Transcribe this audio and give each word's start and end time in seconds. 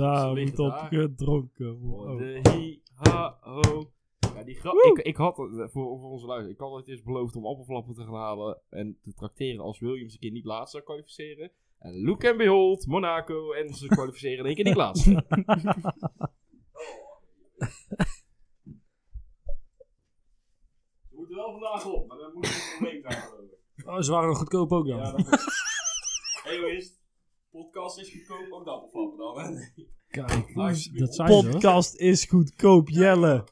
Daar 0.00 0.34
moet 0.34 0.58
op 0.58 0.70
daar. 0.70 0.88
gedronken 0.88 1.72
Oh, 1.72 1.80
worden. 1.80 2.42
De 2.42 2.50
hi, 2.50 2.80
ha, 2.94 3.38
ho. 3.40 3.90
Ja, 4.34 4.44
die 4.44 4.54
grap, 4.54 4.74
ik, 4.74 4.98
ik 4.98 5.16
had, 5.16 5.36
het, 5.36 5.58
eh, 5.58 5.68
voor, 5.68 5.98
voor 5.98 6.10
onze 6.10 6.26
luisteraars, 6.26 6.54
ik 6.54 6.60
had 6.60 6.76
het 6.76 6.88
eerst 6.88 7.04
beloofd 7.04 7.36
om 7.36 7.46
appelflappen 7.46 7.94
te 7.94 8.02
gaan 8.04 8.14
halen 8.14 8.60
en 8.68 8.98
te 9.02 9.14
trakteren 9.14 9.60
als 9.60 9.78
Williams 9.78 10.12
een 10.12 10.18
keer 10.18 10.30
niet 10.30 10.44
laatst 10.44 10.72
zou 10.72 10.84
kwalificeren. 10.84 11.50
En 11.78 12.02
look 12.02 12.24
and 12.24 12.36
behold, 12.36 12.86
Monaco, 12.86 13.52
en 13.52 13.74
ze 13.74 13.86
kwalificeren 13.96 14.38
in 14.38 14.44
één 14.44 14.54
keer 14.54 14.64
niet 14.64 14.76
laatste. 14.76 15.24
Ze 21.08 21.16
moeten 21.16 21.36
wel 21.36 21.50
vandaag 21.50 21.86
op, 21.86 22.08
maar 22.08 22.18
dan 22.18 22.32
moet 22.34 22.46
het 22.46 22.54
een 22.54 22.78
probleem 22.78 22.96
ik. 22.96 23.86
Oh, 23.86 24.00
ze 24.00 24.10
waren 24.10 24.28
nog 24.28 24.38
goedkoop 24.38 24.72
ook 24.72 24.86
dan. 24.86 24.98
Ja, 24.98 25.12
dat 25.12 25.18
is? 26.76 26.99
Podcast 27.52 27.98
is 27.98 28.10
goedkoop, 28.12 28.52
ook 28.52 28.64
de 28.64 28.70
appelflappen 28.70 29.18
dan, 29.18 29.36
hè? 29.56 29.60
Kijk, 30.08 30.50
Alsjeblieft. 30.56 30.98
dat 30.98 31.14
zijn 31.14 31.28
hoor. 31.28 31.50
Podcast 31.50 31.94
is 31.96 32.24
goedkoop, 32.24 32.88
Jelle. 32.88 33.44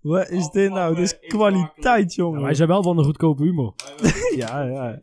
Wat 0.00 0.28
is 0.28 0.48
dit 0.50 0.70
nou? 0.70 0.94
Dit 0.94 1.04
is 1.04 1.28
kwaliteit, 1.28 2.14
Ja, 2.14 2.22
jongen. 2.22 2.42
wij 2.42 2.54
zijn 2.54 2.68
wel 2.68 2.82
van 2.82 2.96
de 2.96 3.02
goedkope 3.04 3.42
humor. 3.42 3.74
Ja, 4.36 4.62
ja. 4.62 5.02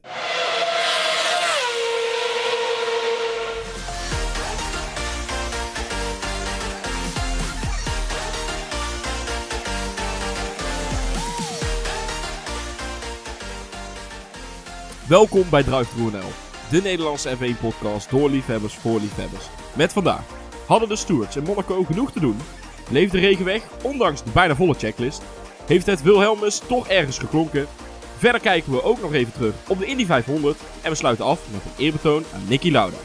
Welkom 15.08 15.50
bij 15.50 15.64
Drive.nl, 15.64 16.30
de 16.70 16.82
Nederlandse 16.82 17.38
F1-podcast 17.38 18.10
door 18.10 18.30
liefhebbers 18.30 18.76
voor 18.76 19.00
liefhebbers. 19.00 19.46
Met 19.74 19.94
vandaag, 19.94 20.24
hadden 20.66 20.90
de 20.90 20.96
stewards 20.96 21.36
in 21.36 21.44
Monaco 21.44 21.84
genoeg 21.84 22.12
te 22.12 22.20
doen? 22.20 22.38
Leeft 22.90 23.12
de 23.12 23.20
regen 23.20 23.46
weg, 23.46 23.62
ondanks 23.84 24.24
de 24.24 24.30
bijna 24.34 24.56
volle 24.56 24.74
checklist? 24.74 25.22
Heeft 25.66 25.86
het 25.86 26.02
Wilhelmus 26.02 26.62
toch 26.68 26.88
ergens 26.88 27.18
geklonken? 27.18 27.68
Verder 28.18 28.42
kijken 28.42 28.72
we 28.72 28.84
ook 28.84 29.02
nog 29.02 29.14
even 29.14 29.34
terug 29.34 29.54
op 29.68 29.80
de 29.80 29.86
Indy 29.86 30.06
500 30.06 30.60
en 30.82 30.90
we 30.90 30.96
sluiten 30.96 31.26
af 31.26 31.40
met 31.52 31.62
een 31.66 31.84
eerbetoon 31.84 32.24
aan 32.34 32.46
Nicky 32.48 32.72
Lauda. 32.72 32.98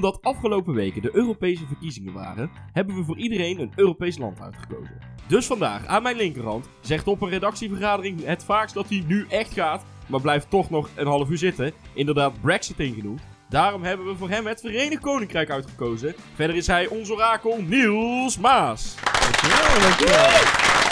Omdat 0.00 0.22
afgelopen 0.22 0.74
weken 0.74 1.02
de 1.02 1.10
Europese 1.12 1.66
verkiezingen 1.66 2.12
waren, 2.12 2.50
hebben 2.72 2.96
we 2.96 3.04
voor 3.04 3.18
iedereen 3.18 3.60
een 3.60 3.72
Europees 3.76 4.18
land 4.18 4.40
uitgekozen. 4.40 4.98
Dus 5.26 5.46
vandaag 5.46 5.86
aan 5.86 6.02
mijn 6.02 6.16
linkerhand 6.16 6.68
zegt 6.80 7.06
op 7.06 7.22
een 7.22 7.28
redactievergadering 7.28 8.24
het 8.24 8.44
vaakst 8.44 8.74
dat 8.74 8.88
hij 8.88 9.04
nu 9.06 9.26
echt 9.28 9.52
gaat, 9.52 9.84
maar 10.06 10.20
blijft 10.20 10.50
toch 10.50 10.70
nog 10.70 10.88
een 10.94 11.06
half 11.06 11.30
uur 11.30 11.38
zitten. 11.38 11.72
Inderdaad, 11.94 12.40
Brexit 12.40 12.80
ingenoemd. 12.80 13.20
Daarom 13.48 13.82
hebben 13.82 14.06
we 14.06 14.16
voor 14.16 14.30
hem 14.30 14.46
het 14.46 14.60
Verenigd 14.60 15.02
Koninkrijk 15.02 15.50
uitgekozen. 15.50 16.14
Verder 16.34 16.56
is 16.56 16.66
hij 16.66 16.86
ons 16.86 17.10
orakel 17.10 17.62
Niels 17.62 18.38
Maas. 18.38 18.94
Dankjewel, 19.20 19.80
dankjewel. 19.80 20.89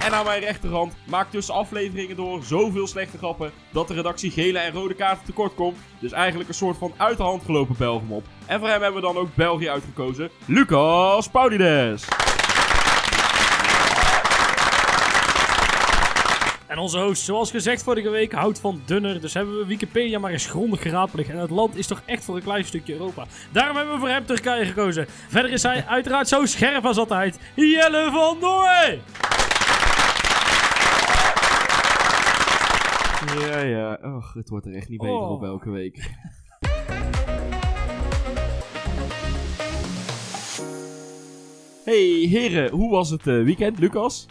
En 0.00 0.12
aan 0.12 0.24
mijn 0.24 0.40
rechterhand 0.40 0.94
maakt 1.04 1.30
tussen 1.30 1.54
afleveringen 1.54 2.16
door 2.16 2.42
zoveel 2.42 2.86
slechte 2.86 3.18
grappen 3.18 3.52
dat 3.70 3.88
de 3.88 3.94
redactie 3.94 4.30
gele 4.30 4.58
en 4.58 4.72
rode 4.72 4.94
kaarten 4.94 5.24
tekort 5.24 5.54
komt. 5.54 5.78
Dus 5.98 6.12
eigenlijk 6.12 6.48
een 6.48 6.54
soort 6.54 6.76
van 6.76 6.92
uit 6.96 7.16
de 7.16 7.22
hand 7.22 7.44
gelopen 7.44 7.74
Belgium. 7.78 8.22
En 8.46 8.58
voor 8.58 8.68
hem 8.68 8.82
hebben 8.82 9.00
we 9.00 9.06
dan 9.06 9.16
ook 9.16 9.34
België 9.34 9.68
uitgekozen. 9.68 10.30
Lucas 10.44 11.28
Paulides. 11.28 12.04
En 16.66 16.78
onze 16.78 16.98
host, 16.98 17.22
zoals 17.22 17.50
gezegd 17.50 17.82
vorige 17.82 18.10
week, 18.10 18.32
houdt 18.32 18.60
van 18.60 18.82
dunner. 18.84 19.20
Dus 19.20 19.34
hebben 19.34 19.58
we 19.58 19.66
Wikipedia 19.66 20.18
maar 20.18 20.30
eens 20.30 20.46
grondig 20.46 20.82
geraadpleegd. 20.82 21.30
En 21.30 21.38
het 21.38 21.50
land 21.50 21.76
is 21.76 21.86
toch 21.86 22.02
echt 22.04 22.24
voor 22.24 22.36
een 22.36 22.42
klein 22.42 22.64
stukje 22.64 22.92
Europa. 22.92 23.26
Daarom 23.52 23.76
hebben 23.76 23.94
we 23.94 24.00
voor 24.00 24.08
hem 24.08 24.26
Turkije 24.26 24.64
gekozen. 24.64 25.06
Verder 25.28 25.50
is 25.50 25.62
hij 25.62 25.84
uiteraard 25.88 26.28
zo 26.28 26.46
scherp 26.46 26.86
als 26.86 26.96
altijd. 26.96 27.38
Jelle 27.54 28.08
van 28.12 28.36
Noorwegen! 28.40 29.39
Ja, 33.26 33.58
ja. 33.60 33.98
Och, 34.02 34.32
het 34.34 34.48
wordt 34.48 34.66
er 34.66 34.74
echt 34.74 34.88
niet 34.88 34.98
beter 35.00 35.14
Oh. 35.14 35.30
op 35.30 35.42
elke 35.42 35.70
week. 35.70 36.10
Hey 41.84 42.26
heren, 42.30 42.70
hoe 42.70 42.90
was 42.90 43.10
het 43.10 43.26
eh, 43.26 43.42
weekend, 43.42 43.78
Lucas? 43.78 44.26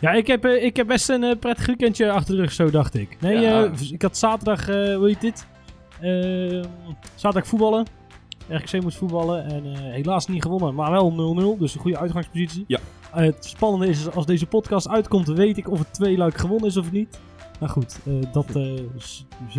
Ja, 0.00 0.10
ik 0.12 0.26
heb, 0.26 0.44
eh, 0.44 0.64
ik 0.64 0.76
heb 0.76 0.86
best 0.86 1.08
een 1.08 1.24
eh, 1.24 1.38
prettig 1.38 1.66
weekendje 1.66 2.10
achter 2.10 2.34
de 2.34 2.40
rug, 2.40 2.52
zo 2.52 2.70
dacht 2.70 2.94
ik. 2.94 3.16
Nee, 3.20 3.38
Ja. 3.40 3.70
ik 3.90 4.02
had 4.02 4.16
zaterdag, 4.16 4.66
hoe 4.66 5.06
heet 5.06 5.20
dit? 5.20 5.46
Zaterdag 7.14 7.46
voetballen. 7.48 7.86
RKC 8.48 8.82
moest 8.82 8.96
voetballen 8.96 9.44
en 9.46 9.64
helaas 9.92 10.26
niet 10.26 10.42
gewonnen, 10.42 10.74
maar 10.74 10.90
wel 10.90 11.12
0-0. 11.56 11.58
Dus 11.58 11.74
een 11.74 11.80
goede 11.80 11.98
uitgangspositie. 11.98 12.64
Ja. 12.66 12.78
Het 13.10 13.44
spannende 13.44 13.86
is, 13.86 14.10
als 14.10 14.26
deze 14.26 14.46
podcast 14.46 14.88
uitkomt, 14.88 15.28
weet 15.28 15.56
ik 15.56 15.70
of 15.70 15.78
het 15.78 15.94
twee 15.94 16.16
luik 16.16 16.36
gewonnen 16.38 16.68
is 16.68 16.76
of 16.76 16.92
niet. 16.92 17.20
Maar 17.62 17.70
goed, 17.70 17.98
eh, 18.06 18.12
dat 18.32 18.46
eh, 18.46 18.54
zullen 18.54 18.88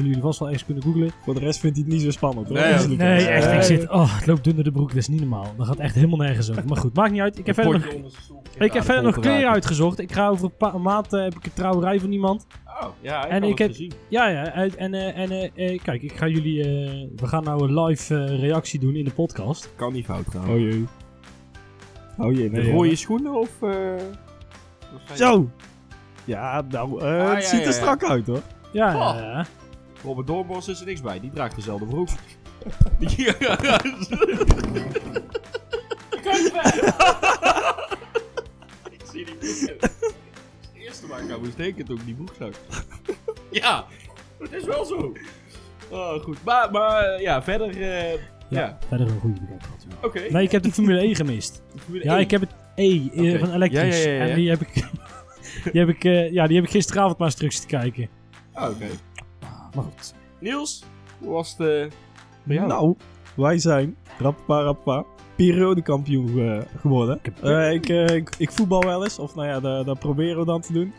jullie 0.10 0.22
vast 0.22 0.40
wel 0.40 0.50
eens 0.50 0.66
kunnen 0.66 0.84
googlen. 0.84 1.12
Voor 1.24 1.34
de 1.34 1.40
rest 1.40 1.60
vindt 1.60 1.76
hij 1.78 1.86
het 1.86 1.96
niet 1.96 2.04
zo 2.04 2.12
spannend, 2.12 2.48
hoor. 2.48 2.58
Nee, 2.58 2.66
echt, 2.66 2.88
Nee. 2.98 3.56
ik 3.56 3.62
zit... 3.62 3.90
Oh, 3.90 4.16
het 4.18 4.26
loopt 4.28 4.44
dunner 4.44 4.64
de 4.64 4.72
broek, 4.72 4.88
dat 4.88 4.98
is 4.98 5.08
niet 5.08 5.20
normaal. 5.20 5.54
Dat 5.58 5.68
gaat 5.68 5.80
echt 5.80 5.96
helemaal 5.96 6.18
nergens 6.18 6.50
over. 6.52 6.66
Maar 6.68 6.78
goed, 6.78 6.96
maakt 6.96 7.12
niet 7.12 7.22
uit. 7.22 7.38
Ik 7.40 7.46
heb 7.46 7.56
verder 7.56 7.74
nog, 7.74 8.12
ik 8.58 8.74
heb 8.74 8.84
verder 8.84 9.04
nog 9.04 9.20
kleren 9.20 9.50
uitgezocht. 9.50 10.00
Ik 10.00 10.12
ga 10.12 10.28
over 10.28 10.46
een 10.46 10.58
paar 10.58 10.82
maand 10.82 11.14
eh, 11.14 11.22
heb 11.24 11.36
ik 11.36 11.46
een 11.46 11.54
trouwerij 11.54 12.00
van 12.00 12.12
iemand. 12.12 12.46
Oh, 12.66 12.88
ja, 13.02 13.26
ik 13.26 13.32
En 13.32 13.44
ik 13.44 13.50
het 13.50 13.60
heb- 13.60 13.70
gezien. 13.70 13.92
Ja, 14.10 14.28
ja. 14.28 14.54
En, 14.54 14.94
eh, 14.94 15.18
en 15.18 15.32
eh, 15.32 15.72
eh, 15.74 15.80
kijk, 15.84 16.02
ik 16.02 16.14
ga 16.14 16.28
jullie... 16.28 16.60
eh, 16.62 16.68
we 17.16 17.28
gaan 17.28 17.44
nou 17.44 17.64
een 17.68 17.84
live 17.84 18.16
eh, 18.16 18.40
reactie 18.40 18.80
doen 18.80 18.96
in 18.96 19.06
de 19.06 19.12
podcast. 19.14 19.74
Kan 19.76 19.94
niet 19.94 20.06
fout 20.06 20.26
gaan. 20.30 20.50
Oh 20.50 20.60
jee. 20.60 20.86
Oh 22.18 22.34
jee, 22.34 22.50
de 22.50 22.62
nee. 22.62 22.72
rode 22.72 22.90
ja. 22.90 22.96
schoenen 22.96 23.34
of... 23.34 23.50
eh, 23.62 23.70
of 24.96 25.02
zijn- 25.06 25.18
Zo. 25.18 25.50
Ja, 26.26 26.62
nou, 26.70 27.02
eh, 27.02 27.08
Ah, 27.22 27.34
het 27.34 27.44
ja, 27.44 27.50
ziet 27.50 27.60
ja, 27.60 27.66
er 27.66 27.72
ja. 27.72 27.72
strak 27.72 28.04
uit, 28.04 28.28
hoor. 28.28 28.42
Ja, 28.72 28.88
Oh. 28.88 29.16
ja, 29.20 29.22
ja. 29.32 29.46
Robert 30.04 30.28
Doorbos 30.28 30.68
is 30.68 30.80
er 30.80 30.86
niks 30.86 31.02
bij, 31.02 31.20
die 31.20 31.32
draagt 31.32 31.56
dezelfde 31.56 31.86
broek. 31.86 32.08
ja. 33.00 33.36
ik 38.92 39.02
zie 39.12 39.26
die 39.26 39.36
broek. 39.36 39.82
Het 39.82 39.92
eerste 40.74 41.08
waar 41.08 41.24
ik 41.24 41.32
aan 41.32 41.40
moest 41.40 41.58
denken 41.58 41.86
toen 41.86 41.98
ik 42.00 42.06
die 42.06 42.14
broek 42.16 42.34
zag. 42.40 42.50
ja, 43.52 43.86
het 44.40 44.52
is 44.54 44.64
wel 44.64 44.86
zo. 44.86 45.14
Oh, 45.90 46.24
goed. 46.24 46.38
Maar, 46.44 46.72
maar 46.72 47.04
eh, 47.04 47.22
ja, 47.22 47.44
verder... 47.44 47.70
eh, 47.70 48.12
Ja, 48.14 48.20
ja, 48.60 48.78
verder 48.88 49.08
een 49.08 49.20
goede 49.20 49.40
weekend 49.40 49.64
gehad. 49.64 49.86
oké. 50.06 50.20
Nee, 50.30 50.44
ik 50.44 50.52
heb 50.52 50.64
de 50.64 50.72
Formule 50.72 51.00
1 51.00 51.16
gemist. 51.16 51.62
Formule 51.84 52.04
Ja, 52.04 52.12
1. 52.14 52.22
ik 52.22 52.32
heb 52.32 52.42
het 52.42 52.50
E 52.76 53.10
eh, 53.14 53.20
Oké. 53.36 53.40
van 53.40 53.54
elektrisch. 53.54 54.04
Ja, 54.04 54.10
ja, 54.10 54.16
ja, 54.18 54.24
ja. 54.24 54.30
En 54.30 54.36
die 54.36 54.50
heb 54.50 54.62
ik... 54.62 54.84
die, 55.72 55.82
heb 55.82 55.90
ik 55.90 56.04
eh, 56.04 56.32
ja, 56.32 56.48
die 56.48 56.56
heb 56.56 56.66
ik 56.66 56.72
gisteravond 56.72 57.18
maar 57.18 57.28
eens 57.28 57.36
terug 57.36 57.54
zitten 57.54 57.80
kijken. 57.80 58.08
Oh, 58.54 58.64
oké. 58.70 58.86
Maar 59.76 59.84
goed. 59.84 60.14
Niels, 60.40 60.84
hoe 61.20 61.30
was 61.32 61.56
het 61.58 61.60
eh, 61.68 61.98
bij 62.44 62.56
jou? 62.56 62.68
Nou, 62.68 62.96
wij 63.36 63.58
zijn, 63.58 63.96
rappa 64.20 64.62
rappa, 64.62 65.04
periodekampioen 65.36 66.40
eh, 66.40 66.62
geworden. 66.80 67.20
Ik 67.22 67.26
heb- 67.26 67.44
Eh, 67.44 67.72
ik, 67.74 67.90
ik, 67.90 68.36
ik 68.38 68.52
voetbal 68.52 68.84
wel 68.84 69.04
eens, 69.04 69.20
of 69.20 69.36
nou 69.36 69.48
ja, 69.48 69.60
dat, 69.60 69.86
dat 69.86 70.00
proberen 70.00 70.40
we 70.40 70.46
dan 70.46 70.62
te 70.62 70.74
doen. 70.74 70.94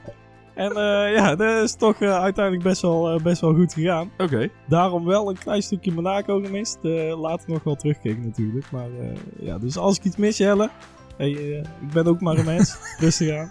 En 0.55 0.71
eh, 0.71 1.15
ja, 1.15 1.35
dat 1.37 1.63
is 1.63 1.75
toch 1.75 2.01
uiteindelijk 2.01 2.65
best 2.65 2.83
wel, 2.83 3.21
best 3.23 3.41
wel 3.41 3.55
goed 3.55 3.73
gegaan. 3.73 4.11
Oké. 4.19 4.49
Daarom 4.69 5.05
wel 5.05 5.29
een 5.31 5.39
klein 5.39 5.63
stukje 5.63 5.93
Monaco 5.93 6.41
gemist. 6.45 6.79
Eh, 6.83 7.21
later 7.21 7.51
nog 7.51 7.63
wel 7.65 7.75
terugkijken 7.75 8.23
natuurlijk. 8.23 8.71
Maar 8.71 8.87
eh, 9.01 9.17
ja, 9.41 9.59
dus 9.59 9.77
als 9.77 9.97
ik 9.99 10.05
iets 10.05 10.17
mis, 10.17 10.37
Jelle. 10.37 10.71
Hey, 11.17 11.31
ik 11.81 11.91
ben 11.93 12.07
ook 12.07 12.21
maar 12.21 12.39
een 12.39 12.45
mens. 12.45 12.77
Rustig 13.01 13.37
aan. 13.39 13.51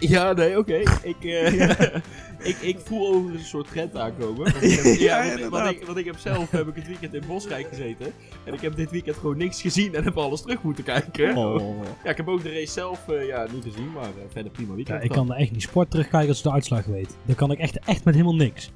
Ja, 0.00 0.32
nee, 0.32 0.58
oké. 0.58 0.82
Ik, 1.02 1.24
eh, 1.24 1.70
ik, 2.50 2.56
ik 2.60 2.78
voel 2.84 3.14
over 3.14 3.34
een 3.34 3.44
soort 3.44 3.68
trend 3.68 3.96
aankomen. 3.96 4.36
Want 4.36 4.62
ik 4.62 4.70
heb, 4.70 4.84
ja, 4.84 5.22
Ja, 5.22 5.28
want, 5.28 5.28
want 5.28 5.40
inderdaad. 5.40 5.70
ik, 5.70 5.84
want 5.86 5.98
ik 5.98 6.04
heb 6.04 6.18
zelf 6.18 6.50
heb 6.50 6.68
ik 6.68 6.74
het 6.74 6.86
weekend 6.86 7.14
in 7.14 7.22
Bosrijk 7.26 7.66
gezeten. 7.68 8.12
En 8.44 8.54
ik 8.54 8.60
heb 8.60 8.76
dit 8.76 8.90
weekend 8.90 9.16
gewoon 9.16 9.36
niks 9.36 9.60
gezien 9.60 9.94
en 9.94 10.04
heb 10.04 10.16
alles 10.18 10.40
terug 10.42 10.62
moeten 10.62 10.84
kijken. 10.84 11.36
Oh. 11.36 11.84
Ja, 12.04 12.10
ik 12.10 12.16
heb 12.16 12.28
ook 12.28 12.42
de 12.42 12.48
race 12.52 12.72
zelf 12.72 13.08
eh, 13.08 13.26
ja, 13.26 13.46
niet 13.52 13.64
gezien, 13.64 13.92
maar 13.92 14.02
eh, 14.04 14.10
verder 14.32 14.52
prima 14.52 14.68
Ja, 14.70 14.74
weekend. 14.74 15.04
ik 15.04 15.10
kan 15.10 15.32
echt 15.34 15.50
niet 15.52 15.62
sport 15.62 15.90
terugkijken 15.90 16.28
als 16.28 16.38
ik 16.38 16.44
de 16.44 16.52
uitslag 16.52 16.84
weet. 16.84 17.16
Dan 17.24 17.34
kan 17.34 17.50
ik 17.50 17.58
echt, 17.58 17.78
echt 17.78 18.04
met 18.04 18.14
helemaal 18.14 18.36
niks. 18.36 18.70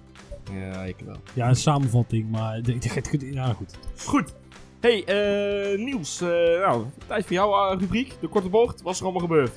Ja, 0.53 0.82
ik 0.85 0.97
wel. 1.06 1.17
Ja, 1.35 1.49
een 1.49 1.56
samenvatting, 1.56 2.31
maar... 2.31 2.62
de- 2.62 2.79
de- 2.79 3.19
de- 3.19 3.32
Ja, 3.32 3.53
goed. 3.53 3.75
Goed. 4.05 4.35
Hey, 4.81 5.05
eh 5.05 5.79
Niels. 5.79 6.20
eh, 6.20 6.29
nou, 6.29 6.85
tijd 7.06 7.23
voor 7.27 7.32
jouw 7.32 7.70
eh, 7.73 7.79
rubriek. 7.81 8.12
De 8.20 8.29
korte 8.29 8.49
bocht. 8.49 8.82
Wat 8.82 8.93
is 8.93 8.99
er 8.99 9.05
allemaal 9.05 9.23
gebeurd? 9.23 9.53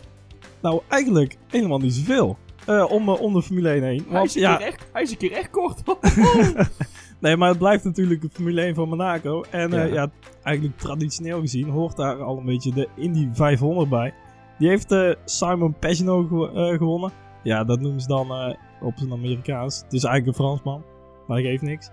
Nou, 0.68 0.82
eigenlijk 0.88 1.38
helemaal 1.48 1.80
niet 1.80 1.94
zoveel. 1.94 2.38
Eh, 2.66 2.92
om, 2.92 3.10
eh, 3.10 3.22
om 3.22 3.34
de 3.34 3.42
Formule 3.42 3.70
1 3.70 3.84
heen. 3.84 4.06
Hij 4.10 4.24
is, 4.24 4.36
een 4.36 4.42
ja, 4.42 4.56
keer 4.56 4.68
echt, 4.68 4.88
hij 4.94 5.02
is 5.02 5.12
een 5.12 5.18
keer 5.18 5.32
echt 5.32 5.50
kort. 5.50 5.84
Nee, 7.20 7.38
maar 7.38 7.50
het 7.50 7.58
blijft 7.58 7.84
natuurlijk 7.84 8.22
de 8.22 8.30
Formule 8.32 8.62
1 8.62 8.76
van 8.76 8.90
Monaco. 8.90 9.44
En 9.50 9.74
eh, 9.74 9.88
Ja. 9.88 9.94
ja. 9.94 10.10
eigenlijk 10.44 10.78
traditioneel 10.78 11.40
gezien 11.40 11.70
hoort 11.70 11.96
daar 11.96 12.24
al 12.24 12.38
een 12.38 12.46
beetje 12.46 12.74
de 12.74 12.88
Indy 12.96 13.30
500 13.34 13.90
bij. 13.90 14.14
Die 14.58 14.68
heeft 14.70 14.96
Simon 15.26 15.76
eh, 15.82 16.68
gewonnen. 16.78 17.12
Ja, 17.44 17.64
dat 17.64 17.80
noemen 17.80 18.02
ze 18.02 18.08
dan 18.08 18.56
op 18.82 18.94
zijn 18.96 19.12
Amerikaans. 19.12 19.82
Het 19.82 19.94
is 19.94 20.04
eigenlijk 20.04 20.38
een 20.38 20.44
Fransman, 20.46 20.84
maar 21.28 21.38
dat 21.38 21.46
geeft 21.46 21.62
niks. 21.62 21.90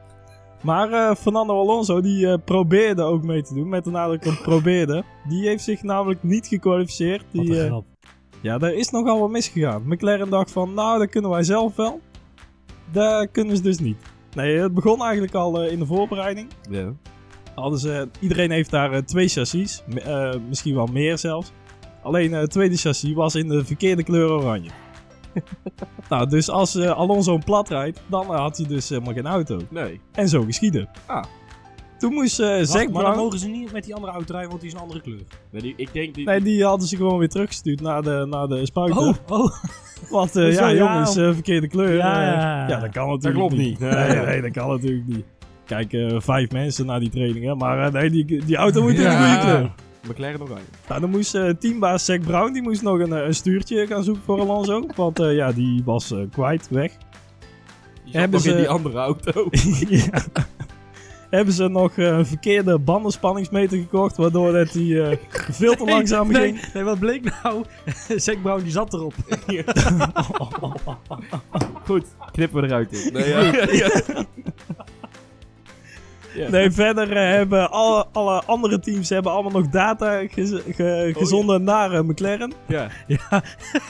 Maar 0.62 1.16
Fernando 1.16 1.60
Alonso, 1.60 2.00
die 2.00 2.38
probeerde 2.38 3.02
ook 3.02 3.22
mee 3.22 3.42
te 3.42 3.54
doen, 3.54 3.68
met 3.68 3.84
de 3.84 3.90
nadruk 3.90 4.26
op 4.26 4.38
probeerde. 4.42 5.04
Die 5.28 5.46
heeft 5.46 5.64
zich 5.64 5.82
namelijk 5.82 6.22
niet 6.22 6.46
gekwalificeerd. 6.46 7.24
Wat 7.32 7.44
Die, 7.44 7.56
een 7.56 7.60
eh, 7.60 7.66
grap. 7.66 7.84
Ja, 8.44 8.58
daar 8.58 8.72
is 8.72 8.90
nogal 8.90 9.20
wat 9.20 9.30
misgegaan. 9.30 9.82
McLaren 9.86 10.30
dacht 10.30 10.50
van, 10.50 10.74
nou, 10.74 10.98
dat 10.98 11.08
kunnen 11.08 11.30
wij 11.30 11.42
zelf 11.42 11.76
wel. 11.76 12.00
Dat 12.92 13.28
kunnen 13.30 13.56
ze 13.56 13.62
dus 13.62 13.78
niet. 13.78 13.96
Nee, 14.34 14.58
het 14.58 14.74
begon 14.74 15.02
eigenlijk 15.02 15.34
al 15.34 15.62
eh, 15.62 15.72
in 15.72 15.78
de 15.78 15.86
voorbereiding. 15.86 16.48
Ja. 16.70 16.92
Hadden 17.54 17.78
ze, 17.78 18.08
iedereen 18.20 18.50
heeft 18.50 18.70
daar 18.70 18.92
eh, 18.92 19.02
twee 19.02 19.28
chassis, 19.28 19.82
eh, 19.94 20.34
misschien 20.48 20.74
wel 20.74 20.86
meer 20.86 21.18
zelfs. 21.18 21.52
Alleen 22.02 22.32
het 22.32 22.50
tweede 22.50 22.76
chassis 22.76 23.12
was 23.12 23.34
in 23.34 23.48
de 23.48 23.64
verkeerde 23.64 24.02
kleur 24.02 24.30
oranje. 24.30 24.70
nou, 26.08 26.28
dus 26.28 26.48
als 26.48 26.78
Alonso 26.78 27.34
een 27.34 27.44
plat 27.44 27.68
rijdt, 27.68 28.02
dan 28.06 28.26
had 28.26 28.56
hij 28.56 28.66
dus 28.66 28.88
helemaal 28.88 29.14
geen 29.14 29.26
auto. 29.26 29.60
Nee. 29.70 30.00
En 30.12 30.28
zo 30.28 30.42
geschieden. 30.42 30.88
Ah. 31.06 31.24
Toen 32.04 32.12
moest 32.14 32.40
eh 32.40 32.46
Zack 32.62 32.74
maar 32.74 32.82
dan 32.92 32.92
Brown... 33.02 33.18
mogen 33.18 33.38
ze 33.38 33.48
niet 33.48 33.72
met 33.72 33.84
die 33.84 33.94
andere 33.94 34.12
auto 34.12 34.32
rijden, 34.32 34.48
want 34.50 34.60
die 34.62 34.70
is 34.70 34.76
een 34.76 34.82
andere 34.82 35.00
kleur. 35.00 35.20
Nee, 35.50 35.62
die- 35.62 35.74
ik 35.76 35.88
denk... 35.92 36.14
Die, 36.14 36.26
Nee, 36.26 36.40
die 36.40 36.64
hadden 36.64 36.88
ze 36.88 36.96
gewoon 36.96 37.18
weer 37.18 37.28
teruggestuurd 37.28 37.80
naar 37.80 38.02
de, 38.02 38.26
naar 38.30 38.46
de 38.46 38.66
spuiter. 38.66 38.98
Oh, 38.98 39.14
oh. 39.28 39.52
Want 40.10 40.36
eh, 40.36 40.52
ja, 40.54 40.68
Ja, 40.68 40.74
jongens, 40.76 41.16
om- 41.16 41.22
eh, 41.24 41.32
verkeerde 41.32 41.68
kleur. 41.68 41.94
Ja, 41.96 42.22
ja, 42.68 42.80
dat 42.80 42.90
kan 42.92 43.08
natuurlijk 43.08 43.22
Dat 43.22 43.32
klopt 43.32 43.56
niet. 43.56 43.78
Nee, 43.78 43.90
Nee. 44.08 44.26
nee, 44.26 44.42
dat 44.42 44.50
kan 44.50 44.68
natuurlijk 44.68 45.06
niet. 45.06 45.24
Kijk, 45.66 45.92
eh, 45.92 46.14
vijf 46.20 46.50
mensen 46.50 46.86
naar 46.86 47.00
die 47.00 47.10
training, 47.10 47.44
hè. 47.44 47.54
Maar 47.54 47.86
eh, 47.86 47.92
nee, 47.92 48.10
die, 48.10 48.44
die 48.44 48.56
auto 48.56 48.82
moet 48.82 48.94
in 48.94 49.06
een 49.06 49.16
goede 49.16 49.40
kleur. 49.40 49.72
McLaren 50.10 50.38
nog 50.38 50.50
aan. 50.50 50.58
Nou, 50.88 51.00
dan 51.00 51.10
moest 51.10 51.34
eh, 51.34 51.48
teambaas 51.48 52.04
Zack 52.04 52.20
Brown, 52.20 52.52
die 52.52 52.62
moest 52.62 52.82
nog 52.82 52.98
een, 52.98 53.10
een 53.12 53.34
stuurtje 53.34 53.86
gaan 53.86 54.04
zoeken 54.04 54.22
voor 54.24 54.40
Alonso. 54.40 54.86
Want 54.96 55.20
eh, 55.20 55.34
ja, 55.34 55.52
die 55.52 55.82
was 55.84 56.10
eh, 56.12 56.18
kwijt, 56.32 56.68
weg. 56.70 56.92
Die 58.04 58.12
Hebben 58.12 58.30
nog 58.38 58.44
in 58.46 58.52
ze- 58.52 58.56
die 58.58 58.68
andere 58.68 58.98
auto. 58.98 59.48
ja. 59.88 60.22
Hebben 61.34 61.54
ze 61.54 61.68
nog 61.68 61.96
eh, 61.96 62.06
een 62.06 62.26
verkeerde 62.26 62.78
bandenspanningsmeter 62.78 63.78
gekocht, 63.78 64.16
waardoor 64.16 64.52
dat 64.52 64.72
die 64.72 65.02
eh, 65.02 65.16
veel 65.50 65.74
te 65.74 65.84
langzaam 65.94 66.32
nee, 66.32 66.42
ging. 66.42 66.72
nee, 66.74 66.82
wat 66.82 66.98
bleek 66.98 67.32
nou? 67.42 67.64
Zack 68.16 68.42
Brown 68.42 68.62
die 68.62 68.72
zat 68.72 68.92
erop. 68.94 69.14
Goed, 71.86 72.04
knippen 72.32 72.60
we 72.60 72.66
eruit. 72.66 72.92
in. 72.92 73.12
Nee, 73.12 73.28
ja. 73.28 73.50
Nee, 76.50 76.70
verder 76.70 77.16
eh, 77.16 77.30
hebben 77.36 77.70
alle, 77.70 78.06
alle 78.12 78.42
andere 78.46 78.78
teams 78.80 79.08
hebben 79.08 79.32
allemaal 79.32 79.60
nog 79.62 79.70
data 79.70 80.26
gez- 80.28 80.62
ge- 80.76 81.12
Oh, 81.14 81.20
gezonden 81.22 81.64
naar 81.64 81.92
eh, 81.92 82.00
McLaren. 82.02 82.52
Ja. 82.66 82.88
Ja, 83.06 83.42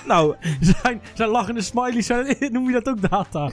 nou, 0.06 0.34
zijn, 0.60 1.00
zijn 1.14 1.28
lachende 1.28 1.60
smileys, 1.62 2.06
zijn, 2.06 2.36
noem 2.52 2.66
je 2.66 2.72
dat 2.82 2.88
ook 2.88 3.10
data? 3.10 3.50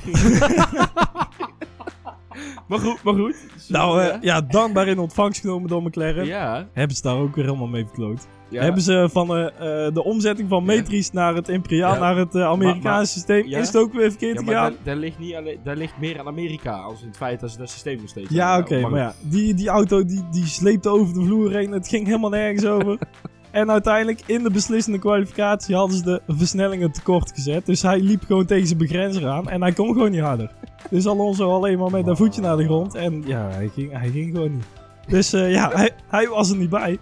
Maar 2.67 2.79
goed, 2.79 3.03
maar 3.03 3.13
goed. 3.13 3.35
nou 3.67 4.01
eh, 4.01 4.21
ja. 4.21 4.41
dankbaar 4.41 4.87
in 4.87 4.99
ontvangst 4.99 5.41
genomen 5.41 5.69
door 5.69 5.83
McLaren. 5.83 6.25
Ja. 6.25 6.67
Hebben 6.73 6.95
ze 6.95 7.01
daar 7.01 7.15
ook 7.17 7.35
weer 7.35 7.45
helemaal 7.45 7.67
mee 7.67 7.85
verkloot. 7.85 8.27
ja. 8.49 8.61
Hebben 8.61 8.81
ze 8.81 9.09
van 9.11 9.35
eh, 9.35 9.45
eh, 9.85 9.93
de 9.93 10.03
omzetting 10.03 10.49
van 10.49 10.59
Ja. 10.59 10.65
metrisch 10.65 11.11
naar 11.11 11.35
het 11.35 11.49
Imperial, 11.49 11.93
Ja. 11.93 11.99
naar 11.99 12.15
het 12.17 12.35
Amerikaanse 12.35 12.81
Maar- 12.83 12.93
maar- 12.93 13.05
systeem, 13.07 13.45
is 13.45 13.67
het 13.67 13.77
ook 13.77 13.93
weer 13.93 14.09
verkeerd 14.09 14.35
Ja, 14.39 14.41
maar 14.45 14.53
gegaan. 14.55 14.69
daar, 14.71 14.79
daar 14.83 14.95
ligt 14.95 15.19
niet 15.19 15.35
alleen, 15.35 15.59
daar 15.63 15.75
ligt 15.75 15.99
meer 15.99 16.19
aan 16.19 16.27
Amerika 16.27 16.73
als 16.73 17.01
in 17.01 17.07
het 17.07 17.17
feit 17.17 17.39
dat 17.39 17.51
ze 17.51 17.57
dat 17.57 17.69
systeem 17.69 17.97
nog 17.97 18.09
steeds 18.09 18.29
Ja, 18.29 18.57
oké, 18.59 18.79
maar 18.79 18.99
ja, 18.99 19.13
die, 19.21 19.53
die 19.53 19.67
auto 19.69 20.05
die, 20.05 20.23
die 20.31 20.45
sleepte 20.45 20.89
over 20.89 21.13
de 21.13 21.21
vloer 21.25 21.51
heen. 21.51 21.71
Het 21.71 21.87
ging 21.87 22.05
helemaal 22.05 22.29
nergens 22.29 22.65
over. 22.65 22.97
En 23.51 23.71
uiteindelijk 23.71 24.21
in 24.25 24.43
de 24.43 24.51
beslissende 24.51 24.99
kwalificatie 24.99 25.75
hadden 25.75 25.97
ze 25.97 26.03
de 26.03 26.21
versnellingen 26.27 26.91
tekort 26.91 27.31
gezet. 27.35 27.65
Dus 27.65 27.81
hij 27.81 27.99
liep 27.99 28.23
gewoon 28.23 28.45
tegen 28.45 28.67
zijn 28.67 28.79
begrenzer 28.79 29.27
aan 29.27 29.49
en 29.49 29.61
hij 29.61 29.71
kon 29.71 29.93
gewoon 29.93 30.11
niet 30.11 30.19
harder. 30.21 30.51
Dus 30.89 31.07
Alonso 31.07 31.51
alleen 31.51 31.79
maar 31.79 31.91
met 31.91 32.07
een 32.07 32.17
voetje 32.17 32.41
naar 32.41 32.57
de 32.57 32.63
grond. 32.63 32.95
En 32.95 33.23
ja, 33.25 33.49
hij 33.49 33.69
ging, 33.73 33.91
hij 33.91 34.09
ging 34.09 34.35
gewoon 34.35 34.51
niet. 34.51 34.65
Dus 35.07 35.33
eh, 35.33 35.51
ja, 35.51 35.69
hij, 35.73 35.91
hij 36.07 36.27
was 36.27 36.49
er 36.49 36.57
niet 36.57 36.69
bij. 36.69 36.97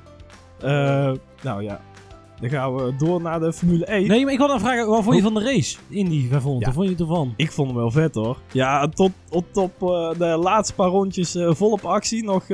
Eh, 0.62 1.12
nou 1.44 1.63
ja, 1.63 1.81
dan 2.40 2.50
gaan 2.50 2.75
we 2.75 2.96
door 2.98 3.22
naar 3.22 3.40
de 3.40 3.54
Formule 3.54 3.86
1. 3.86 4.07
Nee, 4.07 4.24
maar 4.24 4.31
ik 4.34 4.38
wil 4.38 4.48
dan 4.48 4.60
vragen, 4.60 4.88
wat 4.88 5.04
vond 5.04 5.16
je 5.16 5.22
van 5.22 5.34
de 5.34 5.44
race? 5.44 5.78
Indy 5.90 6.28
500, 6.30 6.60
Ja. 6.60 6.66
wat 6.66 6.75
vond 6.86 6.98
je 6.98 7.04
ervan? 7.04 7.34
Ik 7.36 7.51
vond 7.51 7.68
hem 7.68 7.78
wel 7.78 7.92
vet 7.92 8.16
hoor. 8.16 8.38
Ja, 8.51 8.88
tot, 8.88 9.12
tot 9.30 9.57
op 9.57 9.74
eh, 9.81 10.19
de 10.19 10.25
laatste 10.38 10.74
paar 10.75 10.90
rondjes 10.90 11.38
volop 11.40 11.86
actie. 11.86 12.24
Nog 12.24 12.46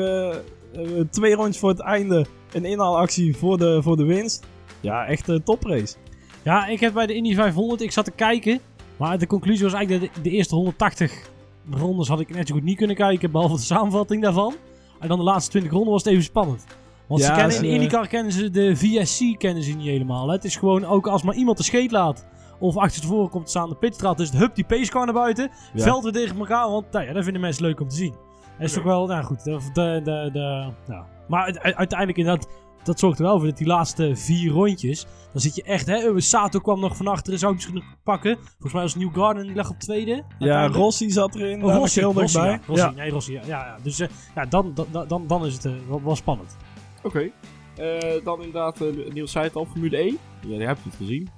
twee 1.09 1.35
rondjes 1.35 1.59
voor 1.59 1.69
het 1.69 1.79
einde. 1.79 2.25
Een 2.55 2.65
inhaalactie 2.65 3.35
voor 3.37 3.57
de, 3.57 3.79
voor 3.81 3.97
de 3.97 4.03
winst. 4.05 4.45
Ja, 4.81 5.05
echt 5.05 5.27
een 5.27 5.43
toprace. 5.43 5.95
Ja, 6.43 6.67
ik 6.67 6.79
heb 6.79 6.93
bij 6.93 7.05
de 7.05 7.13
Indy 7.13 7.35
500, 7.35 7.81
ik 7.81 7.91
zat 7.91 8.05
te 8.05 8.11
kijken. 8.11 8.59
Maar 8.97 9.17
de 9.17 9.27
conclusie 9.27 9.63
was 9.63 9.73
eigenlijk 9.73 10.05
dat 10.05 10.15
de, 10.23 10.29
de 10.29 10.35
eerste 10.35 10.55
180 10.55 11.29
rondes 11.71 12.07
had 12.07 12.19
ik 12.19 12.35
net 12.35 12.47
zo 12.47 12.53
goed 12.53 12.63
niet 12.63 12.77
kunnen 12.77 12.95
kijken. 12.95 13.31
Behalve 13.31 13.55
de 13.55 13.61
samenvatting 13.61 14.21
daarvan. 14.21 14.53
En 14.99 15.07
dan 15.07 15.17
de 15.17 15.23
laatste 15.23 15.49
20 15.51 15.71
ronden 15.71 15.91
was 15.91 16.03
het 16.03 16.11
even 16.11 16.23
spannend. 16.25 16.63
Want 17.07 17.21
ze 17.21 17.31
kennen, 17.31 17.55
in 17.55 17.61
de 17.61 17.67
IndyCar 17.67 18.07
kennen 18.07 18.31
ze 18.33 18.49
de 18.49 18.75
VSC 18.75 19.37
kennen 19.39 19.63
ze 19.63 19.71
niet 19.75 19.85
helemaal. 19.87 20.27
hè. 20.27 20.33
Het 20.33 20.43
is 20.43 20.55
gewoon 20.55 20.85
ook 20.85 21.07
als 21.07 21.23
maar 21.23 21.35
iemand 21.35 21.57
de 21.57 21.63
scheet 21.63 21.91
laat. 21.91 22.25
Of 22.59 22.77
achter 22.77 23.01
tevoren 23.01 23.29
komt 23.29 23.43
te 23.43 23.49
staan 23.49 23.69
de 23.69 23.75
pitstraat. 23.75 24.17
Dus 24.17 24.29
het 24.29 24.37
hup 24.39 24.55
die 24.55 24.65
pacecar 24.65 25.05
naar 25.05 25.13
buiten. 25.13 25.49
Ja. 25.73 25.83
Veld 25.83 26.03
weer 26.03 26.11
tegen 26.11 26.37
elkaar. 26.37 26.69
Want 26.69 26.91
nou 26.91 27.05
ja, 27.05 27.13
dat 27.13 27.23
vinden 27.23 27.41
mensen 27.41 27.63
leuk 27.63 27.79
om 27.79 27.87
te 27.87 27.95
zien. 27.95 28.13
Dat 28.57 28.67
is 28.67 28.73
toch 28.73 28.83
wel, 28.83 29.05
nou 29.07 29.23
goed. 29.23 29.43
De, 29.43 29.59
de, 29.73 30.01
de, 30.03 30.29
de- 30.33 30.69
nou. 30.87 31.03
Maar 31.27 31.59
uiteindelijk 31.61 32.17
inderdaad, 32.17 32.47
dat 32.83 32.99
zorgt 32.99 33.19
er 33.19 33.25
wel 33.25 33.37
voor 33.39 33.47
dat 33.47 33.57
die 33.57 33.67
laatste 33.67 34.15
vier 34.15 34.51
rondjes. 34.51 35.05
Dan 35.31 35.41
zit 35.41 35.55
je 35.55 35.63
echt, 35.63 35.87
hè. 35.87 36.21
Sato 36.21 36.59
kwam 36.59 36.79
nog 36.79 36.97
van 36.97 37.07
achteren, 37.07 37.39
zou 37.39 37.53
misschien 37.53 37.73
nog 37.75 37.83
pakken. 38.03 38.37
Volgens 38.37 38.73
mij 38.73 38.81
was 38.81 38.95
New 38.95 39.15
Garden, 39.15 39.43
die 39.45 39.55
lag 39.55 39.69
op 39.69 39.79
tweede. 39.79 40.23
Ja. 40.39 40.67
Rossi 40.67 41.09
zat 41.11 41.35
erin. 41.35 41.63
Oh, 41.63 41.75
Rossi, 41.75 42.01
nog 42.01 42.13
heel 42.13 42.21
Rossi, 42.21 42.37
dichtbij. 42.37 42.51
ja. 42.51 42.59
Rossi, 42.67 42.83
Ja. 42.83 42.91
nee, 42.91 43.09
Rossi, 43.09 43.33
ja. 43.33 43.41
ja, 43.45 43.65
ja. 43.65 43.77
Dus 43.83 43.99
eh, 43.99 44.07
ja, 44.35 44.45
dan, 44.45 44.73
dan, 44.91 45.07
dan, 45.07 45.27
dan 45.27 45.45
is 45.45 45.53
het 45.53 45.65
eh, 45.65 45.71
wel, 45.87 46.01
wel 46.03 46.15
spannend. 46.15 46.57
Oké. 47.03 47.29
Eh, 47.75 48.23
dan 48.23 48.37
inderdaad, 48.43 48.81
eh, 48.81 48.87
Niels 49.13 49.31
zei 49.31 49.45
het 49.45 49.55
al, 49.55 49.65
Formule 49.65 49.97
1. 49.97 50.17
Ja, 50.41 50.57
die 50.57 50.67
heb 50.67 50.77
je 50.83 50.89
het 50.89 50.97
gezien. 50.97 51.29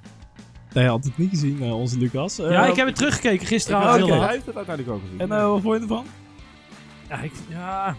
Nee, 0.74 0.84
hij 0.84 0.94
had 0.94 1.04
het 1.04 1.18
niet 1.18 1.30
gezien, 1.30 1.62
eh, 1.62 1.76
onze 1.80 1.98
Lucas. 1.98 2.40
Eh, 2.40 2.52
ja, 2.52 2.66
ik 2.66 2.76
heb 2.76 2.88
het 2.88 2.96
teruggekeken 2.96 3.42
Ik 3.42 3.48
gisteravond. 3.48 4.04
oké. 4.04 4.12
heel 4.14 4.22
Hij 4.24 4.32
heeft 4.34 4.46
het 4.46 4.56
uiteindelijk 4.56 4.96
ook 4.96 5.02
gezien. 5.04 5.20
En 5.20 5.32
eh, 5.32 5.48
wat 5.50 5.62
vond 5.62 5.76
je 5.76 5.82
ervan? 5.82 6.06
Ja, 7.10 7.18
ik, 7.22 7.32
ja, 7.50 7.96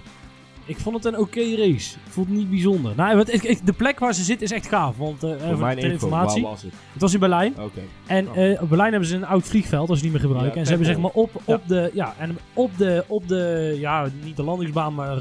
ik 0.68 0.76
vond 0.76 0.96
het 0.96 1.04
een 1.04 1.18
oké 1.20 1.40
race. 1.40 1.96
Ik 1.96 2.10
vond 2.12 2.28
het 2.28 2.36
niet 2.36 2.50
bijzonder. 2.50 2.92
Nou, 2.96 3.16
wat, 3.16 3.32
ik, 3.32 3.42
ik- 3.42 3.66
de 3.66 3.72
plek 3.72 3.98
waar 3.98 4.14
ze 4.14 4.22
zit 4.22 4.42
is 4.42 4.50
echt 4.52 4.66
gaaf. 4.68 4.96
Want 4.96 5.22
eh, 5.22 5.30
Voor 5.48 5.58
mijn 5.58 5.78
info, 5.78 5.90
informatie. 5.92 6.42
was 6.42 6.62
het? 6.62 6.72
Het 6.92 7.00
was 7.02 7.12
in 7.14 7.20
Berlijn. 7.20 7.54
Oké. 7.60 7.80
En 8.06 8.28
Oh. 8.28 8.36
eh, 8.36 8.62
op 8.62 8.68
Berlijn 8.68 8.90
hebben 8.90 9.08
ze 9.08 9.16
een 9.16 9.26
oud 9.26 9.46
vliegveld 9.46 9.88
dat 9.88 9.96
ze 9.96 10.02
niet 10.02 10.12
meer 10.12 10.20
gebruiken. 10.22 10.52
Ja, 10.54 10.58
en 10.60 10.64
ze 10.64 10.70
hebben 10.70 10.86
zeg 10.88 10.98
maar 11.02 11.10
op, 11.14 11.30
op 11.44 11.62
de, 11.68 11.90
ja, 11.94 12.14
en 12.18 12.38
op 12.54 12.70
de, 12.78 13.04
op 13.06 13.28
de, 13.28 13.76
ja, 13.80 14.08
niet 14.24 14.36
de 14.36 14.42
landingsbaan, 14.42 14.94
maar 14.94 15.18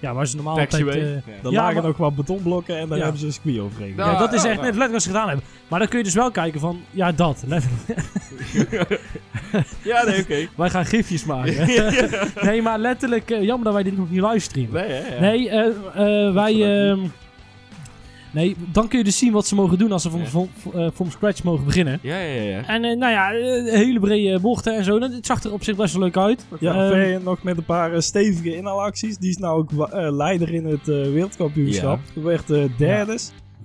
ja, 0.00 0.14
waar 0.14 0.26
ze 0.26 0.36
normaal 0.36 0.58
altijd... 0.58 0.86
Eh, 0.88 1.02
Ja. 1.12 1.20
Ja, 1.42 1.50
lagen 1.50 1.74
maar- 1.74 1.82
nog 1.82 1.96
wat 1.96 2.16
betonblokken 2.16 2.78
en 2.78 2.88
daar 2.88 2.96
Ja. 2.96 3.02
hebben 3.02 3.20
ze 3.20 3.26
een 3.26 3.32
circuit 3.32 3.58
overheen. 3.58 3.94
Ja, 3.96 4.10
ja, 4.12 4.18
dat 4.18 4.32
is 4.32 4.42
ja, 4.42 4.48
echt 4.48 4.58
ja. 4.58 4.64
net 4.64 4.76
letterlijk 4.76 4.92
wat 4.92 5.02
ze 5.02 5.08
gedaan 5.08 5.26
hebben. 5.28 5.44
Maar 5.68 5.78
dan 5.78 5.88
kun 5.88 5.98
je 5.98 6.04
dus 6.04 6.14
wel 6.14 6.30
kijken 6.30 6.60
van, 6.60 6.80
ja, 6.90 7.12
dat. 7.12 7.42
letterlijk. 7.46 8.02
ja, 9.82 10.04
nee, 10.04 10.20
oké. 10.20 10.48
Wij 10.56 10.70
gaan 10.70 10.86
gifjes 10.86 11.24
maken. 11.24 11.66
nee, 12.48 12.62
maar 12.62 12.78
letterlijk, 12.78 13.30
eh, 13.30 13.42
jammer 13.42 13.64
dat 13.64 13.74
wij 13.74 13.82
dit 13.82 13.96
nog 13.96 14.10
niet 14.10 14.20
livestreamen. 14.20 14.72
Nee, 14.72 14.90
hè? 15.02 15.20
Nee, 15.20 15.48
eh, 15.50 16.26
eh, 16.26 16.34
wij. 16.34 16.52
Nee, 18.32 18.56
dan 18.72 18.88
kun 18.88 18.98
je 18.98 19.04
dus 19.04 19.18
zien 19.18 19.32
wat 19.32 19.46
ze 19.46 19.54
mogen 19.54 19.78
doen 19.78 19.92
als 19.92 20.02
ze 20.02 20.10
van, 20.10 20.20
Ja. 20.20 20.26
van, 20.26 20.48
eh, 20.74 21.10
scratch 21.10 21.42
mogen 21.42 21.64
beginnen. 21.64 21.98
Ja, 22.02 22.18
ja, 22.18 22.42
ja. 22.42 22.66
En 22.66 22.84
eh, 22.84 22.96
nou 22.96 23.12
ja, 23.12 23.32
eh, 23.32 23.72
hele 23.74 24.00
brede 24.00 24.40
bochten 24.40 24.76
en 24.76 24.84
zo. 24.84 24.98
Dat- 24.98 25.12
Het 25.12 25.26
zag 25.26 25.42
er 25.44 25.52
op 25.52 25.64
zich 25.64 25.76
best 25.76 25.92
wel 25.94 26.02
leuk 26.02 26.16
uit. 26.16 26.46
Ja, 26.60 26.90
Ehm, 26.90 27.22
nog 27.24 27.42
met 27.42 27.56
een 27.56 27.64
paar 27.64 28.02
stevige 28.02 28.56
inhaalacties. 28.56 29.16
Die 29.18 29.30
is 29.30 29.36
nou 29.36 29.58
ook 29.58 29.90
eh, 29.90 30.12
leider 30.16 30.54
in 30.54 30.64
het 30.66 30.88
eh, 30.88 31.02
wereldkampioenschap. 31.02 31.98
Hij 32.14 32.22
werd 32.22 32.50
eh, 32.50 32.62
derde. 32.76 33.18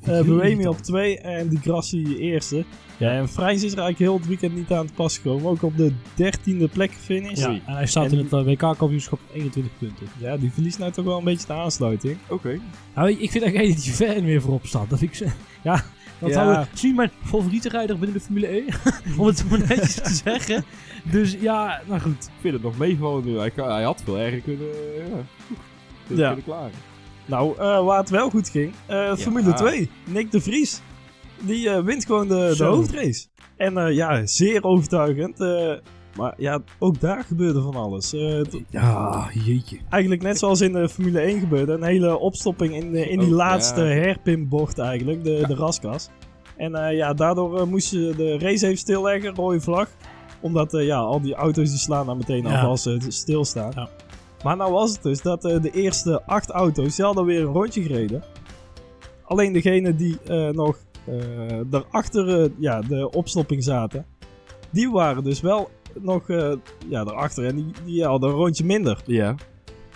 Eh 0.05 0.21
Buemi 0.27 0.67
op 0.67 0.77
twee 0.77 1.19
en 1.19 1.47
Di 1.49 1.57
Grassi 1.61 2.17
eerste. 2.17 2.63
Ja, 2.97 3.11
en 3.11 3.29
Vrijns 3.29 3.63
is 3.63 3.71
er 3.71 3.77
eigenlijk 3.79 3.99
heel 4.11 4.17
het 4.19 4.27
weekend 4.27 4.55
niet 4.55 4.71
aan 4.71 4.85
te 4.87 4.93
pas 4.93 5.17
gekomen. 5.17 5.49
Ook 5.51 5.61
op 5.63 5.77
de 5.77 5.91
dertiende 6.15 6.67
plek 6.67 6.91
finish. 6.91 7.39
Ja, 7.39 7.49
Ja. 7.49 7.59
en 7.65 7.73
hij 7.75 7.85
staat 7.85 8.05
En 8.05 8.11
in 8.11 8.17
het 8.17 8.33
eh, 8.33 8.43
WK-kampioenschap 8.45 9.19
op 9.29 9.35
21 9.35 9.71
punten. 9.77 10.07
die 10.39 10.51
verliest 10.51 10.79
nou 10.79 10.91
toch 10.91 11.05
wel 11.05 11.17
een 11.17 11.23
beetje 11.23 11.47
de 11.47 11.53
aansluiting. 11.53 12.17
Oké. 12.29 12.59
Nou, 12.95 13.09
ik 13.09 13.31
vind 13.31 13.43
eigenlijk 13.43 13.75
dat 13.75 13.83
die 13.83 13.93
Ver 13.93 14.23
weer 14.23 14.41
voorop 14.41 14.65
staat. 14.65 14.89
Dat 14.89 14.99
vind 14.99 15.11
ik 15.11 15.17
zo- 15.17 15.33
Ja, 15.69 15.83
dat 16.19 16.29
Ja. 16.29 16.35
zou 16.35 16.65
misschien 16.71 16.95
mijn 16.95 17.11
favoriete 17.23 17.69
rijder 17.69 17.97
binnen 17.99 18.17
de 18.17 18.23
Formule 18.23 18.47
1. 18.47 18.65
om 19.19 19.25
het 19.27 19.49
maar 19.49 19.59
netjes 19.59 19.93
te 19.95 20.13
zeggen. 20.23 20.63
Dus 21.03 21.35
ja, 21.39 21.81
nou 21.87 22.01
goed. 22.01 22.23
Ik 22.25 22.41
vind 22.41 22.53
het 22.53 22.63
nog 22.63 22.77
meevallen 22.77 23.25
nu. 23.25 23.37
Hij, 23.37 23.51
hij 23.55 23.83
had 23.83 24.01
veel 24.05 24.17
erger 24.19 24.39
kunnen, 24.39 24.67
eh, 24.71 24.97
ja, 24.97 25.23
kunnen, 26.07 26.23
Ja. 26.23 26.27
kunnen 26.27 26.43
klaren. 26.43 26.71
Nou, 27.25 27.51
eh, 27.57 27.85
waar 27.85 27.99
het 27.99 28.09
wel 28.09 28.29
goed 28.29 28.49
ging. 28.49 28.73
eh, 28.85 29.15
Formule 29.15 29.53
2. 29.53 29.89
Nick 30.05 30.31
de 30.31 30.41
Vries. 30.41 30.81
Die 31.41 31.69
eh, 31.69 31.83
wint 31.83 32.05
gewoon 32.05 32.27
de, 32.27 32.53
de 32.57 32.63
hoofdrace. 32.63 33.25
En 33.57 33.93
ja, 33.93 34.25
zeer 34.25 34.63
overtuigend. 34.63 35.37
Maar 36.17 36.33
ja, 36.37 36.59
ook 36.79 36.99
daar 36.99 37.23
gebeurde 37.23 37.61
van 37.61 37.75
alles. 37.75 38.11
Ja, 38.69 39.29
jeetje. 39.45 39.77
eigenlijk 39.89 40.21
net 40.21 40.37
zoals 40.39 40.61
in 40.61 40.73
de 40.73 40.89
Formule 40.89 41.19
1 41.19 41.39
gebeurde. 41.39 41.73
Een 41.73 41.83
hele 41.83 42.17
opstopping 42.19 42.73
in, 42.75 42.91
de, 42.91 43.09
in 43.09 43.19
die 43.19 43.27
Oh, 43.29 43.35
laatste 43.35 43.81
ja. 43.83 43.87
herpinbocht 43.95 44.79
eigenlijk. 44.79 45.23
De, 45.23 45.43
de 45.47 45.55
raskas. 45.55 46.09
En 46.57 46.95
ja, 46.95 47.13
daardoor 47.13 47.59
eh, 47.59 47.65
moest 47.65 47.91
je 47.91 48.13
de 48.17 48.37
race 48.39 48.65
even 48.65 48.77
stilleggen. 48.77 49.35
Rode 49.35 49.61
vlag. 49.61 49.89
Omdat 50.41 50.71
ja, 50.71 50.97
al 50.97 51.21
die 51.21 51.33
auto's 51.35 51.69
die 51.69 51.79
slaan 51.79 52.05
daar 52.05 52.17
meteen 52.17 52.43
Ja. 52.43 52.59
af 52.59 52.63
als 52.67 52.81
ze 52.83 52.97
stilstaan. 53.07 53.73
Maar 54.45 54.57
nou 54.57 54.71
was 54.71 54.91
het 54.91 55.03
dus 55.03 55.21
dat 55.21 55.45
eh, 55.45 55.61
de 55.61 55.71
eerste 55.71 56.23
acht 56.25 56.49
auto's, 56.49 56.95
die 56.95 57.05
hadden 57.05 57.25
weer 57.25 57.39
een 57.41 57.53
rondje 57.53 57.81
gereden. 57.81 58.23
Alleen 59.23 59.53
degene 59.53 59.95
die 59.95 60.17
eh, 60.21 60.49
nog 60.49 60.77
eh 61.05 61.59
daarachter 61.69 62.51
ja, 62.57 62.81
de 62.81 63.09
opstopping 63.09 63.63
zaten, 63.63 64.05
die 64.71 64.91
waren 64.91 65.23
dus 65.23 65.41
wel 65.41 65.69
nog 65.99 66.27
ja, 66.89 67.03
daarachter. 67.03 67.45
En 67.45 67.55
die, 67.55 67.71
die 67.85 68.03
hadden 68.03 68.29
een 68.29 68.35
rondje 68.35 68.65
minder. 68.65 69.01
Ja. 69.05 69.35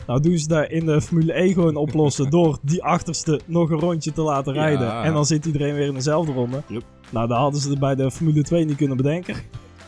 Nou 0.08 0.22
doen 0.22 0.38
ze 0.38 0.48
daar 0.48 0.72
in 0.72 0.86
de 0.86 1.02
Formule 1.02 1.34
1 1.34 1.54
gewoon 1.54 1.76
oplossen 1.76 2.30
door 2.40 2.58
die 2.62 2.84
achterste 2.84 3.40
nog 3.46 3.70
een 3.70 3.80
rondje 3.80 4.12
te 4.12 4.22
laten 4.22 4.54
Ja. 4.54 4.62
rijden. 4.62 5.02
En 5.02 5.14
dan 5.14 5.26
zit 5.26 5.46
iedereen 5.46 5.76
weer 5.76 5.88
in 5.88 5.94
dezelfde 5.94 6.32
ronde. 6.32 6.62
Yup. 6.68 6.84
Nou, 7.10 7.28
dat 7.28 7.38
hadden 7.38 7.62
ze 7.62 7.78
bij 7.78 7.96
de 7.96 8.12
Formule 8.12 8.42
2 8.44 8.66
niet 8.66 8.78
kunnen 8.78 8.98
bedenken. 8.98 9.36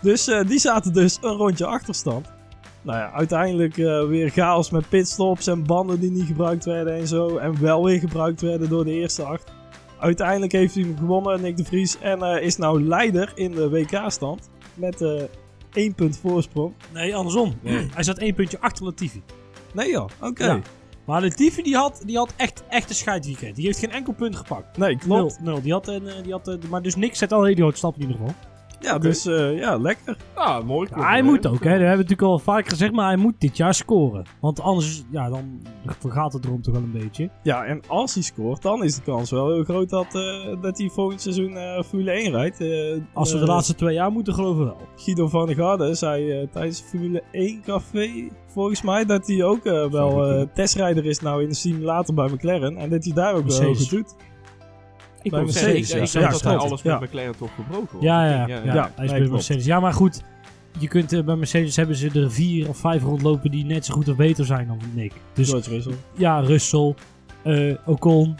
Dus 0.02 0.26
die 0.48 0.60
zaten 0.60 0.94
dus 0.94 1.18
een 1.22 1.36
rondje 1.36 1.66
achterstand. 1.66 2.40
Nou 2.82 2.98
ja, 2.98 3.12
uiteindelijk 3.12 3.78
eh, 3.78 4.08
weer 4.08 4.30
chaos 4.30 4.70
met 4.70 4.90
pitstops 4.90 5.48
en 5.48 5.66
banden 5.66 6.00
die 6.00 6.12
niet 6.12 6.26
gebruikt 6.26 6.66
werden 6.66 6.94
en 6.94 7.08
zo. 7.08 7.38
En 7.38 7.62
wel 7.62 7.84
weer 7.84 8.00
gebruikt 8.00 8.42
werden 8.42 8.70
door 8.70 8.86
de 8.86 8.94
eerste 8.94 9.24
acht. 9.24 9.52
Uiteindelijk 10.00 10.52
heeft 10.52 10.76
hij 10.76 10.84
hem 10.84 10.98
gewonnen, 10.98 11.42
Nick 11.42 11.58
de 11.58 11.64
Vries. 11.64 12.00
En 12.00 12.22
eh, 12.22 12.46
is 12.46 12.58
nou 12.58 12.84
leider 12.84 13.32
in 13.36 13.52
de 13.52 13.70
WK-stand. 13.70 14.50
Met 14.74 15.02
eh 15.02 15.24
één 15.74 15.96
punt 15.96 16.18
voorsprong. 16.18 16.74
Nee, 16.94 17.16
andersom. 17.16 17.54
Nee. 17.62 17.88
Hij 17.94 18.04
zat 18.04 18.18
één 18.18 18.34
puntje 18.34 18.60
achter 18.60 18.86
Latifi. 18.86 19.22
Nee 19.74 19.90
joh, 19.90 20.10
oké. 20.22 20.46
Ja. 20.46 20.60
Maar 21.06 21.22
Latifi 21.22 21.64
die 21.64 21.76
had, 21.76 22.02
die 22.06 22.18
had 22.18 22.34
echt, 22.38 22.64
echt 22.70 22.90
een 22.90 22.96
scheidweekend. 22.96 23.56
Die 23.56 23.66
heeft 23.66 23.80
geen 23.80 23.92
enkel 23.92 24.14
punt 24.14 24.36
gepakt. 24.36 24.78
Nee, 24.78 24.98
klopt. 24.98 25.40
Nul, 25.40 25.54
nul. 25.54 25.62
Die 25.62 25.72
had, 25.72 25.88
een, 25.88 26.08
eh, 26.08 26.24
die 26.24 26.32
had, 26.32 26.58
maar 26.70 26.82
dus 26.82 26.96
niks 26.96 27.18
zet 27.18 27.32
al 27.32 27.40
een 27.40 27.46
hele 27.46 27.62
grote 27.62 27.78
stap 27.78 27.96
in 27.96 28.02
ieder 28.02 28.16
geval. 28.16 28.34
Ja, 28.82 28.98
dus 28.98 29.26
eh, 29.26 29.58
ja, 29.58 29.78
lekker. 29.78 30.18
Ah, 30.34 30.64
mooi. 30.66 30.88
Ja, 30.96 31.08
hij 31.10 31.22
moet 31.22 31.48
ook, 31.48 31.54
hè. 31.54 31.70
Dat 31.70 31.70
hebben 31.70 31.90
we 31.90 31.96
natuurlijk 31.96 32.22
al 32.22 32.40
vaker 32.40 32.70
gezegd, 32.72 32.92
maar 32.92 33.06
hij 33.08 33.16
moet 33.18 33.34
dit 33.40 33.58
jaar 33.58 33.74
scoren. 33.74 34.26
Want 34.42 34.62
anders, 34.62 35.04
ja, 35.12 35.30
dan 35.30 35.62
vergaat 36.00 36.34
het 36.34 36.46
erom 36.46 36.62
toch 36.62 36.74
wel 36.74 36.84
een 36.84 36.92
beetje. 36.92 37.30
Ja, 37.44 37.64
en 37.66 37.82
als 37.88 38.14
hij 38.14 38.24
scoort, 38.24 38.62
dan 38.62 38.84
is 38.84 38.96
de 38.96 39.02
kans 39.02 39.32
wel 39.32 39.50
heel 39.54 39.64
groot 39.64 39.90
dat, 39.90 40.16
eh, 40.16 40.62
dat 40.62 40.78
hij 40.78 40.90
volgend 40.90 41.22
seizoen 41.22 41.58
eh, 41.58 41.84
Formule 41.84 42.12
1 42.12 42.32
rijdt. 42.32 42.60
Eh, 42.62 42.68
Als 43.14 43.34
we 43.34 43.40
de 43.40 43.46
laatste 43.46 43.76
twee 43.76 43.94
jaar 43.94 44.12
moeten 44.12 44.34
geloven 44.34 44.66
wel. 44.66 44.78
Guido 44.96 45.28
van 45.28 45.46
der 45.46 45.56
Garde 45.56 45.94
zei 45.96 46.32
eh, 46.32 46.48
tijdens 46.52 46.82
Formule 46.82 47.24
1 47.32 47.62
café, 47.62 48.28
volgens 48.48 48.82
mij, 48.82 49.06
dat 49.06 49.28
hij 49.28 49.44
ook 49.44 49.64
wel 49.92 50.26
eh, 50.26 50.48
testrijder 50.54 51.06
is 51.06 51.20
nou 51.20 51.42
in 51.44 51.50
de 51.50 51.56
simulator 51.56 52.16
bij 52.16 52.28
McLaren. 52.28 52.78
En 52.78 52.90
dat 52.90 53.04
hij 53.04 53.14
daar 53.14 53.34
ook 53.36 53.48
wel 53.48 53.74
goed 53.76 53.90
doet. 53.90 54.16
Ik 55.22 55.32
Bij 55.32 55.42
Mercedes, 55.42 55.88
zeggen, 55.88 56.06
ik 56.06 56.12
ja. 56.14 56.20
denk 56.20 56.26
Ja, 56.26 56.32
dat 56.32 56.42
hij 56.44 56.56
alles 56.58 56.82
Ja. 56.82 57.00
met 57.00 57.10
McLaren 57.10 57.38
toch 57.38 57.50
gebroken 57.56 57.94
was. 57.96 58.04
Ja, 58.04 58.26
ja, 58.30 58.48
ja. 58.48 58.64
ja. 58.64 58.92
hij 58.96 59.06
is 59.06 59.12
bij. 59.12 59.28
Mercedes. 59.28 59.66
Ja, 59.66 59.80
maar 59.80 59.94
goed. 59.94 60.22
Je 60.80 60.88
kunt 60.88 61.14
eh, 61.14 61.24
bij 61.24 61.36
Mercedes 61.36 61.76
hebben 61.76 61.96
ze 61.96 62.10
er 62.14 62.32
vier 62.32 62.70
of 62.70 62.78
vijf 62.78 63.04
rondlopen 63.04 63.52
die 63.52 63.66
net 63.66 63.86
zo 63.86 63.94
goed 63.94 64.10
of 64.10 64.16
beter 64.16 64.46
zijn 64.46 64.68
dan 64.68 64.80
Nick. 64.94 65.14
Dus 65.34 65.50
George 65.50 65.70
Russell. 65.70 65.94
ja, 66.14 66.40
Russell, 66.40 66.96
eh, 67.44 67.74
Ocon. 67.86 68.36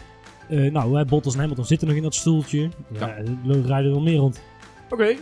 eh, 0.48 0.72
nou, 0.72 0.96
hè, 0.98 1.04
Bottas 1.04 1.34
en 1.34 1.40
Hamilton 1.40 1.64
zitten 1.64 1.88
nog 1.88 1.96
in 1.96 2.02
dat 2.02 2.14
stoeltje. 2.14 2.68
Ja, 2.98 3.08
er 3.16 3.24
rijden 3.44 3.84
er 3.84 3.90
wel 3.90 4.00
meer 4.00 4.16
rond. 4.16 4.40
Oké, 4.90 5.04
eh, 5.04 5.16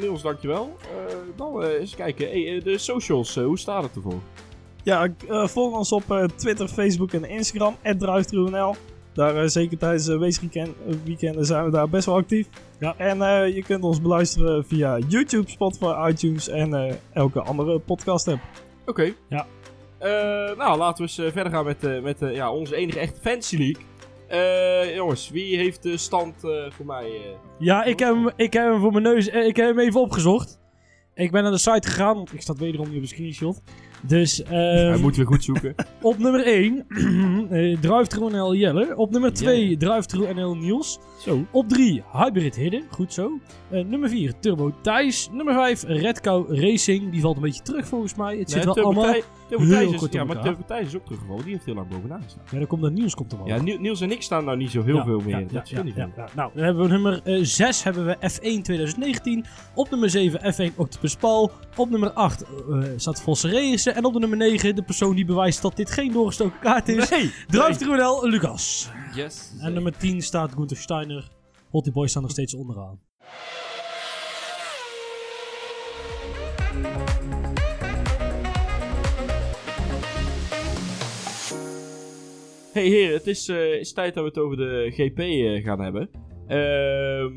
Niels, 0.00 0.22
dankjewel. 0.22 0.76
Eh 0.82 1.14
dan 1.36 1.62
eh, 1.62 1.80
eens 1.80 1.94
kijken. 1.94 2.26
Hey, 2.28 2.60
de 2.64 2.78
socials, 2.78 3.34
hoe 3.34 3.58
staat 3.58 3.82
het 3.82 3.94
ervoor? 3.96 4.20
Ja, 4.82 5.08
volg 5.28 5.76
ons 5.76 5.92
op 5.92 6.10
eh, 6.10 6.24
Twitter, 6.24 6.68
Facebook 6.68 7.12
en 7.12 7.24
Instagram, 7.28 7.76
@druiftrunl. 7.98 8.74
Daar 9.14 9.36
eh, 9.36 9.48
zeker 9.48 9.78
tijdens 9.78 10.04
de 10.04 10.18
weekend, 10.18 10.70
weekenden 11.04 11.46
zijn 11.46 11.64
we 11.64 11.70
daar 11.70 11.88
best 11.88 12.06
wel 12.06 12.14
actief. 12.16 12.46
Ja. 12.78 12.94
En 12.96 13.22
eh, 13.22 13.54
je 13.54 13.62
kunt 13.62 13.84
ons 13.84 14.00
beluisteren 14.00 14.64
via 14.66 14.98
YouTube, 15.08 15.50
Spotify, 15.50 16.08
iTunes 16.10 16.48
en 16.48 16.74
eh, 16.74 16.94
elke 17.12 17.40
andere 17.40 17.78
podcast 17.78 18.28
app. 18.28 18.40
Oké. 18.86 19.12
Ja. 19.28 19.46
Eh, 19.98 20.08
nou, 20.56 20.78
laten 20.78 20.96
we 20.96 21.02
eens 21.02 21.18
eh, 21.18 21.32
verder 21.32 21.52
gaan 21.52 21.64
met, 21.64 21.84
eh, 21.84 22.00
met 22.02 22.22
eh, 22.22 22.34
ja, 22.34 22.52
onze 22.52 22.76
enige 22.76 22.98
echte 22.98 23.20
Fantasy 23.20 23.56
League. 23.56 23.82
Eh, 24.28 24.94
jongens, 24.94 25.30
wie 25.30 25.56
heeft 25.56 25.82
de 25.82 25.96
stand 25.96 26.44
eh, 26.44 26.50
voor 26.70 26.86
mij? 26.86 27.04
eh? 27.04 27.10
Ja, 27.58 27.84
ik 27.84 27.98
heb, 27.98 28.14
hem, 28.14 28.30
ik 28.36 28.52
heb 28.52 28.64
hem 28.70 28.80
voor 28.80 28.92
mijn 28.92 29.02
neus. 29.04 29.28
eh, 29.28 29.46
Ik 29.46 29.56
heb 29.56 29.66
hem 29.66 29.78
even 29.78 30.00
opgezocht. 30.00 30.60
Ik 31.14 31.30
ben 31.30 31.42
naar 31.42 31.52
de 31.52 31.58
site 31.58 31.88
gegaan, 31.88 32.14
want 32.14 32.32
ik 32.32 32.40
sta 32.42 32.54
wederom 32.54 32.86
niet 32.88 32.96
op 32.96 33.02
de 33.02 33.08
screenshot. 33.08 33.62
Dus 34.06 34.42
Hij 34.46 34.90
ehm, 34.92 35.00
moet 35.00 35.16
weer 35.16 35.26
goed 35.26 35.44
zoeken. 35.44 35.74
op 36.02 36.18
nummer 36.18 36.46
1, 36.46 36.84
uh, 36.88 37.78
Drive 37.80 38.04
NL 38.30 38.54
Jelle. 38.54 38.96
Op 38.96 39.10
nummer 39.10 39.32
2, 39.32 39.70
Ja. 39.70 39.76
Drive 39.76 40.34
NL 40.34 40.54
Niels. 40.56 40.98
Zo. 41.22 41.44
Op 41.50 41.68
3, 41.68 42.02
Hybrid 42.12 42.56
Hidden. 42.56 42.82
Goed 42.90 43.12
zo. 43.12 43.38
Eh, 43.70 43.84
nummer 43.84 44.08
4, 44.08 44.32
Turbo 44.40 44.72
Thijs. 44.80 45.28
Nummer 45.32 45.54
5, 45.54 45.82
Red 45.86 46.20
Cow 46.20 46.54
Racing. 46.60 47.10
Die 47.10 47.20
valt 47.20 47.36
een 47.36 47.42
beetje 47.42 47.62
terug 47.62 47.86
volgens 47.86 48.14
mij. 48.14 48.36
Het 48.38 48.50
zit 48.50 48.56
Nee, 48.56 48.64
wel 48.64 48.74
Turbo 48.74 48.88
allemaal... 48.90 49.12
Thij- 49.12 49.22
Turbo 49.48 49.64
heel 49.64 49.74
Thijs 49.74 49.92
is, 49.92 49.98
kort 49.98 50.12
ja, 50.12 50.24
maar. 50.24 50.42
Turbo 50.42 50.62
Thijs 50.66 50.86
is 50.86 50.96
ook 50.96 51.04
teruggevallen. 51.04 51.42
Die 51.44 51.52
heeft 51.52 51.64
heel 51.64 51.74
lang 51.74 51.88
bovenaan 51.88 52.22
gestaan. 52.22 52.42
Ja, 52.50 52.58
dan 52.58 52.66
komt 52.66 52.84
er 52.84 52.92
Niels 52.92 53.14
komt 53.14 53.32
er 53.32 53.38
wel. 53.38 53.46
Ja, 53.46 53.62
Ni- 53.62 53.78
Niels 53.78 54.00
en 54.00 54.10
ik 54.10 54.22
staan 54.22 54.44
nou 54.44 54.56
niet 54.56 54.70
zo 54.70 54.82
heel 54.82 54.96
Ja, 54.96 55.04
veel 55.04 55.20
meer. 55.20 55.38
ja, 55.38 55.44
dat 55.52 55.68
ja, 55.68 55.82
niet. 55.82 55.96
Nou, 55.96 56.50
dan 56.54 56.64
hebben 56.64 56.82
we 56.82 56.88
nummer 56.88 57.20
6 57.46 57.82
hebben 57.82 58.06
we 58.06 58.16
F1 58.30 58.62
2019. 58.62 59.44
Op 59.74 59.90
nummer 59.90 60.10
7 60.10 60.54
F1 60.54 60.76
Octopus 60.76 61.16
Paul. 61.16 61.50
Op 61.76 61.90
nummer 61.90 62.10
8 62.10 62.42
eh, 62.42 62.78
staat 62.96 63.22
Vosse. 63.22 63.90
En 63.94 64.04
op 64.04 64.12
de 64.12 64.18
nummer 64.18 64.38
9 64.38 64.74
de 64.74 64.82
persoon 64.82 65.14
die 65.14 65.24
bewijst 65.24 65.62
dat 65.62 65.76
dit 65.76 65.90
geen 65.90 66.12
doorgestoken 66.12 66.58
kaart 66.60 66.88
is. 66.88 67.08
Nee! 67.10 67.32
Druif 67.48 67.80
Lucas. 68.22 68.90
Yes. 69.14 69.52
En 69.60 69.72
nummer 69.72 69.96
10 69.98 70.22
staat 70.22 70.52
Gunther 70.52 70.76
Steiner. 70.76 71.30
Hotty 71.70 71.92
Boys 71.92 72.10
staan 72.10 72.22
nog 72.22 72.30
steeds 72.30 72.54
onderaan. 72.54 73.00
Hey 82.72 82.86
heren, 82.86 83.14
het 83.14 83.26
is, 83.26 83.48
eh, 83.48 83.74
is 83.74 83.92
tijd 83.92 84.14
dat 84.14 84.22
we 84.22 84.28
het 84.28 84.38
over 84.38 84.56
de 84.56 84.90
GP 84.90 85.18
eh, 85.18 85.64
gaan 85.64 85.80
hebben. 85.80 86.10
Ehm, 86.46 87.32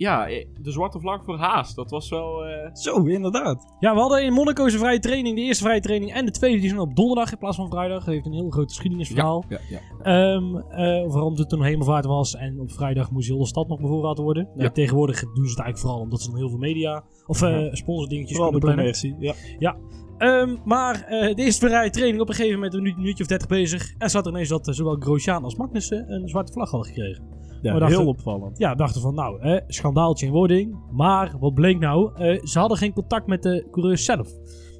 ja, 0.00 0.26
eh, 0.28 0.46
de 0.60 0.70
zwarte 0.70 1.00
vlag 1.00 1.24
voor 1.24 1.36
Haas. 1.38 1.74
Dat 1.74 1.90
was 1.90 2.08
wel... 2.10 2.44
eh, 2.44 2.74
Zo, 2.74 3.04
inderdaad. 3.04 3.74
Ja, 3.80 3.94
we 3.94 4.00
hadden 4.00 4.24
in 4.24 4.32
Monaco 4.32 4.68
zijn 4.68 4.80
vrije 4.80 4.98
training. 4.98 5.36
De 5.36 5.42
eerste 5.42 5.64
vrije 5.64 5.80
training 5.80 6.12
en 6.12 6.24
de 6.24 6.30
tweede 6.30 6.58
die 6.60 6.68
zijn 6.68 6.80
op 6.80 6.96
donderdag 6.96 7.32
in 7.32 7.38
plaats 7.38 7.56
van 7.56 7.70
vrijdag. 7.70 8.04
Dat 8.04 8.14
heeft 8.14 8.26
een 8.26 8.32
heel 8.32 8.50
groot 8.50 8.68
geschiedenisverhaal. 8.68 9.44
ja, 9.48 9.58
ja. 9.70 9.78
Ehm 10.02 10.56
eh, 10.56 11.12
waarom 11.12 11.34
het 11.36 11.48
toen 11.48 11.62
hemelvaart 11.64 12.04
was 12.04 12.34
en 12.36 12.60
op 12.60 12.70
vrijdag 12.72 13.10
moest 13.10 13.28
heel 13.28 13.38
de 13.38 13.46
stad 13.46 13.68
nog 13.68 13.80
bevoorraad 13.80 14.18
worden. 14.18 14.48
Ja. 14.54 14.70
tegenwoordig 14.70 15.20
doen 15.20 15.28
ze 15.44 15.50
het 15.50 15.58
eigenlijk 15.60 15.78
vooral 15.78 16.00
omdat 16.00 16.20
ze 16.20 16.30
dan 16.30 16.38
heel 16.38 16.48
veel 16.48 16.58
media 16.58 17.04
of 17.26 17.42
eh 17.42 17.66
sponsordingetjes 17.72 18.36
Vooral 18.36 18.52
de 18.52 18.58
kunnen 18.58 18.84
plannen. 18.84 19.12
commercie. 19.12 19.58
Ja. 19.58 19.76
Ehm, 20.18 20.56
maar 20.64 21.04
eh, 21.04 21.34
de 21.34 21.42
eerste 21.42 21.66
vrije 21.66 21.90
training 21.90 22.20
op 22.22 22.28
een 22.28 22.34
gegeven 22.34 22.54
moment 22.56 22.74
een 22.74 22.82
minuut- 22.82 22.96
minuutje 22.98 23.22
of 23.22 23.28
30 23.28 23.48
bezig. 23.48 23.94
En 23.98 24.10
zat 24.10 24.26
er 24.26 24.32
ineens 24.32 24.48
dat 24.48 24.68
zowel 24.70 24.96
Grosjean 24.98 25.44
als 25.44 25.56
Magnussen 25.56 26.12
een 26.12 26.28
zwarte 26.28 26.52
vlag 26.52 26.70
hadden 26.70 26.88
gekregen. 26.92 27.24
Ja, 27.62 27.78
dachten- 27.78 27.98
heel 27.98 28.06
opvallend. 28.08 28.58
Ja, 28.58 28.74
dachten 28.74 29.00
van 29.00 29.14
nou, 29.14 29.40
eh, 29.40 29.60
schandaaltje 29.66 30.26
in 30.26 30.32
wording. 30.32 30.76
Maar 30.92 31.34
wat 31.40 31.54
bleek 31.54 31.78
nou? 31.78 32.10
Eh, 32.14 32.42
ze 32.44 32.58
hadden 32.58 32.78
geen 32.78 32.92
contact 32.92 33.26
met 33.26 33.42
de 33.42 33.66
coureurs 33.70 34.04
zelf. 34.04 34.28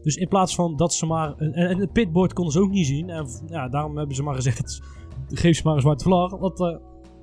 Dus 0.03 0.17
in 0.17 0.29
plaats 0.29 0.55
van 0.55 0.77
dat 0.77 0.95
ze 0.95 1.07
maar... 1.07 1.35
En, 1.37 1.53
en 1.53 1.79
het 1.79 1.93
pitboard 1.93 2.33
konden 2.33 2.53
ze 2.53 2.61
ook 2.61 2.71
niet 2.71 2.87
zien. 2.87 3.11
En 3.11 3.27
ja, 3.47 3.69
daarom 3.69 3.97
hebben 3.97 4.17
ze 4.17 4.23
maar 4.23 4.35
gezegd... 4.35 4.81
Geef 5.29 5.57
ze 5.57 5.63
maar 5.65 5.75
een 5.75 5.81
zwarte 5.81 6.05
vlag. 6.05 6.31
Want 6.39 6.61
eh, 6.61 6.77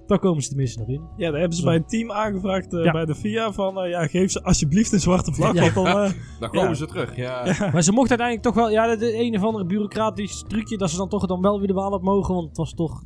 daar 0.08 0.20
komen 0.20 0.42
ze 0.44 0.48
tenminste 0.50 0.80
nog 0.80 0.88
in. 0.88 1.02
Ja, 1.18 1.30
daar 1.32 1.40
hebben 1.40 1.56
ze 1.58 1.62
Zo. 1.62 1.68
bij 1.68 1.76
een 1.76 1.86
team 1.86 2.12
aangevraagd 2.12 2.74
eh, 2.74 2.84
Ja. 2.84 2.92
bij 2.92 3.06
de 3.06 3.16
FIA 3.16 3.52
van... 3.52 3.90
ja, 3.90 4.08
geef 4.08 4.32
ze 4.32 4.44
alsjeblieft 4.44 4.92
een 4.92 5.00
zwarte 5.00 5.34
vlag, 5.34 5.54
Ja. 5.54 5.62
want 5.62 5.74
dan... 5.74 5.86
eh, 5.86 6.12
Dan 6.40 6.50
komen 6.50 6.68
Ja. 6.70 6.74
ze 6.74 6.86
terug, 6.86 7.16
ja. 7.16 7.44
Maar 7.74 7.82
ze 7.82 7.92
mochten 7.92 8.20
uiteindelijk 8.20 8.42
toch 8.42 8.54
wel... 8.56 8.70
Ja, 8.70 8.96
de 8.96 9.20
een 9.20 9.36
of 9.36 9.44
andere 9.44 9.66
bureaucratisch 9.66 10.44
trucje... 10.48 10.78
Dat 10.78 10.90
ze 10.90 10.98
dan 10.98 11.10
toch 11.10 11.26
dan 11.26 11.42
wel 11.42 11.58
weer 11.58 11.68
de 11.68 11.74
baan 11.74 11.94
op 11.94 12.02
mogen. 12.04 12.36
Want 12.36 12.48
het 12.48 12.58
was 12.58 12.74
toch... 12.74 13.04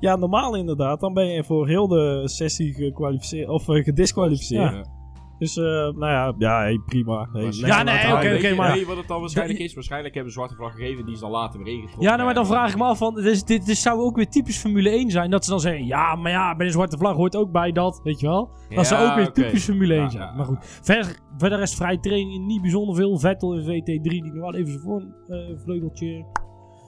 ja, 0.00 0.16
normaal 0.16 0.56
inderdaad. 0.56 1.00
Dan 1.00 1.12
ben 1.14 1.26
je 1.26 1.44
voor 1.44 1.68
heel 1.68 1.88
de 1.88 2.22
sessie 2.24 2.74
gekwalificeerd 2.74 3.48
of 3.48 3.68
eh, 3.68 3.84
gedisqualificeerd. 3.84 4.72
Ja. 4.72 4.94
Dus, 5.38 5.56
eh, 5.56 5.64
nou 5.64 6.06
ja, 6.06 6.34
ja 6.38 6.58
hey, 6.60 6.80
prima. 6.86 7.28
Hey, 7.32 7.48
Ja, 7.50 7.82
nee, 7.82 7.94
oké, 8.14 8.34
oké, 8.36 8.48
je- 8.48 8.54
maar- 8.54 8.70
Weet 8.70 8.80
je 8.80 8.86
wat 8.86 8.96
het 8.96 9.08
dan 9.08 9.20
waarschijnlijk 9.20 9.58
is? 9.58 9.74
Waarschijnlijk 9.74 10.14
hebben 10.14 10.32
ze 10.32 10.38
zwarte 10.38 10.56
vlag 10.56 10.72
gegeven, 10.74 11.04
die 11.04 11.14
is 11.14 11.20
dan 11.20 11.30
later 11.30 11.58
weer 11.62 11.72
ingetrokken. 11.72 12.02
Ja, 12.02 12.12
nou, 12.12 12.24
maar 12.24 12.34
dan 12.34 12.46
vraag 12.46 12.70
ik 12.72 12.78
me 12.78 12.84
af 12.84 12.98
van... 12.98 13.14
Dus 13.14 13.44
dit, 13.44 13.66
dit 13.66 13.76
zou 13.76 14.00
ook 14.00 14.16
weer 14.16 14.28
typisch 14.28 14.58
Formule 14.58 14.90
1 14.90 15.10
zijn. 15.10 15.30
Dat 15.30 15.44
ze 15.44 15.50
dan 15.50 15.60
zeggen... 15.60 15.86
Ja, 15.86 16.14
maar 16.14 16.30
ja, 16.30 16.56
bij 16.56 16.66
een 16.66 16.72
zwarte 16.72 16.96
vlag 16.96 17.16
hoort 17.16 17.36
ook 17.36 17.52
bij 17.52 17.72
dat. 17.72 18.00
Weet 18.04 18.20
je 18.20 18.26
wel? 18.26 18.50
Dat 18.74 18.86
zou 18.86 19.08
ook 19.08 19.14
weer 19.16 19.32
typisch 19.32 19.64
Formule 19.64 19.94
1 19.94 20.02
Ja, 20.02 20.08
zijn. 20.10 20.22
ja, 20.22 20.32
Maar 20.34 20.46
goed. 20.46 20.58
Verder, 20.82 21.18
verder 21.38 21.60
is 21.60 21.74
vrije 21.74 22.00
training 22.00 22.46
niet 22.46 22.60
bijzonder 22.62 22.94
veel. 22.94 23.18
Vettel 23.18 23.54
in 23.54 23.64
VT3 23.64 24.00
die 24.02 24.22
nog 24.32 24.34
wel 24.34 24.54
even 24.54 24.68
zijn 24.72 24.80
voor 24.82 25.02
een 25.26 25.58
vleugeltje 25.64 26.24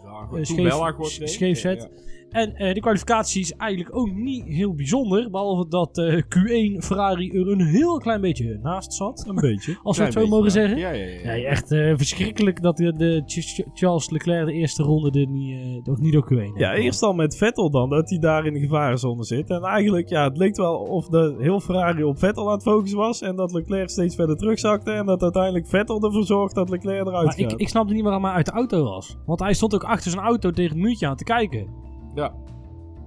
Ja, 0.04 0.26
goed, 0.28 0.38
eh, 0.38 0.44
scheef, 0.44 1.28
scheef 1.30 1.62
Ja, 1.62 1.70
zet. 1.70 2.06
En 2.28 2.54
eh, 2.54 2.74
de 2.74 2.80
kwalificatie 2.80 3.40
is 3.40 3.52
eigenlijk 3.52 3.96
ook 3.96 4.12
niet 4.12 4.44
heel 4.44 4.74
bijzonder. 4.74 5.30
Behalve 5.30 5.68
dat 5.68 5.98
eh, 5.98 6.14
Q1 6.14 6.84
Ferrari 6.84 7.30
er 7.30 7.48
een 7.48 7.66
heel 7.66 7.98
klein 7.98 8.20
beetje 8.20 8.58
naast 8.62 8.92
zat. 8.94 9.24
Een 9.28 9.34
beetje. 9.34 9.78
Als 9.82 9.98
we 9.98 10.04
het 10.04 10.12
zo 10.12 10.26
mogen 10.26 10.50
zeggen. 10.50 10.78
Ja, 10.78 10.90
ja, 10.90 11.04
ja. 11.04 11.32
ja. 11.32 11.48
Echt 11.48 11.72
eh, 11.72 11.92
verschrikkelijk 11.96 12.62
dat 12.62 12.76
de, 12.76 12.92
de 12.92 13.22
Ch- 13.26 13.54
Ch- 13.54 13.64
Charles 13.78 14.10
Leclerc 14.10 14.46
de 14.46 14.52
eerste 14.52 14.82
ronde 14.82 15.20
er 15.20 15.26
niet, 15.26 15.60
eh, 15.60 15.66
nog 15.84 15.98
niet 15.98 16.12
door 16.12 16.24
Q1 16.32 16.36
heeft. 16.38 16.58
Ja, 16.58 16.74
eerst 16.74 17.02
al 17.02 17.12
met 17.12 17.36
Vettel 17.36 17.70
dan, 17.70 17.88
dat 17.90 18.10
hij 18.10 18.18
daar 18.18 18.46
in 18.46 18.52
de 18.52 18.60
gevarenzone 18.60 19.24
zit. 19.24 19.50
En 19.50 19.62
eigenlijk, 19.62 20.08
ja, 20.08 20.24
het 20.24 20.36
leek 20.36 20.56
wel 20.56 20.74
of 20.76 21.08
de 21.08 21.36
heel 21.38 21.60
Ferrari 21.60 22.02
op 22.04 22.18
Vettel 22.18 22.46
aan 22.46 22.52
het 22.54 22.62
focussen 22.62 22.98
was. 22.98 23.20
En 23.22 23.36
dat 23.36 23.52
Leclerc 23.52 23.90
steeds 23.90 24.14
verder 24.14 24.36
terugzakte. 24.36 24.90
En 24.90 25.06
dat 25.06 25.22
uiteindelijk 25.22 25.66
Vettel 25.66 26.02
ervoor 26.02 26.24
zorgt 26.24 26.54
dat 26.54 26.68
Leclerc 26.70 27.06
eruit 27.06 27.24
Maar 27.26 27.34
gaat. 27.38 27.52
ik, 27.52 27.58
ik 27.60 27.68
snapte 27.68 27.94
niet 27.94 28.02
waarom 28.04 28.24
hij 28.24 28.32
uit 28.32 28.46
de 28.46 28.52
auto 28.52 28.82
was. 28.84 29.16
Want 29.26 29.40
hij 29.40 29.52
stond 29.54 29.74
ook 29.74 29.84
achter 29.84 30.10
zijn 30.10 30.24
auto 30.24 30.50
tegen 30.50 30.76
het 30.76 30.84
muurtje 30.84 31.06
aan 31.06 31.16
te 31.16 31.24
kijken. 31.24 31.86
Ja. 32.18 32.34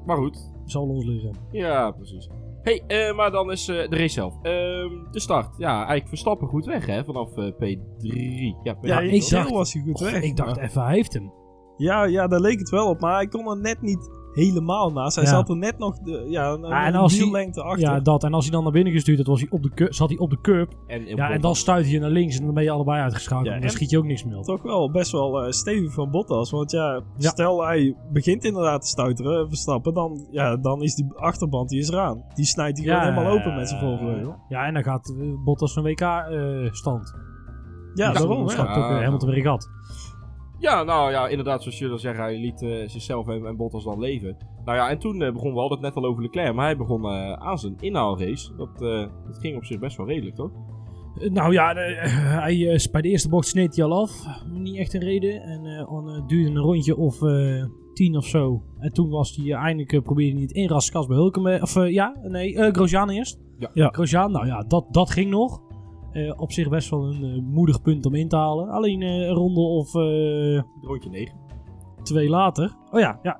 Maar 0.05 0.17
goed. 0.17 0.49
Zal 0.65 0.83
ons 0.87 1.05
liggen. 1.05 1.31
Ja, 1.51 1.91
precies. 1.91 2.29
hey, 2.61 2.83
eh, 2.87 3.15
maar 3.15 3.31
dan 3.31 3.51
is 3.51 3.67
eh, 3.67 3.89
de 3.89 3.95
race 3.95 4.07
zelf. 4.13 4.33
Ehm, 4.41 5.11
de 5.11 5.19
start. 5.19 5.55
Ja, 5.57 5.75
eigenlijk 5.75 6.07
Verstappen 6.07 6.47
goed 6.47 6.65
weg, 6.65 6.85
hè? 6.85 7.03
Vanaf 7.03 7.37
eh, 7.37 7.45
P3. 7.51 8.07
Ja, 8.63 8.75
P3 8.75 8.79
ja, 8.81 8.99
ik 8.99 9.29
dacht- 9.29 9.49
was 9.49 9.73
hij 9.73 9.81
goed 9.81 9.99
weg. 9.99 10.21
ik 10.21 10.35
dacht 10.35 10.57
even, 10.57 10.81
hij 10.83 10.95
heeft 10.95 11.13
hem. 11.13 11.31
Ja, 11.77 12.03
ja, 12.03 12.27
daar 12.27 12.39
leek 12.39 12.59
het 12.59 12.69
wel 12.69 12.89
op. 12.89 12.99
Maar 12.99 13.15
hij 13.15 13.27
kon 13.27 13.49
er 13.49 13.57
net 13.61 13.81
niet 13.81 14.09
helemaal 14.33 14.91
naast. 14.91 15.15
Hij 15.15 15.23
Ja. 15.25 15.29
zat 15.29 15.49
er 15.49 15.57
net 15.57 15.77
nog 15.77 15.97
de, 15.99 16.25
ja, 16.29 16.51
een, 16.51 16.63
en 16.63 16.95
als 16.95 17.13
hij- 17.13 17.23
wiellengte 17.23 17.61
achter. 17.63 17.79
Ja, 17.89 17.99
dat. 17.99 18.23
En 18.23 18.33
als 18.33 18.43
hij 18.43 18.53
dan 18.53 18.63
naar 18.63 18.71
binnen 18.71 18.93
gestuurd 18.93 19.27
was 19.27 19.39
hij 19.39 19.49
op 19.49 19.63
de 19.63 19.87
zat 19.89 20.09
hij 20.09 20.17
op 20.17 20.29
de 20.29 20.41
curb. 20.41 20.73
En, 20.87 21.05
Ja, 21.05 21.29
en 21.29 21.41
dan 21.41 21.55
stuit 21.55 21.89
je 21.89 21.99
naar 21.99 22.09
links 22.09 22.37
en 22.39 22.45
dan 22.45 22.53
ben 22.53 22.63
je 22.63 22.71
allebei 22.71 23.01
uitgeschakeld. 23.01 23.45
Ja, 23.47 23.51
en 23.53 23.59
dan 23.59 23.69
en- 23.69 23.75
schiet 23.75 23.89
je 23.89 23.97
ook 23.97 24.05
niks 24.05 24.23
meer 24.23 24.37
op. 24.37 24.43
Toch 24.43 24.61
wel 24.61 24.91
best 24.91 25.11
wel 25.11 25.43
eh, 25.43 25.51
stevig 25.51 25.93
van 25.93 26.11
Bottas. 26.11 26.51
Want 26.51 26.71
ja, 26.71 27.01
Ja. 27.17 27.29
stel 27.29 27.65
hij 27.65 27.95
begint 28.11 28.43
inderdaad 28.43 28.81
te 28.81 28.87
stuiteren, 28.87 29.47
Verstappen, 29.47 29.93
dan, 29.93 30.27
ja, 30.31 30.57
dan 30.57 30.81
is 30.81 30.95
die 30.95 31.13
achterband 31.15 31.69
die 31.69 31.79
is 31.79 31.89
eraan. 31.89 32.23
Die 32.35 32.45
snijdt 32.45 32.77
hij 32.77 32.87
gewoon 32.87 33.03
helemaal 33.13 33.31
open 33.39 33.55
met 33.55 33.69
zijn 33.69 33.79
voorvleugel. 33.81 34.35
Ja, 34.49 34.65
en 34.65 34.73
dan 34.73 34.83
gaat 34.83 35.15
eh, 35.19 35.27
Bottas 35.43 35.75
een 35.75 35.83
WK-stand. 35.83 37.15
Ja, 37.93 38.11
daarom. 38.11 38.35
Dan 38.37 38.45
hè. 38.45 38.51
staat 38.51 38.67
ook 38.77 38.83
Ja. 38.83 38.97
uh, 38.97 39.03
Hamilton 39.03 39.29
weer 39.29 39.43
gat. 39.43 39.69
Ja, 40.61 40.83
nou 40.83 41.11
ja, 41.11 41.27
inderdaad, 41.27 41.61
zoals 41.61 41.77
jullie 41.77 41.93
al 41.93 41.99
zeggen, 41.99 42.23
hij 42.23 42.37
liet 42.39 42.61
eh, 42.61 42.89
zichzelf 42.89 43.27
en, 43.27 43.45
en 43.45 43.55
Bottas 43.57 43.83
dan 43.83 43.99
leven. 43.99 44.37
Nou 44.65 44.77
ja, 44.77 44.89
en 44.89 44.99
toen 44.99 45.21
eh, 45.21 45.33
begon, 45.33 45.53
we 45.53 45.59
hadden 45.59 45.77
het 45.77 45.87
net 45.87 46.03
al 46.03 46.09
over 46.09 46.21
Leclerc, 46.21 46.53
maar 46.53 46.65
hij 46.65 46.77
begon 46.77 47.05
eh, 47.05 47.33
aan 47.33 47.59
zijn 47.59 47.75
inhaalrace. 47.79 48.55
Dat, 48.55 48.81
eh, 48.81 49.07
dat 49.25 49.37
ging 49.39 49.55
op 49.55 49.65
zich 49.65 49.79
best 49.79 49.97
wel 49.97 50.07
redelijk, 50.07 50.35
toch? 50.35 50.51
Nou 51.29 51.53
ja, 51.53 51.73
hij, 51.73 52.73
eh, 52.73 52.91
bij 52.91 53.01
de 53.01 53.09
eerste 53.09 53.29
bocht 53.29 53.47
sneed 53.47 53.75
hij 53.75 53.85
al 53.85 54.01
af. 54.01 54.11
Niet 54.53 54.77
echt 54.77 54.93
een 54.93 55.01
reden. 55.03 55.41
En 55.41 55.65
eh, 55.65 55.85
dan 55.91 56.23
duurde 56.27 56.49
een 56.49 56.57
rondje 56.57 56.97
of 56.97 57.21
eh, 57.21 57.65
tien 57.93 58.17
of 58.17 58.25
zo. 58.25 58.63
En 58.79 58.93
toen 58.93 59.09
was 59.09 59.35
hij 59.35 59.51
eindelijk, 59.53 59.93
eh, 59.93 60.01
probeerde 60.01 60.33
hij 60.33 60.41
het 60.41 60.51
inraskast 60.51 61.07
bij 61.07 61.17
Hulkenberg. 61.17 61.61
Of 61.61 61.75
eh, 61.75 61.91
ja, 61.91 62.15
nee, 62.23 62.55
eh 62.55 62.73
Grosjean 62.73 63.09
eerst. 63.09 63.39
Ja. 63.57 63.69
Ja. 63.73 63.89
Grosjean, 63.89 64.31
nou 64.31 64.45
ja, 64.45 64.63
dat, 64.67 64.85
dat 64.89 65.09
ging 65.11 65.29
nog. 65.29 65.61
Eh, 66.11 66.33
op 66.37 66.51
zich 66.51 66.69
best 66.69 66.89
wel 66.89 67.03
een 67.05 67.23
eh, 67.23 67.41
moedig 67.41 67.81
punt 67.81 68.05
om 68.05 68.15
in 68.15 68.27
te 68.27 68.35
halen. 68.35 68.69
Alleen 68.69 69.01
eh, 69.01 69.09
een 69.27 69.33
ronde 69.33 69.59
of 69.61 69.95
eh, 69.95 70.61
Rondje 70.81 71.09
9. 71.09 71.37
twee 72.03 72.29
later. 72.29 72.75
Oh 72.91 72.99
ja, 72.99 73.19
ja 73.21 73.39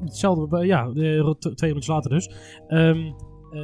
hetzelfde. 0.00 0.46
bij- 0.48 0.66
Ja, 0.66 0.90
de, 0.90 1.36
twee 1.54 1.70
minuten 1.70 1.94
later 1.94 2.10
dus. 2.10 2.30
Ehm, 2.68 2.96
eh, 3.50 3.60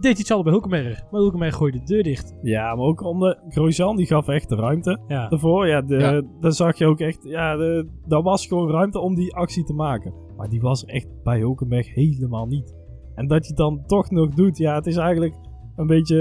deed 0.00 0.10
hij 0.10 0.10
hetzelfde 0.10 0.44
bij 0.44 0.52
Hulkenberg. 0.52 1.02
Maar 1.10 1.20
Hulkenberg 1.20 1.54
gooide 1.54 1.78
de 1.78 1.84
deur 1.84 2.02
dicht. 2.02 2.34
Ja, 2.42 2.74
maar 2.74 2.84
ook 2.84 3.02
onder 3.02 3.42
Grosjean, 3.48 3.96
die 3.96 4.06
gaf 4.06 4.28
echt 4.28 4.48
de 4.48 4.54
ruimte. 4.56 5.00
Ja. 5.08 5.28
Daarvoor, 5.28 5.66
ja, 5.66 5.82
de, 5.82 5.96
Ja. 5.96 6.22
daar 6.40 6.52
zag 6.52 6.78
je 6.78 6.86
ook 6.86 7.00
echt, 7.00 7.22
ja, 7.24 7.56
de, 7.56 7.88
daar 8.06 8.22
was 8.22 8.46
gewoon 8.46 8.70
ruimte 8.70 8.98
om 9.00 9.14
die 9.14 9.34
actie 9.34 9.64
te 9.64 9.72
maken. 9.74 10.14
Maar 10.36 10.48
die 10.48 10.60
was 10.60 10.84
echt 10.84 11.08
bij 11.22 11.38
Hulkenberg 11.38 11.94
helemaal 11.94 12.46
niet. 12.46 12.74
En 13.14 13.26
dat 13.26 13.42
je 13.42 13.48
het 13.48 13.56
dan 13.58 13.82
toch 13.86 14.10
nog 14.10 14.28
doet, 14.28 14.58
ja, 14.58 14.74
het 14.74 14.86
is 14.86 14.96
eigenlijk 14.96 15.34
een 15.76 15.86
beetje 15.86 16.16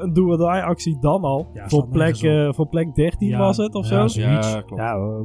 een 0.00 0.12
do-or-die 0.12 0.46
actie 0.46 0.98
dan 1.00 1.22
al. 1.22 1.46
Ja, 1.54 1.68
voor, 1.68 1.88
plek, 1.88 2.16
eh, 2.16 2.52
voor 2.52 2.68
plek 2.68 2.94
13 2.94 3.28
Ja, 3.28 3.38
was 3.38 3.56
het 3.56 3.74
of 3.74 3.88
ja, 3.90 4.08
zo. 4.08 4.20
Ja, 4.20 4.60
klopt. 4.66 4.82
Ja, 4.82 4.94
eh, 4.94 5.20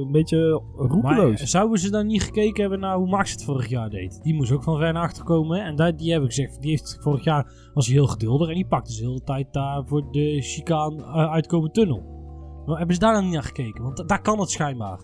een 0.00 0.12
beetje 0.12 0.62
Maar 0.76 0.86
roekeloos. 0.86 1.40
zouden 1.42 1.78
ze 1.78 1.90
dan 1.90 2.06
niet 2.06 2.22
gekeken 2.22 2.60
hebben 2.60 2.80
naar 2.80 2.96
hoe 2.96 3.08
Max 3.08 3.30
het 3.32 3.44
vorig 3.44 3.66
jaar 3.68 3.90
deed? 3.90 4.20
Die 4.22 4.34
moest 4.34 4.52
ook 4.52 4.62
van 4.62 4.78
ver 4.78 4.92
naar 4.92 5.02
achter 5.02 5.24
komen. 5.24 5.64
En 5.64 5.76
dat, 5.76 5.98
die 5.98 6.12
heb 6.12 6.20
ik 6.22 6.26
gezegd, 6.26 6.60
die 6.60 6.70
heeft 6.70 6.98
vorig 7.00 7.24
jaar 7.24 7.70
was 7.74 7.86
hij 7.86 7.94
heel 7.94 8.06
geduldig. 8.06 8.48
En 8.48 8.54
die 8.54 8.66
pakte 8.66 8.92
ze 8.92 9.00
de 9.02 9.06
hele 9.08 9.20
tijd 9.22 9.52
daar 9.52 9.82
voor 9.86 10.04
de 10.10 10.40
chicaan 10.42 10.98
eh, 10.98 11.32
uitkomen 11.32 11.72
tunnel. 11.72 12.02
Maar 12.66 12.76
hebben 12.76 12.94
ze 12.94 13.00
daar 13.00 13.14
dan 13.14 13.24
niet 13.24 13.32
naar 13.32 13.42
gekeken? 13.42 13.82
Want 13.82 13.96
da- 13.96 14.04
daar 14.04 14.22
kan 14.22 14.40
het 14.40 14.50
schijnbaar. 14.50 14.98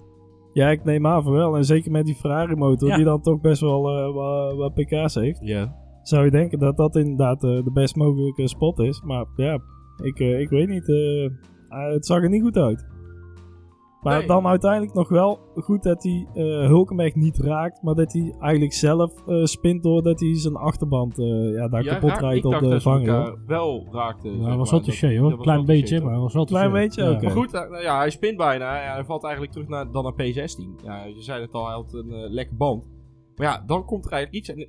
Ja, 0.52 0.68
ik 0.68 0.84
neem 0.84 1.06
aan 1.06 1.22
voor 1.22 1.32
wel. 1.32 1.56
En 1.56 1.64
zeker 1.64 1.90
met 1.90 2.06
die 2.06 2.14
Ferrari 2.14 2.54
motor, 2.54 2.88
Ja. 2.88 2.96
die 2.96 3.04
dan 3.04 3.20
toch 3.22 3.40
best 3.40 3.60
wel 3.60 3.88
eh, 3.88 4.14
wat, 4.14 4.54
wat 4.56 4.74
pk's 4.74 5.14
heeft. 5.14 5.38
Ja. 5.42 5.76
Zou 6.02 6.24
je 6.24 6.30
denken 6.30 6.58
dat 6.58 6.76
dat 6.76 6.96
inderdaad 6.96 7.44
eh, 7.44 7.64
de 7.64 7.70
best 7.72 7.96
mogelijke 7.96 8.48
spot 8.48 8.78
is. 8.78 9.02
Maar 9.04 9.26
ja, 9.36 9.58
ik, 10.02 10.18
eh, 10.20 10.40
ik 10.40 10.48
weet 10.48 10.68
niet. 10.68 10.88
eh, 10.88 11.24
eh, 11.24 11.30
het 11.68 12.06
zag 12.06 12.22
er 12.22 12.28
niet 12.28 12.42
goed 12.42 12.56
uit. 12.56 12.88
Maar 14.00 14.18
Nee. 14.18 14.26
dan 14.26 14.46
uiteindelijk 14.46 14.94
nog 14.94 15.08
wel 15.08 15.38
goed 15.54 15.82
dat 15.82 16.02
hij 16.02 16.26
eh 16.34 16.42
Hulkenberg 16.66 17.14
niet 17.14 17.38
raakt. 17.38 17.82
Maar 17.82 17.94
dat 17.94 18.12
hij 18.12 18.34
eigenlijk 18.40 18.72
zelf 18.72 19.12
eh 19.26 19.44
spint 19.44 19.82
doordat 19.82 20.20
hij 20.20 20.34
zijn 20.36 20.54
achterband 20.56 21.18
eh, 21.18 21.52
ja, 21.52 21.68
daar 21.68 21.84
Ja, 21.84 21.92
kapot 21.92 22.18
rijdt 22.18 22.36
ik 22.38 22.44
op 22.44 22.50
dacht 22.50 22.64
de 22.84 22.90
elkaar 22.90 23.34
wel 23.46 23.86
raakten. 23.92 24.40
Ja, 24.40 24.48
dat 24.48 24.56
was 24.56 24.70
wel 24.70 24.80
touché 24.80 25.18
hoor. 25.18 25.28
dat 25.28 25.38
was 25.38 25.46
Klein 25.46 25.64
beetje, 25.64 26.00
maar 26.00 26.20
was 26.20 26.34
wel 26.34 26.44
Klein 26.44 26.72
beetje? 26.72 27.02
Ja. 27.02 27.18
Maar 27.20 27.30
goed, 27.30 27.52
nou 27.52 27.82
ja, 27.82 27.98
hij 27.98 28.10
spint 28.10 28.36
bijna. 28.36 28.82
Ja, 28.82 28.92
hij 28.92 29.04
valt 29.04 29.22
eigenlijk 29.22 29.52
terug 29.52 29.68
naar, 29.68 29.92
dan 29.92 30.02
naar 30.02 30.12
P16. 30.12 30.84
Ja, 30.84 31.04
je 31.04 31.22
zei 31.22 31.40
het 31.40 31.52
al, 31.54 31.64
hij 31.66 31.74
had 31.74 31.92
een 31.92 32.10
lekker 32.32 32.56
band. 32.56 32.88
Maar 33.36 33.46
ja, 33.46 33.62
dan 33.66 33.84
komt 33.84 34.04
er 34.06 34.12
eigenlijk 34.12 34.44
iets. 34.44 34.54
En, 34.58 34.68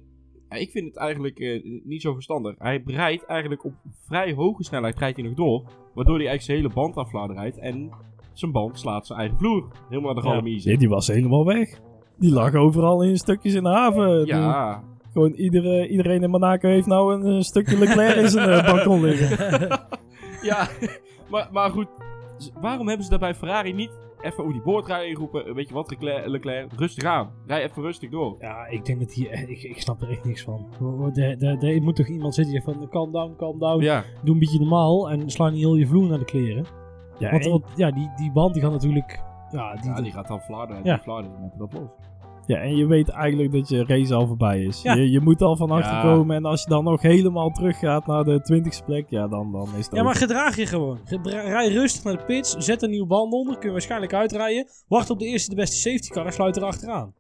ik 0.60 0.72
vind 0.72 0.86
het 0.88 0.98
eigenlijk 0.98 1.40
eh, 1.40 1.64
niet 1.84 2.02
zo 2.02 2.14
verstandig. 2.14 2.56
Hij 2.58 2.82
rijdt 2.86 3.26
eigenlijk 3.26 3.66
op 3.66 3.74
vrij 4.08 4.34
hoge 4.34 4.64
snelheid 4.64 4.98
rijdt 5.00 5.18
hij 5.18 5.26
nog 5.26 5.36
door. 5.36 5.64
Waardoor 5.94 6.18
hij 6.18 6.28
eigenlijk 6.28 6.42
zijn 6.42 6.58
hele 6.58 6.74
band 6.74 6.96
afladen 6.96 7.36
rijdt. 7.36 7.58
En 7.58 7.90
zijn 8.34 8.52
band 8.52 8.80
slaat 8.80 9.08
zijn 9.08 9.20
eigen 9.20 9.38
vloer. 9.38 9.68
Helemaal 9.90 10.14
naar 10.14 10.24
de 10.24 10.30
Ja. 10.30 10.42
Nee, 10.66 10.78
die 10.78 10.90
was 10.90 11.08
helemaal 11.08 11.46
weg. 11.46 11.80
Die 12.18 12.32
lag 12.32 12.56
overal 12.56 13.04
in 13.04 13.18
stukjes 13.18 13.54
in 13.54 13.64
de 13.64 13.70
haven. 13.70 14.18
Die- 14.18 14.34
Ja, 14.34 14.84
gewoon 15.14 15.32
iedere, 15.32 15.88
iedereen 15.88 16.24
in 16.24 16.30
Monaco 16.30 16.68
heeft 16.68 16.88
nou 16.88 17.26
een, 17.26 17.44
stukje 17.44 17.78
Leclerc 17.78 18.16
in 18.16 18.30
zijn 18.30 18.50
eh, 18.50 18.66
balkon 18.74 19.02
liggen. 19.02 19.70
ja. 20.50 20.68
maar, 21.30 21.50
maar 21.52 21.70
goed, 21.70 21.88
waarom 22.62 22.88
hebben 22.88 23.04
ze 23.04 23.10
daarbij 23.10 23.36
Ferrari 23.36 23.74
niet 23.74 23.92
even 24.22 24.40
over 24.40 24.54
die 24.54 24.62
boordrijder 24.62 25.08
ingeroepen? 25.10 25.46
Eh, 25.46 25.54
Weet 25.54 25.68
je 25.68 25.74
wat, 25.74 25.90
Leclerc, 25.90 26.28
Leclerc, 26.28 26.72
rustig 26.76 27.04
aan. 27.04 27.30
Rij 27.46 27.64
even 27.64 27.82
rustig 27.82 28.10
door. 28.10 28.36
Ja, 28.40 28.66
ik 28.68 28.86
denk 28.86 29.00
dat 29.00 29.14
hier... 29.14 29.50
Ik, 29.50 29.64
ik 29.64 29.82
snap 29.82 30.02
er 30.02 30.10
echt 30.10 30.24
niks 30.26 30.44
van. 30.44 30.68
Er 30.80 31.14
de, 31.14 31.58
de, 31.58 31.68
er 31.68 31.82
moet 31.82 31.96
toch 31.96 32.08
iemand 32.08 32.36
zitten 32.36 32.54
die 32.54 32.62
zegt 32.64 32.78
van... 32.80 32.90
Calm 32.90 33.12
down, 33.12 33.34
calm 33.38 33.60
down. 33.60 33.84
Ja, 33.84 34.04
Doe 34.24 34.34
een 34.34 34.40
beetje 34.40 34.60
normaal. 34.60 35.10
En 35.10 35.30
sla 35.30 35.50
niet 35.50 35.60
heel 35.60 35.76
je 35.76 35.88
vloer 35.88 36.08
naar 36.10 36.20
de 36.20 36.26
kleren. 36.26 36.66
Ja, 37.20 37.32
Want, 37.32 37.46
en- 37.46 37.64
ja, 37.76 37.92
die, 37.92 38.10
die 38.16 38.32
band 38.32 38.54
die 38.54 38.64
gaat 38.64 38.72
natuurlijk... 38.72 39.20
Ja, 39.52 39.76
die, 39.76 39.90
ja 39.90 40.02
die 40.02 40.12
gaat 40.12 40.28
dan 40.28 40.40
flarden. 40.42 40.76
Ja. 40.84 40.94
Die 40.94 41.04
flarden, 41.04 41.32
dan 41.32 41.42
heb 41.42 41.52
je 41.52 41.58
dat 41.58 41.74
los. 41.74 41.90
Ja, 42.52 42.58
en 42.58 42.76
je 42.76 42.86
weet 42.88 43.10
eigenlijk 43.10 43.52
dat 43.52 43.70
je 43.70 43.86
race 43.86 44.14
al 44.14 44.28
voorbij 44.28 44.62
is. 44.64 44.82
Ja. 44.82 44.94
Je, 44.94 45.12
je 45.12 45.20
moet 45.20 45.42
al 45.42 45.56
van 45.56 45.72
achter 45.72 45.94
Ja. 45.96 46.02
komen. 46.02 46.36
En 46.36 46.46
als 46.46 46.64
je 46.64 46.70
dan 46.70 46.84
nog 46.84 47.02
helemaal 47.02 47.50
teruggaat 47.50 48.08
naar 48.08 48.24
de 48.24 48.42
twintigste 48.42 48.84
plek, 48.84 49.06
ja, 49.10 49.28
dan, 49.28 49.52
dan 49.52 49.68
is 49.78 49.86
het 49.86 49.96
Ja, 49.96 50.04
maar 50.04 50.16
gedraag 50.16 50.56
je 50.56 50.66
gewoon. 50.66 51.00
Gedra- 51.06 51.42
rij 51.42 51.68
rustig 51.72 52.04
naar 52.04 52.18
de 52.18 52.24
pits, 52.24 52.52
zet 52.58 52.82
een 52.82 52.90
nieuwe 52.90 53.08
band 53.08 53.34
onder, 53.34 53.54
kun 53.58 53.66
je 53.68 53.72
waarschijnlijk 53.72 54.14
uitrijden. 54.14 54.68
Wacht 54.88 55.10
op 55.10 55.20
de 55.20 55.26
eerste 55.26 55.50
de 55.50 55.56
beste 55.56 55.76
safety 55.90 56.10
car 56.10 56.26
en 56.26 56.34
sluit 56.34 56.58
erachteraan. 56.58 57.14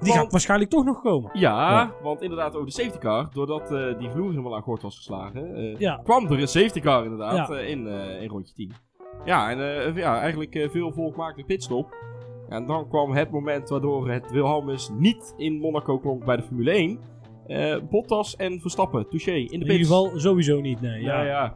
Die 0.00 0.08
Want- 0.08 0.20
gaat 0.22 0.30
waarschijnlijk 0.30 0.70
toch 0.70 0.84
nog 0.84 1.00
komen. 1.02 1.30
Ja, 1.32 1.70
Ja. 1.70 1.92
want 2.02 2.22
inderdaad 2.22 2.54
over 2.54 2.66
de 2.66 2.72
safety 2.72 2.98
car, 2.98 3.28
doordat 3.32 3.70
eh, 3.72 3.98
die 3.98 4.10
vloer 4.10 4.30
helemaal 4.30 4.56
aan 4.56 4.62
gort 4.62 4.82
was 4.82 4.96
geslagen, 4.96 5.54
eh, 5.54 5.78
Ja. 5.78 6.00
kwam 6.04 6.26
er 6.26 6.40
een 6.40 6.48
safety 6.48 6.80
car 6.80 7.02
inderdaad 7.04 7.48
Ja. 7.48 7.54
eh, 7.56 7.68
in, 7.70 7.86
eh, 7.86 8.22
in 8.22 8.28
rondje 8.28 8.54
10. 8.54 8.72
Ja, 9.24 9.50
en 9.50 9.84
eh, 9.86 9.96
ja, 9.96 10.20
eigenlijk 10.20 10.54
eh, 10.54 10.68
veel 10.70 10.92
volkmakelijk 10.92 11.46
pitstop. 11.46 11.94
En 12.50 12.66
dan 12.66 12.88
kwam 12.88 13.12
het 13.12 13.30
moment 13.30 13.68
waardoor 13.68 14.10
het 14.10 14.30
Wilhelmus 14.30 14.90
niet 14.98 15.34
in 15.36 15.58
Monaco 15.58 15.98
klonk 15.98 16.24
bij 16.24 16.36
de 16.36 16.42
Formule 16.42 16.70
1. 16.70 16.98
Eh, 17.46 17.76
Bottas 17.90 18.36
en 18.36 18.60
Verstappen, 18.60 19.08
touché, 19.08 19.32
in 19.32 19.46
de 19.46 19.52
In 19.52 19.60
ieder 19.60 19.76
geval 19.76 20.10
sowieso 20.14 20.60
niet, 20.60 20.80
nee. 20.80 21.02
Ja, 21.02 21.22
Ja. 21.22 21.26
ja. 21.26 21.52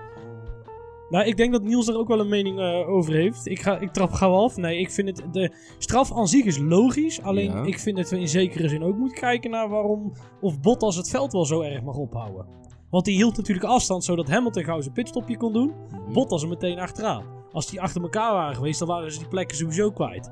Nou, 1.09 1.27
ik 1.27 1.37
denk 1.37 1.53
dat 1.53 1.63
Niels 1.63 1.89
er 1.89 1.99
ook 1.99 2.09
wel 2.09 2.21
een 2.21 2.29
mening 2.29 2.59
eh, 2.59 2.89
over 2.89 3.13
heeft. 3.13 3.47
Ik, 3.47 3.61
ga, 3.61 3.79
ik 3.79 3.93
trap 3.93 4.13
gauw 4.13 4.35
af. 4.35 4.57
Nee, 4.57 4.79
ik 4.79 4.91
vind 4.91 5.09
het... 5.09 5.33
De 5.33 5.53
straf 5.79 6.13
aan 6.13 6.29
zich 6.29 6.45
is 6.45 6.59
logisch. 6.59 7.23
Alleen, 7.23 7.51
Ja. 7.51 7.63
ik 7.65 7.79
vind 7.79 7.97
dat 7.97 8.11
we 8.11 8.21
in 8.21 8.29
zekere 8.29 8.69
zin 8.69 8.83
ook 8.83 8.97
moeten 8.97 9.19
kijken 9.21 9.51
naar 9.51 9.69
waarom... 9.69 10.13
Of 10.41 10.61
Bottas 10.61 10.97
het 10.97 11.11
veld 11.11 11.33
wel 11.33 11.45
zo 11.45 11.61
erg 11.61 11.83
mag 11.83 11.97
ophouden. 11.97 12.47
Want 12.91 13.05
die 13.05 13.15
hield 13.17 13.37
natuurlijk 13.37 13.67
afstand 13.67 14.05
zodat 14.05 14.29
Hamilton 14.29 14.65
gauw 14.65 14.81
zijn 14.81 14.95
pitstopje 14.95 15.37
kon 15.37 15.53
doen. 15.53 15.73
Bottas 16.13 16.43
er 16.43 16.49
meteen 16.49 16.79
achteraan. 16.79 17.25
Als 17.53 17.71
die 17.71 17.81
achter 17.81 18.03
elkaar 18.03 18.33
waren 18.33 18.55
geweest, 18.55 18.79
dan 18.79 18.89
waren 18.89 19.13
ze 19.13 19.19
die 19.19 19.29
plekken 19.29 19.57
sowieso 19.57 19.91
kwijt. 19.91 20.31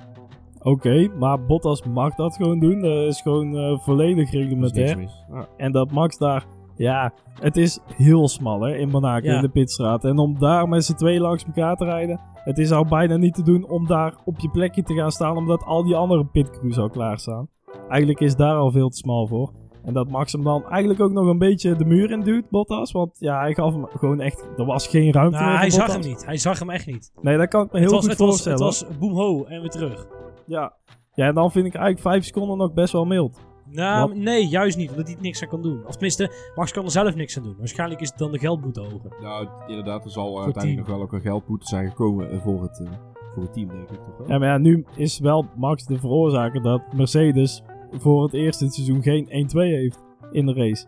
Oké, 0.63 1.09
maar 1.19 1.45
Bottas 1.45 1.83
mag 1.83 2.15
dat 2.15 2.37
gewoon 2.37 2.59
doen. 2.59 2.81
Dat 2.81 3.07
is 3.07 3.21
gewoon 3.21 3.57
eh, 3.59 3.79
volledig 3.79 4.31
reglementair. 4.31 5.09
En 5.57 5.73
dat 5.73 5.91
Max 5.91 6.19
daar, 6.19 6.45
ja, 6.77 7.13
het 7.41 7.57
is 7.57 7.79
heel 7.97 8.29
smal 8.29 8.61
hè, 8.61 8.77
in 8.77 8.89
Monaco, 8.89 9.27
Ja. 9.27 9.35
in 9.37 9.41
de 9.43 9.49
pitstraat. 9.49 10.05
En 10.05 10.19
om 10.19 10.39
daar 10.39 10.69
met 10.69 10.85
z'n 10.85 10.95
twee 10.95 11.21
langs 11.21 11.45
elkaar 11.45 11.77
te 11.77 11.85
rijden, 11.85 12.21
het 12.35 12.59
is 12.59 12.73
al 12.73 12.85
bijna 12.87 13.17
niet 13.17 13.35
te 13.35 13.43
doen 13.43 13.69
om 13.69 13.87
daar 13.87 14.15
op 14.25 14.39
je 14.39 14.51
plekje 14.51 14.83
te 14.83 14.95
gaan 14.95 15.11
staan, 15.11 15.37
omdat 15.37 15.65
al 15.65 15.83
die 15.85 15.95
andere 15.97 16.25
pitcrews 16.27 16.79
al 16.79 16.91
klaarstaan. 16.91 17.49
eigenlijk 17.89 18.21
is 18.21 18.37
daar 18.37 18.57
al 18.57 18.71
veel 18.71 18.89
te 18.89 18.97
smal 18.97 19.27
voor. 19.27 19.53
En 19.85 19.93
dat 19.93 20.09
Max 20.11 20.33
hem 20.33 20.45
dan 20.45 20.65
eigenlijk 20.69 21.01
ook 21.01 21.13
nog 21.13 21.27
een 21.27 21.39
beetje 21.39 21.77
de 21.77 21.85
muur 21.85 22.11
in 22.11 22.21
duwt, 22.21 22.51
Bottas. 22.51 22.93
Want 22.93 23.17
ja, 23.19 23.39
hij 23.41 23.55
gaf 23.55 23.73
hem 23.73 23.87
gewoon 23.91 24.21
echt... 24.21 24.49
Er 24.57 24.65
was 24.65 24.87
geen 24.87 25.13
ruimte 25.13 25.37
Nou, 25.39 25.51
meer 25.51 25.59
hij 25.59 25.71
zag 25.71 25.93
hem 25.93 26.01
niet. 26.01 26.25
Hij 26.27 26.37
zag 26.37 26.59
hem 26.59 26.71
echt 26.71 26.87
niet. 26.87 27.13
Nee, 27.21 27.37
dat 27.37 27.49
kan 27.49 27.65
ik 27.65 27.73
me 27.73 27.79
heel 27.79 27.87
het 27.87 27.95
was, 27.97 28.01
goed 28.01 28.11
het 28.11 28.19
was, 28.21 28.29
voorstellen. 28.29 28.59
het 28.67 28.89
was 28.89 28.99
boem 28.99 29.13
ho 29.13 29.45
en 29.45 29.61
weer 29.61 29.71
terug. 29.71 30.07
Ja. 30.47 30.73
ja, 31.15 31.27
en 31.27 31.35
dan 31.35 31.51
vind 31.51 31.67
ik 31.67 31.75
eigenlijk 31.75 32.03
vijf 32.07 32.25
seconden 32.25 32.57
nog 32.59 32.73
best 32.73 32.93
wel 32.93 33.05
mild. 33.05 33.41
Nou, 33.67 34.09
Wat? 34.09 34.17
nee, 34.17 34.47
juist 34.47 34.77
niet. 34.77 34.91
Omdat 34.91 35.07
hij 35.07 35.17
er 35.17 35.23
niks 35.23 35.43
aan 35.43 35.49
kan 35.49 35.63
doen. 35.63 35.87
Of 35.87 35.93
tenminste, 35.93 36.33
Max 36.55 36.73
kan 36.73 36.85
er 36.85 36.91
zelf 36.91 37.15
niks 37.15 37.37
aan 37.37 37.43
doen. 37.43 37.57
Waarschijnlijk 37.59 38.01
is 38.01 38.09
het 38.09 38.19
dan 38.19 38.33
de 38.33 38.39
geldboete 38.39 38.81
hoger. 38.81 39.17
Nou, 39.21 39.49
inderdaad, 39.67 40.05
er 40.05 40.11
zal 40.11 40.33
Voor 40.33 40.43
uiteindelijk 40.45 40.87
nog 40.89 40.97
wel 40.97 41.05
ook 41.07 41.13
een 41.13 41.21
geldboete 41.21 41.67
zijn 41.67 41.89
gekomen 41.89 42.31
eh, 42.31 42.41
voor 42.41 42.63
het, 42.63 42.81
eh, 42.81 42.93
voor 43.35 43.43
het 43.43 43.53
team, 43.53 43.69
denk 43.69 43.91
ik 43.91 43.97
toch 44.05 44.17
wel? 44.19 44.29
Ja, 44.29 44.39
maar 44.39 44.49
ja, 44.49 44.59
nu 44.59 44.85
is 44.97 45.19
wel 45.19 45.47
Max 45.57 45.85
de 45.85 45.99
veroorzaker 45.99 46.63
dat 46.63 46.93
Mercedes 46.93 47.63
voor 47.91 48.23
het 48.23 48.33
eerste 48.33 48.71
seizoen 48.71 49.03
geen 49.03 49.27
1-2 49.29 49.75
heeft 49.75 50.05
in 50.31 50.47
de 50.47 50.53
race. 50.53 50.87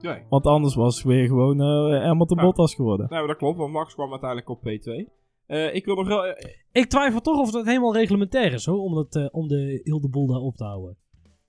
Nee. 0.00 0.22
Want 0.28 0.46
anders 0.46 0.74
was 0.74 0.96
het 0.96 1.04
weer 1.04 1.26
gewoon 1.26 1.60
eh 1.60 2.02
Hamilton 2.04 2.36
Ja. 2.38 2.44
Bottas 2.44 2.74
geworden. 2.74 3.06
Nee, 3.10 3.18
maar 3.18 3.28
dat 3.28 3.36
klopt, 3.36 3.58
want 3.58 3.72
Max 3.72 3.94
kwam 3.94 4.10
uiteindelijk 4.10 4.48
op 4.50 4.58
P2. 4.58 5.19
Eh, 5.50 5.74
ik 5.74 5.84
wil 5.84 5.94
nog 5.94 6.08
wel... 6.08 6.26
eh, 6.26 6.50
Ik 6.72 6.86
twijfel 6.86 7.20
toch 7.20 7.38
of 7.38 7.50
dat 7.50 7.66
helemaal 7.66 7.94
reglementair 7.94 8.52
is, 8.52 8.64
hoor. 8.66 8.78
Om, 8.82 8.94
dat, 8.94 9.16
eh, 9.16 9.26
om 9.30 9.48
de, 9.48 9.80
heel 9.84 10.00
de 10.00 10.08
boel 10.08 10.26
daar 10.26 10.40
op 10.40 10.56
te 10.56 10.64
houden. 10.64 10.96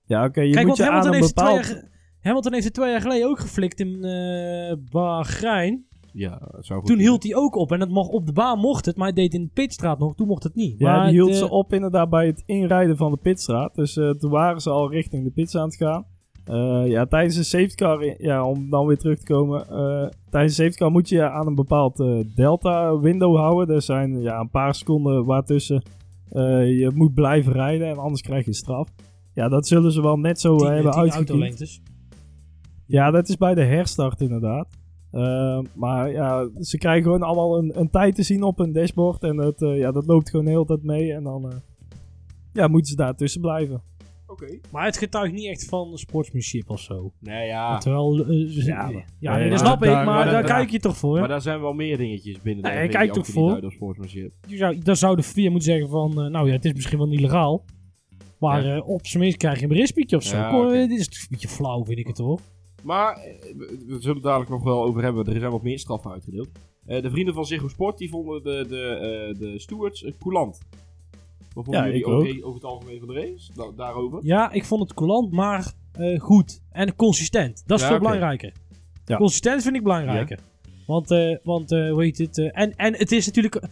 Ja, 0.06 0.24
oké, 0.24 0.40
je 0.40 0.52
Kijk, 0.52 0.66
moet 0.66 0.78
want 0.78 0.78
je 0.78 0.84
aan 0.84 0.88
Hamilton 0.90 1.14
een 1.14 1.20
heeft, 1.22 1.34
bepaald... 1.34 1.62
twee 1.62 1.74
jaar, 1.74 1.90
Hamilton 2.20 2.52
heeft 2.52 2.64
het 2.64 2.74
twee 2.74 2.90
jaar 2.90 3.00
geleden 3.00 3.28
ook 3.28 3.38
geflikt 3.38 3.80
in 3.80 4.04
eh 4.04 4.76
Bahrein. 4.90 5.86
ja, 6.12 6.48
zou 6.58 6.78
goed 6.80 6.88
Toen 6.88 6.98
hield 6.98 7.22
hij 7.22 7.34
ook 7.34 7.54
op. 7.54 7.72
En 7.72 7.80
het 7.80 7.90
mocht, 7.90 8.10
op 8.10 8.26
de 8.26 8.32
baan 8.32 8.58
mocht 8.58 8.86
het, 8.86 8.96
maar 8.96 9.06
hij 9.06 9.14
deed 9.16 9.34
in 9.34 9.42
de 9.42 9.50
pitstraat 9.52 9.98
nog. 9.98 10.14
Toen 10.14 10.26
mocht 10.26 10.42
het 10.42 10.54
niet. 10.54 10.78
Ja, 10.78 10.96
maar 10.96 11.04
die 11.04 11.12
hield 11.12 11.34
ze 11.34 11.50
op 11.50 11.72
inderdaad 11.72 12.10
bij 12.10 12.26
het 12.26 12.42
inrijden 12.46 12.96
van 12.96 13.10
de 13.10 13.18
pitstraat. 13.18 13.74
Dus 13.74 13.96
eh, 13.96 14.10
toen 14.10 14.30
waren 14.30 14.60
ze 14.60 14.70
al 14.70 14.90
richting 14.90 15.24
de 15.24 15.30
pits 15.30 15.56
aan 15.56 15.64
het 15.64 15.76
gaan. 15.76 16.06
Eh, 16.44 16.82
ja, 16.86 17.06
tijdens 17.06 17.36
de 17.36 17.42
safety 17.42 17.74
car, 17.74 18.22
ja, 18.22 18.44
om 18.44 18.70
dan 18.70 18.86
weer 18.86 18.98
terug 18.98 19.18
te 19.18 19.32
komen. 19.32 19.68
eh, 19.68 20.08
tijdens 20.30 20.56
de 20.56 20.62
safety 20.62 20.78
car 20.78 20.90
moet 20.90 21.08
je 21.08 21.30
aan 21.30 21.46
een 21.46 21.54
bepaald 21.54 22.00
eh, 22.00 22.18
delta 22.34 22.98
window 22.98 23.36
houden. 23.36 23.74
Er 23.74 23.82
zijn 23.82 24.20
ja, 24.20 24.40
een 24.40 24.50
paar 24.50 24.74
seconden 24.74 25.24
waartussen 25.24 25.82
je 26.64 26.90
moet 26.94 27.14
blijven 27.14 27.52
rijden 27.52 27.88
en 27.88 27.98
anders 27.98 28.22
krijg 28.22 28.44
je 28.44 28.52
straf. 28.52 28.88
Ja, 29.34 29.48
dat 29.48 29.66
zullen 29.66 29.92
ze 29.92 30.02
wel 30.02 30.18
net 30.18 30.40
zo 30.40 30.56
tien- 30.56 30.66
hebben 30.66 30.92
uitgekiend. 30.94 31.80
Ja, 32.86 33.10
dat 33.10 33.28
is 33.28 33.36
bij 33.36 33.54
de 33.54 33.64
herstart 33.64 34.20
inderdaad. 34.20 34.68
Maar 35.74 36.10
ja, 36.10 36.48
ze 36.60 36.78
krijgen 36.78 37.02
gewoon 37.02 37.22
allemaal 37.22 37.58
een, 37.58 37.78
een 37.80 37.90
tijd 37.90 38.14
te 38.14 38.22
zien 38.22 38.42
op 38.42 38.58
hun 38.58 38.72
dashboard. 38.72 39.22
En 39.22 39.36
dat, 39.36 39.54
ja, 39.58 39.92
dat 39.92 40.06
loopt 40.06 40.30
gewoon 40.30 40.44
de 40.44 40.50
hele 40.50 40.64
tijd 40.64 40.82
mee. 40.82 41.12
En 41.12 41.22
dan 41.22 41.52
ja, 42.52 42.68
moeten 42.68 42.90
ze 42.90 42.96
daar 42.96 43.14
tussen 43.14 43.40
blijven. 43.40 43.82
Oké. 44.32 44.58
Maar 44.70 44.84
het 44.84 44.96
getuigt 44.98 45.32
niet 45.32 45.46
echt 45.46 45.64
van 45.64 45.98
sportsmanship 45.98 46.70
of 46.70 46.80
zo. 46.80 47.12
Nee, 47.20 47.46
ja. 47.46 47.78
Terwijl, 47.78 48.12
ze- 48.14 48.62
Ja, 48.64 48.64
ja, 48.64 48.90
maar- 48.90 49.06
ja, 49.18 49.32
nee, 49.36 49.40
dat 49.40 49.48
maar 49.48 49.58
snap 49.58 49.82
ik, 49.82 49.88
daar- 49.88 49.94
maar 50.04 50.14
maar 50.14 50.24
daar 50.24 50.32
daar- 50.32 50.56
kijk 50.56 50.70
je 50.70 50.78
toch 50.78 50.96
voor. 50.96 51.18
Maar 51.18 51.28
daar 51.28 51.40
zijn 51.40 51.60
wel 51.60 51.72
meer 51.72 51.96
dingetjes 51.96 52.40
binnen 52.40 52.64
de 52.64 52.70
Nee, 52.70 52.80
die 52.80 52.90
kijk 52.90 53.12
toch 53.12 53.26
niet 53.26 53.32
voor. 53.34 53.72
sportsmanship. 53.72 54.32
Je 54.46 54.56
zou, 54.56 54.78
dan 54.78 54.96
zou 54.96 55.16
de 55.16 55.22
VIA 55.22 55.50
moeten 55.50 55.72
zeggen 55.72 55.88
van, 55.88 56.10
eh, 56.22 56.30
nou 56.30 56.46
ja, 56.46 56.52
het 56.52 56.64
is 56.64 56.72
misschien 56.72 56.98
wel 56.98 57.10
illegaal. 57.12 57.64
Maar 58.38 58.64
Ja. 58.66 58.76
eh, 58.76 58.88
op 58.88 59.06
zijn 59.06 59.22
minst 59.22 59.38
krijg 59.38 59.56
je 59.56 59.62
een 59.62 59.68
berichtspietje 59.68 60.16
of 60.16 60.22
zo. 60.22 60.36
Ja, 60.36 60.50
Kom, 60.50 60.60
oké. 60.66 60.86
dit 60.86 60.98
is 60.98 61.06
een 61.06 61.26
beetje 61.30 61.48
flauw, 61.48 61.84
vind 61.84 61.98
ik 61.98 62.06
het 62.06 62.18
hoor. 62.18 62.40
Maar, 62.82 63.14
we 63.56 63.84
we 63.86 63.96
zullen 64.00 64.14
het 64.16 64.22
dadelijk 64.24 64.50
nog 64.50 64.62
wel 64.62 64.82
over 64.84 65.02
hebben. 65.02 65.24
Er 65.26 65.38
zijn 65.38 65.50
wat 65.52 65.62
meer 65.62 65.78
straffen 65.78 66.10
uitgedeeld. 66.10 66.48
Eh, 66.86 67.02
de 67.02 67.10
vrienden 67.10 67.34
van 67.34 67.44
Ziggo 67.46 67.68
Sport 67.68 67.98
die 67.98 68.08
vonden 68.10 68.42
de, 68.42 68.64
de, 68.68 68.80
eh, 68.82 69.38
de 69.40 69.58
stewards 69.58 70.04
coulant. 70.18 70.58
Wat 71.54 71.64
vonden 71.64 71.82
Ja, 71.82 71.86
jullie 71.86 72.00
ik 72.00 72.08
ook, 72.08 72.46
over 72.46 72.54
het 72.54 72.64
algemeen 72.64 72.98
van 72.98 73.08
de 73.08 73.14
race? 73.14 73.52
Da- 73.54 73.70
daarover? 73.76 74.18
Ja, 74.22 74.50
ik 74.50 74.64
vond 74.64 74.82
het 74.82 74.94
coulant, 74.94 75.32
maar 75.32 75.72
eh, 75.92 76.20
goed. 76.20 76.62
En 76.70 76.96
consistent. 76.96 77.62
Dat 77.66 77.78
is 77.78 77.84
Ja, 77.84 77.90
veel 77.90 77.98
belangrijker. 77.98 78.52
Ja. 79.04 79.16
Consistent 79.16 79.62
vind 79.62 79.76
ik 79.76 79.82
belangrijker. 79.82 80.38
Want, 80.86 81.10
eh, 81.10 81.36
want 81.42 81.72
eh, 81.72 81.90
hoe 81.90 82.02
heet 82.02 82.18
het? 82.18 82.38
en, 82.38 82.76
en 82.76 82.96
het 82.96 83.12
is 83.12 83.26
natuurlijk... 83.26 83.62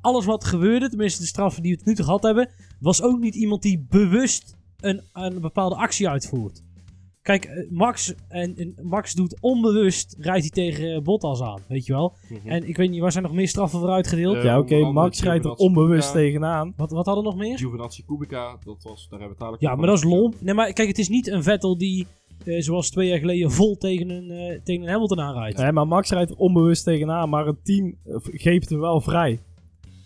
alles 0.00 0.24
wat 0.24 0.44
gebeurde, 0.44 0.88
tenminste 0.88 1.20
de 1.20 1.26
straffen 1.26 1.62
die 1.62 1.70
we 1.72 1.78
tot 1.78 1.86
nu 1.86 1.94
toe 1.94 2.04
gehad 2.04 2.22
hebben... 2.22 2.48
was 2.80 3.02
ook 3.02 3.20
niet 3.20 3.34
iemand 3.34 3.62
die 3.62 3.86
bewust 3.88 4.56
een, 4.80 5.02
een 5.12 5.40
bepaalde 5.40 5.76
actie 5.76 6.08
uitvoert. 6.08 6.62
Kijk, 7.22 7.44
eh, 7.44 7.70
Max, 7.70 8.14
en, 8.28 8.56
en 8.56 8.74
Max 8.82 9.12
doet 9.14 9.36
onbewust, 9.40 10.16
rijdt 10.18 10.40
hij 10.40 10.50
tegen 10.50 10.94
eh, 10.94 11.02
Bottas 11.02 11.42
aan, 11.42 11.60
weet 11.68 11.86
je 11.86 11.92
wel. 11.92 12.16
Mhm. 12.28 12.48
En 12.48 12.68
ik 12.68 12.76
weet 12.76 12.90
niet, 12.90 13.00
waar 13.00 13.12
zijn 13.12 13.24
nog 13.24 13.32
meer 13.32 13.48
straffen 13.48 13.78
voor 13.80 13.88
uitgedeeld? 13.90 14.36
Eh, 14.36 14.44
ja, 14.44 14.58
oké, 14.58 14.74
andere 14.74 14.92
Max 14.92 15.22
rijdt 15.22 15.44
er 15.44 15.54
onbewust 15.54 16.10
Kubica. 16.12 16.26
tegenaan. 16.26 16.72
Wat, 16.76 16.90
wat 16.90 17.06
hadden 17.06 17.24
we 17.24 17.30
nog 17.30 17.38
meer? 17.38 17.58
Giovinazzi 17.58 18.04
Kubica, 18.04 18.56
dat 18.64 18.82
was, 18.82 19.08
daar 19.08 19.18
hebben 19.18 19.18
we 19.18 19.26
het 19.28 19.38
dadelijk 19.38 19.62
Ja, 19.62 19.74
maar 19.74 19.86
dat 19.86 19.96
is 19.96 20.04
lomp. 20.04 20.34
Nee, 20.40 20.54
maar 20.54 20.72
kijk, 20.72 20.88
het 20.88 20.98
is 20.98 21.08
niet 21.08 21.26
een 21.28 21.42
Vettel 21.42 21.78
die, 21.78 22.06
eh, 22.44 22.60
zoals 22.60 22.90
twee 22.90 23.08
jaar 23.08 23.18
geleden, 23.18 23.50
vol 23.50 23.76
tegen 23.76 24.10
een, 24.10 24.30
eh, 24.30 24.60
tegen 24.64 24.82
een 24.82 24.88
Hamilton 24.88 25.20
aanrijdt. 25.20 25.58
Nee, 25.58 25.72
maar 25.72 25.86
Max 25.88 26.10
rijdt 26.10 26.30
er 26.30 26.36
onbewust 26.36 26.84
tegenaan, 26.84 27.28
maar 27.28 27.46
het 27.46 27.64
team 27.64 27.96
eh, 28.04 28.14
geeft 28.22 28.68
hem 28.68 28.80
wel 28.80 29.00
vrij. 29.00 29.38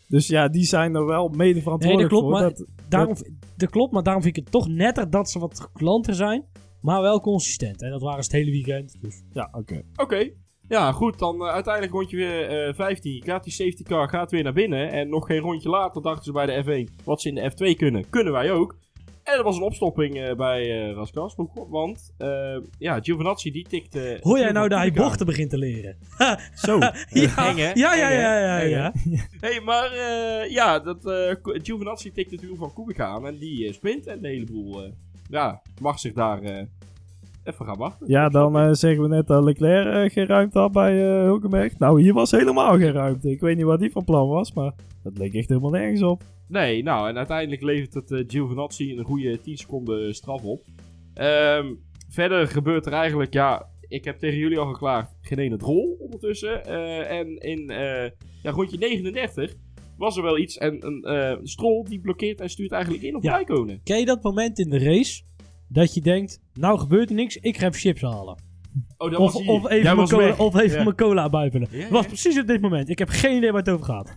Dus 0.08 0.26
ja, 0.26 0.48
die 0.48 0.64
zijn 0.64 0.94
er 0.94 1.06
wel 1.06 1.28
mede 1.28 1.62
verantwoordelijk 1.62 2.10
Nee, 2.12 2.20
dat 2.20 2.30
klopt, 2.30 2.42
voor. 2.56 2.66
maar- 2.66 2.66
dat, 2.66 2.66
Daarom, 2.88 3.14
dat 3.56 3.70
klopt, 3.70 3.92
maar 3.92 4.02
daarom 4.02 4.22
vind 4.22 4.36
ik 4.36 4.42
het 4.42 4.52
toch 4.52 4.68
netter 4.68 5.10
dat 5.10 5.30
ze 5.30 5.38
wat 5.38 5.70
klanter 5.72 6.14
zijn, 6.14 6.44
maar 6.86 7.02
wel 7.02 7.20
consistent. 7.20 7.82
En 7.82 7.90
dat 7.90 8.02
waren 8.02 8.24
ze 8.24 8.30
het 8.30 8.38
hele 8.40 8.50
weekend. 8.50 8.96
Dus. 9.00 9.22
ja, 9.32 9.48
oké. 9.52 9.82
Oké. 9.96 10.30
Ja, 10.68 10.92
goed. 10.92 11.18
Dan 11.18 11.46
eh, 11.46 11.52
uiteindelijk 11.52 11.94
rondje 11.94 12.16
weer 12.16 12.68
eh 12.68 12.74
15. 12.74 13.22
Gaat 13.24 13.44
die 13.44 13.52
safety 13.52 13.82
car 13.82 14.08
gaat 14.08 14.30
weer 14.30 14.42
naar 14.42 14.52
binnen. 14.52 14.90
En 14.90 15.08
nog 15.08 15.26
geen 15.26 15.38
rondje 15.38 15.68
later 15.68 16.02
dachten 16.02 16.24
ze 16.24 16.32
bij 16.32 16.46
de 16.46 16.64
F1. 16.64 17.04
Wat 17.04 17.20
ze 17.20 17.28
in 17.28 17.34
de 17.34 17.50
F2 17.50 17.76
kunnen, 17.76 18.10
kunnen 18.10 18.32
wij 18.32 18.52
ook. 18.52 18.76
En 19.22 19.38
er 19.38 19.42
was 19.42 19.56
een 19.56 19.62
opstopping 19.62 20.20
eh, 20.20 20.34
bij 20.34 20.88
eh 20.88 20.94
Raskas. 20.94 21.34
Want 21.68 22.14
eh, 22.18 22.56
ja, 22.78 23.00
Giovinazzi 23.00 23.50
die 23.50 23.66
tikte... 23.68 24.18
Hoor 24.20 24.38
jij 24.38 24.52
nou 24.52 24.68
dat 24.68 24.78
hij 24.78 24.92
bochten 24.92 25.26
begint 25.26 25.50
te 25.50 25.58
leren? 25.58 25.96
Zo. 26.66 26.78
ja, 26.78 27.48
eng, 27.48 27.56
hè? 27.56 27.70
ja, 27.72 27.94
ja, 27.94 28.10
ja, 28.10 28.38
ja, 28.38 28.56
hè? 28.56 28.62
ja. 28.62 28.92
hey, 29.40 29.60
maar 29.60 29.90
eh, 29.90 30.50
ja, 30.50 30.78
dat, 30.78 31.06
eh 31.06 31.34
Giovinazzi 31.42 32.12
tikte 32.12 32.34
natuurlijk 32.34 32.60
van 32.60 32.72
Kubica 32.74 33.06
aan. 33.06 33.26
En 33.26 33.38
die 33.38 33.72
sprint 33.72 34.06
en 34.06 34.20
de 34.22 34.28
hele 34.28 34.44
boel... 34.44 34.84
eh, 34.84 34.90
ja, 35.30 35.62
mag 35.80 35.98
zich 35.98 36.12
daar 36.12 36.42
eh, 36.42 36.62
even 37.46 37.66
gaan 37.66 37.78
wachten. 37.78 38.08
Ja, 38.08 38.28
dan 38.28 38.58
eh, 38.58 38.72
zeggen 38.72 39.02
we 39.02 39.08
net 39.08 39.26
dat 39.26 39.44
Leclerc 39.44 39.86
eh, 39.86 40.12
geen 40.12 40.26
ruimte 40.26 40.58
had 40.58 40.72
bij 40.72 41.08
eh 41.08 41.22
Hulkenberg. 41.22 41.78
Nou, 41.78 42.02
hier 42.02 42.14
was 42.14 42.30
helemaal 42.30 42.78
geen 42.78 42.92
ruimte. 42.92 43.30
Ik 43.30 43.40
weet 43.40 43.56
niet 43.56 43.64
wat 43.64 43.80
die 43.80 43.90
van 43.90 44.04
plan 44.04 44.28
was, 44.28 44.52
maar 44.52 44.72
dat 45.02 45.18
leek 45.18 45.34
echt 45.34 45.48
helemaal 45.48 45.70
nergens 45.70 46.02
op. 46.02 46.22
Nee, 46.48 46.82
nou, 46.82 47.08
en 47.08 47.16
uiteindelijk 47.16 47.62
levert 47.62 47.94
het 47.94 48.10
eh 48.10 48.24
Giovinazzi 48.26 48.96
een 48.98 49.04
goede 49.04 49.40
10 49.40 49.56
seconden 49.56 50.14
straf 50.14 50.42
op. 50.42 50.62
Ehm, 51.14 51.74
verder 52.08 52.46
gebeurt 52.46 52.86
er 52.86 52.92
eigenlijk, 52.92 53.32
ja, 53.32 53.66
ik 53.88 54.04
heb 54.04 54.18
tegen 54.18 54.38
jullie 54.38 54.58
al 54.58 54.72
geklaagd, 54.72 55.16
geen 55.20 55.38
ene 55.38 55.56
rol 55.58 55.96
ondertussen. 56.00 56.64
Eh, 56.64 57.18
en 57.18 57.38
in 57.38 57.70
eh, 57.70 58.10
ja, 58.42 58.50
rondje 58.50 58.78
39 58.78 59.54
was 59.98 60.16
er 60.16 60.22
wel 60.22 60.38
iets. 60.38 60.58
En 60.58 60.86
een 60.86 61.02
eh 61.02 61.36
Stroll 61.42 61.84
die 61.84 62.00
blokkeert 62.00 62.40
en 62.40 62.50
stuurt 62.50 62.72
eigenlijk 62.72 63.02
in 63.02 63.16
op 63.16 63.22
Ja. 63.22 63.34
Rijkonen. 63.34 63.80
Ken 63.84 63.98
je 63.98 64.04
dat 64.04 64.22
moment 64.22 64.58
in 64.58 64.70
de 64.70 64.78
race 64.78 65.22
dat 65.68 65.94
je 65.94 66.00
denkt, 66.00 66.40
nou 66.54 66.78
gebeurt 66.78 67.08
er 67.08 67.14
niks, 67.14 67.36
ik 67.36 67.58
ga 67.58 67.66
even 67.66 67.80
chips 67.80 68.00
halen. 68.02 68.36
Oh, 68.98 69.10
dat 69.10 69.20
Of, 69.20 69.32
was 69.32 69.46
of 69.46 69.68
even, 69.70 69.96
mijn 69.96 70.08
cola, 70.08 70.34
of 70.36 70.56
even 70.60 70.76
Ja. 70.78 70.82
mijn 70.84 70.96
cola 70.96 71.28
buipelen. 71.28 71.68
Het 71.70 71.88
was 71.90 72.06
precies 72.06 72.38
op 72.40 72.46
dit 72.46 72.60
moment. 72.60 72.88
Ik 72.88 72.98
heb 72.98 73.08
geen 73.08 73.36
idee 73.36 73.50
waar 73.52 73.60
het 73.62 73.70
over 73.70 73.86
gaat. 73.86 74.12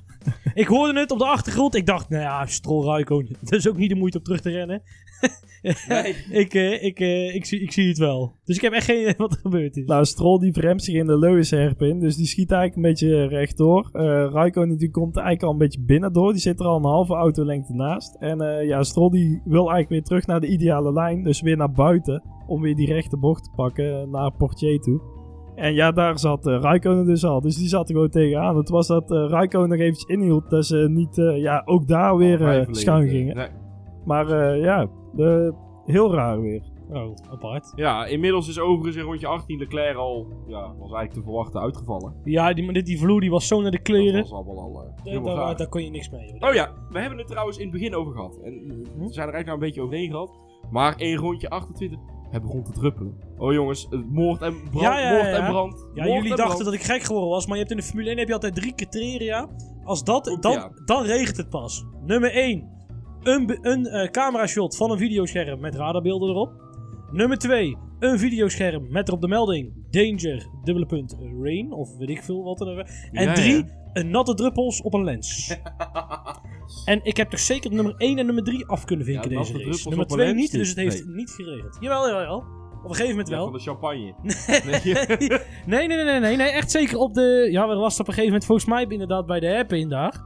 Ik 0.54 0.68
hoorde 0.68 1.00
het 1.00 1.12
op 1.12 1.20
de 1.20 1.26
achtergrond. 1.26 1.76
Ik 1.76 1.86
dacht, 1.86 2.10
nou 2.10 2.24
ja, 2.24 2.46
Stroll 2.46 2.86
Raikkonen. 2.86 3.36
Dat 3.42 3.54
is 3.54 3.70
ook 3.70 3.78
niet 3.78 3.90
de 3.90 3.96
moeite 3.96 4.18
om 4.18 4.24
terug 4.24 4.42
te 4.42 4.50
rennen. 4.50 4.82
Nee. 5.88 6.16
ik, 6.30 6.54
eh, 6.54 6.84
ik, 6.84 7.00
eh, 7.00 7.36
ik, 7.36 7.46
zie, 7.46 7.62
ik 7.62 7.72
zie 7.72 7.88
het 7.88 7.98
wel. 7.98 8.34
Dus 8.44 8.56
ik 8.56 8.62
heb 8.62 8.74
echt 8.74 8.86
geen 8.86 9.02
idee 9.02 9.14
wat 9.18 9.32
er 9.32 9.40
gebeurd 9.40 9.78
is. 9.78 9.86
Nou, 9.86 10.06
Stroll 10.06 10.40
die 10.40 10.54
vremt 10.54 10.84
zich 10.84 10.96
in 10.96 11.06
de 11.06 11.18
Lewis 11.18 11.52
hairpin, 11.52 12.00
dus 12.00 12.16
die 12.16 12.26
schiet 12.26 12.52
eigenlijk 12.52 12.76
een 12.76 12.92
beetje 12.92 13.28
rechtdoor. 13.28 13.90
Eh 13.92 14.30
Raikkonen 14.32 14.78
die 14.78 14.92
komt 14.92 15.16
eigenlijk 15.16 15.46
al 15.46 15.52
een 15.52 15.58
beetje 15.58 15.82
binnen 15.82 16.14
door. 16.14 16.32
Die 16.32 16.42
zit 16.42 16.60
er 16.60 16.66
al 16.66 16.78
een 16.78 16.84
halve 16.84 17.14
autolengte 17.14 17.74
naast. 17.74 18.16
En 18.16 18.42
eh, 18.42 18.68
ja, 18.68 18.84
Stroll 18.84 19.10
die 19.10 19.42
wil 19.46 19.72
eigenlijk 19.72 19.90
weer 19.90 20.04
terug 20.04 20.26
naar 20.26 20.40
de 20.40 20.48
ideale 20.48 20.94
lijn, 20.94 21.24
dus 21.24 21.42
weer 21.42 21.58
naar 21.58 21.72
buiten. 21.72 22.24
Om 22.48 22.62
weer 22.62 22.76
die 22.76 22.94
rechte 22.94 23.18
bocht 23.18 23.44
te 23.44 23.52
pakken 23.56 24.10
naar 24.10 24.32
Portier 24.32 24.80
toe. 24.80 25.19
En 25.60 25.74
ja, 25.74 25.92
daar 25.92 26.20
zat 26.20 26.48
eh 26.48 26.60
Raikkonen 26.62 27.06
dus 27.06 27.26
al. 27.26 27.42
Dus 27.42 27.58
die 27.58 27.68
zat 27.68 27.88
er 27.90 27.94
gewoon 27.96 28.10
tegenaan. 28.10 28.58
Het 28.58 28.70
was 28.70 28.88
dat 28.88 29.12
eh 29.12 29.26
Raikkonen 29.30 29.70
nog 29.70 29.80
eventjes 29.80 30.10
inhield. 30.10 30.50
Dat 30.50 30.66
ze 30.66 30.88
niet, 30.90 31.18
eh, 31.18 31.38
ja, 31.42 31.62
ook 31.66 31.88
daar 31.88 32.18
weer 32.18 32.42
eh, 32.48 32.68
schuin 32.72 33.08
gingen. 33.10 33.36
Nee. 33.36 33.48
Maar 34.06 34.30
eh, 34.30 34.62
ja, 34.64 34.88
de, 35.14 35.54
heel 35.86 36.14
raar 36.14 36.42
weer. 36.42 36.62
Oh, 36.94 37.14
apart. 37.32 37.72
Ja, 37.76 38.06
inmiddels 38.06 38.48
is 38.48 38.60
overigens 38.60 38.96
in 38.96 39.04
rondje 39.04 39.28
18 39.28 39.58
Leclerc 39.58 39.96
al, 39.96 40.28
ja, 40.48 40.60
was 40.62 40.78
eigenlijk 40.80 41.14
te 41.14 41.22
verwachten 41.22 41.62
uitgevallen. 41.62 42.14
Ja, 42.24 42.54
die, 42.54 42.64
maar 42.66 42.74
dit- 42.74 42.86
die 42.86 43.00
vloer 43.00 43.20
die 43.22 43.30
was 43.30 43.48
zo 43.48 43.62
naar 43.62 43.72
de 43.72 43.78
Dat 43.78 43.86
kleren. 43.86 44.22
was 44.22 44.32
allemaal 44.32 44.60
al 44.60 44.70
eh, 44.70 44.76
Daar, 44.88 44.94
helemaal 45.04 45.36
daar, 45.36 45.46
gaar. 45.46 45.58
daar 45.58 45.68
kon 45.70 45.84
je 45.84 45.90
niks 45.90 46.10
mee. 46.10 46.34
Oh 46.40 46.54
ja, 46.54 46.70
we 46.90 47.00
hebben 47.00 47.18
het 47.18 47.28
trouwens 47.28 47.58
in 47.58 47.64
het 47.64 47.74
begin 47.74 47.96
over 47.96 48.14
gehad. 48.14 48.40
En 48.44 48.52
we 48.54 48.84
zijn 49.14 49.28
er 49.28 49.34
eigenlijk 49.34 49.46
nou 49.46 49.54
een 49.54 49.60
beetje 49.66 49.82
overheen 49.82 50.10
gehad. 50.10 50.40
Maar 50.72 51.00
in 51.02 51.16
rondje 51.16 51.50
28, 51.50 52.00
het 52.32 52.42
begon 52.42 52.64
te 52.64 52.72
druppelen. 52.72 53.14
Oh 53.38 53.54
jongens, 53.54 53.88
het 53.90 54.10
moord 54.10 54.42
en 54.42 54.56
brand, 54.70 54.82
Ja, 54.82 55.00
ja, 55.00 55.12
ja, 55.12 55.16
moord 55.16 55.36
en 55.36 55.46
brand. 55.46 55.88
Ja, 55.94 56.04
moord 56.04 56.16
jullie 56.16 56.32
en 56.32 56.38
dachten 56.38 56.56
brand. 56.58 56.64
dat 56.64 56.74
ik 56.74 56.84
gek 56.84 57.02
geworden 57.02 57.30
was, 57.30 57.46
maar 57.46 57.54
je 57.54 57.60
hebt 57.60 57.72
in 57.72 57.78
de 57.80 57.84
Formule 57.84 58.10
1 58.10 58.18
heb 58.18 58.28
je 58.28 58.34
altijd 58.34 58.56
drie 58.56 58.76
criteria. 58.76 59.50
Als 59.84 60.04
dat, 60.04 60.38
dan, 60.40 60.72
dan 60.86 61.04
regent 61.04 61.38
het 61.38 61.50
pas. 61.50 61.86
Nummer 62.06 62.32
1. 62.32 62.70
een, 63.24 63.58
een 63.62 63.86
eh, 63.86 64.10
camera-shot 64.10 64.76
van 64.76 64.92
een 64.92 64.98
videoscherm 64.98 65.60
met 65.60 65.76
radarbeelden 65.76 66.30
erop. 66.30 66.52
Nummer 67.12 67.38
2, 67.38 67.78
een 68.00 68.20
videoscherm 68.20 68.86
met 68.90 69.08
erop 69.08 69.22
de 69.22 69.28
melding 69.28 69.74
Danger, 69.90 70.48
dubbele 70.64 70.86
punt, 70.86 71.18
rain, 71.42 71.72
of 71.72 71.98
weet 71.98 72.10
ik 72.10 72.24
veel 72.24 72.44
wat 72.44 72.58
dan 72.58 72.70
ook. 72.70 72.86
En 73.12 73.24
Ja, 73.24 73.34
3, 73.34 73.56
ja. 73.56 73.64
Een 73.94 74.10
natte 74.10 74.34
druppels 74.34 74.82
op 74.82 74.94
een 74.94 75.04
lens. 75.04 75.58
en 76.86 77.00
ik 77.04 77.18
heb 77.18 77.30
toch 77.30 77.40
zeker 77.40 77.72
nummer 77.74 77.94
1 77.98 78.18
en 78.18 78.26
nummer 78.26 78.44
3 78.44 78.66
af 78.68 78.86
kunnen 78.86 79.06
vinken 79.06 79.32
Ja, 79.32 79.38
deze 79.38 79.54
race. 79.54 79.88
Nummer 79.90 80.06
op 80.06 80.12
een 80.12 80.18
2 80.18 80.26
lens 80.28 80.40
niet, 80.40 80.52
dus 80.52 80.68
het 80.68 80.78
heeft 80.78 81.06
niet 81.06 81.30
geregeld. 81.32 81.78
Jawel, 81.80 82.06
jawel, 82.08 82.22
jawel. 82.22 82.44
Op 82.84 82.86
een 82.90 82.96
gegeven 82.96 83.10
moment 83.10 83.28
Ja, 83.28 83.36
wel. 83.36 83.44
van 83.44 83.54
de 83.54 83.60
champagne. 83.60 84.14
nee, 85.66 85.88
nee, 85.88 85.98
nee, 85.98 86.06
nee, 86.06 86.20
nee, 86.20 86.36
nee, 86.36 86.50
echt 86.50 86.72
zeker 86.72 86.98
op 86.98 87.14
de... 87.14 87.48
Ja, 87.52 87.68
er 87.70 87.78
was 87.78 87.94
op 87.94 88.00
een 88.00 88.14
gegeven 88.14 88.26
moment 88.26 88.46
volgens 88.46 88.68
mij 88.68 88.86
inderdaad 88.88 89.26
bij 89.26 89.40
de 89.40 89.58
app 89.58 89.74
in 89.74 89.90
daar. 89.90 90.22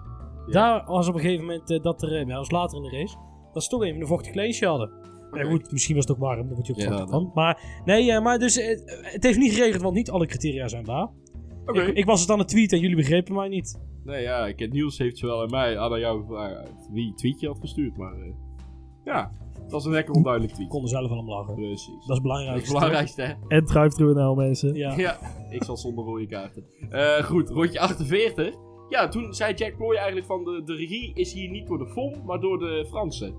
Daar 0.47 0.85
was 0.85 1.07
op 1.07 1.13
een 1.15 1.19
gegeven 1.21 1.45
moment 1.45 1.69
eh, 1.71 1.81
dat 1.81 2.01
er, 2.03 2.11
eh, 2.11 2.19
ja, 2.19 2.25
dat 2.27 2.37
was 2.37 2.51
later 2.51 2.77
in 2.77 2.83
de 2.83 2.97
race, 2.97 3.15
dat 3.53 3.63
ze 3.63 3.69
toch 3.69 3.83
even 3.83 4.01
een 4.01 4.07
vochtig 4.07 4.31
kleedje 4.31 4.67
hadden. 4.67 4.91
Ja, 5.31 5.43
goed, 5.43 5.71
misschien 5.71 5.95
was 5.95 6.05
het 6.07 6.15
ook 6.15 6.21
warm, 6.23 6.45
daar 6.47 6.55
word 6.55 6.67
je 6.67 6.73
Ja, 6.75 6.89
dan. 6.89 7.09
van. 7.09 7.31
Maar 7.33 7.81
nee, 7.85 8.11
eh, 8.11 8.21
maar 8.23 8.39
dus 8.39 8.57
eh, 8.57 8.79
het 9.01 9.23
heeft 9.23 9.37
niet 9.37 9.53
geregeld, 9.53 9.81
want 9.81 9.95
niet 9.95 10.09
alle 10.09 10.25
criteria 10.25 10.67
zijn 10.67 10.85
waar. 10.85 11.09
Ik, 11.65 11.87
ik 11.97 12.05
was 12.05 12.21
het 12.21 12.29
aan 12.29 12.39
het 12.39 12.47
tweeten 12.47 12.75
en 12.77 12.81
jullie 12.83 12.97
begrepen 12.97 13.35
mij 13.35 13.47
niet. 13.47 13.81
Nee, 14.03 14.21
ja, 14.21 14.47
ik, 14.47 14.71
Niels 14.71 14.97
heeft 14.97 15.17
zowel 15.17 15.41
aan 15.41 15.49
mij 15.49 15.79
aan 15.79 15.99
jou 15.99 16.21
gevraagd 16.21 16.89
wie 16.91 17.07
het 17.07 17.17
tweetje 17.17 17.47
had 17.47 17.59
gestuurd, 17.59 17.97
maar 17.97 18.13
eh, 18.13 18.33
ja, 19.05 19.31
het 19.61 19.71
was 19.71 19.85
een 19.85 19.91
lekker 19.91 20.13
onduidelijk 20.13 20.51
Ik 20.51 20.57
tweet. 20.57 20.69
kon 20.71 20.81
er 20.81 20.87
zelf 20.89 21.07
van 21.07 21.17
om 21.17 21.29
lachen. 21.29 21.55
Precies. 21.55 21.85
Dat 21.87 21.95
is 21.95 22.07
het 22.07 22.45
Dat 22.47 22.61
is 22.61 22.67
belangrijkste. 22.67 23.21
hè? 23.21 23.33
En 23.47 23.65
drive-thru 23.65 24.35
mensen. 24.35 24.73
Ja. 24.73 24.97
Ja, 24.97 25.17
ik 25.49 25.63
zal 25.63 25.77
zonder 25.77 26.03
rode 26.03 26.25
kaarten. 26.27 26.65
Eh, 26.89 27.23
goed, 27.23 27.49
rondje 27.49 27.79
48. 27.79 28.55
Ja, 28.89 29.07
toen 29.07 29.33
zei 29.33 29.53
Jack 29.53 29.75
Ploy 29.77 29.95
eigenlijk 29.95 30.25
van 30.25 30.43
de, 30.43 30.61
de 30.65 30.75
regie 30.75 31.11
is 31.13 31.33
hier 31.33 31.49
niet 31.49 31.67
door 31.67 31.77
de 31.77 31.87
FOM, 31.87 32.13
maar 32.25 32.39
door 32.39 32.59
de 32.59 32.85
Fransen. 32.89 33.35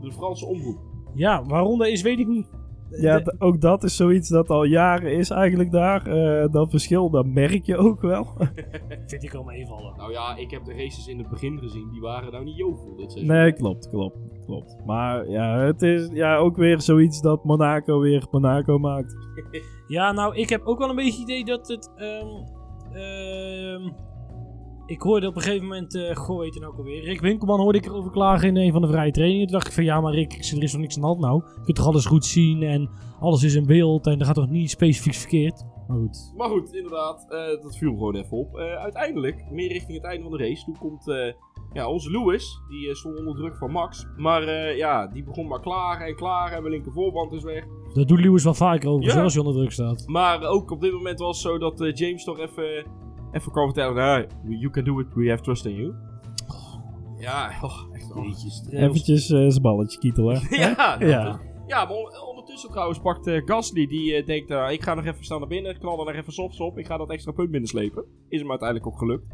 De 0.00 0.12
Franse 0.12 0.46
omroep. 0.46 0.78
ja, 1.14 1.44
waarom 1.44 1.78
dat 1.78 1.86
is, 1.88 2.02
weet 2.02 2.18
ik 2.18 2.26
niet. 2.26 2.50
Ja, 2.90 3.18
De- 3.18 3.34
ook 3.38 3.60
dat 3.60 3.84
is 3.84 3.96
zoiets 3.96 4.28
dat 4.28 4.50
al 4.50 4.64
jaren 4.64 5.12
is 5.12 5.30
eigenlijk 5.30 5.70
daar. 5.70 6.06
Eh, 6.06 6.52
dat 6.52 6.70
verschil, 6.70 7.10
dat 7.10 7.26
merk 7.26 7.64
je 7.64 7.76
ook 7.76 8.00
wel. 8.00 8.26
vind 9.06 9.22
ik 9.24 9.34
al 9.34 9.42
meevallen. 9.44 9.94
Nou 9.96 10.12
ja, 10.12 10.36
ik 10.36 10.50
heb 10.50 10.64
de 10.64 10.72
races 10.72 11.06
in 11.06 11.18
het 11.18 11.28
begin 11.28 11.58
gezien, 11.58 11.88
die 11.90 12.00
waren 12.00 12.32
nou 12.32 12.44
niet 12.44 12.56
jovel 12.56 12.96
dit 12.96 13.12
seizoen. 13.12 13.36
Nee, 13.36 13.52
klopt, 13.52 13.88
klopt, 13.88 14.16
klopt. 14.44 14.76
Maar 14.86 15.28
ja, 15.30 15.58
het 15.58 15.82
is 15.82 16.08
ja, 16.12 16.36
ook 16.36 16.56
weer 16.56 16.80
zoiets 16.80 17.20
dat 17.20 17.44
Monaco 17.44 18.00
weer 18.00 18.26
Monaco 18.30 18.78
maakt. 18.78 19.16
Ja, 19.88 20.12
nou, 20.12 20.36
ik 20.36 20.48
heb 20.48 20.62
ook 20.64 20.78
wel 20.78 20.88
een 20.90 20.96
beetje 20.96 21.20
het 21.20 21.30
idee 21.30 21.44
dat 21.44 21.68
het. 21.68 21.90
ehm, 21.96 22.26
ehm, 22.92 23.90
ik 24.86 25.00
hoorde 25.02 25.26
op 25.26 25.36
een 25.36 25.42
gegeven 25.42 25.66
moment. 25.66 25.94
eh 25.94 26.16
goh, 26.16 26.38
weet 26.38 26.54
je 26.54 26.60
nou 26.60 26.72
ook 26.72 26.78
alweer? 26.78 27.02
Rick 27.04 27.20
Winkelman 27.20 27.60
hoorde 27.60 27.78
ik 27.78 27.86
erover 27.86 28.10
klagen 28.10 28.48
in 28.48 28.56
een 28.56 28.72
van 28.72 28.82
de 28.82 28.88
vrije 28.88 29.10
trainingen. 29.10 29.42
Toen 29.46 29.52
dacht 29.56 29.66
ik 29.66 29.72
van 29.74 29.84
ja, 29.84 30.00
maar 30.00 30.12
Rick, 30.14 30.32
er 30.32 30.62
is 30.62 30.72
nog 30.72 30.80
niks 30.80 30.94
aan 30.94 31.00
de 31.00 31.06
hand 31.06 31.20
nou. 31.20 31.42
Je 31.56 31.64
kunt 31.64 31.76
toch 31.76 31.86
alles 31.86 32.06
goed 32.06 32.24
zien 32.24 32.62
en 32.62 32.90
alles 33.20 33.42
is 33.42 33.54
in 33.54 33.66
beeld 33.66 34.06
en 34.06 34.18
er 34.20 34.26
gaat 34.26 34.34
toch 34.34 34.48
niet 34.50 34.70
specifiek 34.70 35.14
verkeerd. 35.14 35.64
Maar 35.88 35.96
goed. 35.98 36.32
Maar 36.36 36.48
goed, 36.48 36.74
inderdaad, 36.74 37.26
eh, 37.28 37.62
dat 37.62 37.76
viel 37.76 37.90
gewoon 37.90 38.14
even 38.16 38.36
op. 38.36 38.56
Eh, 38.56 38.64
uiteindelijk, 38.74 39.46
meer 39.50 39.68
richting 39.72 39.96
het 39.96 40.06
einde 40.06 40.22
van 40.28 40.38
de 40.38 40.44
race, 40.44 40.64
toen 40.64 40.78
komt 40.78 41.04
ja, 41.72 41.88
onze 41.90 42.10
Lewis, 42.10 42.60
die 42.68 42.94
stond 42.94 43.18
onder 43.18 43.34
druk 43.34 43.56
van 43.56 43.70
Max. 43.70 44.06
Maar 44.16 44.76
ja, 44.76 45.06
die 45.06 45.24
begon 45.24 45.46
maar 45.46 45.60
klagen 45.60 46.06
en 46.06 46.16
klagen 46.16 46.56
en 46.56 46.62
mijn 46.62 46.74
linker 46.74 46.92
voorband 46.92 47.32
is 47.32 47.42
weg. 47.42 47.64
Dat 47.94 48.08
doet 48.08 48.20
Lewis 48.20 48.44
wel 48.44 48.54
vaker 48.54 48.88
over, 48.90 49.04
Ja. 49.04 49.10
zoals 49.12 49.34
hij 49.34 49.42
onder 49.42 49.58
druk 49.58 49.72
staat. 49.72 50.04
Maar 50.06 50.42
ook 50.42 50.70
op 50.70 50.80
dit 50.80 50.92
moment 50.92 51.18
was 51.18 51.42
het 51.42 51.52
zo 51.52 51.58
dat 51.58 51.98
James 51.98 52.24
toch 52.24 52.38
even, 52.38 52.86
even 53.36 53.52
kwam 53.52 53.64
vertellen, 53.64 53.94
nou, 53.94 54.26
you 54.48 54.70
can 54.70 54.84
do 54.84 55.00
it, 55.00 55.06
we 55.14 55.28
have 55.28 55.42
trust 55.42 55.66
in 55.66 55.74
you. 55.74 55.94
Ja, 57.18 57.50
oh, 57.62 57.82
echt. 57.92 58.10
Eventjes 58.70 59.30
eh, 59.30 59.46
zijn 59.48 59.62
balletje 59.62 59.98
kietelen. 59.98 60.40
Ja, 60.50 60.96
dat 60.96 61.08
Ja. 61.08 61.40
ja, 61.66 61.84
maar 61.84 61.94
on- 61.96 62.28
ondertussen 62.28 62.70
trouwens 62.70 62.98
pakt 62.98 63.26
eh, 63.26 63.42
Gasly, 63.44 63.86
die 63.86 64.14
eh, 64.14 64.26
denkt, 64.26 64.50
eh, 64.50 64.70
ik 64.70 64.82
ga 64.82 64.94
nog 64.94 65.04
even 65.04 65.24
snel 65.24 65.38
naar 65.38 65.48
binnen, 65.48 65.78
knal 65.78 65.98
er 65.98 66.04
nog 66.04 66.14
even 66.22 66.32
softs 66.32 66.60
op, 66.60 66.78
ik 66.78 66.86
ga 66.86 66.96
dat 66.96 67.10
extra 67.10 67.32
punt 67.32 67.50
binnenslepen. 67.50 68.04
Is 68.28 68.40
hem 68.40 68.50
uiteindelijk 68.50 68.88
ook 68.88 68.98
gelukt. 68.98 69.28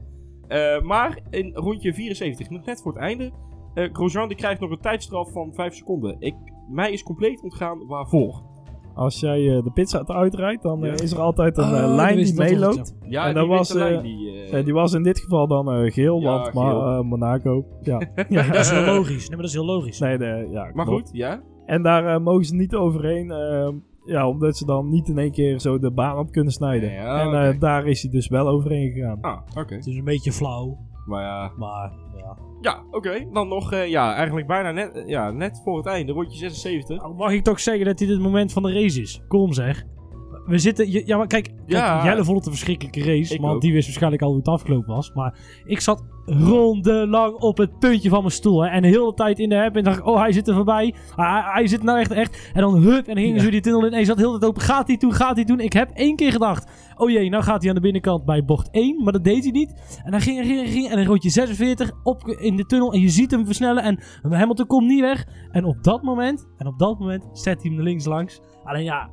Eh, 0.49 0.81
maar 0.81 1.19
in 1.31 1.55
rondje 1.55 1.95
74, 1.95 2.51
nog 2.51 2.65
net 2.65 2.83
voor 2.83 2.93
het 2.93 3.01
einde, 3.01 3.33
eh 3.75 3.89
Grosjean 3.93 4.29
die 4.29 4.37
krijgt 4.37 4.61
nog 4.61 4.71
een 4.71 4.81
tijdstraf 4.81 5.33
van 5.33 5.55
5 5.55 5.75
seconden. 5.75 6.17
Ik, 6.19 6.35
mij 6.69 6.93
is 6.93 7.03
compleet 7.03 7.43
ontgaan 7.43 7.87
waarvoor. 7.87 8.43
Als 8.95 9.21
jij 9.21 9.57
eh, 9.57 9.63
de 9.63 9.71
pizza 9.71 10.03
uitrijdt, 10.07 10.63
dan 10.63 10.85
eh, 10.85 10.93
is 10.93 11.13
er 11.13 11.21
altijd 11.21 11.59
een 11.59 11.75
eh, 11.75 11.85
Oh, 11.89 11.95
lijn 11.95 12.17
die 12.17 12.35
meeloopt. 12.35 12.95
Ja, 13.09 13.23
En 13.27 13.35
die 13.35 13.35
dat 13.41 13.47
was, 13.59 13.73
lijn, 13.73 13.95
eh, 13.97 14.03
die... 14.03 14.31
eh, 14.31 14.59
Eh, 14.59 14.65
die 14.65 14.75
was 14.75 14.93
in 14.93 15.03
dit 15.03 15.21
geval 15.21 15.47
dan 15.47 15.73
eh, 15.73 15.93
geel, 15.93 16.21
Ja, 16.21 16.25
want 16.27 16.53
maar, 16.53 16.75
eh, 16.77 17.01
Monaco. 17.01 17.65
Ja. 17.83 18.01
Ja, 18.29 18.43
dat 18.47 18.57
is 18.61 18.71
heel 18.71 18.95
logisch. 18.95 19.21
Nee, 19.21 19.29
maar 19.29 19.37
dat 19.37 19.47
is 19.47 19.53
heel 19.55 19.65
logisch. 19.65 19.99
nee, 19.99 20.19
nee, 20.19 20.49
ja, 20.51 20.71
maar 20.75 20.87
goed, 20.87 21.11
ja. 21.13 21.41
En 21.67 21.83
daar 21.83 22.07
eh, 22.15 22.21
mogen 22.21 22.45
ze 22.45 22.55
niet 22.55 22.75
overheen. 22.75 23.31
ehm, 23.31 23.75
ja, 24.05 24.29
omdat 24.29 24.57
ze 24.57 24.67
dan 24.67 24.89
niet 24.89 25.09
in 25.09 25.19
één 25.19 25.33
keer 25.33 25.61
zo 25.61 25.79
de 25.79 25.91
baan 25.91 26.19
op 26.19 26.31
kunnen 26.33 26.53
snijden. 26.53 26.93
Ja, 26.93 27.21
en 27.21 27.49
eh, 27.55 27.61
daar 27.61 27.87
is 27.87 28.03
hij 28.03 28.11
dus 28.11 28.29
wel 28.29 28.49
overheen 28.49 28.93
gegaan. 28.93 29.19
Ah, 29.21 29.39
oké. 29.59 29.75
Het 29.75 29.87
is 29.87 29.97
een 29.97 30.05
beetje 30.05 30.33
flauw, 30.33 30.79
Maar 31.07 31.23
ja, 31.23 31.53
maar 31.57 31.93
ja. 32.17 32.37
ja 32.61 32.83
oké. 32.91 33.29
Dan 33.33 33.49
nog, 33.49 33.73
eh, 33.73 33.89
ja, 33.89 34.15
eigenlijk 34.15 34.47
bijna 34.47 34.71
net, 34.71 34.95
eh, 34.95 35.09
ja, 35.09 35.31
net 35.31 35.61
voor 35.65 35.77
het 35.77 35.87
einde, 35.87 36.13
rondje 36.13 36.39
76. 36.39 36.97
Nou, 36.97 37.15
mag 37.15 37.33
ik 37.33 37.45
toch 37.45 37.61
zeggen 37.61 37.85
dat 37.85 37.99
dit 37.99 38.09
het 38.09 38.21
moment 38.21 38.53
van 38.53 38.63
de 38.63 38.73
race 38.73 39.01
is? 39.01 39.23
Kom 39.29 39.53
zeg. 39.53 39.85
We 40.47 40.59
zitten... 40.59 40.91
je- 40.91 41.03
Ja, 41.07 41.17
maar 41.17 41.27
kijk. 41.27 41.45
kijk 41.45 41.57
Ja. 41.67 42.05
Jelle 42.05 42.25
vond 42.25 42.37
het 42.37 42.47
een 42.47 42.53
verschrikkelijke 42.53 43.05
race. 43.05 43.35
Ik 43.35 43.41
want 43.41 43.55
ook. 43.55 43.61
die 43.61 43.73
wist 43.73 43.85
waarschijnlijk 43.87 44.23
al 44.23 44.29
hoe 44.29 44.39
het 44.39 44.49
afgelopen 44.49 44.95
was. 44.95 45.13
Maar 45.13 45.39
ik 45.65 45.81
zat 45.81 46.05
rondenlang 46.25 47.35
op 47.35 47.57
het 47.59 47.79
puntje 47.79 48.09
van 48.09 48.19
mijn 48.19 48.33
stoel. 48.33 48.63
Hè, 48.65 48.69
en 48.69 48.83
de 48.83 48.89
hele 48.89 49.15
tijd 49.15 49.39
in 49.39 49.49
de 49.49 49.63
app. 49.65 49.77
En 49.77 49.85
dacht 49.85 49.99
ik, 49.99 50.07
oh, 50.07 50.21
hij 50.21 50.33
zit 50.33 50.49
er 50.49 50.55
voorbij. 50.55 50.95
Hij, 51.17 51.43
hij 51.45 51.67
zit 51.67 51.83
nou 51.83 51.99
echt, 51.99 52.11
echt. 52.11 52.51
En 52.55 52.61
dan 52.61 52.75
hup. 52.77 53.07
En 53.07 53.15
dan 53.15 53.25
gingen 53.25 53.37
Ja. 53.39 53.43
ze 53.43 53.51
die 53.51 53.61
tunnel 53.61 53.87
in. 53.87 53.93
En 53.93 53.99
je 53.99 54.05
zat 54.05 54.17
heel 54.17 54.33
de 54.33 54.39
tijd 54.39 54.51
open. 54.51 54.63
Gaat 54.63 54.87
hij 54.87 54.97
doen? 54.97 55.13
Gaat 55.13 55.35
hij 55.37 55.45
doen? 55.45 55.61
Ik 55.61 55.73
heb 55.73 55.91
één 55.91 56.17
keer 56.17 56.33
gedacht. 56.33 56.71
Oh 56.97 57.11
jee, 57.11 57.31
nou 57.31 57.43
gaat 57.43 57.61
hij 57.61 57.69
aan 57.69 57.75
de 57.75 57.81
binnenkant 57.83 58.25
bij 58.25 58.45
bocht 58.45 58.69
1. 58.71 59.03
Maar 59.05 59.13
dat 59.13 59.25
deed 59.25 59.43
hij 59.43 59.53
niet. 59.53 60.01
En 60.05 60.11
dan 60.11 60.21
ging 60.21 60.37
hij, 60.37 60.47
ging 60.47 60.69
ging. 60.69 60.89
En 60.91 60.97
dan 60.97 61.05
rondje 61.07 61.31
46 61.31 61.91
op 62.03 62.29
in 62.29 62.57
de 62.57 62.67
tunnel. 62.67 62.93
En 62.93 63.01
je 63.01 63.09
ziet 63.09 63.31
hem 63.31 63.47
versnellen. 63.47 63.83
En 63.83 63.99
Hamilton 64.31 64.67
komt 64.67 64.87
niet 64.87 65.01
weg. 65.01 65.27
En 65.51 65.65
op 65.65 65.83
dat 65.85 66.03
moment, 66.03 66.49
en 66.57 66.67
op 66.67 66.79
dat 66.79 66.99
moment, 66.99 67.25
zet 67.33 67.63
hij 67.63 67.73
hem 67.73 67.83
links 67.83 68.05
langs. 68.05 68.41
Alleen 68.65 68.85
ja, 68.85 69.09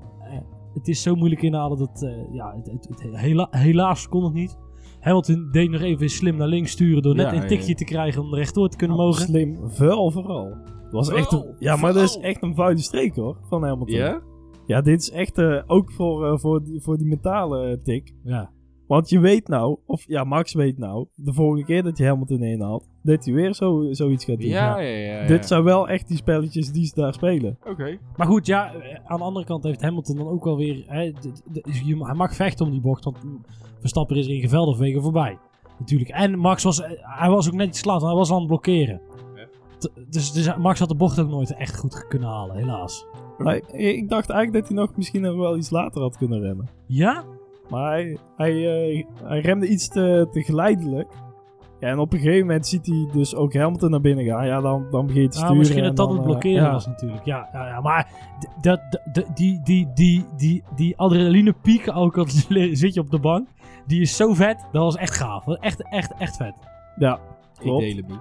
het 0.74 0.88
is 0.88 1.02
zo 1.02 1.16
moeilijk 1.16 1.42
inhalen 1.42 1.78
dat, 1.78 2.04
eh, 2.04 2.34
ja, 2.34 2.56
het, 2.56 2.66
het, 2.72 2.88
het- 3.02 3.18
hela- 3.20 3.48
helaas 3.52 4.08
kon 4.08 4.24
het 4.24 4.34
niet. 4.34 4.58
Hamilton 5.00 5.50
deed 5.52 5.70
nog 5.70 5.82
even 5.82 6.10
slim 6.10 6.36
naar 6.38 6.48
links 6.48 6.72
sturen 6.72 7.02
door 7.02 7.16
net 7.16 7.26
Ja, 7.26 7.34
een 7.36 7.42
ja, 7.42 7.48
tikje 7.48 7.68
ja. 7.70 7.76
te 7.76 7.84
krijgen 7.84 8.22
om 8.22 8.36
rechtdoor 8.36 8.70
te 8.70 8.78
kunnen 8.78 8.98
mogen. 8.98 9.22
Slim, 9.26 9.60
vuil 9.70 10.12
vooral. 10.12 10.54
Het 10.84 10.92
was 10.92 11.10
echt 11.10 11.32
een, 11.32 11.56
ja, 11.60 11.76
maar 11.76 11.94
dat 11.94 12.04
is 12.04 12.18
echt 12.18 12.44
een 12.44 12.56
vuile 12.56 12.80
streek 12.82 13.16
hoor, 13.16 13.38
van 13.48 13.64
Hamilton. 13.64 13.96
Ja? 13.96 14.22
Ja, 14.66 14.82
dit 14.82 15.02
is 15.02 15.12
echt 15.12 15.38
eh, 15.38 15.62
ook 15.68 15.92
voor, 15.92 16.26
eh, 16.26 16.38
voor, 16.38 16.64
die, 16.64 16.82
voor 16.82 16.98
die 16.98 17.08
mentale 17.08 17.80
tik. 17.84 18.14
Ja. 18.24 18.52
Want 18.88 19.10
je 19.10 19.20
weet 19.20 19.48
nou, 19.48 19.78
of 19.86 20.08
ja, 20.08 20.24
Max 20.24 20.54
weet 20.54 20.78
nou, 20.78 21.08
de 21.16 21.34
volgende 21.34 21.66
keer 21.66 21.84
dat 21.84 21.98
je 21.98 22.06
Hamilton 22.06 22.44
inhaalt, 22.44 22.89
dat 23.10 23.26
hij 23.26 23.34
weer 23.34 23.54
zo, 23.54 23.88
zoiets 23.92 24.26
gaat 24.26 24.40
doen. 24.40 24.50
Ja, 24.50 24.80
ja, 24.80 24.88
ja. 24.98 25.22
ja. 25.22 25.28
Dit 25.28 25.48
zijn 25.48 25.64
wel 25.64 25.88
echt 25.90 26.08
die 26.08 26.18
spelletjes 26.18 26.72
die 26.72 26.86
ze 26.86 26.96
daar 26.96 27.14
spelen. 27.14 27.58
Oké. 27.70 27.98
Maar 28.16 28.28
goed, 28.28 28.46
ja, 28.46 28.74
eh, 28.74 29.00
aan 29.06 29.18
de 29.18 29.24
andere 29.24 29.46
kant 29.46 29.64
heeft 29.64 29.82
Hamilton 29.82 30.16
dan 30.16 30.28
ook 30.28 30.44
wel 30.44 30.58
weer... 30.58 30.84
Hè, 30.88 31.12
d- 31.12 31.42
d- 31.54 31.70
je- 31.86 32.06
hij 32.06 32.14
mag 32.16 32.36
vechten 32.36 32.66
om 32.66 32.72
die 32.72 32.82
bocht, 32.82 33.04
want 33.04 33.18
Verstappen 33.80 34.16
is 34.16 34.26
er 34.28 34.34
in 34.34 34.42
gevelde 34.42 34.78
wegen 34.78 35.02
voorbij. 35.02 35.38
Natuurlijk. 35.80 36.10
En 36.10 36.38
Max 36.40 36.64
was, 36.64 36.82
eh, 36.82 36.90
hij 37.02 37.30
was 37.30 37.48
ook 37.48 37.54
net 37.54 37.68
iets 37.68 37.86
laat, 37.86 38.02
hij 38.02 38.14
was 38.14 38.32
aan 38.32 38.38
het 38.38 38.48
blokkeren. 38.48 39.02
T- 39.78 39.92
Dus, 40.10 40.32
dus 40.32 40.56
Max 40.58 40.80
had 40.80 40.90
de 40.90 40.96
bocht 40.96 41.20
ook 41.20 41.30
nooit 41.30 41.56
echt 41.56 41.78
goed 41.78 42.08
kunnen 42.08 42.28
halen, 42.30 42.56
helaas. 42.56 43.06
Maar 43.38 43.56
ik, 43.56 43.68
ik 43.72 44.10
dacht 44.10 44.30
eigenlijk 44.30 44.60
dat 44.60 44.68
hij 44.76 44.86
nog 44.86 44.96
misschien 44.98 45.38
wel 45.38 45.58
iets 45.58 45.70
later 45.70 46.02
had 46.02 46.18
kunnen 46.18 46.42
remmen. 46.42 46.68
Ja? 46.86 47.24
Maar 47.70 47.92
hij, 47.92 48.18
hij, 48.36 48.52
eh, 48.90 49.06
hij 49.24 49.40
remde 49.40 49.68
iets 49.68 49.88
te, 49.88 50.28
te 50.32 50.44
geleidelijk. 50.44 51.08
Ja, 51.80 51.88
en 51.88 52.00
op 52.00 52.14
een 52.14 52.20
gegeven 52.20 52.48
moment 52.48 52.68
ziet 52.68 52.86
hij 52.86 53.08
dus 53.12 53.36
ook 53.36 53.54
Hamilton 53.54 53.92
naar 53.92 54.02
binnen 54.02 54.26
gaan. 54.26 54.46
Ja, 54.46 54.62
dan, 54.62 54.86
dan 54.92 55.06
begint 55.06 55.24
hij 55.24 55.28
te 55.32 55.38
Ja, 55.38 55.40
sturen. 55.40 55.58
misschien 55.58 55.84
en 55.84 55.88
dat 55.88 55.98
dat 55.98 56.10
het 56.10 56.18
eh, 56.18 56.24
blokkeren 56.26 56.64
ja. 56.64 56.72
was 56.72 56.88
natuurlijk. 56.88 57.26
Ja, 57.26 57.50
ja, 57.54 57.68
ja 57.68 57.82
maar 57.82 58.08
dat, 58.62 58.80
die, 59.36 59.62
die, 59.64 59.88
die, 59.94 60.26
die, 60.38 60.64
die 60.76 60.98
adrenaline 60.98 61.54
piek 61.62 61.92
ook 61.96 62.18
al 62.18 62.26
zit 62.72 62.94
je 62.94 63.00
op 63.00 63.12
de 63.12 63.20
bank. 63.20 63.48
Die 63.88 64.02
is 64.02 64.16
zo 64.16 64.34
vet. 64.34 64.68
Dat 64.72 64.84
was 64.84 64.96
echt 64.96 65.16
gaaf. 65.16 65.48
Echt, 65.48 65.84
echt, 65.90 66.14
echt 66.18 66.36
vet. 66.38 66.54
Ja, 66.96 67.14
Ik 67.16 67.60
klopt. 67.60 67.82
deel 67.84 67.96
hem 67.96 68.06
niet. 68.08 68.20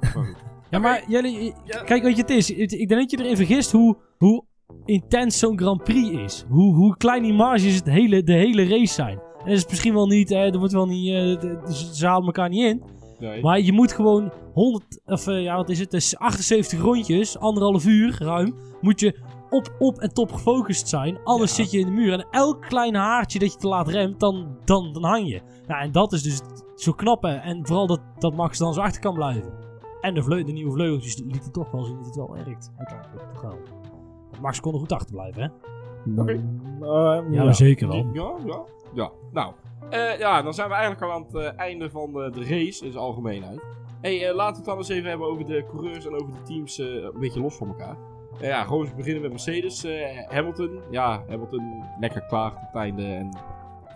Maar 0.00 0.10
goed. 0.10 0.36
Ja, 0.70 0.78
maar 0.80 1.02
jullie... 1.08 1.54
Ja. 1.64 1.82
Kijk, 1.82 2.02
weet 2.02 2.16
je, 2.16 2.22
het 2.22 2.30
is... 2.30 2.50
Ik 2.50 2.88
denk 2.88 3.00
dat 3.00 3.10
je 3.10 3.18
erin 3.18 3.36
vergist 3.36 3.72
hoe, 3.72 3.96
hoe 4.18 4.44
intens 4.84 5.38
zo'n 5.38 5.58
Grand 5.58 5.82
Prix 5.84 6.10
is. 6.10 6.44
Hoe, 6.48 6.74
hoe 6.74 6.96
klein 6.96 7.22
die 7.22 7.32
marges 7.32 7.74
het 7.74 7.86
hele, 7.86 8.22
de 8.22 8.32
hele 8.32 8.68
race 8.68 8.94
zijn. 8.94 9.18
En 9.44 9.50
dat 9.50 9.58
is 9.58 9.66
misschien 9.66 9.94
wel 9.94 10.06
niet... 10.06 10.30
eh, 10.30 10.52
er 10.52 10.58
wordt 10.58 10.72
wel 10.72 10.86
niet... 10.86 11.08
eh, 11.08 11.40
de- 11.40 11.58
de- 11.66 11.74
ze 11.94 12.06
halen 12.06 12.26
elkaar 12.26 12.48
niet 12.48 12.64
in. 12.64 12.82
Nee. 13.18 13.42
Maar 13.42 13.60
je 13.60 13.72
moet 13.72 13.92
gewoon 13.92 14.32
100, 14.54 15.00
of 15.06 15.26
eh, 15.26 15.42
ja, 15.42 15.56
wat 15.56 15.68
is 15.68 15.78
het? 15.78 15.90
Dus 15.90 16.16
78 16.18 16.80
rondjes, 16.80 17.38
anderhalf 17.38 17.86
uur 17.86 18.16
ruim, 18.22 18.54
moet 18.80 19.00
je 19.00 19.18
op, 19.50 19.74
op 19.78 19.98
en 19.98 20.14
top 20.14 20.32
gefocust 20.32 20.88
zijn. 20.88 21.18
Anders 21.24 21.56
Ja. 21.56 21.62
zit 21.62 21.72
je 21.72 21.78
in 21.78 21.86
de 21.86 21.92
muur. 21.92 22.12
En 22.12 22.26
elk 22.30 22.62
klein 22.62 22.94
haartje 22.94 23.38
dat 23.38 23.52
je 23.52 23.58
te 23.58 23.68
laat 23.68 23.88
remt, 23.88 24.20
dan, 24.20 24.56
dan, 24.64 24.92
dan 24.92 25.04
hang 25.04 25.28
je. 25.28 25.40
Nou, 25.66 25.82
en 25.82 25.92
dat 25.92 26.12
is 26.12 26.22
dus 26.22 26.40
zo 26.76 26.92
knap. 26.92 27.22
hè. 27.22 27.34
En 27.34 27.66
vooral 27.66 27.86
dat, 27.86 28.00
dat 28.18 28.34
Max 28.34 28.58
dan 28.58 28.74
zo 28.74 28.80
achter 28.80 29.00
kan 29.00 29.14
blijven. 29.14 29.52
En 30.00 30.14
de, 30.14 30.22
vleu- 30.22 30.44
de 30.44 30.52
nieuwe 30.52 30.72
vleugeltjes 30.72 31.16
die 31.16 31.26
lieten 31.26 31.52
toch 31.52 31.70
wel 31.70 31.84
zien 31.84 31.96
dat 31.96 32.06
het 32.06 32.16
wel 32.16 32.30
werkt. 32.32 32.72
Uiteindelijk 32.76 33.32
toch 33.32 33.42
wel. 33.42 33.58
Want 34.30 34.42
Max 34.42 34.60
kon 34.60 34.72
er 34.72 34.78
goed 34.78 34.92
achterblijven, 34.92 35.42
hè? 35.42 35.48
Oké. 36.20 36.32
Eh, 36.80 37.20
Ja, 37.32 37.52
zeker 37.52 37.88
wel. 37.88 38.06
Ja, 38.12 38.32
ja, 38.46 38.62
ja. 38.94 39.10
Nou, 39.32 39.52
eh, 39.90 40.18
ja, 40.18 40.42
dan 40.42 40.54
zijn 40.54 40.68
we 40.68 40.74
eigenlijk 40.74 41.02
al 41.04 41.12
aan 41.12 41.22
het 41.22 41.34
eh, 41.34 41.58
einde 41.58 41.90
van 41.90 42.12
de 42.12 42.30
race 42.34 42.84
in 42.84 42.92
zijn 42.92 42.96
algemeenheid. 43.04 43.60
hey, 44.00 44.28
eh, 44.28 44.34
laten 44.34 44.52
we 44.52 44.56
het 44.58 44.64
dan 44.64 44.76
eens 44.76 44.88
even 44.88 45.08
hebben 45.08 45.26
over 45.26 45.44
de 45.44 45.64
coureurs 45.70 46.06
en 46.06 46.14
over 46.14 46.30
de 46.32 46.42
teams 46.42 46.78
eh, 46.78 46.86
een 46.86 47.20
beetje 47.20 47.40
los 47.40 47.54
van 47.56 47.68
elkaar. 47.68 47.96
Ja, 48.40 48.62
gewoon 48.64 48.84
eens 48.84 48.94
beginnen 48.94 49.22
met 49.22 49.30
Mercedes. 49.30 49.84
eh, 49.84 50.28
Hamilton, 50.28 50.80
ja, 50.90 51.22
Hamilton 51.28 51.82
lekker 52.00 52.22
klaar 52.26 52.52
op 52.52 52.60
het 52.60 52.74
einde. 52.74 53.04
En, 53.04 53.28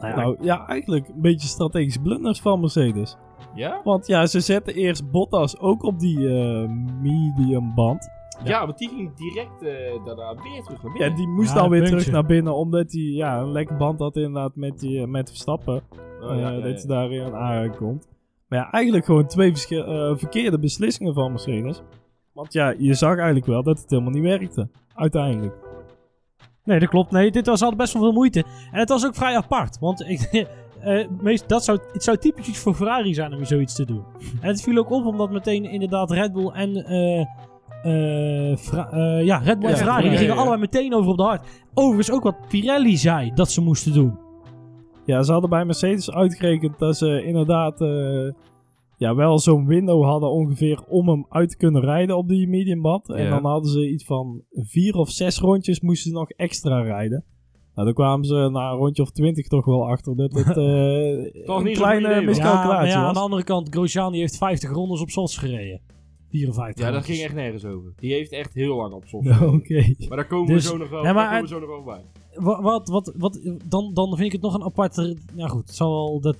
Nou 0.00 0.12
ja, 0.12 0.16
Nou 0.16 0.36
ja, 0.40 0.66
eigenlijk 0.66 1.08
een 1.08 1.20
beetje 1.20 1.48
strategische 1.48 2.00
blunders 2.00 2.40
van 2.40 2.60
Mercedes. 2.60 3.16
ja? 3.54 3.80
Want 3.84 4.06
ja, 4.06 4.26
ze 4.26 4.40
zetten 4.40 4.74
eerst 4.74 5.10
Bottas 5.10 5.58
ook 5.58 5.82
op 5.82 5.98
die 5.98 6.18
medium 7.00 7.74
band. 7.74 8.10
Ja, 8.44 8.66
want 8.66 8.78
die 8.78 8.88
ging 8.88 9.14
direct 9.14 9.62
eh, 9.62 10.04
daarna 10.04 10.34
weer 10.34 10.62
terug 10.62 10.82
naar 10.82 10.92
Ja, 10.92 10.98
binnen. 10.98 11.16
die 11.16 11.28
moest 11.28 11.54
Ja, 11.54 11.60
alweer 11.60 11.80
puntje. 11.80 11.96
terug 11.98 12.12
naar 12.12 12.26
binnen, 12.26 12.54
omdat 12.54 12.92
hij 12.92 13.00
ja, 13.02 13.38
een 13.40 13.52
lekke 13.52 13.74
band 13.74 13.98
had 13.98 14.16
inderdaad 14.16 14.56
met, 14.56 14.78
die, 14.80 15.06
met 15.06 15.28
Verstappen. 15.28 15.82
Oh, 16.20 16.30
eh, 16.32 16.40
ja, 16.40 16.50
ja, 16.50 16.60
dat 16.60 16.82
ja. 16.82 16.86
hij 16.86 16.86
daarin 16.86 17.34
aankomt. 17.34 18.08
Maar 18.48 18.58
ja, 18.58 18.70
eigenlijk 18.70 19.04
gewoon 19.04 19.26
twee 19.26 19.52
eh, 19.52 20.12
verkeerde 20.16 20.58
beslissingen 20.58 21.14
van 21.14 21.30
Mercedes. 21.30 21.82
Want 22.32 22.52
ja, 22.52 22.74
je 22.78 22.94
zag 22.94 23.16
eigenlijk 23.16 23.46
wel 23.46 23.62
dat 23.62 23.78
het 23.80 23.90
helemaal 23.90 24.12
niet 24.12 24.22
werkte. 24.22 24.68
Uiteindelijk. 24.94 25.54
Nee, 26.64 26.78
dat 26.78 26.88
klopt. 26.88 27.10
Nee, 27.10 27.30
dit 27.30 27.46
was 27.46 27.62
al 27.62 27.76
best 27.76 27.92
wel 27.92 28.02
veel 28.02 28.12
moeite. 28.12 28.44
En 28.72 28.78
het 28.78 28.88
was 28.88 29.06
ook 29.06 29.14
vrij 29.14 29.36
apart. 29.36 29.78
Want 29.78 30.00
ik, 30.00 30.20
eh, 30.80 31.06
meest, 31.20 31.48
dat 31.48 31.64
zou, 31.64 31.78
het 31.92 32.02
zou 32.02 32.16
typisch 32.16 32.48
iets 32.48 32.58
voor 32.58 32.74
Ferrari 32.74 33.14
zijn 33.14 33.34
om 33.34 33.44
zoiets 33.44 33.74
te 33.74 33.84
doen. 33.84 34.04
en 34.40 34.48
het 34.48 34.62
viel 34.62 34.78
ook 34.78 34.90
op 34.90 35.04
omdat 35.06 35.30
meteen 35.30 35.64
inderdaad 35.64 36.10
Red 36.10 36.32
Bull 36.32 36.48
en... 36.48 36.74
eh, 36.84 37.20
eh, 37.20 37.20
eh, 37.20 37.26
ja, 39.24 39.36
Red 39.38 39.58
Bull 39.58 39.68
en 39.68 39.74
Ja, 39.74 39.76
Ferrari 39.76 40.04
ja, 40.04 40.10
die 40.10 40.18
gingen 40.18 40.36
allebei 40.36 40.60
meteen 40.60 40.94
over 40.94 41.10
op 41.10 41.16
de 41.16 41.22
hart. 41.22 41.46
Overigens 41.74 42.10
ook 42.10 42.22
wat 42.22 42.48
Pirelli 42.48 42.96
zei 42.96 43.30
dat 43.34 43.50
ze 43.50 43.60
moesten 43.60 43.92
doen. 43.92 44.18
Ja, 45.04 45.22
ze 45.22 45.32
hadden 45.32 45.50
bij 45.50 45.64
Mercedes 45.64 46.10
uitgerekend 46.10 46.78
dat 46.78 46.96
ze 46.96 47.22
inderdaad 47.24 47.80
eh, 47.80 48.32
ja, 48.96 49.14
wel 49.14 49.38
zo'n 49.38 49.66
window 49.66 50.04
hadden 50.04 50.30
ongeveer 50.30 50.82
om 50.88 51.08
hem 51.08 51.26
uit 51.28 51.50
te 51.50 51.56
kunnen 51.56 51.82
rijden 51.82 52.16
op 52.16 52.28
die 52.28 52.48
mediumband. 52.48 53.08
En 53.10 53.22
Ja. 53.24 53.30
dan 53.30 53.44
hadden 53.44 53.70
ze 53.70 53.90
iets 53.90 54.04
van 54.04 54.42
vier 54.52 54.94
of 54.94 55.10
zes 55.10 55.38
rondjes 55.38 55.80
moesten 55.80 56.10
ze 56.10 56.16
nog 56.16 56.30
extra 56.30 56.80
rijden. 56.82 57.24
Nou, 57.74 57.86
dan 57.90 57.94
kwamen 57.96 58.24
ze 58.26 58.48
na 58.52 58.70
een 58.70 58.76
rondje 58.76 59.02
of 59.02 59.10
twintig 59.10 59.46
toch 59.46 59.64
wel 59.64 59.88
achter 59.88 60.16
dat 60.16 60.32
het 60.32 60.46
eh, 60.56 61.44
Toch 61.44 61.58
een 61.58 61.64
niet 61.64 61.76
kleine. 61.76 62.08
Ja, 62.08 62.14
maar 62.14 62.24
miscalculatie 62.24 62.88
ja, 62.88 63.06
aan 63.06 63.14
de 63.14 63.20
andere 63.20 63.44
kant, 63.44 63.68
Grosjean 63.68 64.12
die 64.12 64.20
heeft 64.20 64.36
50 64.36 64.70
rondes 64.70 65.00
op 65.00 65.08
Sots 65.10 65.36
gereden. 65.36 65.80
54 66.30 66.84
Ja, 66.84 66.90
dat 66.90 67.04
ging 67.04 67.18
echt 67.22 67.34
nergens 67.34 67.64
over. 67.64 67.92
Die 67.96 68.12
heeft 68.12 68.32
echt 68.32 68.54
heel 68.54 68.76
lang 68.76 68.92
op. 68.92 69.04
Ja, 69.20 69.46
Oké. 69.56 69.94
Maar 70.08 70.16
daar 70.16 70.26
komen 70.26 70.54
Dus- 70.54 70.64
we 70.64 70.70
zo 70.70 70.76
nog 70.76 70.88
wel, 70.88 71.02
maar 71.02 71.26
komen 71.26 71.42
we 71.42 71.48
zo 71.48 71.58
nog 71.58 71.68
wel 71.68 71.82
bij. 71.82 72.00
Wat, 72.34 72.62
wat, 72.62 72.88
wat, 72.88 73.12
wat, 73.16 73.40
dan, 73.64 73.94
dan 73.94 74.08
vind 74.08 74.26
ik 74.26 74.32
het 74.32 74.40
nog 74.40 74.54
een 74.54 74.62
aparte... 74.62 75.16
Nou 75.34 75.50
goed, 75.50 75.66
het 75.66 75.76
zal 75.76 75.92
wel 75.92 76.20
dat, 76.20 76.36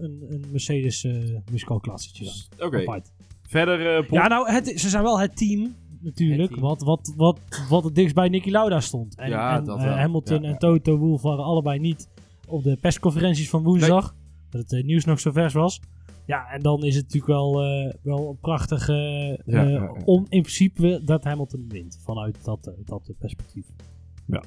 een, 0.00 0.24
een 0.28 0.44
Mercedes 0.50 1.04
eh 1.04 1.12
miscalculatietje 1.50 2.24
zijn. 2.24 2.68
Oké, 2.68 3.00
verder 3.42 3.96
eh 3.96 4.08
Ja, 4.10 4.28
nou, 4.28 4.50
het, 4.50 4.72
ze 4.80 4.88
zijn 4.88 5.02
wel 5.02 5.20
het 5.20 5.36
team, 5.36 5.74
natuurlijk. 6.00 6.40
Het 6.40 6.50
team. 6.50 6.60
Wat, 6.60 6.82
wat, 6.82 7.12
wat, 7.16 7.38
wat 7.68 7.84
het 7.84 7.94
dichtst 7.94 8.14
bij 8.14 8.28
Nicky 8.28 8.50
Lauda 8.50 8.80
stond. 8.80 9.14
En, 9.16 9.28
Ja, 9.30 9.56
en 9.56 9.64
dat 9.64 9.78
eh. 9.78 9.96
Hamilton 9.96 10.42
Ja, 10.42 10.48
en. 10.48 10.58
Toto 10.58 10.96
Wolff 10.96 11.22
waren 11.22 11.44
allebei 11.44 11.78
niet 11.78 12.08
op 12.46 12.62
de 12.62 12.76
persconferenties 12.80 13.50
van 13.50 13.62
woensdag. 13.62 14.14
Dat 14.50 14.70
het 14.70 14.86
nieuws 14.86 15.04
nog 15.04 15.20
zo 15.20 15.30
vers 15.32 15.52
was. 15.52 15.80
Ja, 16.26 16.46
en 16.50 16.60
dan 16.62 16.84
is 16.84 16.94
het 16.94 17.04
natuurlijk 17.04 17.32
wel, 17.32 17.62
eh, 17.62 17.94
wel 18.02 18.28
een 18.28 18.38
prachtig... 18.40 18.88
eh, 18.88 19.28
Ja, 19.28 19.36
ja, 19.44 19.62
ja. 19.68 19.92
Om 20.04 20.26
in 20.28 20.40
principe 20.42 21.00
dat 21.04 21.24
Hamilton 21.24 21.64
wint. 21.68 21.98
Vanuit 22.04 22.44
dat, 22.44 22.66
eh, 22.66 22.72
dat 22.84 23.10
perspectief. 23.18 23.66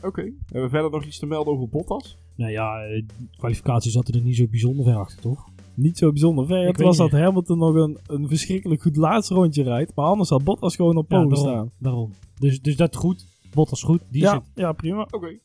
Oké. 0.01 0.21
Hebben 0.21 0.61
we 0.63 0.69
verder 0.69 0.91
nog 0.91 1.03
iets 1.05 1.19
te 1.19 1.25
melden 1.25 1.53
over 1.53 1.69
Bottas? 1.69 2.17
Nou 2.35 2.51
ja, 2.51 2.77
de 2.79 3.05
kwalificatie 3.37 3.91
zat 3.91 4.07
er 4.07 4.21
niet 4.21 4.35
zo 4.35 4.47
bijzonder 4.47 4.85
ver 4.85 4.95
achter, 4.95 5.21
toch? 5.21 5.45
Niet 5.73 5.97
zo 5.97 6.09
bijzonder 6.11 6.45
ver. 6.45 6.61
Ik 6.61 6.67
Het 6.67 6.85
was 6.85 6.99
niet. 6.99 7.11
dat 7.11 7.19
Hamilton 7.19 7.57
nog 7.57 7.75
een, 7.75 7.97
een 8.07 8.27
verschrikkelijk 8.27 8.81
goed 8.81 8.95
laatste 8.95 9.33
rondje 9.33 9.63
rijdt. 9.63 9.95
Maar 9.95 10.05
anders 10.05 10.29
had 10.29 10.43
Bottas 10.43 10.75
gewoon 10.75 10.97
op 10.97 11.11
Ja, 11.11 11.17
pole 11.17 11.29
daarom. 11.35 11.49
staan. 11.53 11.71
daarom. 11.77 12.11
Dus, 12.39 12.61
dus 12.61 12.75
dat 12.75 12.95
goed. 12.95 13.25
Bottas 13.53 13.83
goed. 13.83 14.01
Die 14.11 14.21
Ja, 14.21 14.31
zit 14.31 14.41
ja, 14.55 14.71
prima. 14.71 15.07
Oké. 15.11 15.37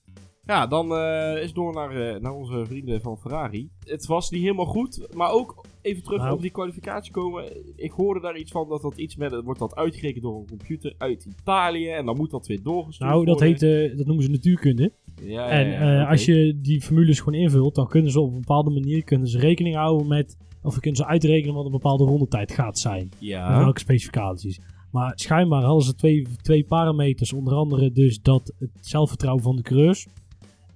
Ja, 0.47 0.67
dan 0.67 0.93
eh, 0.95 1.43
is 1.43 1.53
door 1.53 1.73
naar, 1.75 1.91
eh, 2.15 2.21
naar 2.21 2.33
onze 2.33 2.65
vrienden 2.67 3.01
van 3.01 3.19
Ferrari. 3.19 3.71
Het 3.85 4.07
was 4.07 4.31
niet 4.31 4.43
helemaal 4.43 4.65
goed, 4.67 5.09
maar 5.15 5.31
ook 5.31 5.65
even 5.83 6.03
terug 6.03 6.21
Nou. 6.21 6.35
op 6.35 6.41
die 6.41 6.51
kwalificatie 6.51 7.13
komen. 7.13 7.53
Ik 7.77 7.91
hoorde 7.91 8.21
daar 8.21 8.37
iets 8.37 8.51
van 8.51 8.69
dat 8.69 8.83
dat 8.83 8.99
iets 8.99 9.17
met, 9.17 9.41
wordt 9.45 9.61
dat 9.61 9.75
uitgerekend 9.75 10.23
door 10.23 10.37
een 10.41 10.47
computer 10.49 10.95
uit 10.99 11.25
Italië 11.41 11.89
en 11.89 12.07
dan 12.07 12.17
moet 12.17 12.31
dat 12.31 12.47
weer 12.47 12.63
doorgestuurd 12.63 13.11
Nou, 13.11 13.25
dat, 13.25 13.39
worden. 13.41 13.69
heet, 13.69 13.91
eh, 13.91 13.97
dat 13.97 14.07
noemen 14.07 14.25
ze 14.25 14.31
natuurkunde. 14.31 14.93
Ja, 15.23 15.49
en 15.49 15.69
ja, 15.69 16.03
eh, 16.03 16.11
als 16.11 16.25
je 16.25 16.59
die 16.63 16.81
formules 16.81 17.21
gewoon 17.21 17.41
invult, 17.41 17.75
dan 17.75 17.89
kunnen 17.89 18.11
ze 18.13 18.21
op 18.21 18.33
een 18.33 18.39
bepaalde 18.41 18.71
manier 18.71 19.05
kunnen 19.05 19.29
ze 19.29 19.39
rekening 19.39 19.77
houden 19.77 20.07
met, 20.07 20.37
of 20.63 20.79
kunnen 20.81 20.97
ze 21.01 21.07
uitrekenen 21.07 21.55
wat 21.55 21.65
een 21.65 21.71
bepaalde 21.71 22.05
rondetijd 22.05 22.53
gaat 22.53 22.79
zijn. 22.79 23.09
Ja. 23.19 23.59
welke 23.59 23.81
specificaties. 23.81 24.61
Maar 24.91 25.13
schijnbaar 25.15 25.63
hadden 25.63 25.85
ze 25.85 25.95
twee, 25.95 26.27
twee 26.43 26.65
parameters, 26.65 27.33
onder 27.33 27.55
andere 27.55 27.93
dus 27.93 28.21
dat 28.23 28.53
het 28.59 28.71
zelfvertrouwen 28.81 29.43
van 29.43 29.57
de 29.57 29.63
coureurs. 29.63 30.07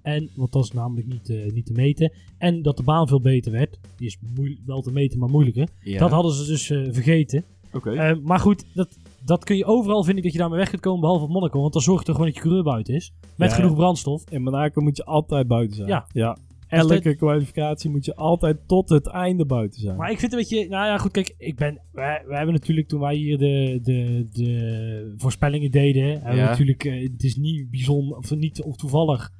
En, 0.07 0.31
want 0.35 0.53
dat 0.53 0.65
is 0.65 0.73
namelijk 0.73 1.07
niet, 1.07 1.31
eh, 1.31 1.53
niet 1.53 1.67
te 1.67 1.73
meten. 1.73 2.13
En 2.39 2.63
dat 2.63 2.77
de 2.77 2.83
baan 2.83 3.09
veel 3.09 3.21
beter 3.21 3.53
werd. 3.53 3.79
Die 3.97 4.07
is 4.07 4.19
wel 4.67 4.81
te 4.81 4.93
meten, 4.93 5.19
maar 5.19 5.29
moeilijker. 5.29 5.69
Ja. 5.81 5.99
Dat 5.99 6.11
hadden 6.11 6.33
ze 6.33 6.47
dus 6.47 6.71
eh, 6.71 6.79
vergeten. 6.91 7.45
Oké. 7.73 7.91
Eh, 7.91 8.17
maar 8.23 8.39
goed, 8.39 8.65
dat, 8.75 8.99
dat 9.25 9.45
kun 9.45 9.57
je 9.57 9.65
overal, 9.65 10.05
vind 10.05 10.17
ik, 10.17 10.23
dat 10.23 10.33
je 10.33 10.39
daarmee 10.39 10.59
weg 10.59 10.71
kunt 10.71 10.83
komen, 10.83 11.01
behalve 11.01 11.25
op 11.25 11.31
Monaco. 11.31 11.61
Want 11.61 11.73
dan 11.73 11.83
zorgt 11.83 12.07
er 12.07 12.13
gewoon 12.13 12.27
dat 12.27 12.37
je 12.37 12.43
coureur 12.43 12.63
buiten 12.65 12.95
is. 12.95 13.13
Met 13.37 13.51
Ja, 13.51 13.55
genoeg 13.57 13.71
ja. 13.71 13.77
brandstof. 13.77 14.25
In 14.31 14.43
Monaco 14.43 14.81
moet 14.83 14.97
je 14.97 15.05
altijd 15.05 15.47
buiten 15.47 15.77
zijn. 15.77 15.89
Ja. 15.89 16.07
ja. 16.13 16.37
Elke 16.69 17.15
kwalificatie 17.17 17.91
moet 17.91 18.05
je 18.05 18.15
altijd 18.15 18.57
tot 18.67 18.89
het 18.89 19.07
einde 19.07 19.47
buiten 19.47 19.81
zijn. 19.81 19.97
Maar 19.97 20.11
ik 20.11 20.19
vind 20.19 20.33
het 20.33 20.41
een 20.41 20.49
beetje... 20.49 20.69
Nou 20.69 20.87
ja, 20.87 20.99
goed, 20.99 21.11
kijk. 21.11 21.35
Ik 21.39 21.57
ben... 21.57 21.81
Wij, 21.93 22.23
wij 22.27 22.37
hebben 22.37 22.55
natuurlijk, 22.55 22.89
toen 22.89 23.01
wij 23.01 23.15
hier 23.15 23.39
de, 23.39 23.79
de, 23.83 24.27
de 24.33 25.15
voorspellingen 25.17 25.71
deden... 25.71 26.03
Hebben 26.11 26.37
Ja. 26.37 26.49
natuurlijk... 26.49 26.85
eh, 26.85 27.03
het 27.13 27.23
is 27.23 27.37
niet 27.37 27.71
bijzonder... 27.71 28.17
Of 28.17 28.35
niet 28.35 28.63
of 28.63 28.77
toevallig... 28.77 29.33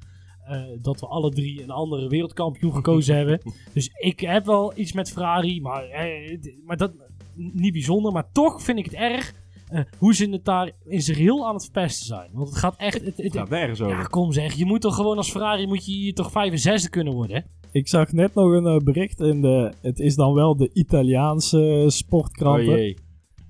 eh, 0.47 0.61
dat 0.81 0.99
we 0.99 1.07
alle 1.07 1.31
drie 1.31 1.63
een 1.63 1.69
andere 1.71 2.07
wereldkampioen 2.09 2.73
gekozen 2.73 3.15
hebben. 3.15 3.41
Dus 3.73 3.89
ik 3.93 4.19
heb 4.19 4.45
wel 4.45 4.71
iets 4.75 4.93
met 4.93 5.11
Ferrari. 5.11 5.61
Maar, 5.61 5.83
eh, 5.83 6.37
maar 6.65 6.77
dat... 6.77 6.91
Niet 7.33 7.73
bijzonder. 7.73 8.11
Maar 8.11 8.31
toch 8.31 8.61
vind 8.61 8.77
ik 8.79 8.85
het 8.85 8.93
erg... 8.93 9.33
eh, 9.69 9.81
hoe 9.97 10.15
ze 10.15 10.29
het 10.29 10.45
daar 10.45 10.71
in 10.85 11.01
zijn 11.01 11.17
geheel 11.17 11.47
aan 11.47 11.53
het 11.53 11.63
verpesten 11.63 12.05
zijn. 12.05 12.29
Want 12.33 12.49
het 12.49 12.57
gaat 12.57 12.75
echt... 12.77 12.93
Het, 12.93 13.05
het, 13.05 13.17
Het 13.17 13.37
gaat 13.37 13.49
nergens 13.49 13.81
over. 13.81 13.97
ja, 13.97 14.03
kom 14.03 14.31
zeg. 14.31 14.53
Je 14.53 14.65
moet 14.65 14.81
toch 14.81 14.95
gewoon 14.95 15.17
als 15.17 15.31
Ferrari... 15.31 15.67
Moet 15.67 15.85
je 15.85 15.91
hier 15.91 16.13
toch 16.13 16.31
vijf 16.31 16.51
en 16.51 16.59
zesde 16.59 16.89
kunnen 16.89 17.13
worden, 17.13 17.35
hè? 17.35 17.41
Ik 17.71 17.87
zag 17.87 18.11
net 18.11 18.33
nog 18.33 18.51
een 18.51 18.83
bericht 18.83 19.19
in 19.19 19.41
de... 19.41 19.73
Het 19.81 19.99
is 19.99 20.15
dan 20.15 20.33
wel 20.33 20.57
de 20.57 20.69
Italiaanse 20.73 21.81
oh 21.83 21.87
sportkranten. 21.89 22.65
jee. 22.65 22.97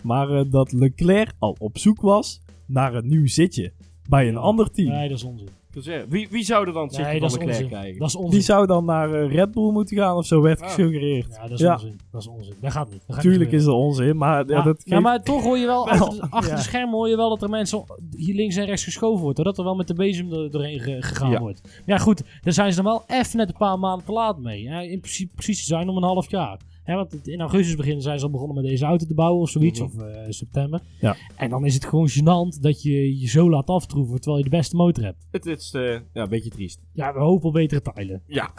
maar 0.04 0.30
eh, 0.30 0.52
dat 0.52 0.72
Leclerc 0.72 1.34
al 1.40 1.56
op 1.60 1.78
zoek 1.78 2.02
was 2.02 2.42
naar 2.66 2.94
een 2.96 3.08
nieuw 3.08 3.28
zitje. 3.28 3.74
Bij 4.10 4.28
een 4.28 4.38
ander 4.38 4.72
team. 4.72 4.90
Nee, 4.90 5.10
dat 5.10 5.18
is 5.18 5.24
onzin. 5.24 5.48
Zeggen, 5.84 6.10
Wie, 6.10 6.28
wie 6.32 6.44
zou 6.44 6.68
er 6.68 6.74
dan 6.74 6.88
het 6.88 6.98
Nee, 6.98 7.04
dat 7.06 7.14
van 7.14 7.24
is 7.28 7.32
Leclerc 7.34 7.54
onzin. 7.54 7.68
krijgen? 7.68 8.00
Dat 8.00 8.08
is 8.08 8.16
onzin. 8.16 8.32
Die 8.32 8.42
zou 8.42 8.66
dan 8.68 8.86
naar 8.86 9.14
eh, 9.14 9.32
Red 9.34 9.52
Bull 9.52 9.72
moeten 9.72 9.98
gaan 9.98 10.16
of 10.16 10.26
zo 10.26 10.42
werd 10.42 10.62
Ah. 10.62 10.68
gesuggereerd. 10.68 11.28
Ja, 11.36 11.42
dat 11.42 11.52
is 11.52 11.60
Ja. 11.60 11.74
onzin. 11.74 12.00
Dat 12.12 12.22
is 12.22 12.28
onzin. 12.28 12.54
Dat 12.62 12.72
gaat 12.72 12.90
niet. 12.90 13.02
Dat 13.08 13.16
gaat 13.16 13.24
Tuurlijk 13.26 13.52
niet 13.52 13.60
is 13.60 13.66
dat 13.66 13.74
onzin, 13.76 14.18
maar 14.18 14.48
ja, 14.48 14.56
ja, 14.58 14.62
dat 14.64 14.82
ja, 14.86 15.00
maar 15.00 15.24
toch 15.24 15.44
hoor 15.44 15.58
je 15.58 15.66
wel, 15.66 15.88
achter, 15.90 16.10
de, 16.22 16.28
achter 16.30 16.50
ja. 16.52 16.56
de 16.58 16.62
schermen 16.64 16.94
hoor 16.96 17.10
je 17.10 17.16
wel 17.16 17.30
dat 17.30 17.42
er 17.42 17.50
mensen 17.50 17.84
hier 18.16 18.36
links 18.36 18.56
en 18.56 18.66
rechts 18.66 18.84
geschoven 18.84 19.22
wordt. 19.22 19.38
hoor. 19.38 19.46
Dat 19.46 19.58
er 19.58 19.64
wel 19.64 19.76
met 19.76 19.88
de 19.88 19.94
bezem 19.94 20.34
er, 20.34 20.52
doorheen 20.52 20.80
ge- 20.80 20.98
gegaan 21.02 21.32
Ja. 21.32 21.40
wordt. 21.40 21.62
Maar 21.64 21.82
ja 21.86 21.98
goed, 21.98 22.24
daar 22.42 22.54
zijn 22.54 22.70
ze 22.74 22.82
dan 22.82 22.86
wel 22.92 23.04
even 23.20 23.38
net 23.38 23.50
een 23.50 23.58
paar 23.58 23.80
maanden 23.80 24.06
te 24.06 24.12
laat 24.12 24.40
mee. 24.40 24.62
Ja, 24.62 24.80
in 24.80 25.00
principe 25.00 25.32
precies 25.36 25.60
te 25.60 25.66
zijn 25.66 25.90
om 25.90 25.98
een 25.98 26.04
half 26.04 26.32
jaar. 26.32 26.58
Hè, 26.88 26.96
want 26.96 27.28
in 27.28 27.40
augustus 27.40 27.76
beginnen 27.76 28.02
zijn 28.02 28.20
ze 28.20 28.26
al 28.26 28.32
begonnen 28.32 28.56
met 28.56 28.66
deze 28.66 28.86
auto 28.86 29.06
te 29.06 29.14
bouwen 29.14 29.42
of 29.42 29.50
zoiets. 29.50 29.80
Mhm. 29.80 29.90
Of 29.90 30.08
eh, 30.08 30.26
september. 30.30 30.82
Ja. 31.00 31.16
En 31.36 31.50
dan 31.50 31.66
is 31.66 31.74
het 31.74 31.86
gewoon 31.86 32.10
gênant 32.10 32.62
dat 32.62 32.82
je 32.82 33.20
je 33.20 33.28
zo 33.28 33.50
laat 33.50 33.68
aftroeven 33.68 34.16
terwijl 34.16 34.38
je 34.38 34.50
de 34.50 34.56
beste 34.58 34.76
motor 34.76 35.04
hebt. 35.04 35.28
Het 35.32 35.46
is 35.46 35.74
eh, 35.74 35.82
ja, 35.92 36.24
een 36.24 36.30
beetje 36.30 36.50
triest. 36.50 36.80
Ja, 36.94 37.14
we 37.14 37.20
hopen 37.20 37.48
op 37.48 37.54
betere 37.54 37.82
tijden. 37.82 38.24
Ja. 38.28 38.54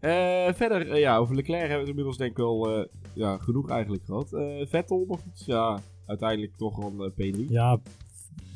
Eh, 0.00 0.54
verder, 0.54 0.98
ja, 0.98 1.16
over 1.16 1.34
Leclerc 1.34 1.60
hebben 1.60 1.76
we 1.76 1.80
het 1.80 1.88
inmiddels 1.88 2.16
denk 2.16 2.30
ik 2.30 2.36
wel 2.36 2.86
ja, 3.14 3.38
genoeg 3.38 3.70
eigenlijk 3.70 4.04
gehad. 4.04 4.32
Eh, 4.32 4.66
Vettel 4.66 5.04
nog 5.08 5.20
iets? 5.32 5.44
Ja, 5.46 5.80
uiteindelijk 6.06 6.56
toch 6.56 6.78
eh, 6.78 7.10
P3. 7.10 7.48
Ja, 7.48 7.80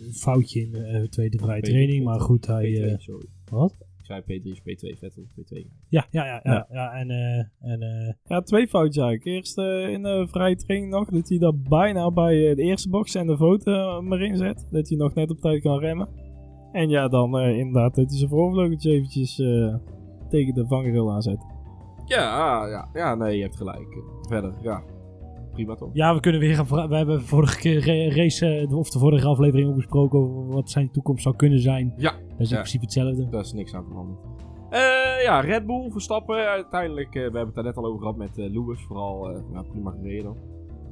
een 0.00 0.12
foutje 0.12 0.60
in 0.60 0.70
de 0.70 1.06
tweede 1.10 1.38
vrije 1.38 1.60
P3, 1.60 1.64
training. 1.64 2.04
Maar 2.04 2.20
goed, 2.20 2.46
hij... 2.46 2.70
P2, 2.70 2.92
eh, 2.92 2.98
sorry. 2.98 3.26
wat? 3.50 3.74
Ik 4.16 4.24
zei 4.26 4.40
P3 4.40 4.44
is 4.44 4.60
P2, 4.60 4.98
Vettel 4.98 5.22
is 5.22 5.30
P2. 5.30 5.70
Ja, 5.88 6.06
ja, 6.10 6.24
ja. 6.24 6.40
ja, 6.42 6.52
Ja. 6.52 6.66
ja 6.70 6.92
en, 6.92 7.10
eh, 7.10 7.70
en 7.72 7.82
eh, 7.82 8.14
Ja, 8.24 8.40
twee 8.40 8.68
foutjes 8.68 9.04
eigenlijk. 9.04 9.36
Eerst 9.36 9.58
eh, 9.58 9.88
in 9.88 10.02
de 10.02 10.26
vrije 10.30 10.56
training 10.56 10.92
nog, 10.92 11.08
dat 11.08 11.28
hij 11.28 11.38
daar 11.38 11.58
bijna 11.58 12.10
bij 12.10 12.54
de 12.54 12.62
eerste 12.62 12.88
box 12.88 13.14
en 13.14 13.26
de 13.26 13.36
foto 13.36 14.02
maar 14.02 14.20
in 14.20 14.36
zet. 14.36 14.66
Dat 14.70 14.88
hij 14.88 14.98
nog 14.98 15.14
net 15.14 15.30
op 15.30 15.38
tijd 15.38 15.62
kan 15.62 15.78
remmen. 15.78 16.08
En 16.72 16.88
ja, 16.88 17.08
dan 17.08 17.38
eh, 17.38 17.58
inderdaad 17.58 17.94
dat 17.94 18.08
hij 18.08 18.18
zijn 18.18 18.30
voorvleugeltje 18.30 18.90
eventjes 18.90 19.38
eh, 19.38 19.74
tegen 20.28 20.54
de 20.54 20.66
vangrail 20.66 21.12
aanzet. 21.12 21.46
Ja, 22.04 22.30
ah, 22.30 22.70
ja, 22.70 22.88
ja, 22.92 23.14
nee, 23.14 23.36
je 23.36 23.42
hebt 23.42 23.56
gelijk. 23.56 24.02
Verder, 24.28 24.54
ja. 24.62 24.82
Prima 25.52 25.74
toch? 25.74 25.90
Ja, 25.92 26.14
we 26.14 26.20
kunnen 26.20 26.40
weer 26.40 26.54
gaan 26.54 26.88
We 26.88 26.96
hebben 26.96 27.22
vorige 27.22 27.58
keer 27.58 27.86
ra- 27.86 28.14
race, 28.16 28.46
eh, 28.46 28.76
of 28.78 28.90
de 28.90 28.98
vorige 28.98 29.26
aflevering 29.26 29.68
ook 29.68 29.76
besproken 29.76 30.18
over 30.18 30.46
wat 30.54 30.70
zijn 30.70 30.90
toekomst 30.90 31.22
zou 31.22 31.36
kunnen 31.36 31.60
zijn. 31.60 31.92
Ja. 31.96 32.10
Dat 32.10 32.20
is 32.40 32.48
in 32.50 32.56
Ja. 32.56 32.56
principe 32.56 32.84
hetzelfde. 32.84 33.28
Daar 33.30 33.40
is 33.40 33.52
niks 33.52 33.74
aan 33.74 33.84
veranderd. 33.88 34.18
Eh, 34.70 35.22
ja, 35.24 35.40
Red 35.40 35.66
Bull, 35.66 35.90
Verstappen. 35.90 36.36
Uiteindelijk, 36.36 37.08
eh, 37.08 37.12
we 37.14 37.20
hebben 37.20 37.46
het 37.46 37.54
daar 37.54 37.64
net 37.64 37.76
al 37.76 37.84
over 37.86 37.98
gehad 38.00 38.16
met 38.16 38.38
eh, 38.38 38.50
Lewis. 38.50 38.82
Vooral, 38.82 39.30
eh 39.30 39.40
nou, 39.52 39.66
prima 39.70 39.90
gereden 39.90 40.24
dan. 40.24 40.36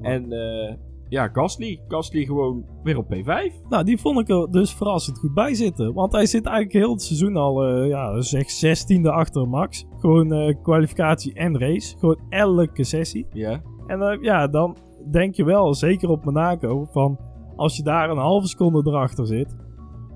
En 0.02 0.32
eh, 0.32 0.74
ja, 1.08 1.28
Gasly. 1.28 1.80
Gasly 1.88 2.24
gewoon 2.24 2.64
weer 2.82 2.96
op 2.98 3.06
P5. 3.14 3.54
Nou, 3.68 3.84
die 3.84 3.98
vond 3.98 4.20
ik 4.20 4.28
er 4.28 4.50
dus 4.50 4.74
verrassend 4.74 5.18
goed 5.18 5.34
bij 5.34 5.54
zitten. 5.54 5.92
Want 5.94 6.12
hij 6.12 6.26
zit 6.26 6.46
eigenlijk 6.46 6.84
heel 6.84 6.92
het 6.92 7.02
seizoen 7.02 7.36
al, 7.36 7.64
eh, 7.64 7.88
ja, 7.88 8.20
zeg 8.20 8.50
16e 8.50 9.10
achter 9.10 9.48
Max. 9.48 9.86
Gewoon 9.98 10.32
eh, 10.32 10.54
kwalificatie 10.62 11.34
en 11.34 11.58
race. 11.58 11.98
Gewoon 11.98 12.18
elke 12.28 12.84
sessie. 12.84 13.26
Ja. 13.32 13.60
En 13.90 14.18
ja, 14.22 14.46
dan 14.46 14.76
denk 15.10 15.34
je 15.34 15.44
wel, 15.44 15.74
zeker 15.74 16.08
op 16.08 16.24
Monaco, 16.24 16.84
van 16.90 17.18
als 17.56 17.76
je 17.76 17.82
daar 17.82 18.10
een 18.10 18.16
halve 18.18 18.46
seconde 18.46 18.90
erachter 18.90 19.26
zit, 19.26 19.56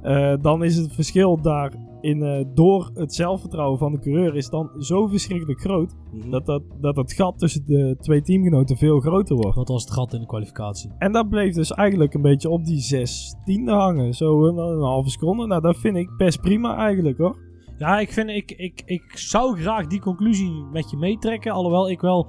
eh, 0.03 0.35
dan 0.41 0.65
is 0.65 0.77
het 0.77 0.93
verschil 0.93 1.41
daar 1.41 1.73
in, 2.01 2.23
eh, 2.23 2.45
door 2.55 2.91
het 2.95 3.15
zelfvertrouwen 3.15 3.79
van 3.79 3.93
de 3.93 3.99
coureur 3.99 4.37
is 4.37 4.49
dan 4.49 4.71
zo 4.79 5.07
verschrikkelijk 5.07 5.61
groot 5.61 5.95
Mhm. 6.13 6.31
dat, 6.31 6.47
dat, 6.47 6.63
dat 6.81 6.97
het 6.97 7.13
gat 7.13 7.39
tussen 7.39 7.67
de 7.67 7.97
twee 8.01 8.23
teamgenoten 8.23 8.77
veel 8.77 9.01
groter 9.01 9.37
wordt. 9.37 9.57
Wat 9.57 9.69
was 9.69 9.85
het 9.85 9.93
gat 9.93 10.13
in 10.13 10.21
de 10.21 10.27
kwalificatie? 10.27 10.91
En 10.99 11.13
dat 11.13 11.29
bleef 11.29 11.55
dus 11.55 11.73
eigenlijk 11.73 12.15
een 12.15 12.23
beetje 12.23 12.49
op 12.49 12.65
die 12.65 12.81
zestiende 12.81 13.73
hangen. 13.73 14.15
Zo 14.15 14.47
een, 14.47 14.57
een 14.57 14.83
halve 14.83 15.11
seconde. 15.11 15.47
Nou, 15.47 15.61
dat 15.61 15.77
vind 15.77 15.97
ik 15.97 16.17
best 16.17 16.41
prima 16.41 16.77
eigenlijk 16.77 17.19
hoor. 17.19 17.37
Ja, 17.79 17.99
ik, 17.99 18.13
vind, 18.13 18.29
ik, 18.29 18.51
ik, 18.51 18.83
ik 18.87 19.19
zou 19.19 19.57
graag 19.61 19.87
die 19.87 20.01
conclusie 20.01 20.65
met 20.73 20.91
je 20.91 20.97
meetrekken. 20.97 21.53
Alhoewel 21.53 21.91
ik 21.91 22.01
wel 22.01 22.27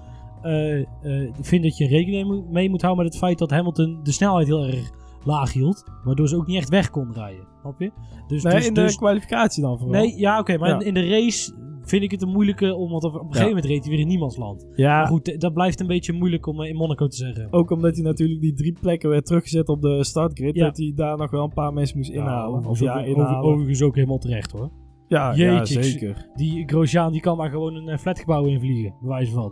vind 1.42 1.64
dat 1.64 1.78
je 1.78 1.88
rekening 1.88 2.50
mee- 2.50 2.70
moet 2.70 2.82
houden 2.82 3.04
met 3.04 3.14
het 3.14 3.24
feit 3.24 3.38
dat 3.38 3.50
Hamilton 3.50 4.00
de 4.04 4.12
snelheid 4.12 4.48
heel 4.48 4.66
erg 4.66 4.92
laag 5.24 5.54
hield. 5.54 5.84
Waardoor 6.04 6.28
ze 6.28 6.36
ook 6.36 6.48
niet 6.48 6.58
echt 6.58 6.70
weg 6.70 6.90
kon 6.90 7.14
rijden. 7.14 7.48
Snap 7.62 7.80
je? 7.80 7.92
Dus, 8.28 8.44
Nee, 8.44 8.54
dus, 8.56 8.68
in 8.68 8.74
de 8.74 8.82
dus- 8.82 8.96
kwalificatie 8.96 9.62
dan 9.64 9.78
vooral. 9.80 10.02
nee, 10.02 10.18
ja, 10.20 10.40
oké. 10.40 10.58
maar 10.58 10.70
Ja. 10.70 10.80
in, 10.80 10.94
de 10.94 11.08
race 11.10 11.54
vind 11.84 12.04
ik 12.04 12.12
het 12.12 12.22
een 12.22 12.30
moeilijke. 12.30 12.76
Omdat 12.76 13.04
op 13.04 13.14
een 13.14 13.20
gegeven 13.28 13.48
moment 13.48 13.66
reed 13.66 13.82
hij 13.82 13.90
weer 13.92 14.00
in 14.00 14.08
niemandsland. 14.08 14.68
Ja, 14.76 14.98
Maar 14.98 15.08
goed, 15.08 15.40
dat 15.42 15.54
blijft 15.54 15.80
een 15.80 15.88
beetje 15.88 16.14
moeilijk 16.14 16.46
om 16.48 16.62
eh, 16.62 16.70
in 16.70 16.76
Monaco 16.76 17.08
te 17.08 17.16
zeggen. 17.16 17.48
ook 17.54 17.72
omdat 17.72 17.96
hij 17.96 18.04
natuurlijk 18.04 18.42
die 18.42 18.54
drie 18.54 18.78
plekken 18.82 19.10
werd 19.10 19.26
teruggezet 19.26 19.68
op 19.70 19.82
de 19.82 20.04
startgrid. 20.04 20.56
Ja. 20.56 20.66
Dat 20.66 20.78
hij 20.78 20.92
daar 20.96 21.18
nog 21.18 21.32
wel 21.32 21.44
een 21.44 21.54
paar 21.54 21.74
mensen 21.74 21.98
moest 21.98 22.10
inhalen. 22.12 22.62
Ja, 22.62 22.70
of 22.70 22.80
ja, 22.80 23.00
inhalen. 23.04 23.38
over- 23.38 23.52
overigens 23.52 23.82
ook 23.82 23.96
helemaal 23.96 24.18
terecht 24.18 24.52
hoor. 24.52 24.70
ja, 25.08 25.34
ja, 25.36 25.54
Jeetje, 25.54 25.84
zeker. 25.84 26.30
Die 26.36 26.64
Grosjean 26.68 27.12
die 27.12 27.22
kan 27.22 27.38
maar 27.38 27.50
gewoon 27.50 27.76
een 27.76 27.88
eh, 27.90 27.98
flatgebouw 27.98 28.46
invliegen. 28.46 28.94
Bewijs 29.02 29.30
van. 29.30 29.52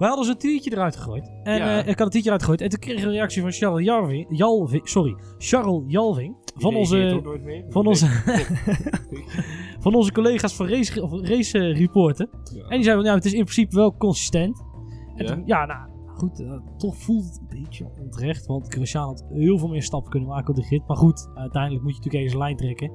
Wij 0.00 0.08
hadden 0.08 0.26
zo'n 0.26 0.36
tweetje 0.36 0.72
eruit 0.72 0.96
gegooid. 0.96 1.30
En 1.42 1.56
Ja. 1.56 1.70
eh, 1.82 1.88
ik 1.88 1.98
had 1.98 2.00
een 2.00 2.08
tweetje 2.10 2.28
eruit 2.28 2.40
gegooid. 2.42 2.60
En 2.60 2.68
toen 2.68 2.78
kreeg 2.78 2.98
ik 2.98 3.04
een 3.04 3.10
reactie 3.10 3.42
van 3.42 3.52
Charles 3.52 3.84
Jalving. 3.84 4.26
Jalving 4.38 4.88
sorry. 4.88 5.14
Charles 5.38 5.82
Jalving. 5.86 6.36
Van 6.56 6.74
onze, 6.76 7.20
van 7.68 7.86
onze, 7.86 8.06
van 9.84 9.94
onze 9.94 10.12
collega's 10.12 10.54
van 10.56 10.68
Race, 10.68 11.02
of 11.02 11.10
race 11.20 11.58
eh. 11.58 11.76
Ja. 11.78 12.62
En 12.68 12.76
die 12.76 12.82
zei 12.82 12.96
van, 12.96 13.04
ja, 13.04 13.14
het 13.14 13.24
is 13.24 13.32
in 13.32 13.42
principe 13.44 13.76
wel 13.76 13.96
consistent. 13.96 14.62
En 15.16 15.24
Ja? 15.26 15.32
toen- 15.34 15.42
ja, 15.46 15.64
nou, 15.66 15.88
goed. 16.06 16.40
eh, 16.40 16.52
toch 16.76 16.96
voelt 16.96 17.24
het 17.24 17.38
een 17.40 17.60
beetje 17.60 17.86
onterecht. 18.02 18.46
Want 18.46 18.74
Grosjean 18.74 19.04
had 19.06 19.24
heel 19.32 19.58
veel 19.58 19.68
meer 19.68 19.82
stappen 19.82 20.10
kunnen 20.10 20.28
maken 20.28 20.48
op 20.50 20.56
de 20.56 20.62
grid. 20.66 20.86
Maar 20.86 20.96
goed, 20.96 21.30
uiteindelijk 21.34 21.82
moet 21.82 21.92
je 21.92 21.96
natuurlijk 21.96 22.24
eens 22.24 22.32
een 22.32 22.38
lijn 22.38 22.56
trekken. 22.56 22.92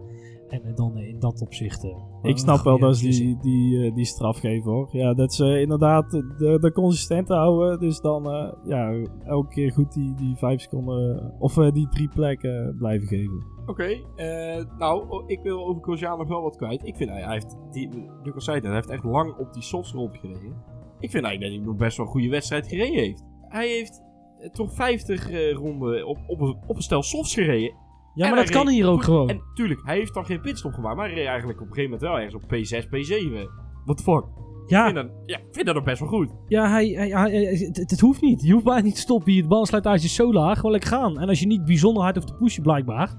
En 0.50 0.64
eh, 0.64 0.76
dan 0.76 0.98
eh, 0.98 1.08
in 1.08 1.20
dat 1.20 1.42
opzicht... 1.42 1.84
eh, 1.84 1.90
Ik 2.22 2.32
een 2.32 2.38
snap 2.38 2.64
wel 2.64 2.80
dat 2.80 2.98
ze 2.98 3.06
beslissing. 3.08 3.42
die, 3.42 3.70
die, 3.72 3.86
eh, 3.90 3.96
die 3.96 4.06
straf 4.06 4.38
geven 4.38 4.72
hoor. 4.72 4.88
Ja, 4.92 5.14
dat 5.14 5.34
ze 5.34 5.60
inderdaad 5.62 6.12
de, 6.12 6.58
de 6.62 6.72
consistente 6.72 7.34
houden. 7.34 7.80
Dus 7.80 8.00
dan 8.02 8.30
eh, 8.32 8.52
ja, 8.66 8.94
elke 9.24 9.48
keer 9.54 9.72
goed 9.72 9.94
die, 9.94 10.14
die 10.14 10.36
vijf 10.36 10.62
seconden 10.62 11.34
of 11.40 11.58
eh, 11.58 11.72
die 11.72 11.88
drie 11.90 12.10
plekken 12.10 12.76
blijven 12.78 13.08
geven. 13.08 13.44
Oké, 13.66 13.84
eh, 14.16 14.66
nou, 14.78 15.10
o- 15.10 15.24
ik 15.28 15.40
wil 15.42 15.66
over 15.68 15.82
Grosjean 15.84 16.18
nog 16.18 16.28
wel 16.28 16.42
wat 16.42 16.56
kwijt. 16.56 16.86
Ik 16.88 16.96
vind 16.96 17.10
hij, 17.10 17.22
hij 17.22 17.34
heeft, 17.34 17.58
die, 17.72 17.90
Lucas 18.24 18.44
zei 18.44 18.56
het, 18.58 18.66
hij 18.66 18.76
heeft 18.76 18.90
echt 18.90 19.04
lang 19.04 19.38
op 19.38 19.54
die 19.54 19.64
softs 19.64 19.92
rondgereden. 19.94 20.54
Ik 21.00 21.12
vind 21.12 21.24
eigenlijk 21.24 21.42
dat 21.42 21.52
hij 21.52 21.72
nog 21.72 21.76
best 21.76 21.98
wel 21.98 22.06
een 22.06 22.12
goede 22.12 22.30
wedstrijd 22.30 22.68
gereden 22.68 23.00
heeft. 23.04 23.24
Hij 23.42 23.68
heeft 23.68 24.02
eh, 24.40 24.50
toch 24.50 24.74
50 24.74 25.30
eh, 25.30 25.54
ronden 25.54 26.08
op, 26.08 26.18
op, 26.28 26.42
een, 26.42 26.58
op 26.68 26.76
een 26.76 26.82
stel 26.82 27.04
softs 27.04 27.34
gereden. 27.34 27.84
Ja, 28.16 28.28
maar 28.28 28.36
dat 28.36 28.50
kan 28.50 28.70
hier 28.70 28.88
ook 28.88 29.04
gewoon. 29.04 29.30
En 29.30 29.42
tuurlijk, 29.54 29.82
hij 29.84 29.98
heeft 29.98 30.14
dan 30.14 30.26
geen 30.26 30.42
pitstop 30.42 30.74
gemaakt, 30.74 30.96
maar 30.96 31.06
hij 31.06 31.16
reed 31.16 31.28
eigenlijk 31.28 31.62
op 31.62 31.68
een 31.68 31.74
gegeven 31.74 31.98
moment 32.00 32.10
wel 32.12 32.20
ergens 32.20 32.44
op 32.44 32.82
P6, 32.82 32.86
P7. 32.86 33.50
What 33.86 33.98
the 33.98 34.04
fuck? 34.04 34.24
Ik 34.64 34.72
Ja, 34.72 34.84
vind 34.84 34.96
dat, 34.96 35.08
ja, 35.26 35.38
ik 35.38 35.46
vind 35.52 35.66
dat 35.66 35.76
nog 35.76 35.84
best 35.84 36.00
wel 36.00 36.10
goed. 36.10 36.30
ja 36.48 36.70
hij, 36.70 36.88
hij, 36.88 37.10
hij- 37.10 37.32
hij- 37.32 37.56
het, 37.72 37.78
het 37.90 38.00
hoeft 38.00 38.22
niet. 38.22 38.42
Je 38.42 38.52
hoeft 38.54 38.64
bijna 38.66 38.82
niet 38.82 38.96
te 38.96 39.02
stoppen 39.02 39.32
hier. 39.32 39.42
De 39.42 39.48
bandsluitage 39.48 40.06
is 40.06 40.16
zo 40.16 40.34
laag. 40.34 40.56
Gewoon 40.56 40.72
lekker 40.72 40.90
gaan. 40.90 41.20
En 41.20 41.28
als 41.30 41.40
je 41.40 41.48
niet 41.48 41.66
bijzonder 41.66 42.04
hard 42.04 42.16
hoeft 42.16 42.28
te 42.28 42.34
pushen 42.34 42.64
blijkbaar. 42.64 43.16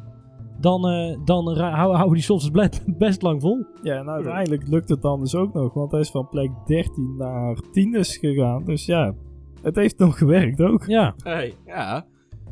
Dan, 0.60 0.88
eh, 0.88 1.18
dan 1.24 1.52
ra- 1.54 1.70
hou- 1.74 1.92
houden 1.94 2.14
die 2.14 2.22
softs 2.22 2.50
best, 2.50 2.82
best 2.98 3.22
lang 3.22 3.40
vol. 3.40 3.66
Ja, 3.82 3.96
en 3.98 4.08
uiteindelijk 4.08 4.68
lukt 4.68 4.88
het 4.88 5.02
dan 5.02 5.20
dus 5.20 5.34
ook 5.34 5.52
nog. 5.52 5.74
Want 5.74 5.90
hij 5.90 6.00
is 6.00 6.10
van 6.10 6.28
plek 6.28 6.50
13 6.66 7.14
naar 7.18 7.56
10 7.72 7.94
is 7.94 8.16
gegaan. 8.16 8.64
Dus 8.64 8.86
ja, 8.86 9.14
het 9.62 9.76
heeft 9.76 9.98
nog 9.98 10.18
gewerkt 10.18 10.60
ook. 10.62 10.84
Ja. 10.86 11.14
Hey, 11.22 11.54
ja. 11.66 12.06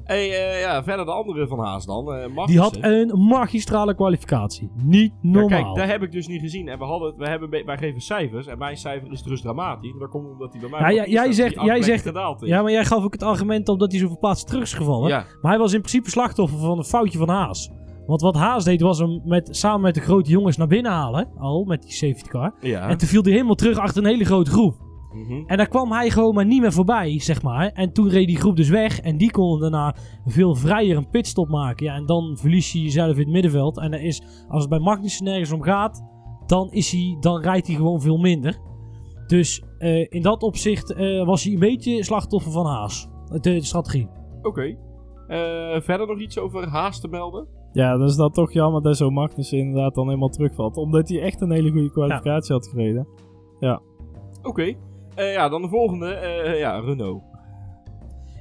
Hey, 0.04 0.30
eh, 0.30 0.60
ja, 0.60 0.82
verder 0.84 1.04
de 1.06 1.12
andere 1.12 1.46
van 1.48 1.58
Haas 1.58 1.86
dan. 1.86 2.12
eh 2.14 2.46
Die 2.46 2.58
had 2.60 2.78
een 2.80 3.12
magistrale 3.28 3.94
kwalificatie. 3.94 4.70
Niet 4.82 5.12
Ja, 5.20 5.30
normaal. 5.30 5.48
kijk, 5.62 5.74
daar 5.76 5.88
heb 5.88 6.02
ik 6.02 6.12
dus 6.12 6.26
niet 6.26 6.40
gezien. 6.40 6.68
En 6.68 6.78
we 6.78 6.84
hadden, 6.84 7.14
we 7.16 7.28
hebben, 7.28 7.50
be- 7.50 7.62
wij 7.66 7.76
geven 7.78 8.00
cijfers. 8.00 8.46
En 8.46 8.58
mijn 8.58 8.76
cijfer 8.76 9.12
is 9.12 9.22
dus 9.22 9.40
dramatisch. 9.40 9.90
Maar 9.90 10.00
dat 10.00 10.10
komt 10.10 10.30
omdat 10.30 10.52
hij 10.52 10.60
bij 10.60 10.70
mij... 10.70 10.80
Ja, 10.80 11.02
ja, 11.02 11.08
jij 11.10 11.32
zegt- 11.32 11.60
jij 11.64 11.82
zegt- 11.82 12.02
gedaald 12.02 12.42
is. 12.42 12.48
Ja, 12.48 12.62
maar 12.62 12.72
jij 12.72 12.84
gaf 12.84 13.04
ook 13.04 13.12
het 13.12 13.22
argument 13.22 13.68
op 13.68 13.78
dat 13.78 13.90
hij 13.90 14.00
zoveel 14.00 14.18
plaatsen 14.18 14.46
terug 14.46 14.62
is 14.62 14.72
gevallen. 14.72 15.08
Ja, 15.08 15.24
Maar 15.42 15.50
hij 15.50 15.60
was 15.60 15.72
in 15.72 15.80
principe 15.80 16.10
slachtoffer 16.10 16.58
van 16.58 16.78
een 16.78 16.84
foutje 16.84 17.18
van 17.18 17.28
Haas. 17.28 17.70
Want 18.06 18.20
wat 18.20 18.34
Haas 18.34 18.64
deed 18.64 18.80
was 18.80 18.98
hem 18.98 19.20
met, 19.24 19.48
samen 19.56 19.80
met 19.80 19.94
de 19.94 20.00
grote 20.00 20.30
jongens 20.30 20.56
naar 20.56 20.66
binnen 20.66 20.92
halen. 20.92 21.28
Al, 21.38 21.64
met 21.64 21.82
die 21.82 21.92
safety 21.92 22.28
car. 22.28 22.54
En 22.60 22.98
toen 22.98 23.08
viel 23.08 23.22
hij 23.22 23.32
helemaal 23.32 23.54
terug 23.54 23.78
achter 23.78 24.02
een 24.02 24.08
hele 24.08 24.24
grote 24.24 24.50
groep. 24.50 24.82
Mhm. 25.14 25.42
En 25.46 25.56
daar 25.56 25.68
kwam 25.68 25.92
hij 25.92 26.10
gewoon 26.10 26.34
maar 26.34 26.46
niet 26.46 26.60
meer 26.60 26.72
voorbij, 26.72 27.20
zeg 27.20 27.42
maar. 27.42 27.66
En 27.66 27.92
toen 27.92 28.08
reed 28.08 28.26
die 28.26 28.36
groep 28.36 28.56
dus 28.56 28.68
weg. 28.68 29.00
En 29.00 29.16
die 29.16 29.30
kon 29.30 29.60
daarna 29.60 29.94
veel 30.26 30.54
vrijer 30.54 30.96
een 30.96 31.08
pitstop 31.08 31.48
maken. 31.48 31.86
Ja, 31.86 31.94
en 31.94 32.06
dan 32.06 32.36
verlies 32.36 32.72
je 32.72 32.82
jezelf 32.82 33.12
in 33.12 33.22
het 33.22 33.28
middenveld. 33.28 33.78
En 33.78 33.92
er 33.92 34.02
is, 34.02 34.22
als 34.48 34.60
het 34.60 34.70
bij 34.70 34.78
Magnussen 34.78 35.24
nergens 35.24 35.52
om 35.52 35.62
gaat, 35.62 36.04
dan, 36.46 36.70
is 36.70 36.92
hij, 36.92 37.16
dan 37.20 37.40
rijdt 37.40 37.66
hij 37.66 37.76
gewoon 37.76 38.00
veel 38.00 38.16
minder. 38.16 38.58
Dus 39.26 39.62
eh, 39.78 40.06
in 40.08 40.22
dat 40.22 40.42
opzicht 40.42 40.92
eh, 40.92 41.26
was 41.26 41.44
hij 41.44 41.52
een 41.52 41.58
beetje 41.58 42.04
slachtoffer 42.04 42.52
van 42.52 42.66
Haas. 42.66 43.08
De, 43.28 43.40
de 43.40 43.64
strategie. 43.64 44.08
Oké. 44.42 44.76
Eh, 45.26 45.80
verder 45.80 46.06
nog 46.06 46.20
iets 46.20 46.38
over 46.38 46.68
Haas 46.68 47.00
te 47.00 47.08
melden? 47.08 47.46
Ja, 47.72 47.96
dat 47.96 48.08
is 48.08 48.16
dan 48.16 48.32
toch 48.32 48.52
jammer 48.52 48.82
dat 48.82 48.96
zo 48.96 49.10
Magnussen 49.10 49.58
inderdaad 49.58 49.94
dan 49.94 50.06
helemaal 50.06 50.28
terugvalt. 50.28 50.76
Omdat 50.76 51.08
hij 51.08 51.20
echt 51.20 51.40
een 51.40 51.50
hele 51.50 51.70
goede 51.70 51.90
kwalificatie 51.90 52.54
had 52.54 52.68
gereden. 52.68 53.08
Oké. 54.42 54.74
Eh, 55.14 55.32
ja, 55.32 55.48
dan 55.48 55.62
de 55.62 55.68
volgende. 55.68 56.06
eh, 56.12 56.58
ja, 56.58 56.78
Renault. 56.80 57.22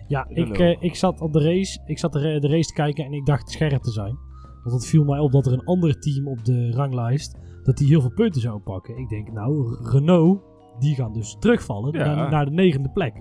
Ja, 0.08 0.26
ik, 0.30 0.38
Renault. 0.38 0.60
eh, 0.60 0.76
ik 0.80 0.96
zat 0.96 1.22
op 1.22 1.34
de 1.34 1.44
race. 1.44 1.80
Ik 1.86 2.00
zat 2.00 2.14
de, 2.14 2.20
de 2.40 2.48
race 2.48 2.68
te 2.68 2.74
kijken 2.74 3.06
en 3.06 3.14
ik 3.14 3.26
dacht 3.26 3.50
scherp 3.52 3.82
te 3.82 3.92
zijn. 3.92 4.18
Want 4.64 4.76
het 4.76 4.86
viel 4.88 5.04
mij 5.04 5.20
op 5.20 5.32
dat 5.32 5.46
er 5.46 5.54
een 5.54 5.66
ander 5.66 6.00
team 6.00 6.28
op 6.28 6.46
de 6.46 6.72
ranglijst. 6.72 7.42
dat 7.64 7.78
die 7.78 7.88
heel 7.88 8.02
veel 8.02 8.14
punten 8.14 8.42
zou 8.42 8.60
pakken. 8.60 8.98
Ik 8.98 9.10
denk, 9.10 9.32
nou, 9.32 9.78
Renault. 9.92 10.42
die 10.80 10.96
gaan 10.96 11.14
dus 11.14 11.36
terugvallen 11.40 11.92
Ja. 12.00 12.16
naar, 12.16 12.30
naar 12.30 12.46
de 12.46 12.52
negende 12.52 12.90
plek. 12.90 13.14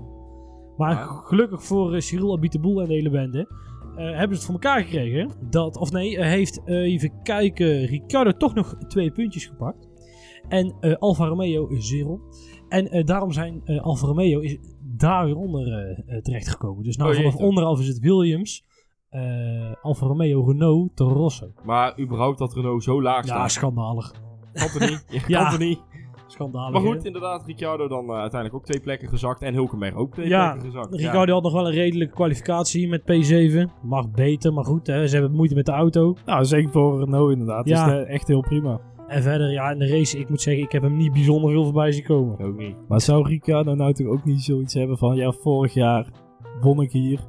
Maar 0.77 0.95
Ja. 0.95 1.05
gelukkig 1.07 1.65
voor 1.65 2.03
Cyril 2.03 2.33
Abiteboul 2.37 2.81
en 2.81 2.89
de 2.89 2.95
hele 2.95 3.11
bende. 3.11 3.47
hebben 3.97 4.29
ze 4.29 4.35
het 4.35 4.45
voor 4.45 4.53
elkaar 4.55 4.81
gekregen. 4.83 5.31
Dat, 5.51 5.77
of 5.77 5.93
nee, 5.93 6.25
heeft 6.25 6.67
even 6.67 7.23
kijken. 7.23 7.85
Ricciardo 7.85 8.33
toch 8.33 8.55
nog 8.55 8.75
twee 8.89 9.11
puntjes 9.11 9.47
gepakt. 9.47 9.89
En 10.49 10.75
Alfa 10.99 11.27
Romeo 11.27 11.67
is 11.67 11.89
zero. 11.89 12.21
En 12.73 12.91
eh, 12.91 13.05
daarom 13.05 13.33
zijn 13.33 13.61
eh, 13.65 13.81
Alfa 13.83 14.07
Romeo 14.07 14.41
is 14.41 14.59
daar 14.81 15.25
weer 15.25 15.37
onder 15.37 15.73
eh, 16.07 16.19
terechtgekomen. 16.23 16.85
Dus 16.85 16.97
nou 16.97 17.11
Oh, 17.11 17.17
vanaf 17.17 17.37
onderhalf 17.37 17.81
is 17.81 17.89
het 17.89 17.99
Williams, 17.99 18.65
eh, 19.09 19.73
Alfa 19.83 20.07
Romeo, 20.07 20.45
Renault, 20.45 20.97
Toro 20.97 21.15
Rosso. 21.15 21.53
Maar 21.65 22.01
überhaupt 22.01 22.39
dat 22.39 22.55
Renault 22.55 22.83
zo 22.83 23.03
laag 23.03 23.17
Ja, 23.17 23.23
staat. 23.35 23.51
schandalig. 23.53 24.13
kan 24.53 24.89
niet. 24.89 25.05
Je 25.09 25.21
Ja. 25.27 25.43
kan 25.45 25.53
er 25.53 25.67
niet. 25.67 25.81
Schandalig. 26.27 26.73
Maar 26.83 26.93
goed, 26.93 27.05
inderdaad, 27.05 27.47
Ricciardo 27.47 27.89
dan 27.89 28.11
uiteindelijk 28.11 28.55
ook 28.55 28.65
twee 28.65 28.81
plekken 28.81 29.09
gezakt. 29.09 29.43
En 29.43 29.55
Hulkenberg 29.55 29.95
ook 29.95 30.13
twee 30.13 30.29
Ja, 30.29 30.51
plekken 30.51 30.71
gezakt. 30.73 30.95
Ricciardo 30.95 31.33
had 31.33 31.43
nog 31.43 31.53
wel 31.53 31.67
een 31.67 31.73
redelijke 31.73 32.15
kwalificatie 32.15 32.89
met 32.89 33.01
P7. 33.03 33.71
Mag 33.83 34.11
beter, 34.11 34.53
maar 34.53 34.65
goed, 34.65 34.87
hè, 34.87 35.07
ze 35.07 35.17
hebben 35.17 35.37
moeite 35.37 35.55
met 35.55 35.67
de 35.67 35.73
auto. 35.73 36.17
Nou, 36.27 36.45
zeker 36.45 36.71
voor 36.71 36.99
Renault 36.99 37.33
inderdaad. 37.33 37.69
Ja. 37.69 37.87
Dus 37.87 38.07
echt 38.07 38.29
heel 38.29 38.41
prima. 38.41 38.81
En 39.13 39.23
verder, 39.23 39.51
ja, 39.51 39.71
in 39.71 39.79
de 39.79 39.89
race, 39.89 40.19
ik 40.19 40.29
moet 40.29 40.41
zeggen, 40.41 40.63
ik 40.63 40.73
heb 40.73 40.83
hem 40.83 40.97
niet 40.97 41.13
bijzonder 41.13 41.51
veel 41.51 41.65
voorbij 41.65 41.93
zien 41.93 42.05
komen. 42.05 42.39
Ook 42.41 42.57
niet. 42.59 42.77
Maar 42.89 43.01
zou 43.01 43.29
Ricciardo 43.29 43.75
nou 43.75 43.93
toch 43.93 44.07
ook 44.07 44.25
niet 44.25 44.43
zoiets 44.43 44.75
hebben 44.75 44.99
van... 44.99 45.17
Ja, 45.17 45.33
vorig 45.33 45.75
jaar 45.75 46.07
won 46.61 46.81
ik 46.83 46.93
hier. 46.93 47.21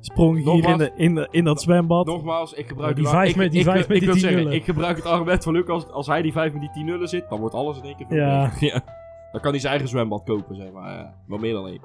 Sprong 0.00 0.38
ik 0.38 0.44
hier 0.44 0.68
in, 0.68 0.78
de, 0.78 0.90
in, 0.96 1.14
de, 1.14 1.28
in 1.30 1.44
dat 1.44 1.60
zwembad. 1.62 2.06
Nogmaals, 2.06 2.52
ik 2.52 2.68
gebruik... 2.68 2.94
Die 2.96 3.04
de- 3.04 3.10
vijf 3.10 3.30
ik- 3.30 3.36
met- 3.36 3.50
die 3.50 3.60
ik- 3.60 3.66
vijf 3.66 3.80
ik 3.82 3.88
met 3.88 3.98
die 3.98 4.06
wil 4.06 4.16
10 4.16 4.22
zeggen. 4.28 4.52
Ik 4.52 4.64
gebruik 4.64 4.96
het 4.96 5.06
argument 5.06 5.42
van 5.44 5.52
Lucas. 5.52 5.88
Als 5.90 6.06
hij 6.06 6.22
die 6.22 6.32
5 6.32 6.52
met 6.52 6.60
die 6.60 6.70
10 6.70 6.84
nullen 6.84 7.08
zit, 7.08 7.28
dan 7.28 7.40
wordt 7.40 7.54
alles 7.54 7.76
in 7.78 7.84
één 7.84 7.96
keer 7.96 8.06
veel 8.08 8.16
Ja. 8.16 8.50
ja. 8.60 8.80
Dan 9.32 9.40
kan 9.40 9.50
hij 9.50 9.60
zijn 9.60 9.72
eigen 9.72 9.90
zwembad 9.90 10.22
kopen, 10.24 10.56
zeg 10.56 10.72
maar. 10.72 10.90
Ja, 10.92 11.14
wel 11.26 11.38
meer 11.38 11.52
dan 11.52 11.66
één. 11.66 11.80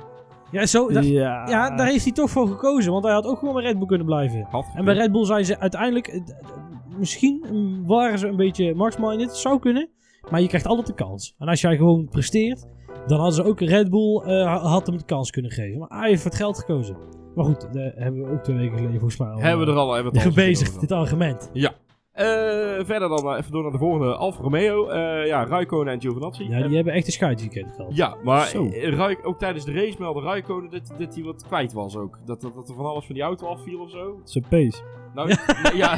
Ja, 0.52 0.66
zo, 0.66 0.89
da- 0.91 1.00
ja, 1.00 1.48
ja, 1.50 1.76
daar 1.76 1.88
heeft 1.88 2.04
hij 2.04 2.14
toch 2.14 2.30
voor 2.30 2.48
gekozen. 2.48 2.91
Want 2.91 3.04
hij 3.04 3.14
had 3.14 3.26
ook 3.26 3.39
gewoon 3.39 3.54
bij 3.54 3.64
Red 3.64 3.78
Bull 3.78 3.88
kunnen 3.88 4.06
blijven. 4.06 4.48
Had 4.50 4.66
En 4.76 4.86
bij 4.86 4.93
Red 4.93 5.12
Bull 5.12 5.26
zijn 5.26 5.45
ze 5.45 5.60
uiteindelijk... 5.60 6.22
eh, 6.98 7.00
Misschien 7.00 7.84
waren 7.86 8.20
ze 8.20 8.28
een 8.28 8.36
beetje 8.36 8.76
Max-minded. 8.76 9.36
Zou 9.36 9.60
kunnen. 9.60 9.89
Maar 10.32 10.41
je 10.41 10.48
krijgt 10.48 10.68
altijd 10.68 10.88
de 10.88 10.93
kans. 10.93 11.36
En 11.38 11.48
als 11.48 11.62
jij 11.62 11.78
gewoon 11.78 12.08
presteert... 12.10 12.68
Dan 13.08 13.18
hadden 13.18 13.36
ze 13.36 13.43
ook 13.43 13.60
Red 13.60 13.89
Bull... 13.89 14.22
eh, 14.22 14.64
had 14.72 14.88
hem 14.88 14.98
de 14.98 15.06
kans 15.06 15.32
kunnen 15.32 15.52
geven. 15.52 15.80
Maar 15.80 16.00
hij 16.00 16.10
heeft 16.10 16.22
voor 16.22 16.32
het 16.32 16.39
geld 16.39 16.58
gekozen. 16.60 16.98
Maar 17.36 17.45
goed, 17.45 17.74
daar 17.74 17.91
hebben 17.95 18.24
we 18.24 18.32
ook 18.32 18.43
twee 18.43 18.58
weken 18.58 18.76
geleden 18.76 19.00
volgens 19.00 19.18
mij 19.20 19.28
al... 19.30 19.39
Hebben 19.39 19.66
we 19.66 19.72
eh, 19.72 19.78
er 19.78 19.84
al 19.84 19.93
hebben 19.93 20.12
we 20.12 20.18
het 20.18 20.28
al 20.28 20.34
gebezigd, 20.34 20.80
dit 20.80 20.91
argument. 20.91 21.50
Eh, 21.54 22.26
verder 22.86 23.10
dan 23.10 23.30
eh, 23.32 23.38
even 23.38 23.52
door 23.52 23.62
naar 23.64 23.72
de 23.72 23.78
volgende. 23.78 24.16
Alfa 24.16 24.41
Romeo. 24.41 24.88
Eh, 24.88 25.26
ja, 25.28 25.45
Raikkonen 25.45 25.93
en 25.93 26.02
Giovinazzi. 26.02 26.43
Ja, 26.43 26.50
En- 26.58 26.68
die 26.68 26.76
hebben 26.76 26.93
echt 26.93 27.06
een 27.08 27.12
schuitweekend 27.14 27.72
gehad. 27.76 27.95
ja, 27.95 28.16
maar 28.24 28.45
Zo. 28.48 28.66
eh, 28.66 29.10
ook 29.24 29.39
tijdens 29.39 29.66
de 29.66 29.72
race 29.72 29.95
meldde 30.00 30.22
Raikkonen 30.22 30.72
dat, 30.72 30.93
dat 31.00 31.16
hij 31.16 31.24
wat 31.24 31.43
kwijt 31.48 31.74
was 31.74 31.98
ook. 31.98 32.20
Dat, 32.26 32.41
dat, 32.41 32.54
dat 32.56 32.70
er 32.70 32.76
van 32.76 32.86
alles 32.86 33.06
van 33.06 33.16
die 33.16 33.24
auto 33.24 33.45
afviel 33.48 33.80
of 33.80 33.89
zo. 33.89 34.20
Zijn 34.24 34.45
pace. 34.50 34.84
Nou, 35.18 35.28
nee, 35.63 35.76
ja, 35.76 35.97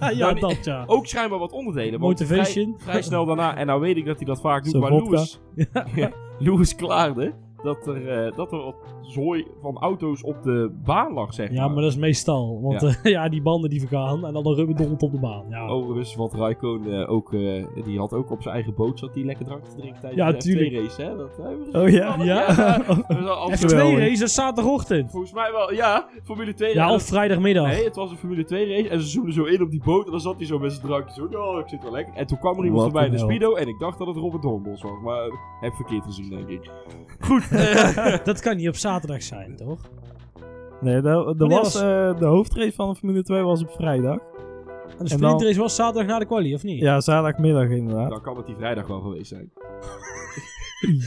ja, 0.00 0.10
Nou, 0.10 0.40
dat 0.40 0.64
ja. 0.64 0.84
ook 0.86 1.06
schijnbaar 1.06 1.38
wat 1.38 1.52
onderdelen. 1.52 2.00
Motivation. 2.00 2.74
Vrij, 2.78 2.90
vrij 2.90 3.02
snel 3.02 3.24
daarna, 3.24 3.56
en 3.56 3.66
nou 3.66 3.80
weet 3.80 3.96
ik 3.96 4.04
dat 4.04 4.16
hij 4.16 4.26
dat 4.26 4.40
vaak 4.40 4.62
doet, 4.64 4.72
Zo'n 4.72 4.80
maar. 4.80 4.90
Lewis, 4.92 5.40
Lewis 6.38 6.74
klaarde 6.84 7.32
dat 7.66 7.86
er, 7.86 8.08
eh, 8.26 8.36
dat 8.36 8.52
er 8.52 8.64
wat 8.64 8.74
zooi 9.02 9.46
van 9.60 9.76
auto's 9.78 10.22
op 10.22 10.42
de 10.42 10.70
baan 10.84 11.12
lag, 11.12 11.34
zeg 11.34 11.50
Ja, 11.50 11.68
maar 11.68 11.82
dat 11.82 11.90
is 11.90 11.96
meestal. 11.96 12.60
Want 12.62 12.80
Ja. 12.80 12.88
ja, 13.02 13.10
ja 13.22 13.28
die 13.28 13.42
banden 13.42 13.70
die 13.70 13.80
vergaan 13.80 14.26
en 14.26 14.32
dan 14.32 14.46
een 14.46 14.54
rubberdont 14.54 15.02
op 15.02 15.12
de 15.12 15.18
baan. 15.18 15.44
Ja, 15.50 15.66
Overigens, 15.66 16.14
wat 16.16 16.34
Raikkonen 16.34 17.02
eh, 17.02 17.10
ook, 17.12 17.32
eh, 17.32 17.64
die 17.84 17.98
had 17.98 18.12
ook 18.12 18.30
op 18.30 18.42
zijn 18.42 18.54
eigen 18.54 18.74
boot, 18.74 18.98
zat 18.98 19.14
hij 19.14 19.24
lekker 19.24 19.44
drank 19.44 19.64
te 19.64 19.76
drinken 19.76 20.00
tijdens 20.00 20.22
Ja, 20.22 20.32
de 20.32 20.36
tuurlijk. 20.38 20.70
F2-race, 20.72 21.02
hè? 21.02 21.16
Dat, 21.16 21.38
eh, 21.72 21.80
Oh 21.82 21.88
ja? 21.88 22.16
Ja? 22.22 22.46
dat 22.46 23.06
was 23.08 23.26
al- 23.28 23.50
F2 23.50 23.56
geweldig. 23.68 23.98
race, 23.98 24.18
dat 24.18 24.28
is 24.28 24.34
zaterdagochtend. 24.34 25.10
Volgens 25.10 25.32
mij 25.32 25.52
wel, 25.52 25.72
ja, 25.72 26.08
Formule 26.24 26.54
2 26.54 26.74
Ja, 26.74 26.92
of 26.92 27.02
vrijdagmiddag. 27.02 27.66
Nee, 27.66 27.84
het 27.84 27.96
was 27.96 28.10
een 28.10 28.16
Formule 28.16 28.44
2 28.44 28.68
race 28.76 28.88
en 28.88 29.00
ze 29.00 29.06
zoemden 29.08 29.32
zo 29.34 29.44
in 29.44 29.62
op 29.62 29.70
die 29.70 29.82
boot 29.84 30.04
en 30.04 30.10
dan 30.10 30.20
zat 30.20 30.36
hij 30.36 30.46
zo 30.46 30.58
met 30.58 30.72
zijn 30.72 30.86
drankje 30.86 31.14
zo, 31.14 31.52
ja, 31.54 31.60
ik 31.60 31.68
zit 31.68 31.82
wel 31.82 31.92
lekker. 31.92 32.14
En 32.14 32.26
toen 32.26 32.38
kwam 32.38 32.58
er 32.58 32.64
iemand 32.64 32.82
voorbij 32.82 33.04
in 33.06 33.10
de. 33.10 33.18
Speedo 33.18 33.54
en 33.54 33.68
ik 33.68 33.78
dacht 33.78 33.98
dat 33.98 34.06
het 34.06 34.16
Robert 34.16 34.42
Doornbos 34.42 34.82
was, 34.82 35.00
maar 35.04 35.24
eh, 35.26 35.32
heb 35.60 35.74
verkeerd 35.74 36.04
gezien, 36.04 36.30
denk 36.30 36.48
ik. 36.48 36.70
Goed, 37.20 37.48
eh, 37.50 37.55
Dat 38.24 38.40
kan 38.40 38.56
niet 38.56 38.68
op 38.68 38.76
zaterdag 38.76 39.22
zijn, 39.22 39.56
toch? 39.56 39.80
Nee, 40.80 40.94
er 40.94 41.02
Wanneer 41.24 41.48
was, 41.48 41.72
was- 41.74 41.82
eh, 41.82 42.18
de 42.18 42.26
hoofdrace 42.26 42.72
van 42.72 42.88
de 42.88 42.94
Formule 42.96 43.22
2 43.22 43.42
was 43.42 43.62
op 43.62 43.70
vrijdag. 43.70 44.18
En 44.98 45.04
de 45.04 45.08
dan- 45.08 45.08
sprintrace 45.08 45.60
was 45.60 45.74
zaterdag 45.74 46.06
na 46.06 46.18
de 46.18 46.26
quali, 46.26 46.54
of 46.54 46.62
niet? 46.62 46.80
Ja, 46.80 47.00
zaterdagmiddag 47.00 47.68
inderdaad. 47.68 48.10
dan 48.10 48.22
kan 48.22 48.36
het 48.36 48.46
die 48.46 48.56
vrijdag 48.56 48.86
wel 48.86 49.00
geweest 49.00 49.28
zijn. 49.28 49.50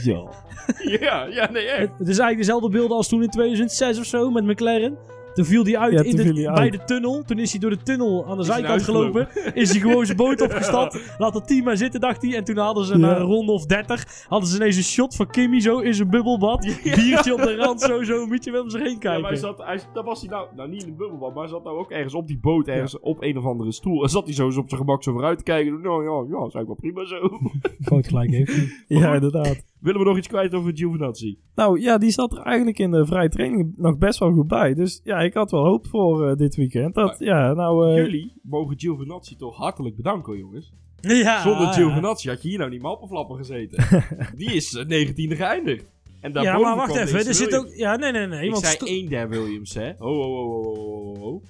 Ja. 0.04 0.22
ja, 1.00 1.24
ja, 1.24 1.50
nee, 1.50 1.64
echt. 1.64 1.80
Het, 1.80 1.98
het 1.98 2.08
is 2.08 2.18
eigenlijk 2.18 2.36
dezelfde 2.38 2.68
beelden 2.68 2.96
als 2.96 3.08
toen 3.08 3.22
in 3.22 3.28
2006 3.30 3.98
of 3.98 4.04
zo 4.04 4.30
met 4.30 4.44
McLaren. 4.44 4.98
Toen 5.34 5.44
viel 5.44 5.64
hij 5.64 5.78
uit, 5.78 5.92
Ja, 5.92 6.02
in 6.02 6.16
de, 6.16 6.32
bij 6.32 6.46
uit. 6.48 6.72
de 6.72 6.84
tunnel. 6.84 7.22
Toen 7.26 7.38
is 7.38 7.50
hij 7.50 7.60
door 7.60 7.70
de 7.70 7.82
tunnel 7.82 8.26
aan 8.26 8.34
de 8.36 8.40
Is 8.42 8.46
zijkant 8.48 8.82
gelopen. 8.82 9.28
Is 9.54 9.70
hij 9.70 9.80
gewoon 9.80 10.04
zijn 10.06 10.16
boot 10.16 10.40
opgestapt. 10.50 11.14
Laat 11.18 11.34
het 11.34 11.46
team 11.46 11.64
maar 11.64 11.76
zitten, 11.76 12.00
dacht 12.00 12.22
hij. 12.22 12.34
En 12.36 12.44
toen 12.44 12.56
hadden 12.56 12.84
ze 12.84 12.98
Ja. 12.98 13.16
een 13.16 13.22
ronde 13.22 13.52
of 13.52 13.66
30. 13.66 14.24
Hadden 14.28 14.48
ze 14.48 14.56
ineens 14.56 14.76
een 14.76 14.82
shot 14.82 15.16
van 15.16 15.26
Kimmy 15.30 15.60
zo 15.60 15.78
in 15.78 15.94
zijn 15.94 16.10
bubbelbad. 16.10 16.60
Biertje 16.82 17.32
op 17.34 17.42
de 17.42 17.56
rand, 17.56 17.80
zo, 17.80 18.02
zo. 18.02 18.26
Moet 18.26 18.44
je 18.44 18.50
wel 18.50 18.62
om 18.62 18.70
zich 18.70 18.80
heen 18.82 18.92
Ja, 18.92 18.98
kijken. 18.98 19.20
maar 19.20 19.30
hij 19.30 19.40
zat, 19.40 19.58
hij, 19.58 19.80
dat 19.92 20.04
was 20.04 20.20
hij 20.20 20.30
nou, 20.30 20.46
nou 20.56 20.68
niet 20.68 20.82
in 20.82 20.88
een 20.88 20.96
bubbelbad, 20.96 21.34
maar 21.34 21.42
hij 21.42 21.52
zat 21.52 21.64
nou 21.64 21.78
ook 21.78 21.90
ergens 21.90 22.14
op 22.14 22.26
die 22.26 22.38
boot, 22.40 22.68
ergens 22.68 22.98
op 23.00 23.22
een 23.22 23.36
of 23.38 23.44
andere 23.44 23.72
stoel. 23.72 24.02
En 24.02 24.08
zat 24.08 24.24
hij 24.24 24.34
zo 24.34 24.44
eens 24.46 24.56
op 24.56 24.68
zijn 24.68 24.80
gemak 24.80 25.02
zo 25.02 25.12
vooruit 25.12 25.38
te 25.38 25.44
kijken. 25.44 25.80
Nou 25.80 26.04
ja, 26.04 26.10
ja, 26.38 26.46
is 26.46 26.54
eigenlijk 26.54 26.66
wel 26.66 26.76
prima 26.92 27.04
zo. 27.04 27.38
Groot 27.80 28.06
gelijk 28.08 28.30
heeft 28.30 28.52
hij. 28.56 28.68
ja, 28.98 29.14
inderdaad. 29.14 29.68
Willen 29.80 30.00
we 30.00 30.06
nog 30.06 30.16
iets 30.16 30.28
kwijt 30.28 30.54
over 30.54 30.72
Giovinazzi? 30.76 31.38
Nou 31.54 31.80
ja, 31.80 31.98
die 31.98 32.10
zat 32.10 32.32
er 32.32 32.38
eigenlijk 32.42 32.78
in 32.78 32.90
de 32.90 33.06
vrije 33.06 33.28
training 33.28 33.72
nog 33.76 33.98
best 33.98 34.18
wel 34.18 34.32
goed 34.32 34.46
bij. 34.46 34.74
Dus 34.74 35.00
ja, 35.04 35.18
ik 35.20 35.34
had 35.34 35.50
wel 35.50 35.64
hoop 35.64 35.86
voor 35.86 36.28
eh, 36.28 36.36
dit 36.36 36.54
weekend. 36.56 36.94
Dat, 36.94 37.16
ja, 37.18 37.52
nou... 37.52 37.88
eh, 37.90 37.96
Jullie 37.96 38.32
mogen 38.42 38.78
Giovinazzi 38.80 39.36
toch 39.36 39.56
hartelijk 39.56 39.96
bedanken, 39.96 40.38
jongens. 40.38 40.72
Ja, 41.00 41.42
Zonder 41.42 41.62
ja. 41.66 41.72
Giovinazzi 41.72 42.28
had 42.28 42.42
je 42.42 42.48
hier 42.48 42.58
nou 42.58 42.70
niet 42.70 42.82
mappenflappen 42.82 43.36
gezeten. 43.36 43.84
die 44.36 44.52
is 44.54 44.74
eh, 44.74 45.06
19e 45.08 45.36
geëindigd. 45.36 45.90
En 46.20 46.32
Ja, 46.32 46.58
maar 46.58 46.76
wacht 46.76 46.96
even. 46.96 47.26
Er 47.26 47.34
zit 47.34 47.50
Williams. 47.50 47.70
ook... 47.72 47.76
Ja, 47.76 47.96
nee, 47.96 48.12
nee, 48.12 48.26
nee. 48.26 48.44
Ik 48.44 48.50
want 48.50 48.62
zei 48.64 48.74
sto- 48.74 48.86
één 48.86 49.08
der 49.08 49.28
Williams, 49.28 49.74
hè. 49.74 49.92
Ho, 49.98 50.14
ho, 50.14 50.22
ho, 50.34 50.46
ho, 50.48 50.62
ho, 50.74 51.14
ho, 51.14 51.16
ho. 51.20 51.42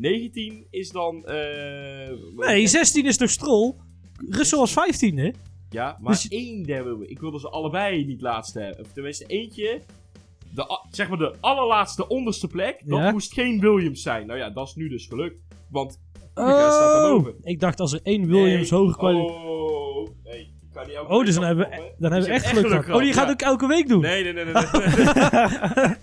19 0.00 0.66
is 0.70 0.90
dan... 0.90 1.24
eh 1.24 2.10
Nee, 2.36 2.66
16 2.66 3.04
is 3.04 3.16
toch 3.16 3.30
Stroll? 3.30 3.74
Russell 4.28 4.58
was 4.58 4.72
15, 4.72 5.16
hè? 5.18 5.30
Ja, 5.70 5.98
maar 6.00 6.12
Dus- 6.12 6.28
één 6.28 6.62
der 6.62 6.84
Williams. 6.84 7.08
Ik 7.08 7.20
wilde 7.20 7.38
ze 7.40 7.48
allebei 7.48 8.04
niet 8.04 8.20
laatste 8.20 8.60
hebben. 8.60 8.84
Of 8.84 8.92
tenminste 8.92 9.24
eentje... 9.26 9.80
De, 10.54 10.80
zeg 10.90 11.08
maar 11.08 11.18
de 11.18 11.34
allerlaatste 11.40 12.08
onderste 12.08 12.46
plek. 12.48 12.82
Dat 12.84 12.98
Ja. 12.98 13.10
moest 13.10 13.32
geen 13.32 13.60
Williams 13.60 14.02
zijn. 14.02 14.26
Nou 14.26 14.38
ja, 14.38 14.50
dat 14.50 14.66
is 14.68 14.74
nu 14.74 14.88
dus 14.88 15.06
gelukt. 15.06 15.40
Want 15.70 16.00
Kubica 16.34 16.70
staat 16.70 16.92
daarboven. 16.92 17.34
ik 17.42 17.60
dacht 17.60 17.80
als 17.80 17.92
er 17.92 18.00
één 18.02 18.26
Williams 18.26 18.70
Nee. 18.70 18.80
hoger 18.80 18.96
kwaliteit... 18.96 19.30
Oh, 19.44 20.08
nee. 20.24 20.54
Oh, 21.08 21.24
dus 21.24 21.34
dan 21.34 21.44
hebben 21.44 21.68
we, 21.70 21.76
dan 21.98 22.12
hebben 22.12 22.28
we 22.30 22.34
echt 22.34 22.46
geluk 22.46 22.66
gehad. 22.84 22.96
Oh, 23.00 23.02
die 23.04 23.12
gaat 23.12 23.30
ook 23.30 23.40
elke 23.42 23.66
week 23.66 23.88
doen. 23.88 24.00
Nee, 24.00 24.22
nee, 24.22 24.32
nee, 24.32 24.44
nee. 24.44 24.52
nee. 24.54 24.62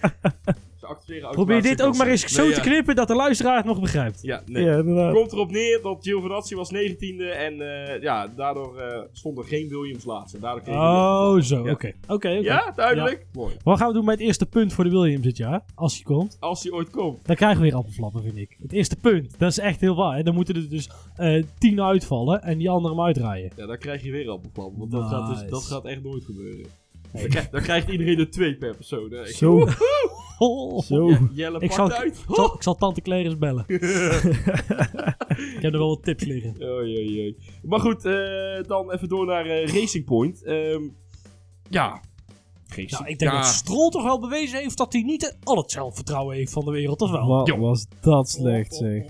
Probeer 1.32 1.62
dit 1.62 1.82
ook 1.82 1.96
maar 1.98 2.08
eens 2.08 2.26
zo 2.26 2.42
Nee, 2.44 2.52
te 2.52 2.56
ja. 2.56 2.62
knippen 2.62 2.96
dat 2.96 3.08
de 3.08 3.16
luisteraar 3.16 3.56
het 3.58 3.66
nog 3.66 3.80
begrijpt. 3.80 4.20
Ja, 4.22 4.42
nee. 4.46 4.64
Ja, 4.64 4.78
inderdaad. 4.78 5.14
Komt 5.14 5.32
erop 5.32 5.52
neer 5.52 5.80
dat 5.82 5.98
Giovinazzi 6.02 6.56
was 6.56 6.72
19e 6.74 7.36
en 7.38 7.62
eh, 7.62 8.02
ja, 8.02 8.28
daardoor 8.28 8.78
eh, 8.78 9.02
stond 9.12 9.38
er 9.38 9.44
geen 9.44 9.68
Williams 9.68 10.06
laatste. 10.06 10.40
Daardoor 10.40 10.62
kreeg 10.62 10.76
hij 10.76 10.84
Oh, 10.86 11.40
zo. 11.42 11.60
Oké. 11.60 11.70
Ja. 11.88 11.94
Oké, 12.08 12.14
oké. 12.14 12.30
Ja, 12.30 12.72
duidelijk? 12.76 13.26
Mooi. 13.34 13.54
Wat 13.64 13.78
gaan 13.78 13.88
we 13.88 13.94
doen 13.94 14.06
met 14.06 14.18
het 14.18 14.28
eerste 14.28 14.46
punt 14.46 14.74
voor 14.74 14.84
de 14.84 14.90
Williams 14.90 15.24
dit 15.24 15.38
jaar? 15.38 15.62
Als 15.76 15.94
hij 15.94 16.04
komt. 16.04 16.38
Als 16.40 16.64
hij 16.64 16.72
ooit 16.72 16.90
komt. 16.90 17.26
Dan 17.26 17.36
krijgen 17.36 17.58
we 17.62 17.64
weer 17.68 17.76
appelflappen, 17.76 18.24
vind 18.24 18.38
ik. 18.38 18.58
Het 18.62 18.72
eerste 18.72 18.96
punt. 18.96 19.40
Dat 19.40 19.50
is 19.52 19.60
echt 19.60 19.82
heel 19.82 19.96
waar. 19.96 20.16
hè. 20.18 20.24
Dan 20.24 20.34
moeten 20.34 20.56
er 20.56 20.70
dus 20.70 20.90
eh 21.16 21.44
tien 21.58 21.82
uitvallen 21.82 22.42
en 22.44 22.58
die 22.58 22.70
anderen 22.70 22.98
hem 22.98 23.06
uitdraaien. 23.06 23.52
Ja, 23.56 23.66
dan 23.66 23.78
krijg 23.78 24.04
je 24.04 24.12
weer 24.12 24.30
appelplan. 24.30 24.74
Want 24.78 24.92
dat, 24.92 25.10
gaat 25.10 25.28
dus, 25.30 25.50
dat 25.50 25.64
gaat 25.64 25.86
echt 25.86 26.04
nooit 26.04 26.24
gebeuren. 26.24 26.66
Dan, 27.14 27.28
krijgt, 27.30 27.52
dan 27.52 27.62
krijgt 27.62 27.88
iedereen 27.90 28.20
er 28.20 28.30
twee 28.32 28.56
per 28.56 28.76
persoon. 28.76 29.12
Hè. 29.12 29.26
Zo, 29.26 29.68
Oh. 30.48 30.82
zo. 30.82 31.18
Jelle 31.34 31.60
Ik 31.60 31.72
zal, 31.72 31.92
uit. 31.92 32.18
ik, 32.30 32.36
zal, 32.36 32.54
ik 32.56 32.64
zal 32.64 32.76
tante 32.76 33.02
eens 33.02 33.38
bellen. 33.38 33.64
ik 35.58 35.62
heb 35.62 35.74
er 35.74 35.78
wel 35.80 35.88
wat 35.88 36.04
tips 36.04 36.24
liggen. 36.24 36.56
Oei, 36.62 36.98
oei, 36.98 37.20
oei. 37.20 37.38
Maar 37.64 37.80
goed, 37.80 38.06
eh, 38.06 38.64
dan 38.68 38.92
even 38.92 39.08
door 39.10 39.26
naar 39.26 39.46
eh, 39.46 39.68
Racing 39.68 40.06
Point. 40.06 40.44
Ehm, 40.44 40.82
ja. 41.70 42.02
Racing. 42.68 42.90
Nou, 42.92 43.06
ik 43.08 43.20
denk 43.20 43.32
ja. 43.32 43.38
dat 43.38 43.48
Stroll 43.48 43.90
toch 43.90 44.04
wel 44.04 44.20
bewezen 44.20 44.60
heeft 44.60 44.78
dat 44.78 44.94
hij 44.94 45.02
niet 45.02 45.38
al 45.44 45.58
het 45.58 45.72
zelfvertrouwen 45.72 46.36
heeft 46.36 46.52
van 46.52 46.66
de 46.66 46.72
wereld, 46.72 47.02
of 47.02 47.12
wel? 47.12 47.28
Wat 47.28 47.50
was 47.50 47.86
dat 48.02 48.30
slecht, 48.30 48.76
zeg. 48.76 49.04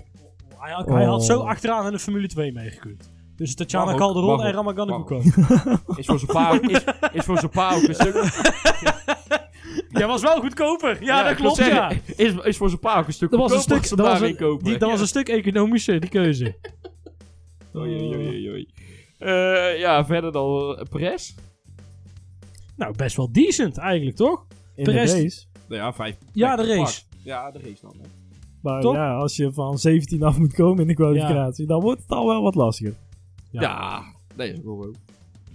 Hij, 0.58 0.72
had- 0.72 0.88
hij 0.88 1.04
had 1.04 1.24
zo 1.24 1.38
Oh. 1.38 1.48
achteraan 1.48 1.86
in 1.86 1.92
de 1.92 1.98
Formule 1.98 2.26
2 2.28 2.52
meegekund. 2.52 3.12
Dus 3.36 3.54
Tatjana 3.54 3.92
ook, 3.92 3.98
Calderon 3.98 4.42
en 4.42 4.52
Ramagan 4.52 4.88
mag 4.88 5.04
Kuko. 5.04 5.22
Is 5.96 6.06
voor 6.06 6.18
zijn 6.18 6.32
pa, 6.32 6.60
is, 6.60 6.84
is 7.12 7.24
voor 7.24 7.38
zijn 7.38 7.50
pa 7.50 7.74
ook 7.74 7.82
een 7.82 7.94
stuk... 7.94 8.14
Jij 9.98 10.06
was 10.06 10.22
wel 10.22 10.40
goedkoper. 10.40 11.02
Ja, 11.04 11.22
dat 11.22 11.30
ik 11.32 11.38
wil 11.38 11.52
klopt, 11.52 11.70
ja. 11.70 11.90
zeggen, 11.90 12.16
Is, 12.16 12.44
is 12.46 12.56
voor 12.56 12.68
zijn 12.68 12.80
pa 12.80 12.98
ook 12.98 13.06
een 13.06 13.12
stuk 13.12 13.30
Dat 13.30 13.40
was 13.40 13.50
een 13.52 13.58
goedkoper 13.58 13.84
stuk, 13.84 13.90
als 13.98 14.00
dat 14.00 14.06
was 14.10 14.18
daarin 14.18 14.36
een, 14.36 14.50
kopen. 14.50 14.64
die, 14.64 14.78
dat 14.78 14.88
was 14.88 14.96
Ja. 14.96 15.02
een 15.02 15.08
stuk 15.08 15.28
economischer, 15.28 16.00
die 16.00 16.10
keuze. 16.10 16.54
Oei, 17.76 18.00
oei, 18.00 18.16
oei, 18.16 18.50
oei. 18.50 18.68
Eh, 19.18 19.78
ja, 19.78 20.04
verder 20.06 20.32
dan 20.32 20.70
uh, 20.78 20.82
Perez. 20.90 21.34
Nou, 22.76 22.94
best 22.96 23.16
wel 23.16 23.32
decent 23.32 23.76
eigenlijk, 23.78 24.16
toch? 24.16 24.46
In 24.74 24.84
Perez- 24.84 25.12
de 25.12 25.22
race. 25.22 25.44
Nou 25.68 25.80
ja, 25.80 25.92
vijf. 25.92 26.16
Ja, 26.32 26.56
de 26.56 26.62
plekken 26.62 26.84
race. 26.84 27.00
gepakt. 27.00 27.24
Ja, 27.24 27.50
de 27.50 27.58
race 27.58 27.78
dan. 27.82 27.94
Hè. 28.02 28.08
Maar 28.62 28.80
Toch? 28.80 28.94
ja, 28.94 29.14
als 29.14 29.36
je 29.36 29.52
van 29.52 29.78
17 29.78 30.22
af 30.22 30.38
moet 30.38 30.52
komen 30.54 30.80
in 30.82 30.86
de 30.88 30.94
kwalificatie, 30.94 31.66
dan 31.66 31.80
wordt 31.80 32.00
het 32.02 32.10
al 32.10 32.26
wel 32.26 32.42
wat 32.42 32.54
lastiger. 32.54 32.94
Ja, 33.50 34.02
nee, 34.36 34.48
dat 34.50 34.58
is 34.58 34.64
wel 34.64 34.84
ook. 34.84 34.94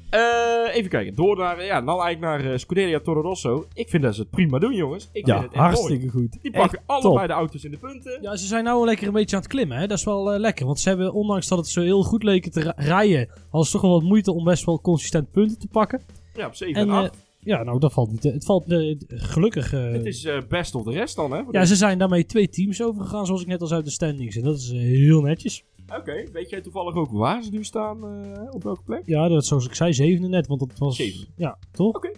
Eh, 0.09 0.75
even 0.75 0.89
kijken, 0.89 1.15
door 1.15 1.37
naar, 1.37 1.65
ja, 1.65 1.79
nou 1.79 2.01
eigenlijk 2.03 2.43
naar 2.43 2.51
eh, 2.53 2.57
Scuderia 2.57 2.99
Toro 2.99 3.21
Rosso. 3.21 3.65
Ik 3.73 3.89
vind 3.89 4.03
dat 4.03 4.15
ze 4.15 4.21
het 4.21 4.29
prima 4.29 4.59
doen, 4.59 4.73
jongens. 4.75 5.09
Ik 5.11 5.25
Ja, 5.27 5.33
vind 5.39 5.45
het 5.45 5.55
mooi. 5.55 5.67
hartstikke 5.69 6.07
goed. 6.09 6.31
Die 6.41 6.51
Echt 6.51 6.61
pakken 6.61 6.81
allebei 6.85 7.17
top. 7.17 7.27
de 7.27 7.33
auto's 7.33 7.63
in 7.63 7.71
de 7.71 7.77
punten. 7.77 8.21
Ja, 8.21 8.35
ze 8.35 8.45
zijn 8.45 8.63
nou 8.63 8.85
lekker 8.85 9.07
een 9.07 9.13
beetje 9.13 9.35
aan 9.35 9.41
het 9.41 9.51
klimmen, 9.51 9.77
hè. 9.77 9.87
Dat 9.87 9.97
is 9.97 10.03
wel 10.03 10.33
eh, 10.33 10.39
lekker. 10.39 10.65
Want 10.65 10.79
ze 10.79 10.89
hebben, 10.89 11.13
ondanks 11.13 11.47
dat 11.47 11.57
het 11.57 11.67
zo 11.67 11.81
heel 11.81 12.03
goed 12.03 12.23
leken 12.23 12.51
te 12.51 12.73
rijden, 12.75 13.27
hadden 13.41 13.65
ze 13.65 13.71
toch 13.71 13.81
wel 13.81 13.91
wat 13.91 14.03
moeite 14.03 14.31
om 14.33 14.43
best 14.43 14.65
wel 14.65 14.81
consistent 14.81 15.31
punten 15.31 15.59
te 15.59 15.67
pakken. 15.67 16.01
Ja, 16.33 16.45
op 16.47 16.55
7 16.55 16.75
En 16.81 16.87
en 16.89 16.93
eh, 16.95 17.01
8. 17.01 17.17
ja, 17.39 17.63
nou, 17.63 17.79
dat 17.79 17.93
valt 17.93 18.11
niet. 18.11 18.21
te- 18.21 18.31
Het 18.31 18.45
valt 18.45 18.63
gelukkig. 19.07 19.73
eh, 19.73 19.91
het 19.91 20.05
is 20.05 20.23
eh, 20.25 20.37
best 20.49 20.75
of 20.75 20.83
de 20.83 20.91
rest 20.91 21.15
dan, 21.15 21.31
hè? 21.31 21.41
ja, 21.51 21.65
ze 21.65 21.75
zijn 21.75 21.97
daarmee 21.97 22.25
twee 22.25 22.49
teams 22.49 22.81
overgegaan, 22.83 23.25
zoals 23.25 23.41
ik 23.41 23.47
net 23.47 23.61
al 23.61 23.67
zei, 23.67 23.79
uit 23.79 23.87
de 23.89 23.93
standings. 23.95 24.35
En 24.35 24.43
dat 24.43 24.57
is 24.57 24.71
heel 24.71 25.21
netjes. 25.21 25.63
Oké, 25.97 26.23
weet 26.33 26.49
jij 26.49 26.61
toevallig 26.61 26.95
ook 26.95 27.11
waar 27.11 27.43
ze 27.43 27.51
nu 27.51 27.63
staan? 27.63 27.97
eh, 28.03 28.53
op 28.53 28.63
welke 28.63 28.83
plek? 28.85 29.01
Ja, 29.05 29.27
dat 29.27 29.45
zoals 29.45 29.65
ik 29.65 29.75
zei, 29.75 29.93
zevende 29.93 30.27
net. 30.27 30.47
Want 30.47 30.59
dat 30.59 30.77
was. 30.77 30.95
Zevende. 30.95 31.25
Ja, 31.35 31.57
toch? 31.71 31.95
Oké. 31.95 32.11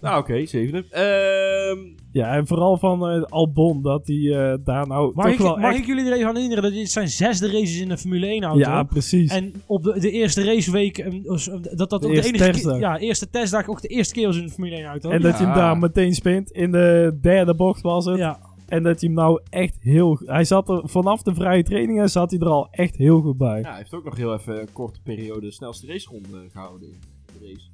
Nou, 0.00 0.18
oké, 0.18 0.46
zevende. 0.46 0.84
Ehm 0.90 1.78
Ja, 2.12 2.34
en 2.34 2.46
vooral 2.46 2.76
van 2.78 3.08
eh, 3.08 3.22
Albon, 3.22 3.82
dat 3.82 4.06
hij 4.06 4.16
eh, 4.16 4.58
daar 4.64 4.86
nou 4.86 5.12
Mag, 5.14 5.24
toch 5.24 5.34
ik, 5.34 5.40
wel 5.40 5.56
mag 5.56 5.70
echt... 5.70 5.80
ik 5.80 5.86
jullie 5.86 6.04
er 6.04 6.12
even 6.12 6.26
aan 6.28 6.34
herinneren 6.34 6.64
dat 6.64 6.72
dit 6.72 6.90
zijn 6.90 7.08
zesde 7.08 7.50
races 7.50 7.80
in 7.80 7.88
de 7.88 7.98
Formule 7.98 8.26
1 8.26 8.42
auto. 8.42 8.58
Ja, 8.58 8.82
precies. 8.82 9.30
En 9.32 9.52
op 9.66 9.82
de, 9.82 10.00
de 10.00 10.10
eerste 10.10 10.44
raceweek, 10.44 11.04
dat 11.76 11.90
dat 11.90 11.92
ook 11.92 12.00
de 12.00 12.08
eerste 12.08 12.34
enige 12.34 12.50
testdag. 12.50 12.78
ja, 12.78 12.98
eerste 12.98 13.30
testdag 13.30 13.68
ook 13.68 13.80
de 13.82 13.88
eerste 13.88 14.14
keer 14.14 14.26
was 14.26 14.36
in 14.36 14.46
de 14.46 14.52
Formule 14.52 14.76
1 14.76 14.84
auto. 14.84 15.10
En 15.10 15.20
dat 15.20 15.38
je 15.38 15.44
hem 15.44 15.54
daar 15.54 15.78
meteen 15.78 16.14
spint. 16.14 16.50
In 16.50 16.70
de 16.70 17.18
derde 17.20 17.54
bocht 17.54 17.80
was 17.82 18.04
het. 18.04 18.18
ja, 18.18 18.38
En 18.66 18.82
dat 18.82 19.00
hij 19.00 19.08
hem 19.08 19.18
nou 19.18 19.40
echt 19.50 19.76
heel... 19.80 20.20
Hij 20.24 20.44
zat 20.44 20.68
er 20.68 20.88
vanaf 20.88 21.22
de 21.22 21.34
vrije 21.34 21.62
trainingen 21.62 22.08
zat 22.10 22.30
hij 22.30 22.40
er 22.40 22.48
al 22.48 22.68
echt 22.70 22.96
heel 22.96 23.20
goed 23.20 23.36
bij. 23.36 23.60
ja, 23.60 23.68
hij 23.68 23.76
heeft 23.76 23.94
ook 23.94 24.04
nog 24.04 24.16
heel 24.16 24.34
even 24.34 24.60
een 24.60 24.72
korte 24.72 25.00
periode 25.02 25.40
de 25.40 25.52
snelste 25.52 25.86
raceronde 25.86 26.50
gehouden 26.50 26.88
in 26.88 27.00
de 27.26 27.46
race. 27.46 27.70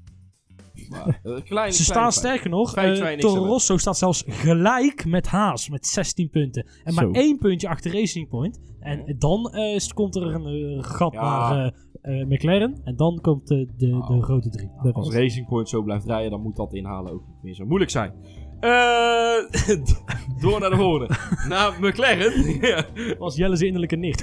Maar, 0.89 1.21
eh, 1.37 1.43
kleine, 1.45 1.73
ze 1.73 1.85
staan 1.85 2.13
sterker 2.13 2.51
nog. 2.51 2.73
Toro 2.73 3.05
hebt. 3.05 3.23
Rosso 3.23 3.77
staat 3.77 3.99
zelfs 3.99 4.25
gelijk 4.27 5.05
met 5.07 5.27
Haas 5.27 5.69
met 5.69 5.87
16 5.87 6.31
punten. 6.31 6.67
En 6.85 6.95
maar 6.95 7.05
Zo. 7.05 7.11
één 7.11 7.39
puntje 7.39 7.69
achter 7.69 7.93
Racing 7.93 8.29
Point. 8.29 8.61
En 8.81 9.15
dan 9.19 9.51
eh, 9.51 9.89
komt 9.95 10.17
er 10.17 10.23
een 10.23 10.85
gat 10.85 11.13
Ja. 11.13 11.21
naar 11.23 11.65
eh, 11.67 11.73
eh, 12.03 12.27
McLaren. 12.29 12.81
En 12.85 12.97
dan 12.97 13.21
komt 13.21 13.51
eh, 13.51 13.59
de, 13.77 13.87
de 13.87 14.23
grote 14.23 14.49
drie. 14.49 14.69
De 14.83 14.93
Als. 14.93 15.15
Racing 15.15 15.49
Point 15.49 15.69
zo 15.69 15.83
blijft 15.83 16.07
rijden, 16.07 16.31
dan 16.31 16.41
moet 16.41 16.57
dat 16.57 16.73
inhalen 16.73 17.13
ook 17.13 17.27
niet 17.27 17.43
meer 17.43 17.55
zo 17.55 17.65
moeilijk 17.67 17.91
zijn. 17.91 18.13
Eh, 18.63 19.35
door 20.43 20.61
naar 20.61 20.71
de 20.71 20.77
volgende. 20.77 21.15
naar 21.49 21.73
McLaren. 21.81 22.59
Ja. 22.61 22.85
Was 23.19 23.37
Jelle 23.37 23.57
zijn 23.57 23.67
innerlijke 23.67 23.97
nicht. 23.97 24.23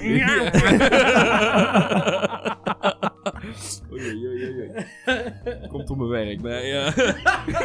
Oei, 3.91 4.03
oei, 4.05 4.27
oei, 4.27 4.43
oei, 4.45 4.59
oei. 4.59 5.67
Komt 5.67 5.89
op 5.89 5.97
mijn 5.97 6.09
werk. 6.09 6.41
Nee, 6.41 6.65
ja. 6.67 6.93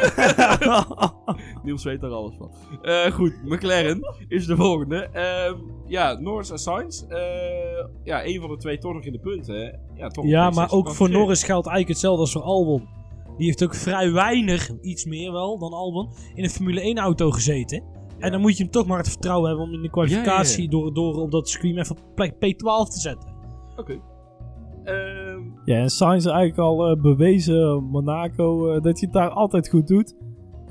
Niels 1.63 1.83
weet 1.83 2.01
daar 2.01 2.11
alles 2.11 2.35
van. 2.37 2.51
Eh, 2.81 3.11
goed, 3.11 3.33
McLaren 3.43 3.99
is 4.27 4.45
de 4.45 4.55
volgende. 4.55 5.09
Ehm, 5.11 5.55
ja, 5.85 6.13
Norris 6.19 6.49
en 6.51 6.57
Sainz. 6.59 7.01
Eh, 7.07 7.17
ja, 8.03 8.25
een 8.25 8.41
van 8.41 8.49
de 8.49 8.57
twee 8.57 8.77
toch 8.77 8.93
nog 8.93 9.03
in 9.03 9.11
de 9.11 9.19
punten. 9.19 9.55
hè. 9.55 9.71
Ja, 10.01 10.07
toch 10.07 10.25
Ja, 10.25 10.49
maar 10.49 10.71
ook 10.71 10.91
voor. 10.91 11.09
Norris 11.09 11.43
geldt 11.43 11.67
eigenlijk 11.67 11.87
hetzelfde 11.87 12.21
als 12.21 12.31
voor 12.31 12.41
Albon. 12.41 12.87
Die 13.37 13.45
heeft 13.45 13.63
ook 13.63 13.75
vrij 13.75 14.11
weinig, 14.11 14.71
iets 14.81 15.05
meer 15.05 15.31
wel 15.31 15.57
dan 15.59 15.73
Albon, 15.73 16.09
in 16.33 16.43
een 16.43 16.49
Formule 16.49 16.81
1 16.81 16.97
auto 16.97 17.31
gezeten. 17.31 17.83
En 18.19 18.31
dan 18.31 18.41
moet 18.41 18.57
je 18.57 18.63
hem 18.63 18.71
toch 18.71 18.85
maar 18.87 18.97
het 18.97 19.09
vertrouwen 19.09 19.47
hebben 19.49 19.65
om 19.67 19.73
in 19.73 19.81
de 19.81 19.89
kwalificatie 19.89 20.57
Ja, 20.57 20.63
ja, 20.63 20.69
Door, 20.69 20.93
door 20.93 21.15
op 21.21 21.31
dat 21.31 21.49
circuit 21.49 21.77
even 21.77 21.95
op 21.97 22.15
plek 22.15 22.33
P12 22.33 22.89
te 22.89 22.99
zetten. 22.99 23.29
Oké. 23.75 23.99
Ehm, 24.83 25.39
Ja, 25.65 25.77
en 25.79 25.89
Sainz 25.89 26.25
eigenlijk 26.25 26.57
al 26.57 26.87
eh, 26.89 27.01
bewezen, 27.01 27.83
Monaco, 27.83 28.67
eh, 28.67 28.73
dat 28.73 28.83
hij 28.83 28.93
het 28.99 29.13
daar 29.13 29.29
altijd 29.29 29.69
goed 29.69 29.87
doet. 29.87 30.15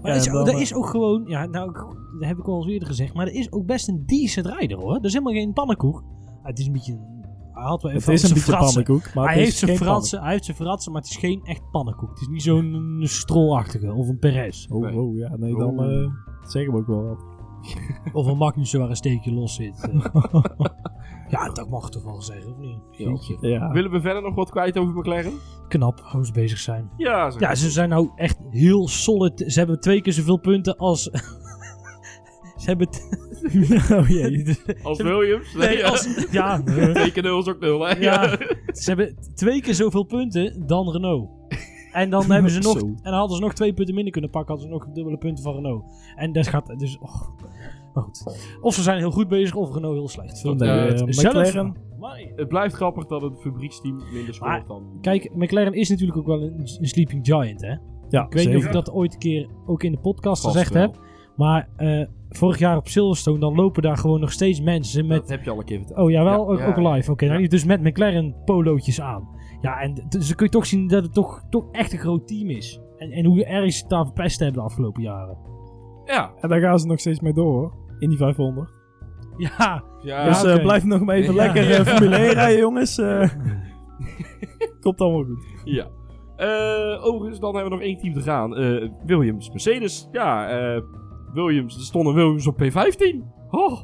Maar 0.02 0.10
Ja, 0.12 0.16
dat, 0.18 0.26
is, 0.26 0.32
dan, 0.32 0.48
eh, 0.48 0.60
is 0.60 0.74
ook 0.74 0.86
gewoon, 0.86 1.24
ja, 1.26 1.46
nou, 1.46 1.68
ik- 1.68 1.74
dat 2.20 2.28
heb 2.28 2.38
ik 2.38 2.48
al 2.48 2.56
eens 2.56 2.66
eerder 2.72 2.88
gezegd, 2.88 3.14
maar 3.14 3.24
dat 3.26 3.34
is 3.34 3.52
ook 3.52 3.66
best 3.66 3.88
een 3.88 4.02
decent 4.06 4.46
rijder 4.46 4.78
hoor. 4.78 4.92
Dat 4.94 5.04
is 5.04 5.12
helemaal 5.12 5.32
geen 5.34 5.52
pannenkoek. 5.52 6.02
Ah, 6.42 6.44
het 6.46 6.58
is 6.58 6.66
een 6.66 6.72
beetje, 6.72 6.92
een- 6.92 7.24
had 7.62 7.82
wel 7.82 7.92
Het 7.92 8.00
even 8.00 8.12
is 8.12 8.22
een 8.22 8.28
beetje 8.28 8.44
fratsen. 8.44 8.84
pannenkoek, 8.84 9.14
maar 9.14 9.24
hij, 9.24 9.34
het 9.34 9.44
heeft 9.44 9.57
zijn 9.59 9.76
fratsen, 9.76 10.20
hij 10.22 10.30
heeft 10.32 10.44
zijn 10.44 10.57
fratsen, 10.57 10.92
maar 10.92 11.00
het 11.00 11.11
is 11.11 11.16
geen 11.16 11.40
echt 11.44 11.70
pannenkoek. 11.70 12.11
Het 12.11 12.20
is 12.20 12.28
niet 12.28 12.42
zo'n 12.42 13.00
strolachtige 13.02 13.92
of 13.92 14.09
een 14.09 14.18
Perez. 14.18 14.66
Oh, 14.66 14.96
oh, 14.96 15.16
ja, 15.16 15.36
nee, 15.36 15.57
dan 15.57 15.78
Oh. 15.78 16.02
eh, 16.02 16.11
zeggen 16.48 16.72
we 16.72 16.78
ook 16.78 16.86
wel 16.86 17.02
wat. 17.05 17.24
Of 18.12 18.26
een 18.26 18.36
Magnussen 18.36 18.80
waar 18.80 18.88
een 18.90 18.96
steekje 18.96 19.32
los 19.32 19.55
zit. 19.55 19.88
eh. 19.90 20.05
ja, 21.28 21.48
dat 21.52 21.68
mag 21.70 21.90
toch 21.90 22.02
wel 22.05 22.22
zeggen, 22.22 22.50
of 22.52 22.59
niet? 22.59 23.36
Ja. 23.40 23.70
Willen 23.72 23.90
we 23.90 24.00
verder 24.00 24.22
nog 24.22 24.34
wat 24.34 24.50
kwijt 24.50 24.78
over 24.78 24.94
McLaren? 24.94 25.32
Knap 25.68 26.00
hoe 26.12 26.26
ze 26.26 26.32
bezig 26.32 26.59
zijn. 26.59 26.90
Ja. 26.96 27.32
Ja, 27.38 27.55
ze 27.55 27.70
zijn 27.70 27.88
nou 27.88 28.11
echt 28.16 28.38
heel 28.50 28.88
solid. 28.88 29.44
Ze 29.46 29.59
hebben 29.59 29.80
twee 29.80 30.00
keer 30.02 30.12
zoveel 30.12 30.38
punten 30.38 30.76
als... 30.76 31.11
ze 32.64 32.68
hebben... 32.70 32.88
oh 34.00 34.08
jee. 34.08 34.56
als 34.82 35.02
Williams. 35.02 35.54
Nee, 35.54 35.86
als... 35.86 36.08
Ja, 36.30 36.62
Twee 36.62 37.12
keer 37.12 37.22
nul 37.22 37.38
is 37.40 37.48
ook 37.48 37.60
nul, 37.60 37.86
hè? 37.86 37.94
ja, 37.98 38.38
ze 38.72 38.82
hebben 38.84 39.16
twee 39.34 39.60
keer 39.62 39.74
zoveel 39.74 40.02
punten 40.04 40.66
dan 40.66 40.90
Renault. 40.90 41.30
En 41.92 42.10
dan 42.10 42.30
hebben 42.30 42.50
ze 42.50 42.60
nog... 42.60 42.76
En 42.82 42.96
dan 43.02 43.12
hadden 43.14 43.36
ze 43.36 43.42
nog 43.42 43.52
twee 43.52 43.72
punten 43.74 43.94
minder 43.94 44.12
kunnen 44.12 44.30
pakken. 44.30 44.54
Hadden 44.54 44.72
ze 44.72 44.78
nog 44.84 44.94
dubbele 44.94 45.16
punten 45.18 45.44
van 45.44 45.54
Renault. 45.54 45.84
En 46.16 46.32
dat 46.32 46.46
gaat 46.46 46.78
dus... 46.78 46.98
Oh, 46.98 47.28
maar 47.94 48.02
goed. 48.04 48.38
Of 48.60 48.74
ze 48.74 48.82
zijn 48.82 48.98
heel 48.98 49.10
goed 49.10 49.28
bezig, 49.28 49.54
of 49.54 49.74
Renault 49.74 49.94
heel 49.94 50.08
slecht. 50.08 50.44
Eh, 50.44 50.90
Zelf- 50.96 51.34
McLaren. 51.34 51.76
Maar- 51.98 52.30
Het 52.36 52.48
blijft 52.48 52.74
grappig 52.74 53.06
dat 53.06 53.22
het 53.22 53.40
fabrieksteam 53.40 54.02
minder 54.12 54.34
scoort 54.34 54.50
Maar, 54.50 54.64
dan... 54.66 54.82
Kijk, 55.00 55.30
McLaren 55.34 55.72
is 55.72 55.88
natuurlijk 55.88 56.18
ook 56.18 56.26
wel 56.26 56.42
een, 56.42 56.58
een 56.80 56.86
sleeping 56.88 57.26
giant, 57.26 57.60
hè? 57.60 57.74
Ja, 58.08 58.24
Ik 58.26 58.32
weet 58.32 58.46
niet 58.48 58.56
of 58.56 58.64
ik 58.64 58.72
dat 58.72 58.90
ooit 58.90 59.12
een 59.12 59.18
keer 59.18 59.48
ook 59.66 59.82
in 59.82 59.92
de 59.92 59.98
podcast 59.98 60.42
Vast 60.42 60.54
gezegd 60.56 60.72
wel. 60.72 60.82
heb. 60.82 61.00
Maar 61.37 61.68
eh, 61.76 62.07
vorig 62.30 62.59
jaar 62.59 62.76
op 62.76 62.89
Silverstone, 62.89 63.39
dan 63.39 63.55
lopen 63.55 63.82
daar 63.82 63.97
gewoon 63.97 64.20
nog 64.20 64.32
steeds 64.32 64.61
mensen 64.61 65.07
met... 65.07 65.20
Dat 65.20 65.28
heb 65.28 65.45
je 65.45 65.51
al 65.51 65.59
een 65.59 65.64
keer 65.64 65.78
verteld. 65.78 65.99
Oh 65.99 66.11
ja, 66.11 66.24
wel, 66.24 66.32
Ja, 66.32 66.53
ook, 66.53 66.59
ja, 66.59 66.66
ook 66.66 66.95
live. 66.95 67.11
Oké, 67.11 67.26
nou, 67.26 67.43
ja. 67.43 67.49
dus 67.49 67.64
met 67.64 67.82
McLaren 67.82 68.35
polootjes 68.45 69.01
aan. 69.01 69.28
Ja, 69.61 69.80
en 69.80 69.95
dus 70.09 70.26
dan 70.26 70.37
kun 70.37 70.47
je 70.47 70.53
toch 70.53 70.66
zien 70.66 70.89
dat 70.89 71.03
het 71.03 71.14
toch, 71.14 71.43
toch 71.51 71.64
echt 71.72 71.93
een 71.93 71.99
groot 71.99 72.26
team 72.28 72.51
is. 72.51 72.80
En, 72.99 73.11
en 73.11 73.24
hoe 73.24 73.45
erg 73.45 73.72
ze 73.72 73.80
het 73.80 73.91
daar 73.91 74.05
verpest 74.05 74.39
hebben 74.39 74.59
de 74.61 74.66
afgelopen 74.68 75.03
jaren. 75.03 75.37
Ja. 76.05 76.32
En 76.41 76.49
daar 76.49 76.61
gaan 76.61 76.78
ze 76.78 76.87
nog 76.87 77.01
steeds 77.01 77.20
mee 77.20 77.32
door, 77.32 77.53
hoor. 77.53 77.72
In 77.99 78.09
die 78.09 78.18
500. 78.18 78.70
Ja, 79.37 79.85
Ja, 80.03 80.24
dus 80.24 80.45
eh, 80.45 80.62
blijf 80.62 80.85
nog 80.85 81.01
maar 81.01 81.14
even 81.16 81.35
Ja. 81.35 81.43
lekker 81.43 81.70
eh, 81.70 81.80
Formule 81.87 82.16
1 82.16 82.32
rijden, 82.32 82.61
jongens. 82.61 82.99
Eh, 82.99 83.28
komt 84.80 85.01
allemaal 85.01 85.24
goed. 85.24 85.45
ja. 85.64 85.87
Eh, 86.37 87.05
overigens, 87.07 87.41
dan 87.41 87.55
hebben 87.55 87.72
we 87.72 87.76
nog 87.78 87.87
één 87.87 87.99
team 87.99 88.14
te 88.14 88.20
gaan. 88.20 88.57
Eh, 88.57 88.89
Williams, 89.07 89.51
Mercedes. 89.51 90.09
Ja, 90.12 90.49
eh, 90.49 90.80
Williams. 91.35 91.76
Er 91.76 91.82
stonden 91.82 92.14
Williams 92.14 92.47
op 92.47 92.62
P15. 92.62 93.16
Oh. 93.51 93.80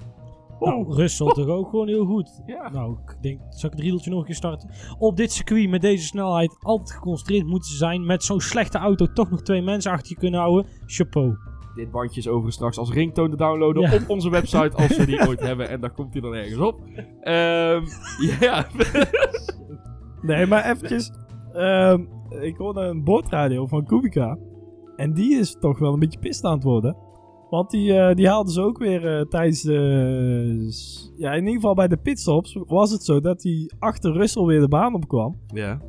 Oh. 0.59 0.69
nou, 0.69 0.95
Russell 0.95 1.27
toch 1.27 1.47
ook 1.49 1.69
gewoon 1.71 1.89
heel 1.89 2.05
goed. 2.05 2.43
Ja. 2.47 2.71
Nou, 2.71 2.97
ik 3.07 3.17
denk, 3.23 3.41
zal 3.49 3.69
ik 3.71 3.75
het 3.75 3.81
riedeltje 3.85 4.11
nog 4.11 4.19
een 4.21 4.25
keer 4.27 4.35
starten? 4.35 4.71
Op 4.99 5.17
dit 5.17 5.33
circuit 5.33 5.69
met 5.71 5.81
deze 5.81 6.05
snelheid 6.05 6.57
altijd 6.61 6.91
geconcentreerd 6.93 7.47
moeten 7.47 7.71
ze 7.71 7.77
zijn. 7.77 8.07
Met 8.07 8.23
zo'n 8.25 8.41
slechte 8.41 8.79
auto 8.79 9.07
toch 9.13 9.31
nog 9.31 9.43
twee 9.43 9.63
mensen 9.63 9.93
achter 9.93 10.09
je 10.13 10.17
kunnen 10.19 10.41
houden. 10.41 10.71
Chapeau. 10.87 11.37
Dit 11.75 11.91
bandje 11.91 12.21
is 12.21 12.27
overigens 12.29 12.55
straks 12.55 12.79
als 12.79 12.93
ringtoon 12.93 13.31
te 13.31 13.37
downloaden 13.37 13.83
Ja. 13.83 13.95
op 13.95 14.09
onze 14.09 14.31
website. 14.31 14.77
Als 14.77 14.97
we 14.97 15.07
die 15.07 15.21
ooit 15.29 15.41
hebben. 15.41 15.69
En 15.69 15.81
daar 15.81 15.91
komt 15.93 16.13
hij 16.13 16.23
dan 16.23 16.35
ergens 16.35 16.59
op. 16.61 16.81
Ehm, 17.21 17.83
ja. 18.41 18.67
Nee, 20.23 20.47
maar 20.47 20.65
eventjes. 20.71 21.13
ehm, 21.53 22.05
ik 22.41 22.57
hoorde 22.57 22.81
een 22.81 23.05
boordradio 23.05 23.67
van 23.67 23.85
Kubica. 23.87 24.39
En 24.97 25.13
die 25.15 25.39
is 25.39 25.57
toch 25.61 25.79
wel 25.79 25.93
een 25.93 25.99
beetje 25.99 26.19
pist 26.19 26.45
aan 26.45 26.55
het 26.55 26.63
worden. 26.63 26.97
Want 27.51 27.71
die, 27.71 27.93
eh, 27.95 28.15
die 28.15 28.29
haalden 28.29 28.53
ze 28.53 28.61
ook 28.63 28.79
weer 28.79 29.19
eh, 29.19 29.27
tijdens 29.27 29.63
de... 29.63 31.13
Ja, 31.17 31.33
in 31.33 31.39
ieder 31.41 31.55
geval 31.55 31.75
bij 31.75 31.89
de 31.89 31.97
pitstops 31.97 32.59
was 32.67 32.91
het 32.91 33.03
zo 33.05 33.21
dat 33.21 33.43
hij 33.43 33.71
achter 33.79 34.13
Russell 34.13 34.45
weer 34.45 34.61
de 34.61 34.69
baan 34.69 34.95
opkwam. 34.95 35.37
ja. 35.55 35.81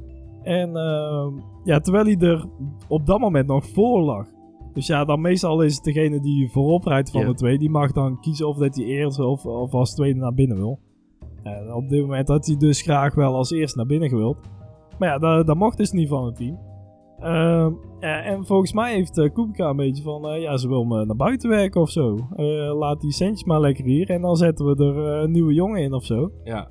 En 0.44 0.76
ehm, 0.76 1.34
ja, 1.64 1.80
terwijl 1.80 2.06
hij 2.06 2.18
er 2.18 2.46
op 2.88 3.06
dat 3.06 3.20
moment 3.20 3.48
nog 3.48 3.66
voor 3.68 4.02
lag. 4.02 4.28
Dus 4.74 4.88
ja, 4.88 5.06
dan 5.06 5.22
meestal 5.22 5.62
is 5.62 5.76
het 5.76 5.84
degene 5.84 6.20
die 6.20 6.50
voorop 6.52 6.86
rijdt 6.86 7.12
van 7.12 7.22
Ja. 7.22 7.28
de 7.28 7.34
twee. 7.34 7.58
Die 7.58 7.70
mag 7.70 7.92
dan 7.92 8.20
kiezen 8.20 8.48
of 8.48 8.58
dat 8.58 8.76
hij 8.76 8.86
eerst 8.86 9.20
of, 9.20 9.46
of 9.46 9.74
als 9.74 9.94
tweede 9.96 10.20
naar 10.20 10.34
binnen 10.34 10.58
wil. 10.58 10.80
En 11.44 11.74
op 11.74 11.90
dit 11.90 12.02
moment 12.02 12.28
had 12.28 12.46
hij 12.46 12.58
dus 12.58 12.82
graag 12.82 13.16
wel 13.16 13.36
als 13.36 13.52
eerste 13.52 13.78
naar 13.78 13.86
binnen 13.88 14.10
gewild. 14.10 14.38
Maar 15.00 15.10
ja, 15.10 15.18
dat, 15.18 15.48
dat 15.48 15.56
mocht 15.58 15.78
dus 15.78 15.92
niet 15.92 16.08
van 16.10 16.26
het 16.26 16.36
team. 16.36 16.60
Ehm, 17.22 17.72
en 18.00 18.46
volgens 18.46 18.74
mij 18.74 18.94
heeft 18.94 19.18
uh, 19.18 19.30
Kubica 19.34 19.70
een 19.70 19.76
beetje 19.76 20.04
van... 20.04 20.28
eh, 20.28 20.42
ja, 20.42 20.58
ze 20.58 20.68
wil 20.68 20.84
me 20.84 21.06
naar 21.06 21.16
buiten 21.16 21.50
werken 21.50 21.82
of 21.82 21.90
zo. 21.90 22.28
Eh, 22.36 22.78
laat 22.78 23.02
die 23.02 23.14
centjes 23.14 23.44
maar 23.44 23.60
lekker 23.60 23.86
hier. 23.86 24.10
En 24.10 24.22
dan 24.22 24.36
zetten 24.36 24.66
we 24.66 24.84
er 24.86 24.98
een 25.24 25.32
nieuwe 25.32 25.54
jongen 25.54 25.82
in 25.82 25.94
of 25.94 26.06
zo. 26.06 26.32
Ja. 26.44 26.68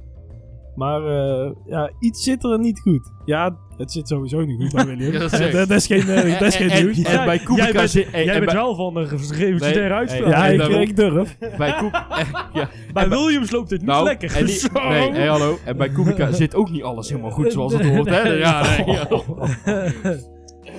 Maar 0.74 1.02
eh, 1.06 1.50
ja, 1.66 1.90
iets 1.98 2.22
zit 2.22 2.44
er 2.44 2.58
niet 2.58 2.80
goed. 2.80 3.12
Ja, 3.24 3.56
het 3.76 3.92
zit 3.92 4.08
sowieso 4.08 4.44
niet 4.44 4.60
goed 4.60 4.72
bij 4.72 4.86
Williams. 4.96 5.14
Ja, 5.38 5.50
dat 5.50 5.70
is 5.70 5.86
geen, 5.86 6.06
dat 6.38 6.40
is 6.42 6.56
geen 6.56 6.70
En- 6.70 6.76
en- 6.76 6.84
nieuws. 6.84 7.02
En 7.02 7.24
bij 7.24 7.38
Kubica 7.38 7.62
jij 7.64 7.72
bent, 7.72 7.92
jij 7.92 8.04
en 8.12 8.26
bent 8.26 8.44
bij- 8.44 8.54
wel 8.54 8.74
van 8.74 8.94
de 8.94 9.00
revolutionaire 9.00 9.80
Nee, 9.80 9.92
uitspraak. 9.92 10.32
ja, 10.32 10.46
ik, 10.46 10.58
daarom- 10.58 10.80
ik 10.80 10.96
durf. 10.96 11.38
Bij 11.58 11.72
Koep... 11.78 11.92
ja. 12.52 12.68
Bij 12.92 13.02
en 13.02 13.08
bij- 13.08 13.18
Williams 13.18 13.50
loopt 13.50 13.70
het 13.70 13.80
niet 13.80 13.88
Nou, 13.88 14.04
lekker. 14.04 14.36
En 14.36 14.44
die- 14.46 14.60
nee, 14.72 15.10
hey, 15.12 15.26
hallo. 15.26 15.56
En 15.64 15.76
bij 15.76 15.88
Kubica 15.88 16.32
zit 16.32 16.54
ook 16.54 16.70
niet 16.70 16.82
alles 16.82 17.08
helemaal 17.08 17.30
goed 17.30 17.52
zoals 17.52 17.72
het 17.72 17.88
hoort, 17.88 18.08
hè? 18.08 18.22
Ja, 18.22 18.62
nee. 18.84 18.98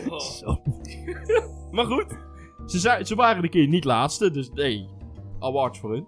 Maar 1.71 1.85
goed, 1.85 2.17
ze, 2.65 2.79
zijn, 2.79 3.05
ze 3.05 3.15
waren 3.15 3.43
een 3.43 3.49
keer 3.49 3.67
niet 3.67 3.83
laatste, 3.83 4.31
dus 4.31 4.49
nee, 4.49 4.89
awards 5.39 5.79
voor 5.79 5.91
hun. 5.91 6.07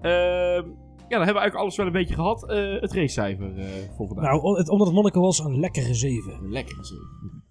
Ehm, 0.00 0.68
ja, 1.08 1.18
dan 1.18 1.26
hebben 1.26 1.42
we 1.42 1.50
eigenlijk 1.50 1.54
alles 1.54 1.76
wel 1.76 1.86
een 1.86 1.92
beetje 1.92 2.14
gehad. 2.14 2.48
Eh, 2.48 2.80
het 2.80 2.92
racecijfer 2.92 3.58
eh 3.58 3.66
voor 3.96 4.06
vandaag. 4.06 4.24
Nou, 4.24 4.58
het, 4.58 4.68
omdat 4.68 4.86
het 4.86 4.96
Monaco 4.96 5.20
was 5.20 5.38
een 5.38 5.60
lekkere 5.60 5.94
7. 5.94 6.50
Lekker 6.50 6.76
gezien. 6.76 7.42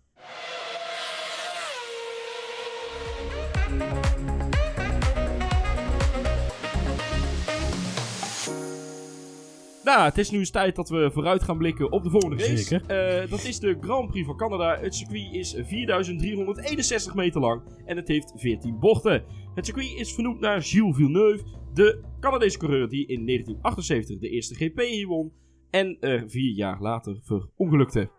Nou, 9.84 10.04
het 10.04 10.18
is 10.18 10.30
nu 10.30 10.40
eens 10.40 10.50
tijd 10.50 10.76
dat 10.76 10.90
we 10.90 11.10
vooruit 11.14 11.44
gaan 11.44 11.58
blikken 11.58 11.92
op 11.92 12.04
de 12.04 12.10
volgende 12.10 12.36
race. 12.36 12.58
Zeker. 12.58 12.86
Eh, 13.22 13.30
dat 13.30 13.44
is 13.44 13.60
de 13.60 13.78
Grand 13.82 14.10
Prix 14.10 14.26
van 14.26 14.38
Canada. 14.38 14.78
Het 14.80 14.96
circuit 14.96 15.34
is 15.34 15.56
4361 15.66 17.16
meter 17.16 17.42
lang 17.42 17.62
en 17.86 17.96
het 17.96 18.08
heeft 18.08 18.32
14 18.36 18.80
bochten. 18.80 19.24
Het 19.56 19.66
circuit 19.66 19.94
is 19.98 20.14
vernoemd 20.14 20.40
naar 20.40 20.62
Gilles 20.64 20.96
Villeneuve, 20.96 21.44
de 21.74 22.04
Canadese 22.20 22.58
coureur 22.58 22.90
die 22.90 23.08
in 23.08 23.26
1978 23.26 24.20
de 24.20 24.30
eerste 24.30 24.56
GP 24.56 24.80
hier 24.80 25.08
won 25.08 25.32
en 25.70 25.98
er 26.00 26.24
vier 26.30 26.56
jaar 26.56 26.82
later 26.82 27.20
verongelukte. 27.24 28.10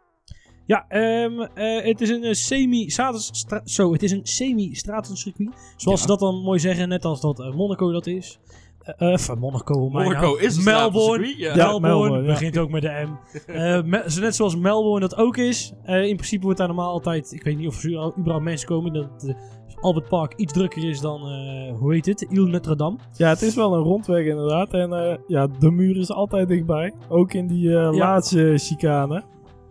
Ja, 0.67 0.85
ehm, 0.89 1.41
eh, 1.41 1.85
het 1.85 2.01
is 2.01 2.09
een 2.09 2.23
eh, 2.25 2.33
semi-straten... 2.33 3.21
Zo, 3.65 3.93
het 3.93 4.03
is 4.03 4.11
een 4.11 4.27
semi-stratencircuit. 4.27 5.75
Zoals 5.77 6.01
Ja. 6.01 6.07
ze 6.07 6.13
dat 6.13 6.21
dan 6.21 6.43
mooi 6.43 6.59
zeggen, 6.59 6.89
net 6.89 7.05
als 7.05 7.21
dat 7.21 7.55
Monaco 7.55 7.93
dat 7.93 8.07
is. 8.07 8.41
Eh, 8.83 9.13
Of 9.13 9.35
Monaco, 9.39 9.89
Monaco 9.89 10.21
nou? 10.27 10.41
is 10.41 10.65
Melbourne. 10.65 11.25
stratencircuit, 11.27 11.57
ja. 11.57 11.57
Melbourne, 11.57 11.89
Melbourne, 11.99 12.27
ja. 12.27 12.33
begint 12.33 12.59
ook 12.59 12.71
met 12.71 12.83
de 12.83 13.07
M. 13.09 13.51
Eh, 13.51 13.83
me- 13.83 14.05
zo 14.07 14.21
net 14.21 14.35
zoals 14.35 14.57
Melbourne 14.57 15.01
dat 15.09 15.17
ook 15.19 15.37
is. 15.37 15.73
Eh, 15.85 16.05
in 16.05 16.15
principe 16.17 16.43
wordt 16.43 16.59
daar 16.59 16.67
normaal 16.67 16.91
altijd, 16.91 17.33
ik 17.33 17.43
weet 17.43 17.57
niet 17.59 17.67
of 17.69 17.83
er 17.85 17.91
überhaupt 18.19 18.45
mensen 18.45 18.69
komen, 18.69 18.93
dat 18.93 19.35
Albert 19.81 20.09
Park 20.09 20.35
iets 20.37 20.53
drukker 20.53 20.89
is 20.89 21.01
dan, 21.01 21.21
eh, 21.21 21.79
hoe 21.79 21.93
heet 21.93 22.07
het, 22.07 22.21
Ile 22.21 22.47
Notre 22.49 22.77
Dame. 22.77 22.97
Ja, 23.17 23.29
het 23.29 23.43
is 23.43 23.55
wel 23.55 23.75
een 23.75 23.83
rondweg 23.83 24.27
inderdaad. 24.27 24.73
En 24.75 24.93
eh, 24.93 25.17
ja, 25.27 25.47
de 25.59 25.71
muur 25.71 25.97
is 25.97 26.11
altijd 26.13 26.49
dichtbij. 26.49 26.93
Ook 27.09 27.33
in 27.33 27.47
die 27.47 27.77
eh, 27.79 27.93
laatste 27.93 28.53
chicane. 28.57 29.23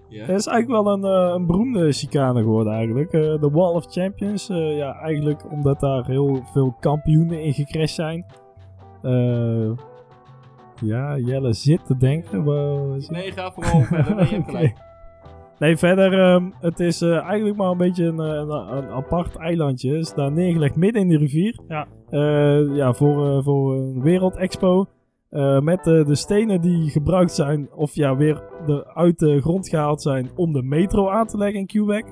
Ja. 0.09 0.25
Het 0.25 0.39
is 0.39 0.45
eigenlijk 0.47 0.83
wel 0.83 0.93
een, 0.93 1.03
een 1.03 1.45
beroemde 1.45 1.91
chicane 1.91 2.41
geworden 2.41 2.73
eigenlijk. 2.73 3.11
Eh, 3.13 3.21
de 3.21 3.49
Wall 3.51 3.73
of 3.73 3.85
Champions. 3.89 4.49
eh, 4.49 4.77
ja, 4.77 4.93
eigenlijk 4.99 5.51
omdat 5.51 5.79
daar 5.79 6.05
heel 6.05 6.43
veel 6.53 6.75
kampioenen 6.79 7.43
in 7.43 7.53
gecrashed 7.53 7.89
zijn. 7.95 8.25
Eh, 9.01 9.71
ja, 10.81 11.17
Jelle 11.17 11.53
zit 11.53 11.85
te 11.85 11.97
denken. 11.97 12.43
Nee, 13.09 13.31
ga 13.31 13.51
vooral 13.51 13.81
verder. 13.91 14.15
Nee, 14.15 14.25
je 14.25 14.35
hebt 14.35 14.45
gelijk. 14.45 14.71
Oké. 14.71 14.89
Nee, 15.59 15.77
verder, 15.77 16.19
ehm, 16.19 16.49
het 16.59 16.79
is 16.79 17.01
eh, 17.01 17.17
eigenlijk 17.23 17.57
maar 17.57 17.71
een 17.71 17.77
beetje 17.77 18.05
een, 18.05 18.19
eh, 18.19 18.25
een, 18.27 18.77
een 18.77 18.89
apart 18.89 19.35
eilandje. 19.35 19.91
Het 19.91 19.99
is 20.05 20.13
daar 20.13 20.31
neergelegd 20.31 20.75
midden 20.75 21.01
in 21.01 21.07
de 21.07 21.17
rivier. 21.17 21.59
Ja. 21.67 21.87
Eh, 22.09 22.75
ja, 22.75 22.93
voor, 22.93 23.37
eh, 23.37 23.43
voor 23.43 23.73
een 23.73 24.01
wereldexpo. 24.01 24.85
Eh, 25.29 25.59
met 25.59 25.83
de 25.83 26.15
stenen 26.15 26.61
die 26.61 26.89
gebruikt 26.89 27.31
zijn, 27.31 27.69
of 27.75 27.95
ja, 27.95 28.15
weer 28.15 28.43
de, 28.65 28.93
uit 28.93 29.19
de 29.19 29.41
grond 29.41 29.69
gehaald 29.69 30.01
zijn 30.01 30.29
om 30.35 30.53
de 30.53 30.63
metro 30.63 31.09
aan 31.09 31.27
te 31.27 31.37
leggen 31.37 31.59
in 31.59 31.65
Quebec. 31.65 32.05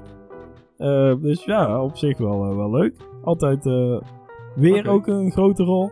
Eh, 0.78 1.16
dus 1.22 1.46
ja, 1.46 1.84
op 1.84 1.98
zich 1.98 2.18
wel, 2.18 2.56
wel 2.56 2.72
leuk. 2.72 2.96
Altijd 3.24 3.66
eh, 3.66 4.02
weer 4.56 4.90
ook 4.90 5.08
een 5.08 5.32
grote 5.32 5.64
rol. 5.64 5.92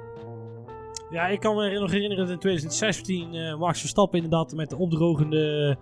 Ja, 1.10 1.28
ik 1.28 1.39
kan 1.39 1.55
me 1.55 1.80
nog 1.80 1.91
herinneren 1.91 2.26
dat 2.26 2.34
in 2.34 2.39
2016 2.39 3.34
eh 3.34 3.58
Max 3.58 3.80
Verstappen 3.80 4.24
inderdaad 4.24 4.53
met 4.55 4.70
de 4.70 4.78
opdrogende 4.78 5.78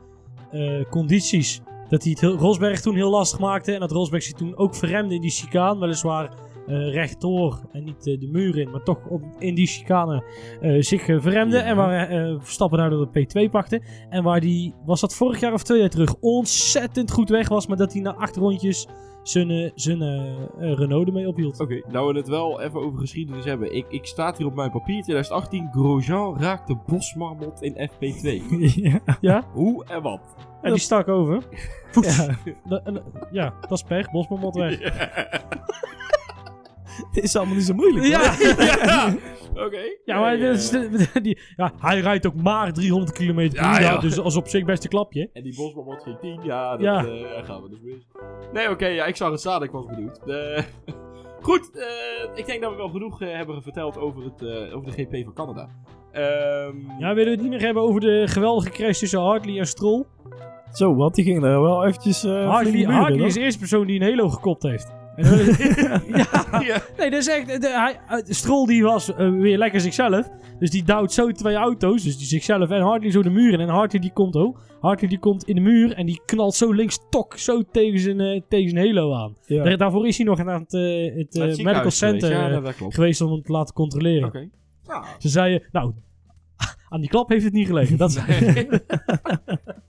eh, 0.52 0.90
condities, 0.90 1.62
dat 1.90 2.04
hij 2.04 2.12
het 2.12 2.22
heel, 2.22 2.38
Rosberg 2.38 2.82
toen 2.82 2.96
heel 2.96 3.10
lastig 3.10 3.40
maakte. 3.40 3.74
En 3.74 3.80
dat 3.80 3.92
Rosberg 3.92 4.24
zich 4.24 4.34
toen 4.34 4.58
ook 4.58 4.76
verremde 4.76 5.16
in 5.16 5.22
die 5.22 5.32
chicane, 5.32 5.80
weliswaar 5.80 6.30
eh 6.68 6.94
rechtdoor 6.94 7.60
en 7.72 7.84
niet 7.84 8.08
eh, 8.08 8.20
de 8.20 8.28
muur 8.28 8.58
in, 8.58 8.72
maar 8.72 8.84
toch 8.84 9.08
op, 9.10 9.22
in 9.40 9.56
die 9.56 9.68
chicane 9.68 10.24
eh, 10.62 10.82
zich 10.82 11.08
eh, 11.08 11.22
verremde. 11.22 11.58
Ja. 11.58 11.64
En 11.64 11.76
waar 11.76 12.08
Verstappen 12.40 12.78
daardoor 12.78 13.12
de 13.12 13.48
P2 13.48 13.52
pakte. 13.52 13.82
En 14.10 14.24
waar 14.24 14.40
die, 14.40 14.74
was 14.86 15.02
dat 15.02 15.16
vorig 15.16 15.40
jaar 15.40 15.54
of 15.54 15.64
twee 15.64 15.80
jaar 15.80 15.90
terug, 15.90 16.16
ontzettend 16.20 17.12
goed 17.12 17.30
weg 17.30 17.50
was, 17.50 17.68
maar 17.68 17.78
dat 17.78 17.94
hij 17.94 18.02
na 18.02 18.16
acht 18.16 18.36
rondjes 18.36 18.88
zijn, 19.28 19.72
zijn 19.76 20.02
eh, 20.02 20.74
Renault 20.74 21.08
ermee 21.08 21.28
ophield. 21.28 21.60
Oké, 21.60 21.82
nou 21.88 22.14
we 22.14 22.20
het 22.20 22.28
wel 22.28 22.62
even 22.62 22.80
over 22.80 23.00
geschiedenis 23.00 23.46
hebben. 23.46 23.76
Ik, 23.76 23.86
ik 23.90 24.06
staat 24.06 24.38
hier 24.38 24.48
op 24.48 24.56
mijn 24.56 24.72
papier 24.72 25.02
2018. 25.04 25.70
Grosjean 25.72 26.40
raakte 26.40 26.78
bosmarmot 26.86 27.62
in 27.62 27.90
FP2. 27.90 28.44
ja. 28.90 29.00
Ja? 29.22 29.44
Hoe 29.54 29.86
en 29.86 30.02
wat? 30.02 30.36
En 30.62 30.72
die 30.72 30.80
stak 30.80 31.08
over. 31.08 31.44
ja, 32.02 32.38
ja, 33.32 33.54
dat 33.62 33.72
is 33.72 33.84
pech. 33.84 34.12
Bosmamot 34.12 34.56
weg. 34.56 34.80
Het 37.12 37.24
is 37.24 37.36
allemaal 37.36 37.56
niet 37.56 37.64
zo 37.66 37.74
moeilijk. 37.74 38.06
Ja, 38.06 38.22
ja. 38.86 39.16
Oké. 39.66 39.80
ja 40.06 40.20
maar 40.20 40.38
is 40.38 40.70
de- 40.70 41.20
die, 41.22 41.40
ja, 41.56 41.72
hij 41.80 42.00
rijdt 42.00 42.28
ook 42.28 42.36
maar 42.36 42.74
300 42.74 43.12
km 43.12 43.34
per 43.34 43.44
uur. 43.44 43.82
Ja, 43.82 43.98
dus 43.98 44.20
als 44.20 44.36
op 44.36 44.48
zich 44.48 44.66
best 44.66 44.84
een 44.84 44.90
klapje. 44.90 45.30
En 45.34 45.44
die 45.44 45.56
bosmarmot 45.56 46.04
ging 46.04 46.20
10. 46.20 46.40
Ja, 46.44 46.72
dat 46.72 46.82
Ja. 46.82 47.06
eh, 47.06 47.22
daar 47.34 47.44
gaan 47.44 47.62
we 47.64 47.70
dus 47.70 47.80
mis. 47.82 48.08
Nee, 48.54 48.70
oké, 48.70 48.86
ja, 48.88 49.06
ik 49.06 49.16
zag 49.16 49.32
het 49.32 49.40
staan. 49.40 49.64
Ik 49.64 49.72
was 49.72 49.86
benieuwd. 49.86 50.20
Eh, 50.28 50.64
goed, 51.42 51.72
eh, 51.78 52.30
ik 52.40 52.46
denk 52.46 52.62
dat 52.62 52.72
we 52.72 52.78
wel 52.78 52.90
genoeg 52.90 53.22
eh, 53.22 53.36
hebben 53.36 53.62
verteld 53.62 53.98
over, 53.98 54.24
het, 54.24 54.42
eh, 54.42 54.76
over 54.76 54.96
de 54.96 55.04
GP 55.04 55.24
van 55.24 55.34
Canada. 55.34 55.70
Ehm, 56.12 56.76
Ja, 57.00 57.14
willen 57.14 57.24
we 57.26 57.32
het 57.32 57.42
niet 57.42 57.52
nog 57.52 57.62
hebben 57.62 57.84
over 57.84 58.02
de 58.02 58.24
geweldige 58.28 58.70
crash 58.70 59.00
tussen 59.00 59.20
Hartley 59.20 59.60
en 59.60 59.68
Stroll? 59.68 60.06
Zo, 60.72 60.96
want 60.96 61.16
die 61.16 61.24
ging 61.24 61.44
er 61.44 61.62
wel 61.62 61.86
eventjes 61.86 62.24
uh, 62.24 62.50
Hartley, 62.50 62.84
Hartley 62.84 63.26
is 63.26 63.34
de 63.34 63.40
eerste 63.40 63.60
persoon 63.60 63.88
die 63.88 64.02
een 64.02 64.08
Halo 64.10 64.30
gekopt 64.30 64.64
heeft. 64.64 64.94
Ja, 65.16 66.02
ja. 66.62 66.82
nee, 66.98 67.10
dat 67.10 67.20
is 67.20 67.28
echt... 67.28 67.62
De, 67.62 67.70
hij, 67.70 68.00
eh, 68.08 68.18
Stroll 68.26 68.66
die 68.66 68.84
was 68.84 69.14
eh, 69.16 69.30
weer 69.32 69.58
lekker 69.58 69.82
zichzelf. 69.82 70.30
Dus 70.60 70.70
die 70.70 70.84
duwt 70.84 71.12
zo 71.14 71.32
twee 71.32 71.56
auto's. 71.56 72.04
Dus 72.04 72.18
die 72.18 72.28
zichzelf 72.28 72.70
en 72.70 72.82
Hartley 72.82 73.12
zo 73.12 73.22
de 73.24 73.30
muur 73.30 73.54
in. 73.54 73.60
En 73.60 73.68
Hartley 73.70 74.02
die 74.02 74.14
komt 74.14 74.36
ook. 74.36 74.62
Hartley 74.82 75.10
die 75.10 75.20
komt 75.20 75.44
in 75.44 75.56
de 75.56 75.62
muur. 75.62 75.94
En 75.94 76.06
die 76.06 76.22
knalt 76.26 76.56
zo 76.56 76.72
links 76.72 77.00
tok 77.10 77.38
zo 77.38 77.62
tegen 77.72 78.00
zijn, 78.00 78.20
eh, 78.20 78.42
tegen 78.50 78.70
zijn 78.70 78.86
Halo 78.88 79.14
aan. 79.14 79.36
Ja. 79.46 79.64
Daar- 79.64 79.78
Daarvoor 79.78 80.08
is 80.08 80.18
hij 80.18 80.26
nog 80.26 80.44
naar 80.44 80.60
het, 80.60 80.72
het 80.72 81.34
het 81.34 81.58
medical 81.58 81.74
geweest. 81.74 81.98
center 81.98 82.30
Ja, 82.32 82.72
geweest 82.90 83.22
om 83.22 83.32
hem 83.32 83.42
te 83.42 83.52
laten 83.52 83.74
controleren. 83.74 84.52
Ze 85.18 85.30
zeiden, 85.30 85.68
nou, 85.72 85.94
aan 86.90 87.00
die 87.02 87.10
klap 87.10 87.30
heeft 87.30 87.44
het 87.44 87.54
niet 87.54 87.68
gelegen. 87.68 87.98
Dat 87.98 88.16
Eh, 88.16 88.58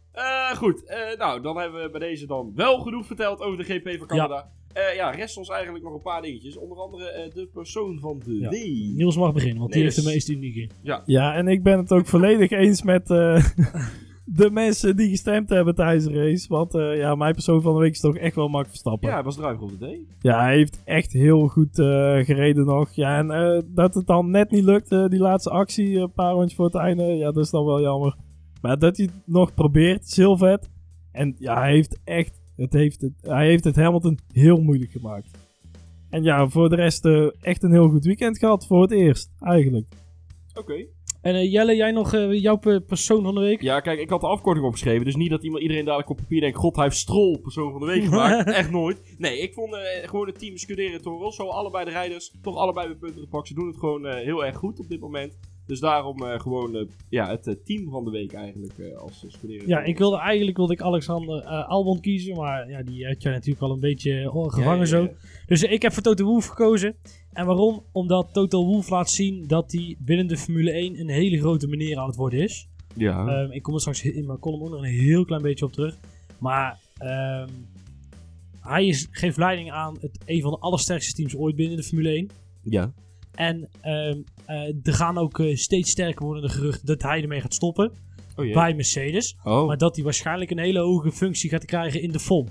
goed, 0.55 0.85
eh, 0.85 1.19
nou, 1.19 1.41
dan 1.43 1.57
hebben 1.59 1.83
we 1.83 1.91
bij 1.91 2.01
deze 2.01 2.27
dan 2.27 2.53
wel 2.55 2.79
genoeg 2.79 3.07
verteld 3.07 3.41
over 3.41 3.59
de 3.59 3.65
GP 3.75 3.99
van 3.99 4.07
Canada. 4.07 4.51
Ja, 4.75 4.89
ja 4.91 5.11
rest 5.11 5.37
ons 5.37 5.49
eigenlijk 5.49 5.85
nog 5.85 5.95
een 5.95 6.03
paar 6.03 6.23
dingetjes. 6.23 6.57
Onder 6.57 6.79
andere 6.79 7.09
eh, 7.11 7.35
de 7.35 7.49
persoon 7.53 7.99
van 8.01 8.23
de 8.25 8.39
Ja. 8.39 8.49
week. 8.49 8.95
Niels 8.97 9.17
mag 9.17 9.33
beginnen, 9.33 9.59
want 9.59 9.73
die 9.73 9.83
heeft 9.83 9.97
de 10.05 10.11
meest 10.11 10.29
unieke. 10.29 10.69
Ja, 11.07 11.35
en 11.35 11.49
ik 11.49 11.63
ben 11.63 11.79
het 11.79 11.93
ook 11.93 12.07
volledig 12.07 12.51
eens 12.51 12.83
met 12.83 13.11
eh, 13.11 13.45
de 14.25 14.51
mensen 14.51 14.97
die 14.97 15.09
gestemd 15.09 15.49
hebben 15.49 15.75
tijdens 15.75 16.05
de 16.05 16.13
race. 16.13 16.49
Want 16.49 16.75
eh, 16.75 16.97
ja, 16.97 17.15
mijn 17.15 17.33
persoon 17.33 17.63
van 17.63 17.75
de 17.75 17.81
week 17.81 17.93
is 17.93 18.01
toch 18.01 18.17
echt 18.17 18.35
wel 18.35 18.49
Max 18.49 18.69
Verstappen. 18.69 19.09
Ja, 19.09 19.15
Ja, 19.15 19.15
hij 19.15 19.25
was 19.25 19.37
driver 19.37 19.63
of 19.63 19.71
the 19.71 19.79
day. 19.79 20.01
hij 20.21 20.57
heeft 20.57 20.83
echt 20.85 21.13
heel 21.13 21.47
goed 21.49 21.79
eh, 21.79 22.19
gereden 22.25 22.65
nog. 22.67 22.91
Ja, 22.93 23.19
en 23.19 23.31
eh, 23.31 23.63
dat 23.67 23.95
het 23.95 24.07
dan 24.07 24.31
net 24.31 24.51
niet 24.51 24.65
lukte, 24.65 25.07
die 25.09 25.21
laatste 25.21 25.51
actie, 25.51 25.99
een 25.99 26.13
paar 26.13 26.33
rondjes 26.33 26.55
voor 26.55 26.65
het 26.65 26.75
einde. 26.75 27.03
Ja, 27.03 27.33
dat 27.33 27.45
is 27.45 27.51
dan 27.51 27.65
wel 27.65 27.81
jammer. 27.81 28.17
Maar 28.67 28.79
dat 28.79 28.97
hij 28.97 29.07
het 29.07 29.15
nog 29.27 29.55
probeert, 29.55 30.05
is 30.05 30.17
heel 30.17 30.37
vet. 30.37 30.69
En 31.13 31.35
ja, 31.39 31.59
hij 31.61 31.73
heeft 31.73 31.99
echt, 32.05 32.41
het 32.57 32.73
heeft 32.73 33.01
het, 33.01 33.13
hij 33.21 33.47
heeft 33.47 33.65
het 33.65 33.77
Hamilton 33.77 34.19
heel 34.33 34.61
moeilijk 34.63 34.91
gemaakt. 34.91 35.31
En 36.11 36.23
ja, 36.23 36.49
voor 36.49 36.69
de 36.69 36.77
rest 36.77 37.05
eh, 37.05 37.27
echt 37.41 37.63
een 37.63 37.73
heel 37.73 37.89
goed 37.89 38.05
weekend 38.05 38.39
gehad, 38.39 38.67
voor 38.67 38.83
het 38.83 38.91
eerst, 38.91 39.31
eigenlijk. 39.41 39.87
Oké. 40.59 40.85
En 41.23 41.35
eh, 41.35 41.53
Jelle, 41.53 41.77
jij 41.77 41.91
nog 41.91 42.15
eh, 42.15 42.33
jouw 42.43 42.57
pe- 42.57 42.81
persoon 42.81 43.23
van 43.23 43.35
de 43.35 43.41
week? 43.41 43.61
Ja, 43.63 43.81
kijk, 43.81 43.99
ik 44.01 44.11
had 44.11 44.21
de 44.21 44.27
afkorting 44.27 44.67
opgeschreven. 44.67 45.05
Dus 45.05 45.17
niet 45.17 45.31
dat 45.31 45.43
iemand, 45.45 45.63
iedereen 45.63 45.85
dadelijk 45.85 46.11
op 46.11 46.17
papier 46.17 46.41
denkt... 46.41 46.57
God, 46.57 46.75
hij 46.77 46.85
heeft 46.85 46.97
Strol 46.97 47.39
persoon 47.39 47.71
van 47.71 47.81
de 47.81 47.87
week 47.87 48.05
gemaakt. 48.05 48.51
Echt 48.61 48.71
nooit. 48.71 49.15
Nee, 49.19 49.39
ik 49.39 49.53
vond 49.55 49.75
eh, 49.75 50.09
gewoon 50.09 50.27
het 50.27 50.39
team 50.39 50.57
Scudero 50.57 50.99
Toro 50.99 51.19
Rosso... 51.23 51.49
allebei 51.49 51.85
de 51.85 51.91
rijders, 51.91 52.33
toch 52.43 52.57
allebei 52.57 52.87
weer 52.87 52.97
punten 52.97 53.21
gepakt. 53.21 53.49
Ze 53.49 53.55
doen 53.55 53.67
het 53.67 53.77
gewoon 53.79 54.07
eh, 54.07 54.25
heel 54.25 54.45
erg 54.45 54.57
goed 54.57 54.79
op 54.79 54.89
dit 54.89 55.01
moment. 55.01 55.37
Dus 55.67 55.81
daarom 55.81 56.23
eh, 56.23 56.41
gewoon 56.41 56.77
eh, 56.77 56.83
ja, 57.09 57.29
het 57.29 57.47
eh, 57.47 57.55
team 57.65 57.91
van 57.91 58.05
de 58.05 58.11
week 58.11 58.33
eigenlijk 58.33 58.75
als 58.99 59.25
uh, 59.25 59.31
Scudero 59.31 59.63
Ja, 59.67 59.83
ik 59.83 59.99
wilde 59.99 60.19
eigenlijk 60.19 60.57
wilde 60.57 60.73
ik 60.73 60.81
Alexander 60.81 61.43
Albon 61.45 62.01
kiezen, 62.01 62.37
maar 62.37 62.71
ja, 62.71 62.83
die 62.83 63.07
had 63.07 63.23
jij 63.23 63.33
natuurlijk 63.33 63.63
al 63.63 63.71
een 63.71 63.81
beetje 63.81 64.31
gevangen 64.33 64.79
Ja, 64.79 64.85
zo. 64.85 65.03
ja. 65.03 65.11
Dus 65.47 65.63
ik 65.63 65.83
heb 65.83 65.93
voor 65.93 66.03
Toto 66.03 66.25
Wolff 66.25 66.49
gekozen. 66.49 66.97
En 67.33 67.47
waarom? 67.47 67.85
Omdat 67.93 68.29
Toto 68.33 68.65
Wolff 68.65 68.91
laat 68.91 69.11
zien 69.11 69.47
dat 69.47 69.73
hij 69.73 69.97
binnen 69.99 70.27
de 70.27 70.37
Formule 70.37 70.71
1 70.71 71.01
een 71.01 71.09
hele 71.09 71.39
grote 71.39 71.67
meneer 71.67 71.99
aan 71.99 72.07
het 72.07 72.17
worden 72.17 72.41
is. 72.41 72.69
Ja. 72.95 73.27
Ehm, 73.27 73.53
ik 73.53 73.63
kom 73.63 73.75
er 73.75 73.81
straks 73.81 74.03
in 74.03 74.27
mijn 74.27 74.39
column 74.39 74.63
ook 74.63 74.71
nog 74.71 74.83
een 74.83 74.91
heel 74.91 75.25
klein 75.25 75.43
beetje 75.43 75.65
op 75.65 75.73
terug. 75.73 75.99
Maar 76.39 76.79
ehm, 76.99 77.49
hij 78.61 78.87
is, 78.87 79.09
geeft 79.11 79.37
leiding 79.37 79.71
aan 79.71 79.97
het, 80.01 80.19
een 80.25 80.41
van 80.43 80.51
de 80.51 80.59
allersterkste 80.59 81.15
teams 81.15 81.37
ooit 81.37 81.57
binnen 81.57 81.77
de 81.77 81.83
Formule 81.83 82.09
1. 82.09 82.31
ja. 82.63 82.93
En 83.35 83.69
ehm, 83.81 83.93
eh, 84.11 84.17
er 84.83 84.93
gaan 84.95 85.19
ook 85.19 85.39
eh, 85.39 85.57
steeds 85.57 85.91
sterker 85.91 86.25
worden 86.25 86.43
de 86.43 86.49
geruchten 86.49 86.87
dat 86.87 87.03
hij 87.03 87.23
ermee 87.23 87.41
gaat 87.41 87.55
stoppen 87.55 87.93
Oh 88.37 88.53
bij 88.55 88.75
Mercedes. 88.75 89.37
Oh. 89.45 89.67
Maar 89.67 89.79
dat 89.79 89.95
hij 89.95 90.05
waarschijnlijk 90.05 90.51
een 90.51 90.59
hele 90.59 90.79
hoge 90.81 91.13
functie 91.13 91.51
gaat 91.51 91.65
krijgen 91.65 92.03
in 92.03 92.13
de 92.13 92.19
FOM. 92.21 92.47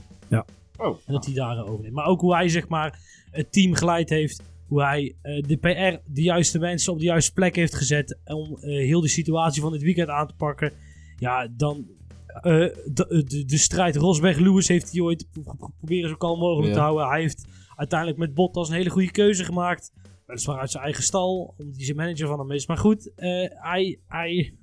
oh. 0.78 0.98
En 1.06 1.14
dat 1.14 1.26
hij 1.26 1.34
daar 1.34 1.58
eh, 1.58 1.70
overneemt. 1.70 1.93
Maar 1.96 2.06
ook 2.06 2.22
hoe 2.22 2.36
hij 2.36 2.50
zeg 2.50 2.68
maar 2.68 3.00
het 3.32 3.52
team 3.52 3.74
geleid 3.74 4.10
heeft. 4.10 4.41
Hoe 4.68 4.82
hij 4.84 5.16
eh, 5.22 5.43
de 5.48 5.58
PR, 5.58 6.12
de 6.14 6.22
juiste 6.22 6.60
mensen 6.60 6.93
op 6.93 7.00
de 7.00 7.06
juiste 7.06 7.34
plek 7.34 7.56
heeft 7.56 7.76
gezet. 7.76 8.18
Om 8.26 8.58
eh, 8.58 8.62
heel 8.86 9.02
de 9.02 9.08
situatie 9.08 9.62
van 9.62 9.72
dit 9.72 9.82
weekend 9.82 10.10
aan 10.10 10.28
te 10.28 10.34
pakken. 10.38 10.72
Ja, 11.20 11.48
dan. 11.52 11.86
eh, 12.28 12.41
de, 12.86 13.24
de, 13.28 13.46
de 13.46 13.58
strijd 13.58 13.96
Rosberg-Lewis 13.96 14.68
heeft 14.68 14.91
hij 14.91 15.02
ooit 15.02 15.28
pro- 15.32 15.54
pro- 15.58 15.72
proberen 15.78 16.10
zo 16.10 16.16
kalm 16.16 16.39
mogelijk 16.39 16.68
Ja. 16.68 16.74
te 16.74 16.80
houden. 16.82 17.08
Hij 17.08 17.22
heeft 17.22 17.46
uiteindelijk 17.76 18.20
met 18.20 18.34
Bottas 18.34 18.70
een 18.70 18.76
hele 18.76 18.89
goede 18.89 19.12
keuze 19.12 19.43
gemaakt. 19.43 19.91
Weliswaar 20.26 20.60
uit 20.60 20.72
zijn 20.72 20.84
eigen 20.84 21.04
stal, 21.04 21.54
omdat 21.58 21.76
hij 21.76 21.86
zijn 21.86 21.98
manager 21.98 22.28
van 22.28 22.40
hem 22.40 22.52
is. 22.52 22.68
Maar 22.68 22.78
goed, 22.78 23.14
eh, 23.16 23.30
hij, 23.50 24.00
hij, 24.08 24.54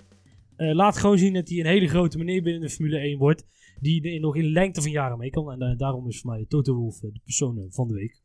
Eh, 0.56 0.74
laat 0.74 0.96
gewoon 0.96 1.18
zien 1.18 1.32
dat 1.34 1.48
hij 1.48 1.58
een 1.58 1.66
hele 1.66 1.88
grote 1.88 2.18
meneer 2.18 2.42
binnen 2.42 2.60
de 2.62 2.68
Formule 2.70 2.98
1 2.98 3.18
wordt. 3.18 3.46
Die 3.80 4.12
er 4.12 4.20
nog 4.20 4.36
in 4.36 4.50
lengte 4.52 4.82
van 4.82 4.90
jaren 4.90 5.18
mee 5.18 5.30
kan. 5.30 5.52
En 5.52 5.60
eh, 5.60 5.78
daarom 5.78 6.08
is 6.08 6.20
voor 6.20 6.30
mij 6.30 6.44
Toto 6.48 6.74
Wolff 6.74 7.02
eh, 7.02 7.10
de 7.12 7.20
persoon 7.24 7.66
van 7.70 7.88
de 7.88 7.94
week. 7.94 8.20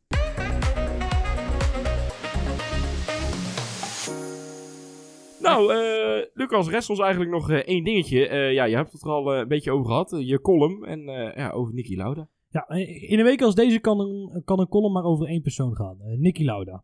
Nou, 5.42 5.74
eh, 5.74 6.26
Lucas, 6.34 6.70
rest 6.70 6.90
ons 6.90 7.00
eigenlijk 7.00 7.32
nog 7.32 7.52
één 7.52 7.84
dingetje. 7.84 8.28
Eh, 8.28 8.54
ja, 8.54 8.64
je 8.64 8.76
hebt 8.76 8.92
het 8.92 9.02
er 9.04 9.10
al 9.10 9.36
een 9.36 9.48
beetje 9.48 9.72
over 9.72 9.86
gehad. 9.86 10.14
eh, 10.14 10.28
je 10.28 10.42
column 10.42 10.86
en 10.86 11.02
ja, 11.36 11.50
over 11.52 11.74
Nicky 11.74 11.96
Lauda. 11.96 12.30
Ja, 12.50 12.70
in 13.10 13.20
een 13.20 13.26
week 13.26 13.42
als 13.42 13.56
deze 13.56 13.80
kan 13.80 14.00
een, 14.00 14.42
kan 14.46 14.60
een 14.60 14.68
column 14.68 14.94
maar 14.94 15.04
over 15.04 15.28
één 15.28 15.42
persoon 15.42 15.76
gaan. 15.76 15.98
Nicky 16.18 16.44
Lauda. 16.44 16.84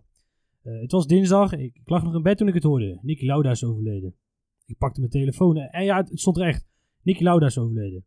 Eh, 0.63 0.81
het 0.81 0.91
was 0.91 1.07
dinsdag. 1.07 1.53
Ik, 1.53 1.81
lag 1.83 2.03
nog 2.03 2.15
in 2.15 2.21
bed 2.21 2.37
toen 2.37 2.47
ik 2.47 2.53
het 2.53 2.63
hoorde. 2.63 2.99
Nicky 3.01 3.25
Lauda 3.25 3.51
is 3.51 3.63
overleden. 3.63 4.15
Ik 4.65 4.77
pakte 4.77 4.99
mijn 4.99 5.11
telefoon 5.11 5.57
en, 5.57 5.83
ja, 5.83 5.97
het, 5.97 6.19
stond 6.19 6.37
er 6.37 6.47
echt. 6.47 6.67
Nicky 7.01 7.23
Lauda 7.23 7.45
is 7.45 7.57
overleden. 7.57 8.05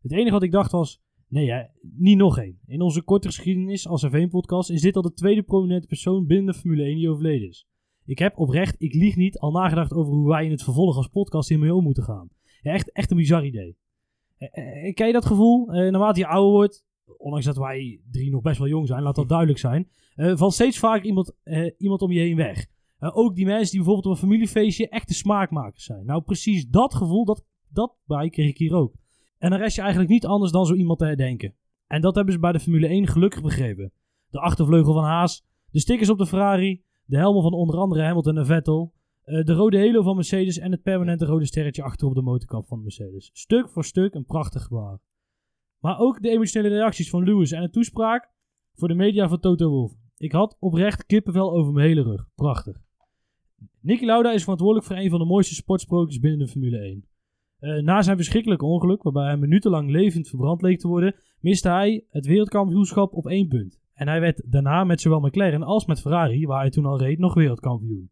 Het 0.00 0.12
enige 0.12 0.30
wat 0.30 0.42
ik 0.42 0.52
dacht 0.52 0.70
was... 0.70 1.00
Nee, 1.28 1.50
hè, 1.50 1.62
niet 1.80 2.16
nog 2.16 2.38
één. 2.38 2.60
In 2.66 2.80
onze 2.80 3.02
korte 3.02 3.28
geschiedenis 3.28 3.88
als 3.88 4.06
F1-podcast 4.06 4.70
is 4.70 4.80
dit 4.80 4.96
al 4.96 5.02
de 5.02 5.12
tweede 5.12 5.42
prominente 5.42 5.86
persoon 5.86 6.26
binnen 6.26 6.46
de 6.46 6.58
Formule 6.58 6.82
1 6.82 6.96
die 6.96 7.10
overleden 7.10 7.48
is. 7.48 7.66
Ik 8.04 8.18
heb 8.18 8.38
oprecht, 8.38 8.74
ik 8.78 8.94
lieg 8.94 9.16
niet, 9.16 9.38
al 9.38 9.50
nagedacht 9.50 9.92
over 9.92 10.12
hoe 10.12 10.28
wij 10.28 10.44
in 10.44 10.50
het 10.50 10.62
vervolg 10.62 10.96
als 10.96 11.08
podcast 11.08 11.48
hiermee 11.48 11.74
om 11.74 11.84
moeten 11.84 12.02
gaan. 12.02 12.28
Ja, 12.60 12.72
echt, 12.72 12.92
echt 12.92 13.10
een 13.10 13.16
bizar 13.16 13.44
idee. 13.44 13.76
Eh, 14.36 14.86
eh, 14.86 14.94
ken 14.94 15.06
je 15.06 15.12
dat 15.12 15.26
gevoel? 15.26 15.72
Eh, 15.72 15.90
naarmate 15.90 16.20
je 16.20 16.26
ouder 16.26 16.52
wordt, 16.52 16.84
ondanks 17.16 17.46
dat 17.46 17.56
wij 17.56 18.00
drie 18.10 18.30
nog 18.30 18.42
best 18.42 18.58
wel 18.58 18.68
jong 18.68 18.86
zijn, 18.86 19.02
laat 19.02 19.14
dat 19.14 19.28
duidelijk 19.28 19.58
zijn, 19.58 19.88
valt 20.18 20.54
steeds 20.54 20.78
vaker 20.78 21.06
iemand, 21.06 21.36
eh, 21.42 21.70
iemand 21.78 22.02
om 22.02 22.12
je 22.12 22.20
heen 22.20 22.36
weg. 22.36 22.66
Eh, 22.98 23.16
ook 23.16 23.34
die 23.34 23.44
mensen 23.44 23.70
die 23.70 23.84
bijvoorbeeld 23.84 24.06
op 24.06 24.12
een 24.12 24.28
familiefeestje 24.28 24.88
echte 24.88 25.14
smaakmakers 25.14 25.84
zijn. 25.84 26.06
Nou, 26.06 26.22
precies 26.22 26.68
dat 26.68 26.94
gevoel, 26.94 27.24
dat, 27.24 27.44
dat 27.68 27.96
bij 28.06 28.28
kreeg 28.28 28.48
ik 28.48 28.58
hier 28.58 28.74
ook. 28.74 28.94
En 29.38 29.50
dan 29.50 29.58
rest 29.58 29.74
je 29.74 29.80
eigenlijk 29.80 30.10
niet 30.10 30.26
anders 30.26 30.52
dan 30.52 30.66
zo 30.66 30.74
iemand 30.74 30.98
te 30.98 31.04
herdenken. 31.04 31.54
En 31.86 32.00
dat 32.00 32.14
hebben 32.14 32.32
ze 32.32 32.40
bij 32.40 32.52
de 32.52 32.60
Formule 32.60 32.88
1 32.88 33.06
gelukkig 33.06 33.42
begrepen. 33.42 33.92
De 34.30 34.40
achtervleugel 34.40 34.92
van 34.92 35.04
Haas, 35.04 35.44
de 35.70 35.80
stickers 35.80 36.10
op 36.10 36.18
de 36.18 36.26
Ferrari, 36.26 36.82
de 37.04 37.16
helmen 37.16 37.42
van 37.42 37.52
onder 37.52 37.76
andere 37.76 38.02
Hamilton 38.02 38.38
en 38.38 38.46
Vettel, 38.46 38.92
de 39.24 39.52
rode 39.52 39.78
halo 39.78 40.02
van 40.02 40.14
Mercedes 40.14 40.58
en 40.58 40.70
het 40.70 40.82
permanente 40.82 41.24
rode 41.24 41.46
sterretje 41.46 41.82
achter 41.82 42.06
op 42.06 42.14
de 42.14 42.22
motorkap 42.22 42.66
van 42.66 42.82
Mercedes. 42.82 43.30
Stuk 43.32 43.68
voor 43.68 43.84
stuk 43.84 44.14
een 44.14 44.24
prachtig 44.24 44.62
gebaar. 44.62 45.00
Maar 45.78 45.98
ook 45.98 46.22
de 46.22 46.30
emotionele 46.30 46.74
reacties 46.74 47.10
van 47.10 47.24
Lewis 47.24 47.52
en 47.52 47.62
een 47.62 47.70
toespraak 47.70 48.30
voor 48.74 48.88
de 48.88 48.94
media 48.94 49.28
van 49.28 49.40
Toto 49.40 49.68
Wolff. 49.68 50.07
Ik 50.18 50.32
had 50.32 50.56
oprecht 50.60 51.06
kippenvel 51.06 51.52
over 51.52 51.72
mijn 51.72 51.86
hele 51.86 52.02
rug. 52.02 52.28
Prachtig. 52.34 52.76
Nicky 53.80 54.04
Lauda 54.04 54.32
is 54.32 54.42
verantwoordelijk 54.42 54.86
voor 54.86 54.96
een 54.96 55.10
van 55.10 55.18
de 55.18 55.24
mooiste 55.24 55.54
sportsprookjes 55.54 56.20
binnen 56.20 56.38
de 56.38 56.48
Formule 56.48 56.78
1. 56.78 57.04
Eh, 57.58 57.82
na 57.82 58.02
zijn 58.02 58.16
verschrikkelijke 58.16 58.64
ongeluk, 58.64 59.02
waarbij 59.02 59.24
hij 59.24 59.36
minutenlang 59.36 59.90
levend 59.90 60.28
verbrand 60.28 60.62
leek 60.62 60.78
te 60.78 60.88
worden, 60.88 61.14
miste 61.40 61.68
hij 61.68 62.04
het 62.10 62.26
wereldkampioenschap 62.26 63.12
op 63.12 63.26
één 63.26 63.48
punt. 63.48 63.80
En 63.94 64.08
hij 64.08 64.20
werd 64.20 64.42
daarna 64.44 64.84
met 64.84 65.00
zowel 65.00 65.20
McLaren 65.20 65.62
als 65.62 65.86
met 65.86 66.00
Ferrari, 66.00 66.46
waar 66.46 66.60
hij 66.60 66.70
toen 66.70 66.86
al 66.86 66.98
reed, 66.98 67.18
nog 67.18 67.34
wereldkampioen. 67.34 68.10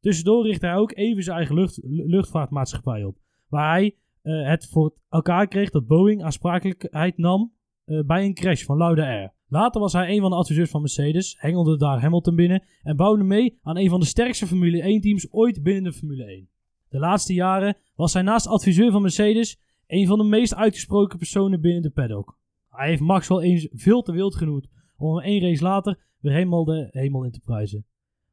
Tussendoor 0.00 0.44
richtte 0.46 0.66
hij 0.66 0.76
ook 0.76 0.96
even 0.96 1.22
zijn 1.22 1.36
eigen 1.36 1.54
lucht, 1.54 1.80
lu- 1.82 2.06
luchtvaartmaatschappij 2.06 3.04
op, 3.04 3.18
waar 3.48 3.70
hij 3.70 3.96
eh, 4.22 4.48
het 4.48 4.68
voor 4.68 4.94
elkaar 5.08 5.48
kreeg 5.48 5.70
dat 5.70 5.86
Boeing 5.86 6.22
aansprakelijkheid 6.24 7.16
nam 7.18 7.52
eh, 7.84 8.00
bij 8.06 8.24
een 8.24 8.34
crash 8.34 8.64
van 8.64 8.76
Lauda 8.76 9.06
Air. 9.06 9.34
Later 9.48 9.80
was 9.80 9.92
hij 9.92 10.14
een 10.14 10.20
van 10.20 10.30
de 10.30 10.36
adviseurs 10.36 10.70
van 10.70 10.80
Mercedes, 10.80 11.36
hengelde 11.38 11.76
daar 11.76 12.00
Hamilton 12.00 12.34
binnen 12.34 12.62
en 12.82 12.96
bouwde 12.96 13.24
mee 13.24 13.58
aan 13.62 13.76
een 13.76 13.88
van 13.88 14.00
de 14.00 14.06
sterkste 14.06 14.46
Formule 14.46 14.82
1 14.82 15.00
teams 15.00 15.32
ooit 15.32 15.62
binnen 15.62 15.82
de 15.82 15.92
Formule 15.92 16.24
1. 16.24 16.48
De 16.88 16.98
laatste 16.98 17.34
jaren 17.34 17.76
was 17.94 18.12
hij 18.12 18.22
naast 18.22 18.46
adviseur 18.46 18.90
van 18.90 19.02
Mercedes 19.02 19.60
een 19.86 20.06
van 20.06 20.18
de 20.18 20.24
meest 20.24 20.54
uitgesproken 20.54 21.18
personen 21.18 21.60
binnen 21.60 21.82
de 21.82 21.90
paddock. 21.90 22.38
Hij 22.70 22.88
heeft 22.88 23.00
Max 23.00 23.28
wel 23.28 23.42
eens 23.42 23.68
veel 23.72 24.02
te 24.02 24.12
wild 24.12 24.34
genoemd 24.34 24.68
om 24.96 25.16
hem 25.16 25.24
één 25.24 25.40
race 25.40 25.62
later 25.62 25.98
weer 26.20 26.32
helemaal 26.32 26.64
de 26.64 26.88
hemel 26.90 27.24
in 27.24 27.30
te 27.30 27.40
prijzen. 27.40 27.86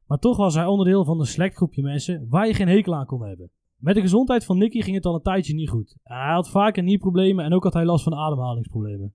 Maar 0.06 0.18
toch 0.18 0.36
was 0.36 0.54
hij 0.54 0.66
onderdeel 0.66 1.04
van 1.04 1.20
een 1.20 1.26
select 1.26 1.56
groepje 1.56 1.82
mensen 1.82 2.26
waar 2.28 2.46
je 2.46 2.54
geen 2.54 2.68
hekel 2.68 2.94
aan 2.94 3.06
kon 3.06 3.26
hebben. 3.26 3.50
Met 3.76 3.94
de 3.94 4.00
gezondheid 4.00 4.44
van 4.44 4.58
Nicky 4.58 4.80
ging 4.80 4.96
het 4.96 5.04
al 5.04 5.14
een 5.14 5.22
tijdje 5.22 5.54
niet 5.54 5.68
goed. 5.68 5.96
Hij 6.02 6.32
had 6.32 6.50
vaker 6.50 6.82
nierproblemen 6.82 7.44
en 7.44 7.52
ook 7.52 7.64
had 7.64 7.72
hij 7.72 7.84
last 7.84 8.04
van 8.04 8.14
ademhalingsproblemen. 8.14 9.14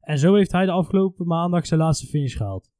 En 0.00 0.18
zo 0.18 0.34
heeft 0.34 0.52
hij 0.52 0.64
de 0.64 0.70
afgelopen 0.70 1.26
maandag 1.26 1.66
zijn 1.66 1.80
laatste 1.80 2.06
finish 2.06 2.36
gehaald. 2.36 2.70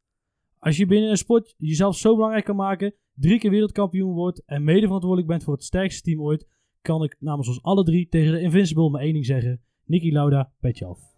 Als 0.58 0.76
je 0.76 0.86
binnen 0.86 1.10
een 1.10 1.16
sport 1.16 1.54
jezelf 1.58 1.96
zo 1.96 2.14
belangrijk 2.14 2.44
kan 2.44 2.56
maken, 2.56 2.94
drie 3.14 3.38
keer 3.38 3.50
wereldkampioen 3.50 4.14
wordt 4.14 4.42
en 4.44 4.64
mede 4.64 4.84
verantwoordelijk 4.86 5.28
bent 5.28 5.44
voor 5.44 5.54
het 5.54 5.64
sterkste 5.64 6.02
team 6.02 6.20
ooit, 6.20 6.48
kan 6.82 7.02
ik 7.02 7.16
namens 7.18 7.48
ons 7.48 7.62
alle 7.62 7.84
drie 7.84 8.08
tegen 8.08 8.32
de 8.32 8.40
Invincible 8.40 8.90
maar 8.90 9.00
één 9.00 9.12
ding 9.12 9.26
zeggen. 9.26 9.60
Nicky 9.84 10.10
Lauda, 10.12 10.52
petje 10.60 10.86
af. 10.86 11.08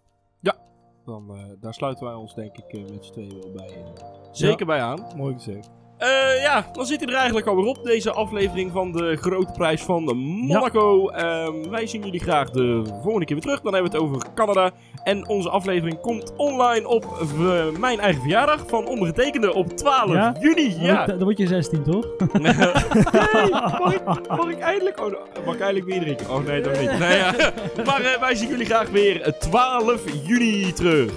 Dan, 1.04 1.34
eh, 1.34 1.44
daar 1.60 1.74
sluiten 1.74 2.06
wij 2.06 2.14
ons 2.14 2.34
denk 2.34 2.56
ik 2.56 2.64
eh, 2.72 2.90
met 2.90 3.04
z'n 3.04 3.12
tweeën 3.12 3.40
wel 3.40 3.52
bij. 3.52 3.68
eh, 3.68 4.28
zeker 4.32 4.66
bij 4.66 4.80
aan. 4.80 5.06
Mooi 5.16 5.34
gezegd. 5.34 5.70
Eh, 6.02 6.42
ja, 6.42 6.66
dan 6.72 6.86
zit 6.86 7.00
hij 7.00 7.08
er 7.08 7.14
eigenlijk 7.14 7.46
alweer 7.46 7.64
op. 7.64 7.84
Deze 7.84 8.12
aflevering 8.12 8.72
van 8.72 8.92
de 8.92 9.16
grote 9.16 9.52
prijs 9.52 9.82
van 9.82 10.02
Monaco. 10.16 11.08
Ehm, 11.08 11.70
wij 11.70 11.86
zien 11.86 12.02
jullie 12.04 12.20
graag 12.20 12.50
de 12.50 12.82
volgende 13.02 13.24
keer 13.26 13.34
weer 13.36 13.44
terug. 13.44 13.60
Dan 13.60 13.72
hebben 13.74 13.90
we 13.92 13.98
het 13.98 14.06
over 14.06 14.26
Canada. 14.34 14.70
En 15.04 15.28
onze 15.28 15.50
aflevering 15.50 16.00
komt 16.00 16.32
online 16.36 16.88
op 16.88 17.06
mijn 17.78 18.00
eigen 18.00 18.20
verjaardag 18.20 18.64
van 18.66 18.86
ondergetekende 18.86 19.54
op 19.54 19.68
12 19.76 20.12
Ja? 20.12 20.34
juni. 20.40 20.76
Ja. 20.80 21.06
dan 21.06 21.22
word 21.22 21.38
je 21.38 21.46
16, 21.46 21.82
toch? 21.82 22.06
nee, 22.32 22.54
mag, 23.78 23.94
ik, 23.94 24.28
mag 24.28 24.48
ik 24.48 24.58
eindelijk... 24.58 25.00
Oh, 25.00 25.12
mag 25.46 25.54
ik 25.54 25.60
eindelijk 25.60 25.86
weer 25.86 26.00
drinken? 26.00 26.30
Oh 26.30 26.44
nee, 26.46 26.60
dat 26.60 26.80
niet. 26.80 26.98
Nee, 26.98 27.18
ja. 27.18 27.32
Maar 27.86 28.00
eh, 28.00 28.20
wij 28.20 28.34
zien 28.34 28.48
jullie 28.48 28.66
graag 28.66 28.90
weer 28.90 29.34
12 29.38 30.00
juni 30.26 30.72
terug. 30.72 31.12